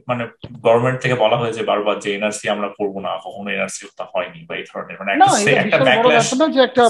মানে 0.08 0.24
গভর্নমেন্ট 0.62 0.98
থেকে 1.02 1.16
বলা 1.16 1.38
হয়েছে 1.38 1.64
বারবার 1.64 2.00
যে 2.00 2.16
এনআরসি 2.16 2.50
আমরা 2.50 2.68
করব 2.68 3.00
না 3.00 3.12
কখনো 3.26 3.50
এনআরসি 3.52 3.86
হত্যা 3.86 4.06
হয়নি 4.14 4.46
বা 4.46 4.56
এই 4.56 4.66
ধরনের। 4.72 4.98
মানে 5.00 5.12
একটা 5.54 5.78
ব্যাকল্যাশ 5.84 6.34
না 6.34 6.48
যে 6.48 6.60
একটা 6.62 6.84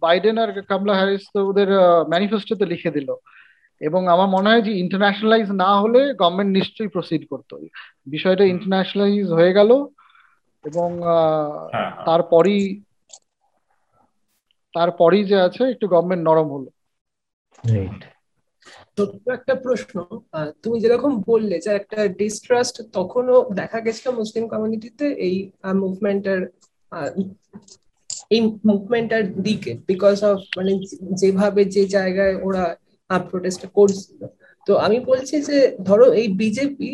বাইডেন 0.00 0.38
আর 0.38 0.62
কামলা 0.62 0.94
হ্যারিস 0.94 1.24
তো 1.34 1.48
ওদের 1.48 1.68
ম্যানিফেস্টোতে 2.08 2.64
লিখে 2.66 2.90
দিল। 2.90 3.08
এবং 3.80 4.08
আমার 4.08 4.28
মনে 4.28 4.50
হয় 4.50 4.62
যে 4.62 4.72
ইন্টারন্যাশনালাইজ 4.72 5.48
না 5.50 5.70
হলে 5.80 6.00
গভর্নমেন্ট 6.14 6.50
নিশ্চয়ই 6.58 6.88
প্রসিড 6.88 7.22
করতো। 7.28 7.54
বিষয়টা 8.06 8.44
ইন্টারন্যাশনালাইজ 8.44 9.26
হয়ে 9.32 9.52
গেল 9.52 9.70
এবং 10.64 10.88
হ্যাঁ, 11.74 11.90
হ্যাঁ। 11.94 12.04
তারপরই 14.74 15.22
যে 15.30 15.36
আছে 15.40 15.62
একটু 15.64 15.86
গভর্নমেন্ট 15.88 16.22
নরম 16.28 16.48
হলো। 16.50 16.70
ছোট্ট 18.98 19.24
একটা 19.28 19.54
প্রশ্ন 19.62 19.94
তুমি 20.62 20.76
যেরকম 20.80 21.12
বললে 21.26 21.56
যে 21.58 21.70
একটা 21.70 21.98
ডিস্ট্রাস্ট 22.18 22.76
তখনও 22.92 23.36
দেখা 23.54 23.78
গেছিল 23.80 24.06
মুসলিম 24.12 24.44
কমিউনিটিতে 24.48 25.06
এই 25.26 25.36
মুভমেন্টের 25.74 26.40
এই 28.30 28.40
মুভমেন্টের 28.64 29.24
দিকে 29.42 29.70
বিকজ 29.86 30.16
অফ 30.24 30.38
মানে 30.56 30.72
যেভাবে 31.12 31.62
যে 31.66 31.82
জায়গায় 31.88 32.34
ওরা 32.42 32.64
প্রোটেস্ট 33.24 33.62
করছিল। 33.74 34.20
তো 34.66 34.72
আমি 34.86 34.98
বলছি 35.10 35.36
যে, 35.48 35.58
ধরো 35.88 36.06
এই 36.20 36.26
বিজেপি 36.40 36.90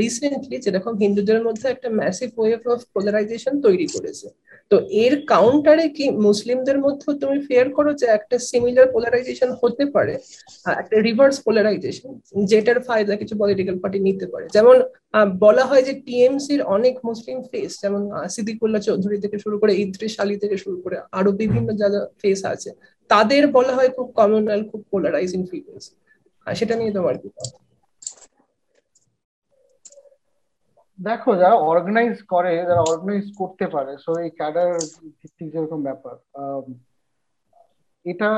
রিসেন্টলি 0.00 0.56
যেরকম 0.64 0.92
হিন্দুদের 1.02 1.40
মধ্যে 1.46 1.66
একটা 1.74 1.88
ম্যাসিভ 2.00 2.30
ওয়েভ 2.40 2.62
অফ 2.72 2.80
পোলারাইজেশন 2.94 3.54
তৈরি 3.66 3.86
করেছে। 3.94 4.26
তো 4.70 4.76
এর 5.04 5.14
কাউন্টারে 5.32 5.86
কি 5.96 6.04
মুসলিমদের 6.28 6.78
মধ্যে 6.84 7.08
তুমি 7.22 7.36
ফেয়ার 7.48 7.66
করো 7.76 7.90
যে 8.00 8.06
একটা 8.16 8.36
সিমিলার 8.48 8.86
পোলারাইজেশন 8.94 9.50
হতে 9.60 9.84
পারে? 9.94 10.14
একটা 10.82 10.96
রিভার্স 11.06 11.36
পোলারাইজেশন 11.46 12.10
যেটার 12.50 12.78
ফায়দা 12.88 13.14
কিছু 13.20 13.34
পলিটিক্যাল 13.42 13.76
পার্টি 13.82 13.98
নিতে 14.08 14.26
পারে। 14.32 14.46
যেমন 14.56 14.76
বলা 15.44 15.64
হয় 15.70 15.84
যে 15.88 15.92
টিএমসির 16.06 16.62
অনেক 16.76 16.94
মুসলিম 17.08 17.38
ফেস 17.50 17.70
যেমন 17.82 18.02
সিদ্দিকুল্লাহ 18.34 18.80
চৌধুরী 18.88 19.16
থেকে 19.24 19.36
শুরু 19.44 19.56
করে 19.62 19.72
ইদ্রিস 19.82 20.14
আলী 20.22 20.36
থেকে 20.42 20.56
শুরু 20.64 20.76
করে 20.84 20.96
আরও 21.18 21.30
বিভিন্ন 21.42 21.68
যারা 21.80 22.00
ফেস 22.20 22.40
আছে, 22.52 22.70
তাদের 23.10 23.42
বলা 23.56 23.72
হয় 23.78 23.90
খুব 23.96 24.08
কমনাল 24.18 24.60
খুব 24.70 24.80
পোলারাইজিং 24.92 25.42
ফিগার্স 25.52 25.86
সেটা 26.46 26.74
নিয়ে 26.76 26.92
তোমার 26.92 27.16
কি 27.22 27.28
দেখো, 30.98 31.30
যারা 31.42 31.56
অর্গানাইজ 31.70 32.16
করে, 32.32 32.52
যারা 32.68 32.82
অর্গানাইজ 32.82 33.26
করতে 33.40 33.64
পারে 33.74 33.92
সো 34.04 34.10
এই 34.24 34.30
ক্যাডার 34.38 34.70
ভিত্তিক 35.18 35.46
যেরকম 35.54 35.80
ব্যাপার 35.88 36.14
এটা 38.06 38.30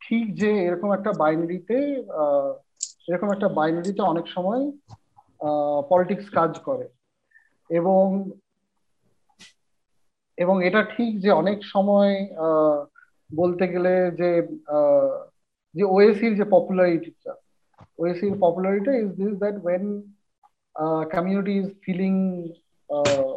ঠিক 0.00 0.24
যে 0.40 0.50
এরকম 0.66 0.90
একটা 0.92 1.10
বাইনারিতে 1.22 1.76
এরকম 3.08 3.28
একটা 3.32 3.48
বাইনারিতে 3.58 4.02
অনেক 4.12 4.26
সময় 4.36 4.62
পলিটিক্স 5.90 6.26
কাজ 6.38 6.52
করে। 6.68 6.86
এবং 7.70 8.04
এবং 10.38 10.56
এটা 10.68 10.80
ঠিক 10.94 11.12
যে 11.24 11.30
অনেক 11.32 11.58
সময় 11.64 12.12
বলতে 13.30 13.64
গেলে 13.68 13.92
যে 14.20 14.30
যে 15.77 15.83
ওএসির 15.95 16.33
যে 16.39 16.45
পপুলারিটিটা 16.55 17.33
ওএসির 17.99 18.35
popularity 18.45 18.91
is 19.03 19.09
this 19.19 19.33
that 19.43 19.55
when 19.63 19.83
uh, 20.77 21.05
community 21.05 21.57
is 21.59 21.71
feeling 21.85 22.53
uh, 22.89 23.33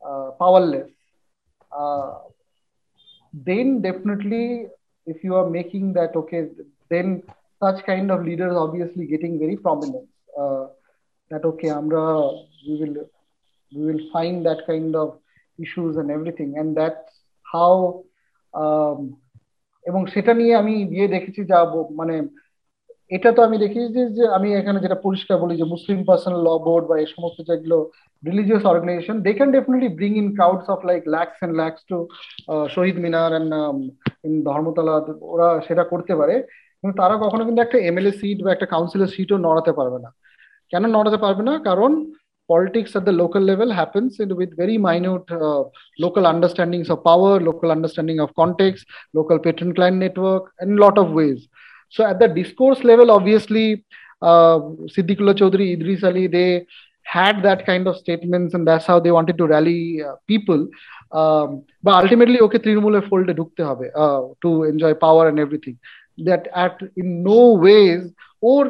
uh, 0.00 0.30
powerless, 0.38 0.90
uh, 1.70 2.14
then 3.32 3.80
definitely 3.80 4.66
if 5.06 5.22
you 5.24 5.34
are 5.34 5.48
making 5.48 5.92
that 5.92 6.16
okay, 6.16 6.48
then 6.88 7.22
such 7.62 7.84
kind 7.84 8.10
of 8.10 8.24
leaders 8.24 8.54
obviously 8.56 9.06
getting 9.06 9.38
very 9.38 9.56
prominent. 9.56 10.08
Uh, 10.38 10.66
that 11.30 11.44
okay, 11.44 11.70
Amra, 11.70 12.30
we 12.66 12.76
will 12.76 13.10
we 13.72 13.92
will 13.92 14.10
find 14.12 14.44
that 14.46 14.66
kind 14.66 14.94
of 14.94 15.18
issues 15.58 15.96
and 15.96 16.10
everything, 16.10 16.58
and 16.58 16.76
that's 16.76 17.20
how 17.50 18.04
um, 18.54 19.16
এবং 19.87 20.01
সেটা 20.13 20.31
নিয়ে 20.33 20.53
আমি 20.55 20.73
গিয়ে 20.93 21.07
দেখেছি 21.07 21.41
যা 21.51 21.57
মানে 21.99 22.15
এটা 23.11 23.29
তো 23.31 23.41
আমি 23.43 23.57
দেখি 23.57 23.79
যে 24.17 24.23
আমি 24.37 24.49
এখানে 24.59 24.79
যেটা 24.79 24.97
পরিষ্কার 25.05 25.35
বলি 25.37 25.53
যে 25.57 25.65
মুসলিম 25.73 25.99
পার্সোনাল 26.03 26.41
ল 26.47 26.49
বোর্ড 26.65 26.83
বা 26.89 26.95
এই 26.99 27.07
সমস্ত 27.15 27.37
যেগুলো 27.49 27.77
religious 28.23 28.63
organization 28.65 29.15
they 29.25 29.31
can 29.33 29.49
definitely 29.51 29.89
bring 29.97 30.11
in 30.21 30.27
crowds 30.35 30.67
of 30.73 30.79
like 30.89 31.01
lakhs 31.15 31.37
and 31.39 31.55
lakhs 31.59 31.81
to 31.89 31.97
Shaheed 32.75 32.95
Minar 33.03 33.31
and 33.33 33.51
Dharmatala 34.49 34.93
ওরা 35.33 35.47
সেটা 35.67 35.83
করতে 35.83 36.13
পারে। 36.15 36.35
কিন্তু 36.79 36.95
তারা 37.01 37.15
কখনো 37.25 37.43
কিন্তু 37.45 37.61
একটা 37.63 37.77
এমএলএ 37.89 38.13
সিট 38.19 38.37
বা 38.45 38.49
একটা 38.53 38.67
কাউন্সিলের 38.73 39.13
সিটও 39.15 39.37
নড়াতে 39.37 39.71
পারবে 39.79 39.97
না। 40.05 40.09
কেন 40.73 40.83
নড়াতে 40.95 41.19
পারবে 41.25 41.43
না? 41.49 41.53
কারণ 41.67 41.91
politics 42.48 42.94
at 42.96 43.04
the 43.04 43.12
local 43.12 43.40
level 43.40 43.70
happens 43.70 44.18
with 44.18 44.56
very 44.56 44.76
minute 44.78 45.30
uh, 45.30 45.64
local 45.98 46.26
understandings 46.26 46.90
of 46.90 47.04
power, 47.04 47.40
local 47.40 47.70
understanding 47.70 48.20
of 48.20 48.34
context, 48.34 48.86
local 49.14 49.38
patron 49.38 49.74
client 49.74 49.96
network, 49.96 50.52
and 50.60 50.78
a 50.78 50.82
lot 50.82 50.98
of 50.98 51.10
ways. 51.10 51.48
So 51.88 52.04
at 52.04 52.18
the 52.18 52.28
discourse 52.28 52.84
level, 52.84 53.10
obviously, 53.10 53.84
uh, 54.22 54.58
Siddiqullah 54.94 55.36
Chaudhry, 55.38 55.72
Idris 55.74 56.04
Ali, 56.04 56.26
they 56.26 56.66
had 57.04 57.42
that 57.42 57.66
kind 57.66 57.86
of 57.86 57.96
statements, 57.96 58.54
and 58.54 58.66
that's 58.66 58.86
how 58.86 58.98
they 59.00 59.10
wanted 59.10 59.36
to 59.38 59.46
rally 59.46 60.02
uh, 60.02 60.14
people. 60.26 60.68
Um, 61.10 61.64
but 61.82 62.02
ultimately, 62.02 62.40
okay, 62.40 62.58
Trinamool 62.58 62.96
fold 63.08 63.28
ঢুকতে 63.38 63.62
হবে 63.68 63.86
uh, 64.02 64.22
to 64.42 64.50
enjoy 64.72 64.92
power 65.06 65.24
and 65.30 65.38
everything. 65.44 65.76
That 66.28 66.42
at 66.64 66.76
in 67.00 67.08
no 67.30 67.40
ways 67.66 68.02
or 68.50 68.64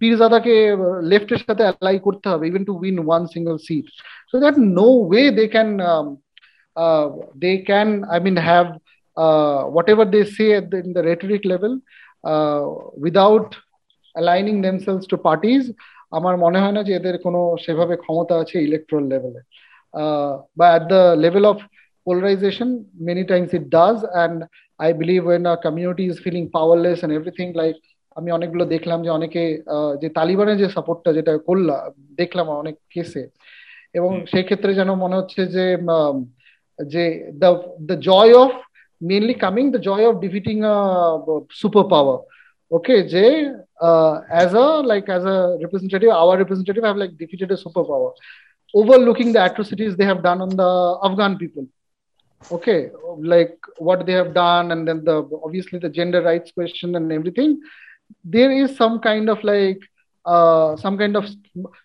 পীরজাদাকে 0.00 0.54
লেফটের 1.10 1.40
সাথে 1.46 1.62
ally 1.66 1.98
করতে 2.06 2.26
হবে 2.32 2.44
even 2.50 2.62
to 2.68 2.74
win 2.82 2.96
one 3.16 3.24
single 3.34 3.58
seat. 3.66 3.86
So 4.30 4.34
that 4.42 4.56
no 4.80 4.88
way 5.12 5.24
they 5.38 5.48
can 5.56 5.68
um, 5.90 6.06
uh, 6.76 7.06
they 7.42 7.56
can 7.70 7.88
I 8.14 8.18
mean 8.24 8.36
have 8.52 8.68
uh, 9.16 9.60
whatever 9.76 10.04
they 10.14 10.24
say 10.36 10.50
the, 10.70 10.78
in 10.84 10.90
the 10.96 11.02
rhetoric 11.08 11.44
level 11.52 11.74
without 13.04 13.48
aligning 14.14 14.54
themselves 14.66 15.04
to 15.12 15.16
parties 15.28 15.62
আমার 16.16 16.34
মনে 16.44 16.58
হয় 16.62 16.74
না 16.76 16.82
যে 16.88 16.92
এদের 17.00 17.16
কোনো 17.26 17.40
সেভাবে 17.64 17.94
ক্ষমতা 18.04 18.34
আছে 18.42 18.56
ইলেকট্রাল 18.68 19.04
লেভেলে 19.12 19.40
বা 20.58 20.66
at 20.72 20.84
the 20.92 21.02
level 21.24 21.44
of 21.52 21.58
polarization 22.06 22.68
many 23.08 23.24
times 23.24 23.50
it 23.54 23.64
does 23.70 23.98
and 24.22 24.36
i 24.80 24.92
believe 25.00 25.24
when 25.24 25.44
a 25.46 25.56
community 25.56 26.06
is 26.12 26.18
feeling 26.24 26.46
powerless 26.50 27.02
and 27.04 27.12
everything 27.12 27.50
like 27.62 27.76
আমি 28.18 28.30
অনেকগুলো 28.32 28.64
দেখলাম 28.74 28.98
যে 29.06 29.10
অনেকে 29.18 29.42
যে 30.02 30.08
তালিবানের 30.18 30.60
যে 30.62 30.66
সাপোর্টটা 30.76 31.10
যেটা 31.18 31.32
করলাম 31.48 31.90
দেখলাম 32.20 32.46
অনেক 32.62 32.76
কেসে 32.94 33.22
এবং 33.98 34.12
সেই 34.32 34.44
ক্ষেত্রে 34.48 34.70
যেন 34.78 34.90
মনে 35.04 35.18
হচ্ছে 35.18 35.40
যে 35.54 35.66
যে 36.92 37.04
the 37.42 37.50
the 37.88 37.96
joy 38.08 38.32
of 38.44 38.52
mainly 39.02 39.34
coming 39.34 39.70
the 39.72 39.82
joy 39.88 40.00
of 40.08 40.20
defeating 40.20 40.60
a 40.64 40.76
superpower 41.62 42.16
okay 42.70 42.98
jay 43.14 43.32
uh, 43.80 44.14
as 44.42 44.54
a 44.54 44.66
like 44.90 45.08
as 45.08 45.24
a 45.24 45.58
representative 45.60 46.10
our 46.10 46.38
representative 46.42 46.84
have 46.84 46.96
like 46.96 47.14
defeated 47.22 47.50
a 47.50 47.58
superpower 47.64 48.10
overlooking 48.74 49.32
the 49.32 49.44
atrocities 49.44 49.96
they 49.96 50.08
have 50.12 50.22
done 50.22 50.40
on 50.46 50.52
the 50.62 50.70
afghan 51.08 51.36
people 51.42 51.66
okay 52.56 52.80
like 53.34 53.56
what 53.78 54.06
they 54.06 54.16
have 54.20 54.32
done 54.34 54.72
and 54.72 54.88
then 54.88 55.04
the 55.04 55.16
obviously 55.46 55.78
the 55.78 55.92
gender 55.98 56.22
rights 56.22 56.52
question 56.52 56.96
and 56.96 57.12
everything 57.18 57.60
There 58.23 58.51
is 58.51 58.75
some 58.75 58.99
kind 58.99 59.29
of 59.29 59.43
like 59.43 59.79
uh, 60.25 60.75
some 60.77 60.97
kind 60.97 61.15
of 61.15 61.25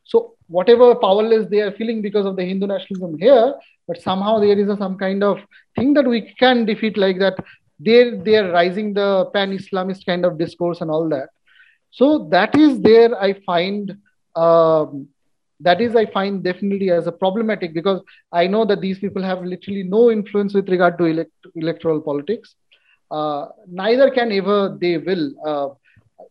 so 0.04 0.34
whatever 0.48 0.94
powerless 0.94 1.46
they 1.48 1.60
are 1.60 1.72
feeling 1.72 2.02
because 2.02 2.26
of 2.26 2.36
the 2.36 2.44
hindu 2.44 2.66
nationalism 2.66 3.18
here 3.18 3.54
but 3.88 4.00
somehow 4.00 4.38
there 4.38 4.58
is 4.58 4.68
a, 4.68 4.76
some 4.76 4.96
kind 4.96 5.22
of 5.22 5.38
thing 5.76 5.92
that 5.94 6.06
we 6.06 6.34
can 6.38 6.64
defeat 6.64 6.96
like 6.96 7.18
that. 7.18 7.36
They're 7.78 8.16
they're 8.16 8.52
rising 8.52 8.94
the 8.94 9.26
pan-islamist 9.34 10.06
kind 10.06 10.24
of 10.24 10.38
discourse 10.38 10.80
and 10.80 10.90
all 10.90 11.08
that. 11.08 11.28
So 11.90 12.28
that 12.30 12.54
is 12.56 12.80
there 12.80 13.14
i 13.20 13.34
find 13.44 13.96
um, 14.34 15.08
that 15.60 15.80
is 15.80 15.94
i 15.94 16.06
find 16.06 16.42
definitely 16.42 16.90
as 16.90 17.06
a 17.06 17.12
problematic 17.12 17.74
because 17.74 18.00
i 18.32 18.46
know 18.46 18.64
that 18.64 18.80
these 18.80 18.98
people 18.98 19.22
have 19.22 19.42
literally 19.44 19.82
no 19.82 20.10
influence 20.10 20.54
with 20.54 20.68
regard 20.68 20.96
to 20.98 21.04
elect- 21.04 21.46
electoral 21.54 22.00
politics. 22.00 22.54
Uh, 23.10 23.48
neither 23.66 24.10
can 24.10 24.32
ever 24.32 24.76
they 24.80 24.96
will 24.96 25.32
uh, 25.46 25.68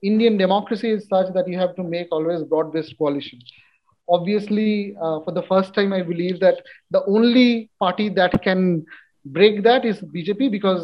indian 0.02 0.34
democracy 0.36 0.90
is 0.96 1.02
such 1.14 1.28
that 1.36 1.46
you 1.50 1.58
have 1.58 1.74
to 1.78 1.84
make 1.94 2.08
always 2.16 2.40
broad-based 2.42 2.94
coalition 2.98 3.38
obviously 4.08 4.70
uh, 5.04 5.18
for 5.24 5.32
the 5.38 5.44
first 5.50 5.70
time 5.74 5.92
i 5.92 6.02
believe 6.02 6.36
that 6.40 6.56
the 6.90 7.02
only 7.06 7.48
party 7.84 8.08
that 8.20 8.32
can 8.46 8.60
break 9.26 9.54
that 9.62 9.84
is 9.84 9.96
bjp 10.14 10.40
because 10.56 10.82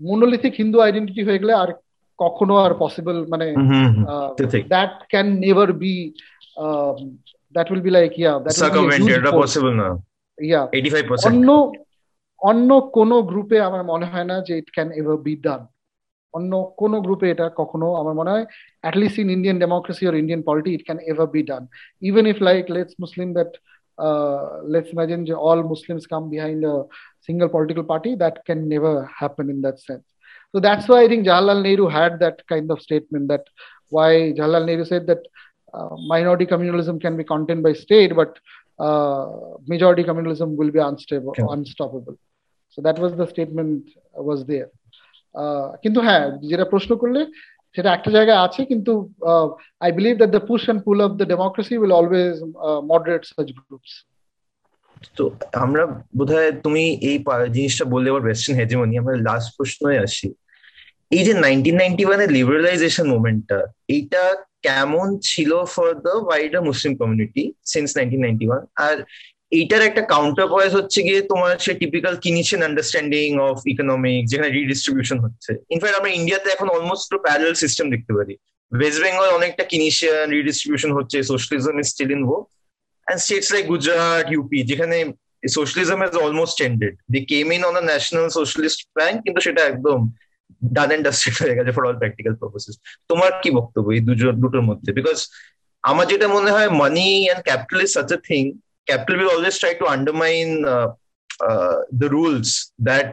monolithic 0.00 0.54
hindu 0.60 0.78
identity 0.90 1.22
হয়ে 1.28 1.40
গেলে 1.42 1.54
আর 1.62 1.70
কখনো 2.18 2.54
আর 2.64 2.72
possible 2.84 3.16
মানে 3.32 3.46
that 4.74 4.92
can 5.12 5.26
never 5.44 5.70
be 5.82 5.94
um, 6.64 6.96
that 7.54 7.66
will 7.70 7.84
be 7.88 7.92
like 7.98 8.14
yeah 8.24 8.36
that 8.44 8.54
circumvented 8.64 9.16
এটা 9.18 9.32
possible 9.42 9.72
না 9.80 9.88
yeah 10.38 10.64
85% 10.72 11.28
অন্য 11.28 11.48
অন্য 12.50 12.70
কোন 12.96 13.10
গ্রুপে 13.30 13.58
আমার 13.68 13.82
মনে 13.92 14.06
হয় 14.12 14.26
না 14.30 14.36
যে 14.46 14.52
it 14.60 14.68
can 14.76 14.88
ever 15.00 15.16
be 15.26 15.32
done 15.46 15.62
অন্য 16.36 16.52
কোন 16.80 16.92
গ্রুপে 17.06 17.26
এটা 17.34 17.46
কখনো 17.60 17.86
আমার 18.00 18.14
মনে 18.20 18.30
হয় 18.34 18.46
at 18.88 18.94
least 19.00 19.16
in 19.22 19.28
Indian 19.36 19.56
democracy 19.64 20.04
or 20.08 20.14
Indian 20.22 20.42
polity 20.48 20.72
it 20.78 20.84
can 20.88 20.98
ever 21.12 21.26
be 21.36 21.42
done 21.52 21.64
even 22.08 22.24
if 22.32 22.36
like 22.48 22.66
let's 22.76 22.94
Muslim 23.04 23.28
that 23.38 23.52
uh, 24.06 24.40
let's 24.72 24.90
imagine 24.94 25.20
all 25.46 25.60
Muslims 25.72 26.04
come 26.12 26.26
behind 26.34 26.60
a 26.72 26.76
single 27.26 27.50
political 27.54 27.84
party 27.92 28.12
that 28.22 28.36
can 28.48 28.60
never 28.74 28.92
happen 29.20 29.46
in 29.54 29.60
that 29.66 29.78
sense 29.88 30.06
so 30.52 30.60
that's 30.60 30.88
why 30.88 31.02
I 31.02 31.08
think 31.08 31.26
Jawaharlal 31.26 31.62
Nehru 31.62 31.88
had 31.88 32.18
that 32.20 32.46
kind 32.48 32.70
of 32.70 32.80
statement 32.80 33.28
that 33.28 33.44
why 33.90 34.32
Jawaharlal 34.32 34.66
Nehru 34.66 34.84
said 34.84 35.06
that 35.06 35.22
uh, 35.74 35.90
minority 36.06 36.46
communalism 36.46 37.00
can 37.00 37.16
be 37.16 37.24
contained 37.24 37.62
by 37.62 37.72
state, 37.72 38.14
but 38.14 38.38
uh, 38.78 39.26
majority 39.66 40.02
communalism 40.02 40.56
will 40.56 40.70
be 40.70 40.78
unstable, 40.78 41.30
okay. 41.30 41.44
unstoppable. 41.48 42.16
So 42.70 42.82
that 42.82 42.98
was 42.98 43.14
the 43.16 43.26
statement 43.26 43.90
was 44.14 44.44
there. 44.46 44.70
কিন্তু 45.83 45.99
হ্যাঁ 46.07 46.23
যেটা 46.51 46.65
প্রশ্ন 46.73 46.91
করলে 47.01 47.21
সেটা 47.75 47.89
একটা 47.93 48.09
জায়গায় 48.17 48.41
আছে, 48.45 48.61
কিন্তু 48.71 48.91
I 49.85 49.89
believe 49.97 50.15
that 50.17 50.31
the 50.35 50.43
push 50.49 50.61
and 50.65 50.81
pull 50.85 50.99
of 51.05 51.11
the 51.19 51.25
democracy 51.33 51.73
will 51.81 51.93
always 51.99 52.33
moderate 52.91 53.23
such 53.31 53.47
groups 53.57 53.93
তো 55.17 55.23
আমরা 55.63 55.83
বোধহয় 56.17 56.51
তুমি 56.65 56.83
এই 57.09 57.17
জিনিসটা 57.55 57.85
বললে 57.93 58.07
আবার 58.11 58.23
ওয়েস্টার্ন 58.25 58.55
হেজেমনি 58.59 58.95
আমরা 59.01 59.15
লাস্ট 59.27 59.49
প্রশ্নে 59.57 60.03
আসি। 60.07 60.27
এই 61.15 61.23
যে 61.27 61.33
নাইনটিন 61.45 61.75
নাইনটি 61.81 62.03
ওয়ানের 62.07 62.29
লিবারালাইজেশন 62.37 63.05
মুভমেন্টটা 63.13 63.59
এইটা 63.95 64.23
কেমন 64.67 65.07
ছিল 65.29 65.51
for 65.73 65.89
the 66.05 66.13
wider 66.27 66.61
Muslim 66.69 66.93
community 67.01 67.43
since 67.73 67.89
nineteen 67.97 68.21
ninety 68.25 68.45
one 68.49 68.61
আর 68.87 68.95
এইটার 69.51 69.81
একটা 69.89 70.03
কাউন্টার 70.13 70.47
পয়েন্ট 70.53 70.73
হচ্ছে 70.77 70.99
গিয়ে 71.07 71.21
তোমার 71.21 71.53
সে 71.65 71.71
typical 71.81 72.13
Keynesian 72.25 72.61
understanding 72.69 73.29
of 73.49 73.57
economic 73.73 74.21
যেখানে 74.31 74.49
রিডিস্ট্রিবিউশন 74.59 75.17
হচ্ছে। 75.25 75.51
ইনফ্যাক্ট 75.73 75.95
আমরা 75.99 76.11
ইন্ডিয়াতে 76.19 76.47
এখন 76.55 76.67
অলমোস্ট 76.75 77.09
প্যারাল 77.25 77.53
সিস্টেম 77.63 77.85
দেখতে 77.93 78.11
পারি। 78.17 78.33
ওয়েস্ট 78.71 78.99
বেঙ্গল 79.03 79.27
অনেকটা 79.37 79.63
কিনিশিয়ান 79.71 80.25
রিডিস্ট্রিবিউশন 80.37 80.91
হচ্ছে 80.97 81.17
socialism 81.31 81.75
is 81.81 81.87
still 81.93 82.11
in 82.17 82.21
and 82.27 83.19
states 83.25 83.49
like 83.55 83.65
Gujarat 83.73 84.25
UP 84.33 84.59
যেখানে 84.71 84.97
socialism 85.57 85.99
is 86.07 86.13
almost 86.25 86.57
ended 86.67 86.93
the 87.13 87.21
came 87.31 87.45
in 87.55 87.61
on 87.69 87.75
national 87.91 88.27
socialist 88.39 88.79
plan 88.93 89.13
কিন্তু 89.23 89.39
সেটা 89.45 89.61
একদম 89.71 89.99
ডান 90.75 90.87
অ্যান্ড 90.89 91.03
ডাস্টেড 91.07 91.35
হয়ে 91.41 91.55
গেছে 91.57 91.71
ফর 91.75 91.83
অল 91.87 91.97
প্র্যাকটিক্যাল 92.01 92.35
পারপাসেস 92.41 92.75
তোমার 93.09 93.31
কি 93.43 93.49
বক্তব্য 93.57 93.87
এই 93.95 94.01
দুজন, 94.07 94.33
দুটোর 94.43 94.63
মধ্যে? 94.69 94.89
বিকজ 94.99 95.17
আমার 95.89 96.05
যেটা 96.11 96.27
মনে 96.35 96.49
হয় 96.55 96.69
money 96.81 97.07
and 97.25 97.41
capital 97.47 97.79
is 97.85 97.89
such 97.97 98.11
a 98.17 98.19
thing 98.29 98.43
capital 98.87 99.17
will 99.19 99.31
always 99.35 99.55
try 99.61 99.73
to 99.81 99.85
undermine 99.95 100.47
the 102.01 102.07
rules 102.15 102.49
that 102.87 103.11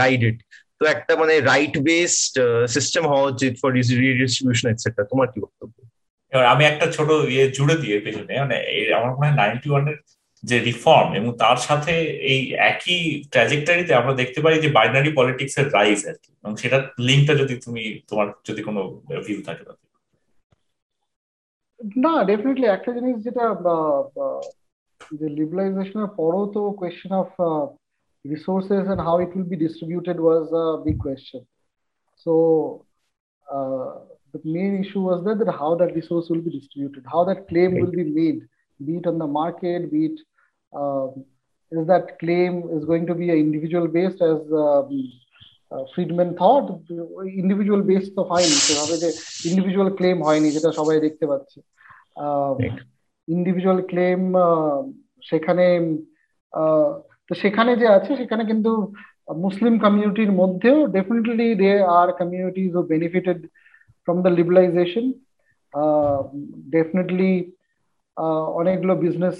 guide 0.00 0.20
it 0.28 0.38
তো 0.78 0.84
একটা 0.94 1.12
মানে 1.22 1.34
রাইট 1.52 1.74
বেসড 1.88 2.34
সিস্টেম 2.76 3.02
হওয়া 3.10 3.26
উচিত 3.32 3.52
ফর 3.60 3.70
রিডিস্ট্রিবিউশন 3.78 4.66
এটসেট্রা 4.72 5.04
তোমার 5.12 5.28
কি 5.32 5.38
বক্তব্য? 5.44 5.76
এবার 6.32 6.46
আমি 6.54 6.62
একটা 6.64 6.86
ছোট 6.96 7.08
ইয়ে 7.34 7.44
জুড়ে 7.56 7.76
দিয়ে 7.82 7.98
পেছনে। 8.04 8.32
মানে 8.42 8.56
আমার 8.98 9.10
মনে 9.16 9.26
হয় 9.26 9.36
নাইনটি 9.40 9.68
ওয়ানের 9.70 9.98
যে 10.42 10.56
রিফর্ম 10.68 11.08
এবং 11.18 11.30
তার 11.42 11.58
সাথে 11.68 11.94
এই 12.32 12.40
একই 12.70 13.00
ট্র্যাজেক্টরিতে 13.32 13.92
আমরা 14.00 14.12
দেখতে 14.20 14.38
পারি 14.44 14.56
যে 14.64 14.68
বাইনারি 14.78 15.10
পলিটিক্স 15.18 15.54
এর 15.60 15.66
রাইজ 15.78 16.00
আর 16.10 16.16
কি। 16.22 16.30
এবং 16.42 16.52
সেটার 16.62 16.82
লিঙ্কটা 17.08 17.34
যদি 17.42 17.54
তুমি 17.64 17.82
তোমার 18.08 18.28
যদি 18.48 18.60
কোনো 18.68 18.80
ভিউ 19.26 19.40
থাকে 19.48 19.62
তাতে 19.68 19.84
না 22.04 22.14
ডেফিনেটলি 22.30 22.66
একটা 22.70 22.90
জিনিস 22.96 23.16
যেটা 23.26 23.44
যে 25.19 25.27
লিবারাইজেশনের 25.39 26.09
পরও 26.19 26.43
তো 26.55 26.61
question 26.79 27.13
of 27.23 27.29
resources 28.25 28.87
and 28.87 28.99
how 28.99 29.17
it 29.19 29.35
will 29.35 29.43
be 29.43 29.55
distributed 29.55 30.19
was 30.19 30.51
a 30.51 30.83
big 30.83 30.99
question. 30.99 31.45
So 32.15 32.85
uh, 33.47 33.99
the 34.33 34.41
main 34.43 34.83
issue 34.83 35.01
was 35.01 35.23
that, 35.25 35.39
that 35.39 35.51
how 35.51 35.75
that 35.75 35.95
resource 35.95 36.29
will 36.29 36.41
be 36.41 36.51
distributed, 36.51 37.05
how 37.11 37.23
that 37.25 37.47
claim 37.47 37.73
right. 37.73 37.83
will 37.83 37.91
be 37.91 38.03
made, 38.03 38.41
be 38.85 38.97
it 38.97 39.07
on 39.07 39.17
the 39.17 39.27
market, 39.27 39.91
be 39.91 40.05
it 40.07 40.19
um, 40.73 41.25
is 41.71 41.87
that 41.87 42.19
claim 42.19 42.63
is 42.71 42.85
going 42.85 43.05
to 43.05 43.15
be 43.15 43.29
an 43.29 43.37
individual 43.37 43.87
based 43.87 44.21
as 44.21 44.39
um, 44.51 45.11
uh, 45.71 45.83
Friedman 45.93 46.35
thought 46.37 46.67
individual 47.43 47.81
based 47.81 48.11
তো 48.17 48.21
হয়নি 48.31 48.57
সেভাবে 48.67 48.95
যে 49.03 49.09
individual 49.49 49.89
claim 49.99 50.17
হয়নি 50.27 50.49
যেটা 50.55 50.69
সবাই 50.79 50.97
দেখতে 51.05 51.25
পাচ্ছে 51.31 51.59
individual 53.28 53.80
claim 53.90 54.20
সেখানে 55.30 55.66
তো 57.28 57.32
সেখানে 57.42 57.72
যে 57.80 57.86
আছে, 57.96 58.10
সেখানে 58.20 58.42
কিন্তু 58.50 58.70
মুসলিম 59.44 59.74
কমিউনিটির 59.84 60.32
মধ্যেও 60.40 60.78
definitely 60.96 61.48
they 61.62 61.72
are 61.98 62.08
communities 62.20 62.70
O 62.78 62.82
benefited 62.92 63.38
from 64.04 64.16
the 64.24 64.32
liberalization 64.38 65.06
definitely 66.74 67.32
অনেকগুলো 68.60 68.94
বিজনেস 69.04 69.38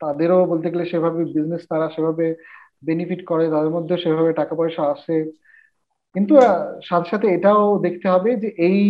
তাদেরও 0.00 0.38
বলতে 0.52 0.66
গেলে 0.72 0.84
সেভাবে 0.92 1.20
বিজনেস 1.36 1.62
তারা 1.70 1.86
সেভাবে 1.94 2.26
বেনিফিট 2.88 3.20
করে, 3.30 3.44
তাদের 3.54 3.70
মধ্যে 3.76 3.94
সেভাবে 4.04 4.30
টাকা 4.40 4.54
পয়সা 4.60 4.82
আসে। 4.94 5.16
কিন্তু 6.14 6.34
সাথে 6.88 7.08
সাথে 7.12 7.26
এটাও 7.36 7.62
দেখতে 7.86 8.06
হবে 8.14 8.30
যে 8.42 8.48
এই 8.68 8.80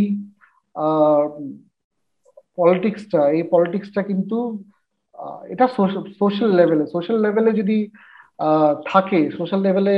পলিটিক্সটা 2.59 3.21
এই 3.37 3.43
পলিটিক্সটা 3.55 4.01
কিন্তু 4.11 4.39
এটা 5.53 5.67
সোশ্যাল 6.21 6.51
লেভেলে 6.59 6.85
সোশ্যাল 6.95 7.19
লেভেলে 7.25 7.51
যদি 7.61 7.79
থাকে 8.91 9.21
সোশ্যাল 9.39 9.61
লেভেলে 9.67 9.97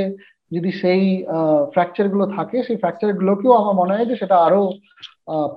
যদি 0.55 0.71
সেই 0.81 1.03
ফ্র্যাকচারগুলো 1.73 2.25
থাকে, 2.37 2.57
সেই 2.67 2.77
ফ্র্যাকচার 2.81 3.09
গুলোকেও 3.19 3.53
আমার 3.61 3.75
মনে 3.81 3.93
হয় 3.95 4.07
যে 4.09 4.15
সেটা 4.21 4.37
আরও 4.47 4.61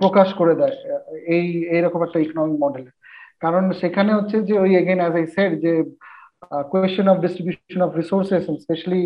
প্রকাশ 0.00 0.28
করে 0.40 0.54
দেয় 0.60 0.76
এই, 1.36 1.46
এইরকম 1.76 2.00
একটা 2.06 2.18
ইকোনমিক 2.24 2.58
মডেলে 2.64 2.90
কারণ 3.44 3.64
সেখানে 3.80 4.10
হচ্ছে 4.16 4.36
যে 4.48 4.54
ওই 4.64 4.70
এগেন 4.80 4.98
অ্যাজ 5.02 5.14
আই 5.20 5.26
সেড 5.34 5.52
যে 5.64 5.72
question 6.70 7.06
of 7.12 7.16
distribution 7.24 7.80
of 7.86 7.90
resources 8.00 8.44
specially 8.64 9.02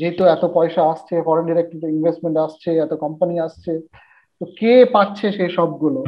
যেহেতু 0.00 0.22
এত 0.34 0.44
পয়সা 0.56 0.82
আসছে 0.92 1.14
ফরেন 1.26 1.44
ডিরেক্ট 1.50 1.72
ইনভেস্টমেন্ট 1.96 2.36
আসছে, 2.46 2.70
এত 2.84 2.92
কোম্পানি 3.04 3.34
আসছে, 3.46 3.72
তো 4.40 4.44
কে 4.58 4.72
পাচ্ছে 4.94 5.26
সেই 5.38 5.50
সবগুলো? 5.58 6.00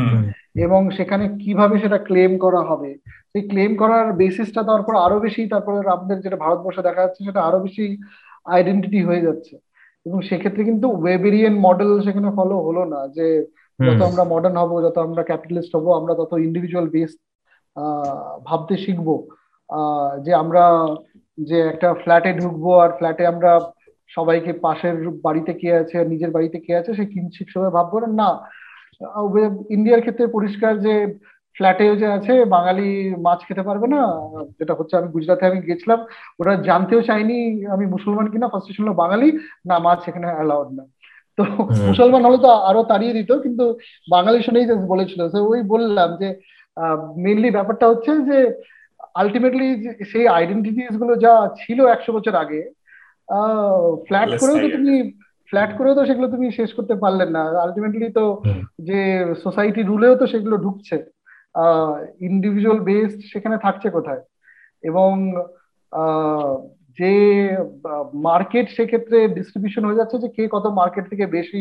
এবং 0.55 0.81
সেখানে 0.99 1.25
কীভাবে 1.43 1.75
সেটা 1.83 1.99
ক্লেম 2.09 2.33
করা 2.39 2.61
হবে? 2.63 2.91
সেই 3.33 3.43
ক্লেম 3.49 3.73
করার 3.77 4.07
বেসিসটা 4.13 4.61
তারপর 4.63 4.95
আরও 4.97 5.19
বেশি 5.21 5.43
তারপরে 5.49 5.77
আপনাদের 5.91 6.19
যেটা 6.25 6.39
ভারতবর্ষে 6.45 6.83
দেখা 6.83 7.03
যাচ্ছে 7.03 7.21
সেটা 7.25 7.41
আরও 7.49 7.59
বেশি 7.61 7.85
আইডেন্টিটি 8.47 9.01
হয়ে 9.05 9.25
যাচ্ছে। 9.27 9.55
এবং 10.07 10.19
সেক্ষেত্রে 10.29 10.63
কিন্তু 10.65 10.87
ওয়েবেরিয়ান 10.95 11.55
মডেল 11.59 11.91
সেখানে 12.01 12.29
ফলো 12.37 12.57
হলো 12.67 12.83
না 12.85 13.01
যে 13.17 13.27
যত 13.79 14.01
আমরা 14.03 14.25
মডার্ন 14.25 14.57
হব 14.63 14.73
যত 14.87 14.97
আমরা 14.99 15.23
ক্যাপিটালিস্ট 15.23 15.73
হব 15.77 15.87
আমরা 15.93 16.13
তত 16.15 16.33
ইন্ডিভিজুয়াল 16.39 16.87
বেস 16.89 17.13
ভাবতে 18.49 18.75
শিখব। 18.77 19.09
যে 20.25 20.33
আমরা 20.35 20.65
যে 21.39 21.59
একটা 21.73 21.89
ফ্ল্যাটে 21.95 22.31
ঢুকবো 22.33 22.71
আর 22.79 22.91
ফ্ল্যাটে 22.99 23.25
আমরা 23.27 23.51
সবাইকে 24.11 24.53
পাশের 24.65 24.97
বাড়িতে 25.27 25.53
কে 25.53 25.69
আছে 25.77 25.97
নিজের 26.05 26.31
বাড়িতে 26.31 26.59
কে 26.61 26.73
আছে 26.77 26.91
সে 26.95 27.05
কিনশিপ 27.07 27.47
সবাই 27.55 27.71
ভাববো 27.71 27.97
না 28.21 28.29
ইন্ডিয়ার 29.71 30.01
ক্ষেত্রে 30.01 30.27
পরিষ্কার 30.27 30.79
যে 30.79 30.95
ফ্ল্যাটে 31.57 31.97
যে 31.97 32.07
আছে 32.07 32.45
বাঙালি 32.45 33.15
মাছ 33.19 33.41
খেতে 33.49 33.63
পারবে 33.63 33.87
না 33.87 34.01
যেটা 34.59 34.75
হচ্ছে 34.75 34.97
আমি 34.97 35.09
গুজরাটে 35.09 35.45
আমি 35.47 35.61
গেছিলাম 35.61 36.01
ওরা 36.39 36.53
জানতেও 36.63 37.03
চাইনি 37.03 37.67
আমি 37.67 37.87
মুসলমান 37.87 38.27
কিনা 38.29 38.49
ফার্স্টে 38.49 38.73
শুনলো 38.73 38.93
বাঙালি 38.93 39.29
না 39.67 39.79
মাছ 39.79 40.01
এখানে 40.09 40.27
অ্যালাউড 40.27 40.69
না। 40.73 40.85
তো 41.39 41.43
মুসলমান 41.89 42.23
হলে 42.25 42.39
তো 42.39 42.49
আরও 42.69 42.83
তাড়িয়ে 42.85 43.13
দিত 43.13 43.31
কিন্তু 43.43 43.65
বাঙালি 44.11 44.43
শুনেই 44.43 44.67
বলেছিল 44.89 45.21
ওই 45.53 45.63
বললাম 45.63 46.17
যে 46.17 46.29
মেনলি 47.17 47.51
ব্যাপারটা 47.51 47.87
হচ্ছে 47.89 48.13
যে 48.21 48.39
আলটিমেটলি 49.15 49.69
সেই 50.05 50.27
আইডেন্টিটিসগুলো 50.29 51.13
যা 51.17 51.35
ছিল 51.57 51.79
একশো 51.87 52.13
বছর 52.13 52.35
আগে 52.35 52.61
ফ্ল্যাট 54.07 54.31
করেও 54.41 54.57
তো 54.63 54.69
তুমি 54.77 54.95
ফ্ল্যাট 55.51 55.71
করেও 55.79 55.95
তো 55.99 56.03
সেগুলো 56.09 56.27
তুমি 56.35 56.47
শেষ 56.59 56.71
করতে 56.79 56.95
পারলেন 57.03 57.31
না। 57.37 57.43
আলটিমেটলি 57.65 58.09
তো 58.19 58.25
যে 58.89 59.01
সোসাইটি 59.45 59.81
রুলেও 59.91 60.15
তো 60.21 60.25
সেগুলো 60.33 60.57
ঢুকছে। 60.65 60.97
ইন্ডিভিজুয়াল 62.29 62.79
বেসড 62.89 63.21
সেখানে 63.33 63.57
থাকছে 63.65 63.89
কোথায়? 63.97 64.23
এবং 64.91 65.11
যে 66.99 67.13
মার্কেট 68.29 68.67
সেক্ষেত্রে 68.77 69.19
ডিস্ট্রিবিউশন 69.37 69.83
হয়ে 69.87 70.01
যাচ্ছে 70.01 70.17
যে 70.25 70.29
কে 70.37 70.43
কত 70.55 70.67
মার্কেট 70.81 71.05
থেকে 71.13 71.25
বেশি 71.37 71.61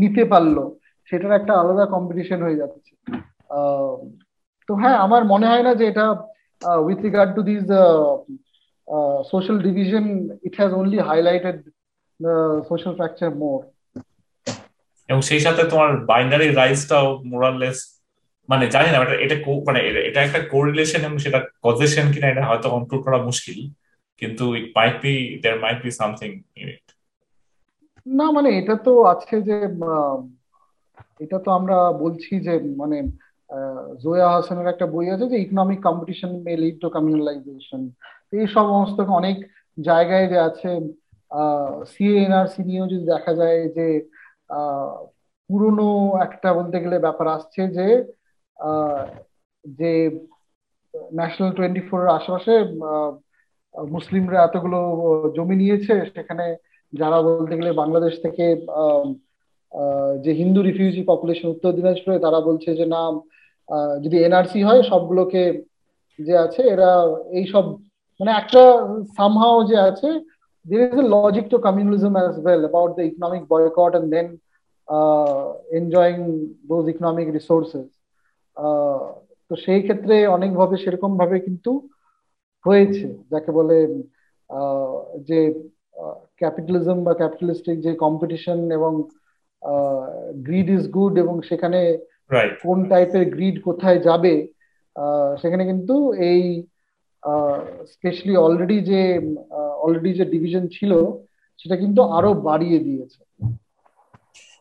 নিতে 0.00 0.22
পারল 0.32 0.56
সেটার 1.08 1.38
একটা 1.38 1.52
আলাদা 1.60 1.84
কম্পিটিশন 1.94 2.38
হয়ে 2.46 2.60
যাচ্ছে। 2.60 2.92
তো 4.68 4.72
হ্যাঁ 4.80 4.96
আমার 5.06 5.22
মনে 5.32 5.46
হয় 5.50 5.64
না 5.66 5.72
যে 5.80 5.84
এটা 5.92 6.06
with 6.86 6.98
regard 7.06 7.30
to 7.36 7.42
this 7.50 7.62
social 9.32 9.56
division 9.66 10.04
it 10.46 10.54
has 10.58 10.70
only 10.80 10.98
highlighted 11.10 11.58
social 12.68 12.92
fracture 12.94 13.30
more 13.34 13.60
এবং 15.08 15.20
সেই 15.22 15.40
সাথে 15.40 15.62
তোমার 15.64 15.90
বাইনারি 16.04 16.48
রাইসটাও 16.50 17.06
মোরালেস 17.24 17.78
মানে 18.48 18.64
জানি 18.70 18.88
না 18.90 18.98
মানে 18.98 19.14
এটা 19.14 19.36
এটা 19.36 19.50
মানে 19.66 19.80
এটা 20.08 20.20
একটা 20.22 20.40
কোরিলেশন 20.50 21.00
এবং 21.04 21.18
সেটা 21.18 21.40
কজেশন 21.62 22.06
কিনা 22.12 22.28
এটা 22.28 22.44
হয়তো 22.46 22.68
কন্ট্রোল 22.70 23.00
করা 23.02 23.18
মুশকিল 23.18 23.58
কিন্তু 24.22 24.44
it 24.56 24.66
might 24.76 24.96
be 25.02 25.14
there 25.42 25.58
might 25.60 25.78
be 25.84 25.90
something 25.90 26.30
in 26.56 26.66
it 26.68 26.86
না 28.06 28.26
মানে 28.30 28.48
এটা 28.58 28.74
তো 28.76 28.92
আছে 29.04 29.36
যে 29.42 29.56
এটা 31.20 31.38
তো 31.38 31.50
আমরা 31.50 31.76
বলছি 31.92 32.32
যে 32.40 32.54
মানে 32.76 32.98
জোয়া 33.98 34.28
হাসানের 34.30 34.68
একটা 34.68 34.86
বই 34.86 35.06
আছে 35.10 35.26
যে 35.28 35.36
economic 35.40 35.80
competition 35.82 36.30
may 36.42 36.52
lead 36.56 36.76
to 36.80 36.88
communalization 36.88 37.82
এই 38.32 38.46
সমস্ত 38.46 38.98
অনেক 39.10 39.36
জায়গায় 39.78 40.26
যে 40.28 40.38
আছে 40.38 40.70
সিএনআরসি 41.90 42.60
নিয়েও 42.68 42.90
যদি 42.92 43.04
দেখা 43.14 43.32
যায় 43.40 43.60
যে 43.76 43.86
পুরনো 45.50 45.88
একটা 46.26 46.48
বলতে 46.58 46.76
গেলে 46.84 46.96
ব্যাপার 47.06 47.26
আসছে 47.36 47.62
যে 47.76 47.88
যে 49.64 49.92
ন্যাশনাল 51.18 51.50
টোয়েন্টি 51.56 51.82
ফোর 51.88 52.00
আশেপাশে 52.18 52.54
মুসলিমরা 53.96 54.38
এতগুলো 54.42 54.78
জমি 55.36 55.56
নিয়েছে, 55.62 55.94
সেখানে 56.14 56.46
যারা 56.92 57.18
বলতে 57.28 57.54
গেলে 57.58 57.70
বাংলাদেশ 57.82 58.14
থেকে 58.24 58.46
যে 60.24 60.30
হিন্দু 60.40 60.60
রিফিউজি 60.62 61.02
পপুলেশন 61.12 61.46
উত্তর 61.54 61.76
দিনাজপুরে, 61.78 62.16
তারা 62.24 62.38
বলছে 62.48 62.70
যে, 62.78 62.86
না 62.94 63.02
যদি 64.04 64.16
এনআরসি 64.26 64.60
হয়, 64.68 64.82
সবগুলোকে 64.90 65.42
যে 66.18 66.34
আছে, 66.44 66.62
এরা, 66.74 66.90
এই 67.38 67.44
সব 67.52 67.64
মানে 68.20 68.32
একটা 68.40 68.62
সামহাও 69.16 69.58
যে 69.70 69.76
আছে 69.90 70.08
there 70.70 70.88
is 70.88 70.98
a 70.98 71.08
logic 71.16 71.44
to 71.50 71.58
communalism 71.58 72.14
as 72.24 72.34
well 72.38 72.64
about 72.64 72.90
the 72.96 73.02
economic 73.02 73.42
boycott 73.48 73.94
and 73.94 74.12
then 74.12 74.26
uh, 74.88 75.46
enjoying 75.72 76.20
those 76.68 76.86
economic 76.88 77.26
resources 77.38 77.88
তো 79.50 79.54
সেই 79.64 79.80
ক্ষেত্রে 79.82 80.16
অনেকভাবে 80.26 80.76
সেরকম 80.76 81.12
ভাবে 81.18 81.36
কিন্তু 81.40 81.70
হয়েছে 82.64 83.06
যাকে 83.30 83.50
বলে 83.58 83.78
যে 85.28 85.38
ক্যাপিটালিজম 86.36 86.98
বা 87.06 87.12
ক্যাপিটালিস্টিক 87.14 87.76
যে 87.86 87.92
কম্পিটিশন 88.04 88.58
এবং 88.70 88.92
গ্রিড 90.46 90.68
ইজ 90.70 90.84
গুড 90.88 91.14
এবং 91.18 91.34
সেখানে 91.42 91.80
কোন 92.62 92.78
টাইপের 92.88 93.24
গ্রিড 93.34 93.56
কোথায় 93.62 93.98
যাবে 94.08 94.34
সেখানে 95.42 95.64
কিন্তু 95.64 95.96
এই 96.30 96.42
স্পেশালি 97.94 98.34
অলরেডি 98.46 98.78
যে 98.90 99.00
অলরেডি 99.84 100.10
যে 100.18 100.24
ডিভিশন 100.34 100.64
ছিল, 100.76 100.92
সেটা 101.60 101.76
কিন্তু 101.82 102.00
আরও 102.16 102.30
বাড়িয়ে 102.48 102.78
দিয়েছে। 102.86 103.20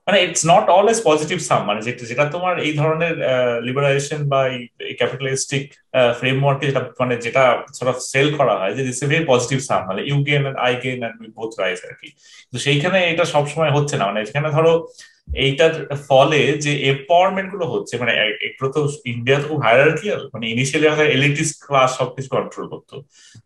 মানে 0.07 0.19
it's 0.26 0.44
not 0.52 0.65
always 0.77 0.99
positive 1.10 1.38
sum 1.49 1.61
মানে 1.69 1.80
যেটা 2.10 2.26
তোমার 2.36 2.56
এই 2.65 2.73
ধরনের 2.80 3.15
লিবারাইজেশন 3.68 4.22
বা 4.31 4.40
এই 4.90 4.94
ক্যাপিটালিস্টিক 4.99 5.65
ফ্রেমওয়ার্কে 6.19 6.65
যেটা 6.69 6.81
মানে 7.02 7.15
যেটা 7.26 7.44
সর্ট 7.77 7.90
অফ 7.94 7.98
সেল 8.11 8.27
করা 8.40 8.53
হয়, 8.60 8.73
যে 8.77 8.81
দিস 8.88 8.99
ভেরি 9.11 9.26
পজিটিভ 9.31 9.60
সাম 9.69 9.81
মানে 9.90 10.02
you 10.10 10.18
gain 10.30 10.41
and 10.49 10.57
I 10.65 10.73
gain 10.84 10.99
and 11.07 11.18
we 11.23 11.30
both 11.38 11.52
rise 11.61 11.77
আর 11.88 11.94
কি। 11.99 12.10
তো 12.52 12.56
সেইখানে 12.65 12.99
এটা 13.11 13.26
সবসময় 13.34 13.72
হচ্ছে 13.76 13.95
না 13.99 14.03
মানে 14.10 14.19
এখানে 14.23 14.49
ধরো 14.57 14.73
এইটার 15.45 15.73
ফলে 16.10 16.39
যে 16.65 16.72
এম্পাওয়ারমেন্টগুলো 16.91 17.65
হচ্ছে 17.73 17.93
মানে 17.97 18.14
এগুলো 18.47 18.68
তো 18.76 18.80
ইন্ডিয়া 19.06 19.38
তো 19.41 19.45
খুব 19.47 19.60
হায়ারার্কিয়াল 19.65 20.22
মানে 20.34 20.45
ইনিশিয়ালি 20.53 20.88
এলিটিস 21.15 21.49
ক্লাস 21.65 21.89
সবকিছু 21.97 22.30
কন্ট্রোল 22.35 22.65
করতো। 22.73 22.95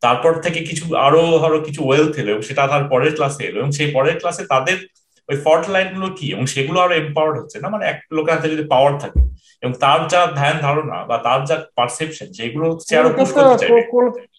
তারপর 0.01 0.33
থেকে 0.45 0.59
কিছু 0.59 0.83
আরও 0.95 1.21
ধরো 1.43 1.57
কিছু 1.67 1.81
ওয়েলথ 1.85 2.13
এলো 2.21 2.29
এবং 2.31 2.43
সেটা 2.49 2.61
তার 2.67 2.83
পরের 2.89 3.11
ক্লাসে 3.15 3.43
এলো 3.49 3.57
এবং 3.59 3.71
সেই 3.71 3.89
পরের 3.91 4.15
ক্লাসে 4.19 4.43
তাদের 4.45 4.77
ওই 5.29 5.37
ফল্ট 5.45 5.65
লাইনগুলো 5.69 6.07
কি 6.17 6.25
এবং 6.35 6.45
সেগুলো 6.45 6.77
আরও 6.79 6.93
এম্পাওয়ার্ড 6.95 7.35
হচ্ছে 7.39 7.57
না? 7.59 7.67
মানে 7.69 7.83
এক 7.85 7.97
লোকের 8.11 8.33
হাতে 8.35 8.47
যদি 8.49 8.65
পাওয়ার 8.67 8.93
থাকে 8.99 9.19
এবং 9.63 9.73
তার 9.79 9.99
যা 10.07 10.21
ধ্যান 10.35 10.55
ধারণা 10.61 10.97
বা 11.09 11.17
তার 11.17 11.39
যা 11.45 11.55
পারসেপশন 11.75 12.27
যেগুলো 12.31 12.65
হচ্ছে 12.71 12.91
আরও 12.99 13.09
পুশ 13.17 13.29
করতে 13.35 13.55
চাইবে। 13.61 13.81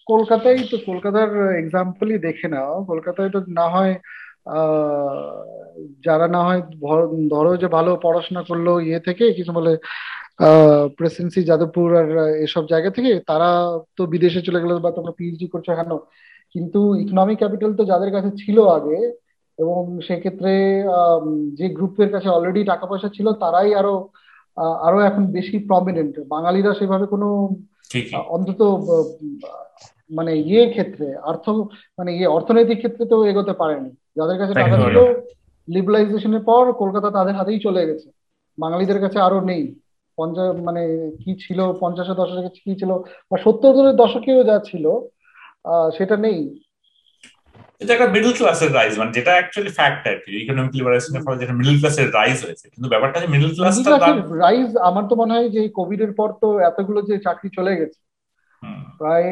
কলকাতায় 0.07 0.57
তো 0.71 0.77
কলকাতার 0.85 1.29
এক্সাম্পলই 1.61 2.17
দেখে 2.17 2.47
নাও। 2.47 2.73
কলকাতায় 2.91 3.29
তো 3.29 3.39
না 3.59 3.65
হয় 3.69 3.93
যারা 6.05 6.27
না 6.27 6.41
হয় 6.43 6.61
ধরো 7.29 7.51
যে 7.57 7.67
ভালো 7.67 7.91
পড়াশোনা 8.03 8.41
করল 8.43 8.67
ইয়ে 8.79 8.99
থেকে 8.99 9.25
কিছু 9.33 9.51
বলে 9.51 9.73
প্রেসিডেন্সি 10.97 11.41
যাদবপুর 11.43 11.87
আর 11.95 12.09
এসব 12.45 12.63
জায়গা 12.67 12.89
থেকে 12.89 13.11
তারা 13.27 13.49
তো 13.97 14.01
বিদেশে 14.05 14.41
চলে 14.41 14.59
গেলো 14.59 14.73
বা 14.79 14.89
তোমরা 14.91 15.13
পিএইচডি 15.17 15.47
করছ 15.47 15.67
এখানেও 15.69 15.99
কিন্তু 16.55 16.79
ইকোনমিক 16.95 17.37
ক্যাপিটাল 17.37 17.71
তো 17.73 17.83
যাদের 17.85 18.11
কাছে 18.11 18.29
ছিল 18.37 18.57
আগে 18.67 18.97
এবং 19.59 19.79
সেক্ষেত্রে 20.07 20.51
যে 21.53 21.65
গ্রুপের 21.69 22.09
কাছে 22.11 22.29
অলরেডি 22.29 22.61
টাকা 22.63 22.85
পয়সা 22.85 23.09
ছিল 23.09 23.27
তারাই 23.33 23.69
আরও 23.73 23.95
আরও 24.87 24.99
এখন 24.99 25.23
বেশি 25.27 25.57
প্রমিনেন্ট 25.69 26.15
বাঙালিরা 26.27 26.71
সেভাবে 26.73 27.05
কোনো 27.05 27.27
অন্তত 28.27 28.61
মানে 30.09 30.31
ইয়ে 30.41 30.63
ক্ষেত্রে 30.69 31.07
অর্থ 31.21 31.45
মানে 31.97 32.09
ইয়ে 32.15 32.27
অর্থনৈতিক 32.27 32.77
ক্ষেত্রে 32.77 33.03
তো 33.05 33.15
এগোতে 33.25 33.53
পারেনি। 33.53 33.89
যাদের 34.17 34.37
কাছে 34.37 34.53
টাকা 34.53 34.77
ছিল 34.85 34.97
লিবারাইজেশনের 35.67 36.43
পর 36.49 36.63
কলকাতা 36.81 37.09
তাদের 37.17 37.37
হাতেই 37.39 37.59
চলে 37.59 37.87
গেছে। 37.89 38.07
বাঙালিদের 38.57 38.99
কাছে 39.03 39.17
আরও 39.27 39.39
নেই। 39.51 39.63
পঞ্চাশ 40.17 40.49
মানে 40.67 40.83
কি 41.21 41.31
ছিল 41.43 41.59
পঞ্চাশের 41.83 42.17
দশকে 42.21 42.49
কি 42.65 42.71
ছিল 42.81 42.91
বা 43.29 43.35
সত্তরের 43.43 43.95
দশকেও 44.03 44.41
যা 44.49 44.55
ছিল 44.69 44.85
সেটা 45.97 46.15
নেই। 46.25 46.39
এটা 47.81 47.91
একটা 47.93 48.09
মিডল 48.15 48.33
ক্লাসের 48.39 48.71
রাইজ 48.73 48.93
মানে 48.99 49.11
যেটা 49.17 49.31
অ্যাকচুয়ালি 49.37 49.71
ফ্যাক্ট 49.79 50.03
আর 50.11 50.17
কি। 50.23 50.31
ইকোনমিক 50.43 50.73
লিবারেশনের 50.79 51.23
ফলে 51.25 51.37
যেটা 51.41 51.53
মিডল 51.59 51.75
ক্লাসের 51.79 52.07
রাইজ 52.17 52.37
হয়েছে। 52.45 52.65
কিন্তু 52.73 52.87
ব্যাপারটা 52.93 53.17
যে 53.23 53.27
মিডল 53.33 53.51
ক্লাসটা 53.55 53.91
রাইজ 54.45 54.69
আমার 54.89 55.03
তো 55.09 55.13
মনে 55.21 55.33
হয় 55.35 55.49
যে 55.55 55.61
কোভিড 55.79 55.99
এর 56.05 56.13
পর 56.19 56.29
তো 56.41 56.47
এতগুলো 56.69 56.99
যে 57.09 57.15
চাকরি 57.25 57.49
চলে 57.57 57.73
গেছে 57.79 57.99
প্রায় 58.99 59.29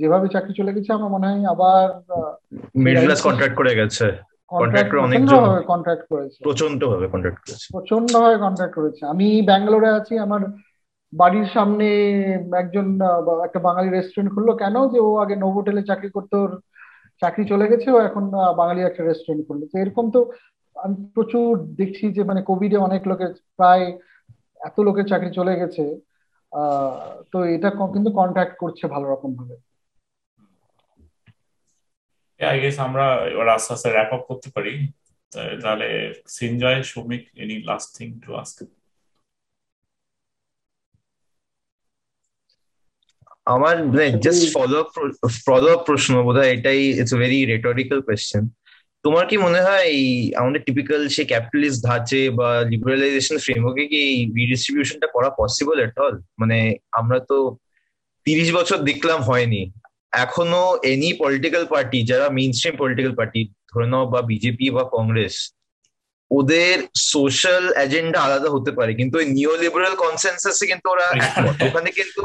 যেভাবে 0.00 0.26
চাকরি 0.34 0.52
চলে 0.60 0.74
গেছে 0.76 0.90
আমার 0.92 1.10
মনে 1.14 1.26
হয় 1.30 1.42
আবার 1.54 1.86
মিডল 2.84 3.04
ক্লাস 3.04 3.20
কন্ট্রাক্ট 3.26 3.56
করে 3.60 3.72
গেছে। 3.80 4.06
কন্ট্রাক্ট 4.50 6.04
করেছে 6.10 6.38
প্রচণ্ড 6.46 6.80
ভাবে 6.92 7.06
কন্ট্রাক্ট 7.12 7.40
করেছে। 7.44 7.66
প্রচণ্ড 7.72 8.12
ভাবে 8.18 8.36
কন্ট্রাক্ট 8.38 8.74
করেছে। 8.74 9.06
আমি 9.06 9.42
ব্যাঙ্গালোরে 9.42 9.88
আছি 9.88 10.18
আমার 10.18 10.40
বাড়ির 11.12 11.48
সামনে 11.54 11.86
একজন 12.58 12.86
একটা 13.44 13.58
বাঙালি 13.58 13.88
রেস্টুরেন্ট 13.90 14.34
খুললো। 14.34 14.52
কেন? 14.62 14.76
যে 14.88 14.98
ও 14.98 15.10
আগে 15.16 15.36
নোভোটেলে 15.36 15.82
চাকরি 15.82 16.10
করতো 16.10 16.36
ওর 16.44 16.52
চাকরি 17.20 17.44
চলে 17.44 17.68
গেছে 17.68 17.88
ও 17.90 17.98
এখন 18.00 18.24
বাঙালি 18.56 18.80
একটা 18.82 19.02
রেস্টুরেন্ট 19.04 19.46
খুললো। 19.46 19.66
তো 19.72 19.78
এরকম 19.78 20.10
তো 20.10 20.20
আমি 20.76 20.94
প্রচুর 21.14 21.50
দেখছি 21.74 22.12
যে 22.12 22.22
মানে 22.24 22.42
কোভিডে 22.42 22.76
অনেক 22.76 23.02
লোকের 23.08 23.30
প্রায় 23.56 23.84
এত 24.60 24.80
লোকের 24.80 25.06
চাকরি 25.06 25.30
চলে 25.30 25.54
গেছে। 25.56 25.84
তো 27.32 27.44
এটা 27.44 27.68
কিন্তু 27.70 28.10
কন্ট্যাক্ট 28.10 28.54
করছে 28.58 28.86
ভালো 28.86 29.06
রকম 29.12 29.34
ভাবে 29.34 29.56
আই 32.50 32.56
গেস 32.62 32.76
আমরা 32.86 33.06
এবার 33.32 33.46
আস্তে 33.56 33.70
আস্তে 33.74 33.88
র্যাপ 33.96 34.10
আপ 34.16 34.22
করতে 34.30 34.48
পারি। 34.56 34.72
তাহলে 35.62 35.88
Sinjoy, 36.36 36.78
Soumik 36.92 37.22
any 37.42 37.56
last 37.70 37.88
thing 37.96 38.08
to 38.24 38.30
ask 38.42 38.58
আমার 43.54 43.74
জাস্ট 44.24 44.44
ফলো 44.56 44.78
ফলো 45.46 45.72
প্রশ্ন 45.88 46.12
বোধহয় 46.26 46.50
এটাই 46.56 46.80
ইটস 47.00 47.12
ভেরি 47.22 47.38
রেটোরিক্যাল 47.52 48.00
কোয়েশ্চেন 48.06 48.42
তোমার 49.04 49.24
কি 49.30 49.36
মনে 49.46 49.60
হয়, 49.66 49.84
এই 49.96 50.04
আমাদের 50.40 50.60
টিপিক্যাল 50.66 51.00
সে 51.14 51.22
ক্যাপিটালিস্ট 51.32 51.80
ধাঁচে 51.88 52.20
বা 52.38 52.48
লিবারালাইজেশন 52.72 53.36
ফ্রেমওয়ার্কে 53.44 53.84
কি 53.92 53.98
এই 54.10 54.18
রিডিস্ট্রিবিউশনটা 54.40 55.08
করা 55.14 55.28
পসিবল 55.40 55.76
এট 55.86 55.96
অল 56.04 56.14
মানে 56.40 56.58
আমরা 57.00 57.18
তো 57.30 57.36
তিরিশ 58.26 58.48
বছর 58.58 58.78
দেখলাম 58.90 59.18
হয়নি। 59.28 59.62
এখনও 60.24 60.64
এনি 60.92 61.10
পলিটিক্যাল 61.22 61.64
পার্টি 61.72 61.98
যারা 62.10 62.26
মেইন 62.36 62.52
স্ট্রিম 62.56 62.76
পলিটিক্যাল 62.82 63.14
পার্টি 63.18 63.40
ধরে 63.70 63.86
নাও 63.92 64.04
বা 64.12 64.20
বিজেপি 64.30 64.66
বা 64.76 64.84
কংগ্রেস 64.96 65.36
ওদের 66.30 66.76
সোশ্যাল 67.12 67.64
এজেন্ডা 67.84 68.18
আলাদা 68.26 68.48
হতে 68.54 68.70
পারে। 68.78 68.92
কিন্তু 69.00 69.14
ওই 69.18 69.26
নিও 69.36 69.54
লিবারাল 69.62 69.94
কনসেন্সাসে 70.04 70.64
কিন্তু 70.72 70.86
ওরা 70.94 71.06
ওখানে 71.66 71.90
কিন্তু 71.98 72.22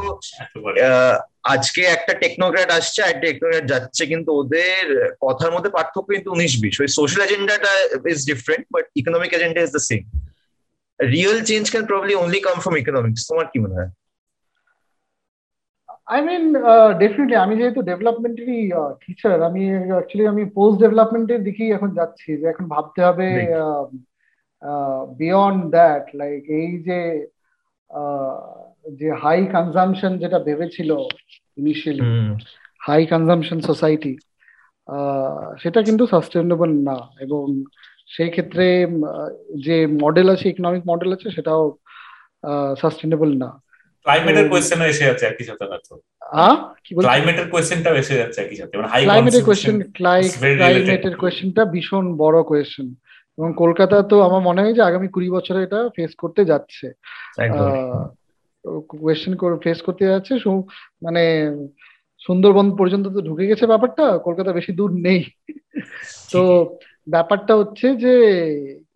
আজকে 1.54 1.82
একটা 1.96 2.12
টেকনোক্র্যাট 2.22 2.70
আসছে 2.78 3.00
একটা 3.02 3.26
টেকনোক্র্যাট 3.26 3.64
যাচ্ছে 3.72 4.02
কিন্তু 4.12 4.30
ওদের 4.40 4.84
কথার 5.26 5.50
মধ্যে 5.54 5.70
পার্থক্য 5.76 6.08
কিন্তু 6.16 6.28
উনিশ 6.36 6.52
বিশ। 6.62 6.74
ওই 6.82 6.88
social 6.98 7.22
এজেন্ডাটা 7.26 7.72
is 8.14 8.20
different 8.30 8.64
but 8.74 8.84
economic 9.00 9.30
agenda 9.34 9.60
is 9.62 9.70
the 9.76 9.82
same 9.90 10.02
real 11.00 11.38
change 11.50 11.64
can 11.72 11.84
probably 11.90 12.14
only 12.22 12.40
come 12.48 12.56
from 12.62 12.74
economics 12.82 13.22
তোমার 13.30 13.46
কি 13.52 13.58
মনে 13.64 13.76
হয়? 13.78 13.90
আই 16.12 16.20
মিন 16.28 16.44
ডেফিনেটলি 17.02 17.36
আমি 17.44 17.54
যেহেতু 17.60 17.80
ডেভেলপমেন্টেরই 17.90 18.60
টিচার 19.02 19.36
আমি 19.48 19.62
অ্যাকচুয়ালি 19.90 20.26
আমি 20.32 20.42
পোস্ট 20.56 20.76
ডেভেলপমেন্টের 20.84 21.40
দিকেই 21.46 21.70
এখন 21.76 21.90
যাচ্ছি 21.98 22.30
যে 22.40 22.46
এখন 22.52 22.64
ভাবতে 22.74 23.00
হবে 23.08 23.28
বিয়ন্ড 25.20 25.60
দ্যাট 25.76 26.04
লাইক 26.20 26.42
এই 26.60 26.70
যে 26.86 27.00
যে 28.98 29.08
হাই 29.22 29.38
কনজামশন 29.54 30.12
যেটা 30.22 30.38
ভেবেছিল 30.48 30.90
ইনিশিয়ালি 31.60 32.06
হাই 32.86 33.00
কনজামশন 33.12 33.58
সোসাইটি 33.68 34.12
সেটা 35.62 35.80
কিন্তু 35.88 36.04
সাস্টেনেবল 36.12 36.70
না। 36.88 36.96
এবং 37.24 37.44
সেই 38.14 38.30
ক্ষেত্রে 38.34 38.66
যে 39.66 39.76
মডেল 40.04 40.26
আছে 40.34 40.46
ইকোনমিক 40.48 40.82
মডেল 40.92 41.10
আছে 41.16 41.28
সেটাও 41.36 41.62
সাস্টেনেবল 42.82 43.30
না। 43.42 43.50
ক্লাইমেটের 44.06 44.48
কোয়েশ্চেনও 44.48 44.84
এসে 44.84 45.04
যাচ্ছে 45.04 45.26
একই 45.26 45.44
সাথে 45.44 45.64
হয়তো 45.64 45.94
ক্লাইমেটের 47.00 47.50
কোয়েশ্চেনটাও 47.50 47.94
এসে 47.94 48.14
যাচ্ছে 48.14 48.40
একই 48.40 48.56
সাথে 48.56 48.76
মানে 48.76 48.88
হাই 48.88 49.02
ক্লাইমেটের 49.04 49.44
কোয়েশ্চেন 49.44 49.82
ক্লাইমেটের 49.92 51.16
কোয়েশ্চেনটা 51.16 51.64
ভীষণ 51.64 52.16
বড় 52.16 52.42
কোয়েশ্চেন 52.42 52.94
এবং 53.38 53.54
কলকাতা 53.56 54.02
তো 54.02 54.22
আমার 54.22 54.40
মনে 54.40 54.62
হয় 54.62 54.74
যে 54.74 54.82
আগামী 54.82 55.08
কুড়ি 55.08 55.30
বছরে 55.30 55.62
এটা 55.62 55.88
ফেস 55.96 56.12
করতে 56.18 56.44
যাচ্ছে। 56.44 56.92
কোয়েশ্চেন 58.88 59.34
ফেস 59.62 59.82
করতে 59.82 60.04
যাচ্ছে। 60.06 60.34
মানে 61.02 61.22
সুন্দরবন 62.20 62.76
পর্যন্ত 62.76 63.06
তো 63.08 63.20
ঢুকে 63.20 63.46
গেছে 63.46 63.66
ব্যাপারটা 63.66 64.18
কলকাতা 64.18 64.52
বেশি 64.52 64.72
দূর 64.72 64.90
নেই। 64.92 65.24
তো 66.32 66.42
ব্যাপারটা 67.08 67.56
হচ্ছে 67.56 67.86
যে 67.96 68.14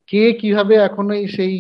কে 0.07 0.33
কীভাবে 0.33 0.75
এখন 0.75 1.07
এই 1.13 1.29
সেই 1.29 1.55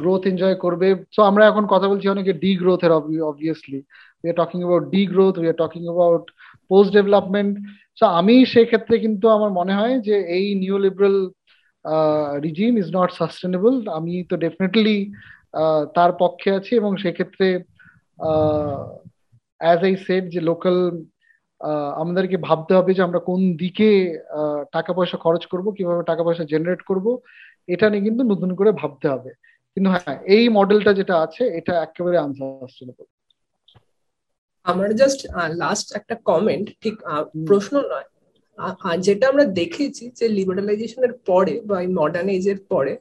গ্রোথ 0.00 0.22
এনজয় 0.30 0.56
করবে। 0.64 0.88
সো 1.14 1.20
আমরা 1.30 1.42
এখন 1.46 1.64
কথা 1.72 1.86
বলছি 1.88 2.06
অনেকে 2.08 2.32
ডি 2.42 2.50
গ্রোথের 2.62 2.92
obviously 3.30 3.80
we 4.22 4.28
are 4.32 4.36
talking 4.42 4.58
about 4.62 4.84
degrowth 5.06 5.34
we 5.38 5.46
are 5.52 5.58
talking 5.62 5.82
about 5.88 6.24
post 6.70 6.90
development 6.92 7.52
so 7.98 8.04
আমি 8.20 8.34
সেক্ষেত্রে 8.54 8.94
কিন্তু 8.98 9.26
আমার 9.28 9.50
মনে 9.50 9.74
হয় 9.78 9.96
যে, 10.00 10.16
এই 10.38 10.46
new 10.62 10.76
liberal 10.78 11.18
regime 12.42 12.72
is 12.82 12.88
not 12.96 13.10
sustainable 13.20 13.74
আমি 13.98 14.14
তো 14.30 14.34
ডেফিনেটলি 14.36 14.96
তার 15.96 16.12
পক্ষে 16.22 16.50
আছি 16.58 16.72
এবং 16.80 16.90
সেক্ষেত্রে 16.96 17.46
অ্যাজ 19.60 19.80
আই 19.88 19.94
সেড 20.06 20.24
যে 20.34 20.40
লোকাল 20.50 20.76
আমাদেরকে 22.02 22.36
ভাবতে 22.48 22.72
হবে 22.74 22.90
যে 22.96 23.02
আমরা 23.02 23.20
কোন 23.28 23.40
দিকে 23.62 23.88
টাকা 24.72 24.90
পয়সা 24.92 25.16
খরচ 25.16 25.42
করব, 25.46 25.66
কীভাবে 25.76 26.02
টাকা 26.10 26.22
পয়সা 26.26 26.44
জেনারেট 26.44 26.82
করব। 26.82 27.06
এটা 27.68 27.90
নিয়ে 27.90 28.02
কিন্তু 28.02 28.22
নতুন 28.22 28.54
করে 28.54 28.70
ভাবতে 28.72 29.08
হবে। 29.08 29.30
কিন্তু 29.76 29.90
হ্যাঁ 29.90 30.16
এই 30.26 30.44
মডেলটা 30.48 30.92
যেটা 30.92 31.14
আছে 31.20 31.42
এটা 31.58 31.72
একেবারে 31.82 32.16
আনসাস্টেনেবল 32.18 33.06
আমার 34.66 34.94
জাস্ট 34.94 35.20
লাস্ট 35.56 35.86
একটা 35.96 36.14
কমেন্ট 36.24 36.66
ঠিক 36.80 36.94
প্রশ্ন 37.46 37.74
নয়। 37.82 38.08
যেটা 38.98 39.28
আমরা 39.28 39.44
দেখেছি 39.44 40.04
যে 40.10 40.28
লিবারালাইজেশনের 40.28 41.12
পরে 41.26 41.60
বা 41.64 41.76
এই 41.80 41.86
মডার্ন 41.86 42.28
এজের 42.28 42.58
পরে 42.68 42.92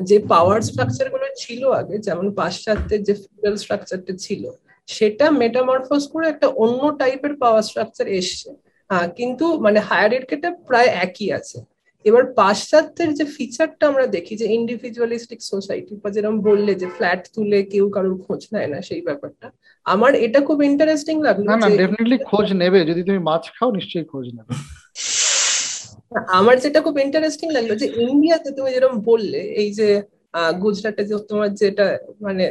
যে 0.00 0.16
পাওয়ার 0.28 0.60
স্ট্রাকচারগুলো 0.60 1.26
ছিল 1.36 1.62
আগে 1.72 1.98
যেমন 1.98 2.26
পাশ্চাত্যের 2.34 3.00
যে 3.02 3.14
ফিউডাল 3.14 3.56
স্ট্রাকচারটা 3.56 4.12
ছিল 4.16 4.42
সেটা 4.88 5.26
মেটামরফোজ 5.30 6.02
করে 6.08 6.26
একটা 6.28 6.46
অন্য 6.48 6.80
টাইপের 6.98 7.34
পাওয়ার 7.36 7.62
স্ট্রাকচার 7.62 8.06
এসছে। 8.08 8.50
কিন্তু 9.16 9.46
মানে 9.58 9.78
হায়ার 9.80 10.12
এডকেটা 10.12 10.50
প্রায় 10.68 10.90
একই 11.04 11.28
আছে। 11.32 11.58
এবার 12.04 12.24
পাশ্চাত্যের 12.40 13.10
যে 13.18 13.24
ফিচারটা 13.36 13.84
আমরা 13.86 14.06
দেখি 14.06 14.34
যে 14.40 14.46
ইন্ডিভিজুয়ালিস্টিক 14.58 15.40
সোসাইটি 15.52 15.92
বা 16.02 16.08
যেরকম 16.14 16.36
বললে 16.40 16.72
যে 16.74 16.86
ফ্ল্যাট 16.96 17.22
তুলে 17.34 17.58
কেউ 17.72 17.86
কারোর 17.90 18.16
খোঁজ 18.24 18.40
নেয় 18.54 18.68
না 18.72 18.78
সেই 18.88 19.02
ব্যাপারটা 19.08 19.46
আমার 19.86 20.12
এটা 20.26 20.40
খুব 20.40 20.58
ইন্টারেস্টিং 20.62 21.16
লাগল 21.26 21.44
না 21.50 21.56
না 21.56 21.68
ডেফিনেটলি 21.80 22.18
খোঁজ 22.30 22.48
নেবে 22.52 22.78
যদি 22.84 23.02
তুমি 23.08 23.20
মাছ 23.28 23.44
খাও 23.56 23.70
নিশ্চয়ই 23.78 24.06
খোঁজ 24.12 24.26
নেবে। 24.36 24.52
আমার 26.38 26.56
যেটা 26.60 26.80
খুব 26.80 26.96
ইন্টারেস্টিং 26.98 27.48
লাগল 27.56 27.70
যে 27.82 27.86
ইন্ডিয়াতে 28.04 28.48
তুমি 28.56 28.68
যেরকম 28.74 28.96
বললে 29.10 29.40
এই 29.62 29.68
যে 29.78 29.88
গুজরাটে 30.62 31.02
যে 31.08 31.14
তোমার 31.30 31.50
যেটা 31.54 31.86
মানে 32.20 32.44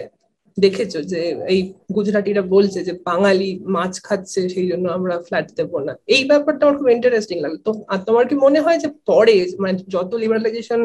দেখেছ 0.58 0.94
যে 1.12 1.22
এই 1.54 1.60
গুজরাটিরা 1.96 2.44
বলছে 2.56 2.80
যে 2.88 2.94
বাঙালি 3.10 3.50
মাছ 3.76 3.94
খাচ্ছে, 4.08 4.40
সেই 4.54 4.68
জন্য 4.72 4.86
আমরা 4.98 5.16
ফ্ল্যাট 5.28 5.48
দেবো 5.60 5.78
না। 5.88 5.94
এই 6.16 6.22
ব্যাপারটা 6.32 6.62
আমার 6.66 6.78
খুব 6.80 6.90
ইন্টারেস্টিং 6.98 7.38
লাগল 7.44 7.58
তো, 7.68 7.72
আর 7.92 8.00
তোমার 8.08 8.24
কি 8.30 8.36
মনে 8.46 8.60
হয় 8.66 8.80
যে 8.84 8.90
পরে 9.10 9.36
মানে 9.64 9.74
যত 9.96 10.12
লিবারালাইজেশন 10.22 10.82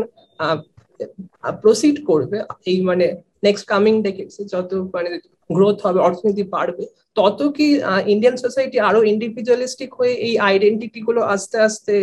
প্রসিড 1.62 1.96
করবে, 2.10 2.38
এই 2.70 2.78
মানে 2.88 3.06
নেক্সট 3.46 3.64
কামিং 3.72 3.94
ডেকেটসে 4.06 4.42
যত 4.54 4.70
মানে 4.94 5.10
গ্রোথ 5.56 5.78
হবে, 5.86 5.98
অর্থনীতি 6.08 6.44
বাড়বে, 6.54 6.84
তত 7.18 7.38
কি 7.56 7.66
ইন্ডিয়ান 8.12 8.36
সোসাইটি 8.44 8.76
আরও 8.88 9.00
ইন্ডিভিজুয়ালিস্টিক 9.12 9.90
হয়ে 9.98 10.14
এই 10.26 10.34
আইডেন্টিটি 10.48 11.00
গুলো 11.08 11.20
আস্তে 11.34 11.56
আস্তে 11.68 11.94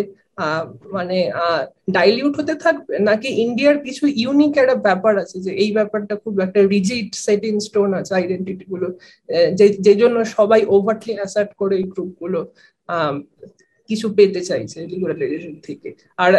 মানে 0.96 1.18
ডাইলিউট 1.98 2.34
হতে 2.40 2.54
থাকবে? 2.66 2.94
নাকি 3.10 3.30
ইন্ডিয়ার 3.46 3.78
কিছু 3.88 4.04
ইউনিক 4.24 4.54
একটা 4.62 4.76
ব্যাপার 4.88 5.14
আছে 5.24 5.38
যে, 5.46 5.52
এই 5.64 5.70
ব্যাপারটা 5.78 6.14
খুব 6.24 6.34
একটা 6.46 6.60
রিজিড 6.74 7.08
সেট 7.26 7.42
ইন 7.50 7.58
স্টোন 7.68 7.90
আছে 8.00 8.12
আইডেন্টিটি 8.20 8.66
গুলো 8.74 8.88
যে 9.86 9.94
জন্য 10.02 10.18
সবাই 10.38 10.62
ওভারলি 10.76 11.14
অ্যাসার্ট 11.20 11.52
করে 11.62 11.74
এই 11.82 11.86
গ্রুপগুলো 11.94 12.40
কিছু 13.90 14.08
পেতে 14.18 14.42
চাইছে 14.50 14.80
লিবারালাইজেশন 14.92 15.56
থেকে। 15.68 15.90
আর 16.24 16.32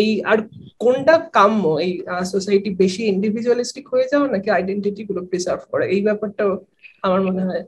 এই, 0.00 0.10
আর 0.30 0.38
কোনটা 0.82 1.14
কাম্য? 1.36 1.64
এই 1.86 1.92
সোসাইটি 2.32 2.70
বেশি 2.82 3.02
ইন্ডিভিজুয়ালিস্টিক 3.12 3.86
হয়ে 3.92 4.06
যাওয়া 4.12 4.26
নাকি 4.34 4.48
আইডেন্টিটি 4.56 5.02
গুলো 5.08 5.20
প্রিজার্ভ 5.30 5.62
করা? 5.72 5.84
এই 5.94 6.00
ব্যাপারটাও 6.08 6.52
আমার 7.06 7.20
মনে 7.28 7.42
হয় 7.48 7.62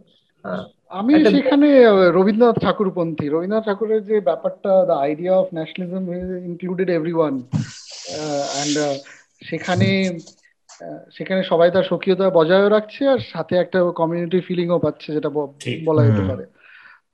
আমি 1.01 1.13
সেখানে 1.35 1.69
রবীন্দ্রনাথ 2.17 2.57
ঠাকুরপন্থী। 2.65 3.27
রবীন্দ্রনাথ 3.29 3.65
ঠাকুরের 3.69 4.03
যে 4.11 4.17
ব্যাপারটা 4.29 4.73
the 4.89 4.97
idea 5.07 5.35
of 5.41 5.47
nationalism 5.59 6.05
included 6.49 6.89
everyone 7.19 7.35
and 8.53 8.77
সেখানে 9.49 9.89
সেখানে 11.17 11.41
সবাই 11.51 11.69
তার 11.75 11.89
স্বকীয়তা 11.91 12.27
বজায় 12.39 12.69
রাখছে 12.77 13.03
আর 13.13 13.21
সাথে 13.35 13.55
একটা 13.59 13.79
কমিউনিটি 14.01 14.39
ফিলিংও 14.49 14.85
পাচ্ছে 14.85 15.09
যেটা 15.17 15.31
বলা 15.89 16.03
যেতে 16.09 16.23
পারে। 16.31 16.45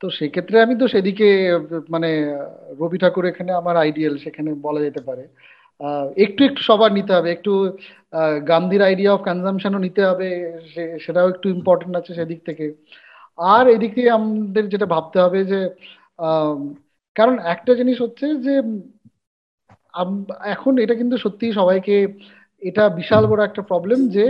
তো 0.00 0.06
সেক্ষেত্রে 0.18 0.56
আমি 0.64 0.74
তো 0.80 0.84
সেদিকে 0.94 1.28
মানে 1.94 2.10
রবি 2.80 2.98
ঠাকুর 3.02 3.24
এখানে 3.32 3.50
আমার 3.60 3.76
আইডিয়াল 3.84 4.14
সেখানে 4.24 4.50
বলা 4.66 4.80
যেতে 4.86 5.00
পারে। 5.08 5.24
একটু 6.24 6.40
একটু 6.48 6.60
সবার 6.68 6.90
নিতে 6.98 7.12
হবে 7.16 7.28
একটু 7.36 7.52
গান্ধীর 8.50 8.82
আইডিয়া 8.88 9.10
অফ 9.14 9.20
কনজামশনও 9.28 9.80
নিতে 9.86 10.02
হবে 10.10 10.28
সেটাও 11.04 11.28
একটু 11.32 11.46
ইম্পর্টেন্ট 11.56 11.94
আছে 12.00 12.12
সেদিক 12.18 12.40
থেকে। 12.48 12.66
আর 13.40 13.64
এদিকে 13.68 14.02
আমাদের 14.10 14.64
যেটা 14.68 14.86
ভাবতে 14.86 15.18
হবে 15.20 15.40
যে 15.44 15.60
কারণ 17.16 17.36
একটা 17.54 17.72
জিনিস 17.74 17.96
হচ্ছে 18.02 18.26
যে 18.46 18.54
এখন 20.54 20.72
এটা 20.78 20.94
কিন্তু 20.94 21.16
সত্যি 21.18 21.46
সবাইকে 21.52 21.96
এটা 22.62 22.84
বিশাল 22.88 23.22
বড় 23.26 23.40
একটা 23.44 23.62
প্রবলেম 23.62 24.00
যে 24.08 24.26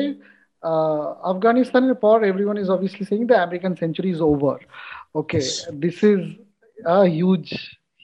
আফগানিস্তানের 1.32 1.94
পর 1.94 2.16
everyone 2.24 2.56
is 2.58 2.68
obviously 2.70 3.04
saying 3.04 3.22
the 3.26 3.36
American 3.36 3.72
century 3.74 4.08
is 4.10 4.20
over 4.30 4.58
okay 5.14 5.40
this 5.80 5.98
is 6.12 6.20
a 6.78 7.04
huge 7.06 7.46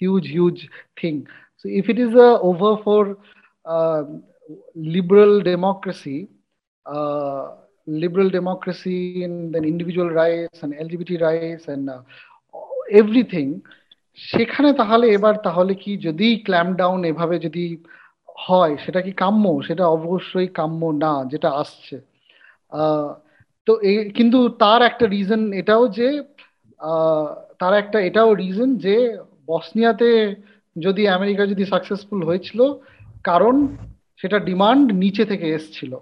huge 0.01 0.25
huge 0.27 0.69
thing. 1.01 1.27
So 1.57 1.69
if 1.71 1.89
it 1.89 1.99
is 1.99 2.15
uh, 2.15 2.39
over 2.41 2.77
for 2.85 3.19
uh, 3.65 4.05
liberal 4.77 5.41
democracy 5.43 6.29
uh, 6.87 7.45
liberal 7.89 8.29
democracy 8.31 9.25
and 9.25 9.55
then 9.55 9.65
individual 9.65 10.11
rights 10.11 10.63
and 10.63 10.73
lgbt 10.87 11.11
rights 11.21 11.65
and 11.69 11.85
uh, 11.89 12.03
everything 13.03 13.61
সেখানে 14.17 14.73
তাহলে 14.73 15.07
এবার 15.09 15.35
তাহলে 15.37 15.75
কি 15.75 15.97
যদি 15.97 16.37
clamp 16.37 16.77
down 16.77 17.05
এভাবে 17.05 17.39
যদি 17.39 17.77
হয় 18.39 18.77
সেটা 18.77 19.01
কি 19.01 19.13
কাম্য? 19.13 19.63
সেটা 19.67 19.87
অবশ্যই 19.87 20.47
কাম্য 20.47 20.87
না 20.87 21.25
যেটা 21.25 21.51
আসছে। 21.51 22.01
তো 23.67 23.77
কিন্তু 24.15 24.49
তার 24.49 24.83
একটা 24.83 25.07
রিজন 25.07 25.53
এটাও 25.53 25.89
যে 25.89 26.23
তার 27.59 27.75
একটা 27.75 28.01
এটাও 28.01 28.35
রিজন 28.35 28.77
যে 28.77 29.19
বসনিয়াতে 29.47 30.35
যদি 30.79 31.09
আমেরিকা 31.09 31.47
যদি 31.47 31.65
সাকসেসফুল 31.65 32.23
হয়েছিল 32.23 32.75
কারণ 33.25 33.77
সেটা 34.17 34.39
ডিমান্ড 34.39 34.93
নিচে 34.93 35.25
থেকে 35.25 35.51
এসছিল। 35.51 35.97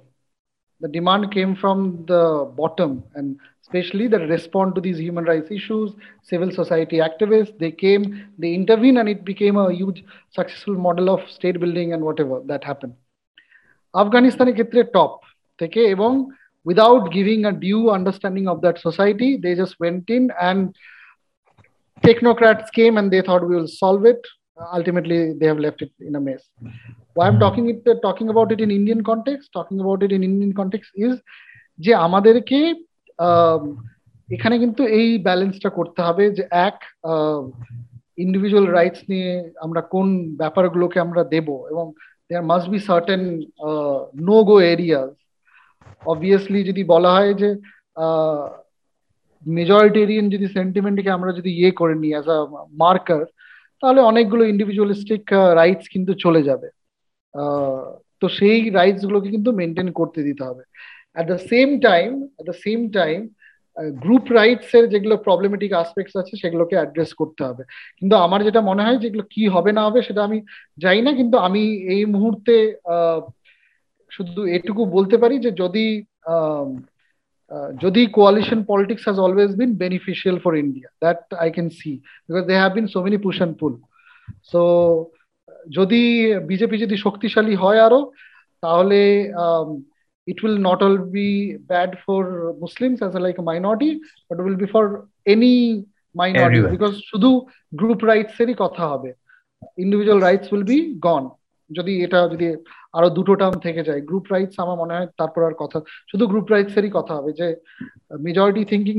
the 0.84 0.88
demand 0.88 1.32
came 1.32 1.56
from 1.56 2.06
the 2.06 2.52
bottom 2.56 3.04
and 3.16 3.38
especially 3.64 4.08
that 4.08 4.30
respond 4.30 4.76
to 4.76 4.82
these 4.82 4.98
human 4.98 5.26
rights 5.26 5.52
issues 5.52 5.92
civil 6.24 6.52
society 6.52 6.98
activists 6.98 7.58
they 7.60 7.72
came 7.72 8.04
they 8.38 8.54
intervene 8.54 8.98
and 8.98 9.10
it 9.10 9.26
became 9.26 9.58
a 9.58 9.72
huge 9.74 10.04
successful 10.32 10.76
model 10.76 11.10
of 11.10 11.30
state 11.30 11.60
building 11.60 11.94
and 11.94 12.02
whatever 12.02 12.42
that 12.52 12.64
happened 12.72 12.96
আফগানিস্তানের 14.02 14.56
ক্ষেত্রে 14.58 14.82
top 14.96 15.14
থেকে 15.62 15.82
এবং 15.96 16.12
without 16.70 17.04
giving 17.18 17.42
a 17.52 17.54
due 17.68 17.84
understanding 17.98 18.48
of 18.52 18.58
that 18.66 18.78
society 18.88 19.30
they 19.44 19.54
just 19.62 19.76
went 19.84 20.06
in 20.18 20.24
and 20.48 20.60
technocrats 22.06 22.70
came 22.80 22.96
and 23.00 23.08
they 23.14 23.22
thought 23.28 23.48
we 23.50 23.56
will 23.60 23.74
solve 23.84 24.04
it 24.14 24.22
Ultimately, 24.59 25.33
they 25.33 25.47
have 25.47 25.59
left 25.59 25.83
it 25.83 25.93
in 26.01 26.15
a 26.17 26.21
mess. 26.21 26.43
Why 27.15 27.27
i'm 27.29 27.39
talking 27.39 27.69
it 27.69 28.03
talking 28.03 28.29
about 28.29 28.53
it 28.53 28.61
in 28.61 28.71
indian 28.71 29.03
context, 29.03 29.53
talking 29.53 29.81
about 29.81 30.03
it 30.03 30.13
in 30.13 30.23
indian 30.23 30.53
context 30.53 30.91
is 30.97 31.15
যে 31.79 31.93
আমাদেরকে 32.07 32.59
এখানে 34.29 34.57
কিন্তু 34.59 34.83
এই 34.99 35.09
ব্যালেন্সটা 35.27 35.71
করতে 35.79 36.01
হবে 36.03 36.25
যে 36.37 36.43
এক 36.69 36.77
ইন্ডিভিজুয়াল 38.19 38.67
রাইটস 38.77 39.03
নিয়ে 39.13 39.31
আমরা 39.65 39.81
কোন 39.95 40.07
ব্যাপারগুলোকে 40.43 40.99
আমরা 41.07 41.23
দেব 41.35 41.49
এবং 41.73 41.85
there 42.29 42.49
must 42.51 42.67
be 42.73 42.79
certain 42.89 43.23
no 44.29 44.37
go 44.49 44.57
areas 44.73 45.13
obviously 46.13 46.61
যদি 46.71 46.83
বলা 46.93 47.11
হয় 47.17 47.33
যে 47.43 47.49
মেজরিটেরিয়ান 49.47 50.27
যদি 50.35 50.47
সেন্টিমেন্টকে 50.57 51.11
আমরা 51.17 51.31
যদি 51.39 51.51
ইয়ে 51.59 51.73
করে 51.81 51.95
নিই 52.03 52.13
অ্যাজ 52.15 52.27
আ 52.37 52.39
মার্কার 52.83 53.23
তাহলে 53.85 54.01
অনেকগুলো 54.11 54.43
ইন্ডিভিজুয়ালিস্টিক 54.53 55.25
রাইটস 55.61 55.87
কিন্তু 55.95 56.13
চলে 56.25 56.41
যাবে। 56.49 56.69
তো 58.21 58.27
সেই 58.39 58.59
রাইটস 58.79 59.03
গুলোকে 59.09 59.29
কিন্তু 59.35 59.51
মেনটেন 59.61 59.89
করতে 60.01 60.21
দিতে 60.29 60.43
হবে। 60.49 60.63
At 61.15 61.25
the 61.33 61.39
same 61.51 61.69
time 61.89 62.11
at 62.35 62.45
the 62.51 62.57
same 62.65 62.79
time 62.99 63.19
group 64.05 64.27
rights 64.39 64.71
এর 64.79 64.85
যেগুলো 64.93 65.15
প্রবলেমেটিক 65.27 65.71
আসপেক্টস 65.83 66.15
আছে, 66.21 66.35
সেগুলোকে 66.43 66.75
অ্যাড্রেস 66.79 67.11
করতে 67.21 67.43
হবে। 67.49 67.63
কিন্তু 67.99 68.15
আমার 68.27 68.41
যেটা 68.47 68.61
মনে 68.71 68.85
হয় 68.87 68.99
যেগুলো 69.05 69.25
কি 69.35 69.43
হবে 69.55 69.71
না 69.79 69.83
হবে 69.87 70.01
সেটা 70.09 70.21
আমি 70.29 70.39
যাই 70.85 71.01
না, 71.07 71.11
কিন্তু 71.21 71.37
আমি 71.47 71.63
এই 71.95 72.03
মুহূর্তে 72.15 72.55
শুধু 74.13 74.41
এটুকু 74.57 74.83
বলতে 74.97 75.17
পারি 75.23 75.37
যে 75.45 75.51
যদি 75.63 75.87
যদি 77.84 78.02
coalition 78.18 78.60
politics 78.72 79.04
has 79.10 79.18
always 79.26 79.52
been 79.56 79.74
beneficial 79.86 80.36
for 80.44 80.52
India. 80.56 80.88
That 81.02 81.20
I 81.46 81.50
can 81.50 81.68
see 81.80 81.96
because 82.28 82.46
there 82.48 82.62
have 82.64 82.74
been 82.78 82.90
so 82.96 83.00
many 83.06 83.18
push 83.18 83.40
and 83.46 83.54
pull. 83.62 83.76
So 84.52 84.62
যদি 85.78 86.02
বিজেপি 86.50 86.76
যদি 86.86 86.96
শক্তিশালী 87.06 87.56
হয় 87.64 87.80
আরো 87.88 88.00
তাহলে 88.64 89.00
it 90.28 90.38
will 90.44 90.58
not 90.70 90.80
only 90.86 91.06
be 91.20 91.30
bad 91.74 91.92
for 92.06 92.22
Muslims 92.64 93.00
as 93.02 93.14
a 93.16 93.22
like 93.26 93.40
a 93.44 93.46
minority, 93.52 93.92
but 94.28 94.36
it 94.40 94.44
will 94.48 94.60
be 94.66 94.70
for 94.76 94.84
any 95.26 95.56
minority 96.16 96.60
Everywhere. 96.60 96.74
because 96.76 96.96
শুধু 97.10 97.30
group 97.80 98.02
rights 98.10 98.36
এরই 98.44 98.56
কথা 98.64 98.84
হবে 98.92 99.10
individual 99.84 100.20
rights 100.28 100.48
will 100.54 100.66
be 100.74 100.80
gone 101.08 101.24
যদি 101.79 101.93
এটা 102.05 102.21
যদি 102.29 102.47
আরও 102.99 103.09
দুটো 103.11 103.33
টার্ম 103.41 103.57
থেকে 103.67 103.83
যায় 103.89 104.01
গ্রুপ 104.09 104.27
রাইটস 104.33 104.57
আমার 104.65 104.77
মনে 104.83 104.95
হয় 104.97 105.09
তারপর 105.19 105.41
আর 105.49 105.55
কথা 105.63 105.79
শুধু 106.11 106.25
গ্রুপ 106.33 106.49
রাইটস 106.51 106.75
এরই 106.77 106.93
কথা 106.99 107.13
হবে 107.19 107.31
যে 107.41 107.49
majority 108.21 108.63
thinking 108.65 108.97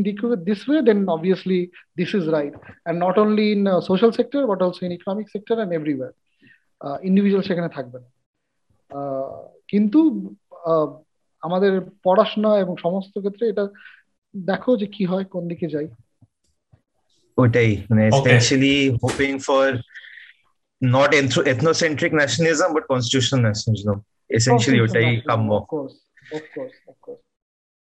this 0.47 0.61
way 0.69 0.81
then 0.81 0.99
obviously 1.07 1.59
this 1.97 2.11
is 2.17 2.25
right 2.29 2.53
and 2.57 2.97
not 3.03 3.15
only 3.23 3.45
in 3.51 3.61
social 3.89 4.11
sector 4.11 4.41
but 4.47 4.59
also 4.61 4.81
in 4.85 4.91
economic 4.91 5.27
sector 5.29 5.55
and 5.55 5.73
everywhere 5.73 6.11
individual 7.03 7.43
সেখানে 7.47 7.69
থাকবে 7.69 7.97
না। 8.03 8.09
কিন্তু 9.67 9.99
আমাদের 11.41 11.73
পড়াশোনা 12.03 12.51
এবং 12.63 12.73
সমস্ত 12.81 13.13
ক্ষেত্রে 13.19 13.45
এটা 13.49 13.65
দেখো 14.35 14.71
যে 14.77 14.87
কি 14.95 15.03
হয় 15.05 15.25
কোন 15.33 15.43
দিকে 15.47 15.67
যাই। 15.67 15.87
ওটাই 17.37 17.71
মানে 17.89 18.01
especially 18.07 18.75
hoping 19.03 19.33
for 19.37 19.67
not 20.87 21.09
ethnocentric 21.45 22.11
nationalism 22.13 22.69
but 22.75 22.83
constitutional 22.87 23.41
nationalism. 23.49 23.97
Essentially 24.29 24.79
ওটাই 24.81 25.07
কাম্য। 25.29 25.49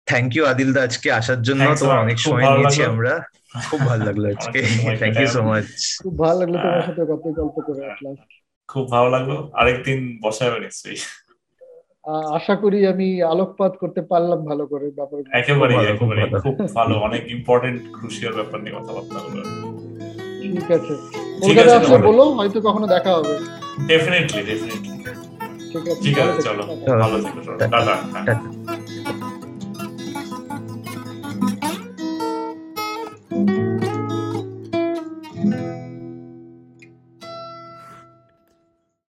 থ্যাংক 0.06 0.28
ইউ 0.36 0.42
আদিল 0.44 0.70
দা 0.72 0.80
আজকে 0.82 1.08
আসার 1.12 1.40
জন্য। 1.42 1.62
তোমার 1.80 1.98
অনেক 1.98 2.18
সময় 2.18 2.44
নিয়েছি 2.56 2.80
আমরা। 2.84 3.12
খুব 3.68 3.80
ভালো 3.80 4.02
লাগল 4.04 4.24
আজকে। 4.34 4.60
থ্যাংক 5.00 5.16
ইউ 5.20 5.28
সো 5.28 5.40
মাচ 5.42 5.68
খুব 6.02 6.14
ভালো 6.18 6.36
লাগল 6.40 6.54
তোমার 6.64 6.82
সাথে 6.86 7.02
গল্প 7.04 7.24
গল্প 7.38 7.56
করে 7.66 7.80
খুব 8.68 8.84
ভালো 8.90 9.08
লাগল। 9.10 9.32
আরেকদিন 9.54 9.98
বসাবে 10.22 10.58
নিশ্চয়ই 10.60 11.00
আশা 12.36 12.54
করি 12.56 12.78
আমি 12.86 13.08
আলোকপাত 13.22 13.72
করতে 13.76 14.00
পারলাম 14.02 14.40
ভালো 14.44 14.64
করে 14.66 14.86
ব্যাপারে 14.90 15.20
একেবারে 15.40 15.74
একেবারে 15.84 16.20
খুব 16.44 16.54
ভালো। 16.74 16.94
অনেক 16.98 17.22
ইম্পর্টেন্ট 17.36 17.78
ক্রুশিয়াল 17.96 18.32
ব্যাপার 18.34 18.58
নিয়ে 18.60 18.74
কথাবার্তা 18.78 19.18
হলো 19.24 19.42
ঠিক 20.52 20.68
আছে। 20.70 20.94
কলকাতা 21.42 21.72
আসলে 21.78 21.98
বলো 22.08 22.24
হয়তো 22.38 22.58
কখনো 22.68 22.86
দেখা 22.94 23.10
হবে। 23.16 23.34
ডেফিনেটলি 23.90 24.40
ডেফিনেটলি 24.48 24.90
ঠিক 26.04 26.16
আছে 26.22 26.36
চলো। 26.46 26.62
ভালো 27.02 27.16
থেকো 27.24 27.40
টাটা। 27.72 27.94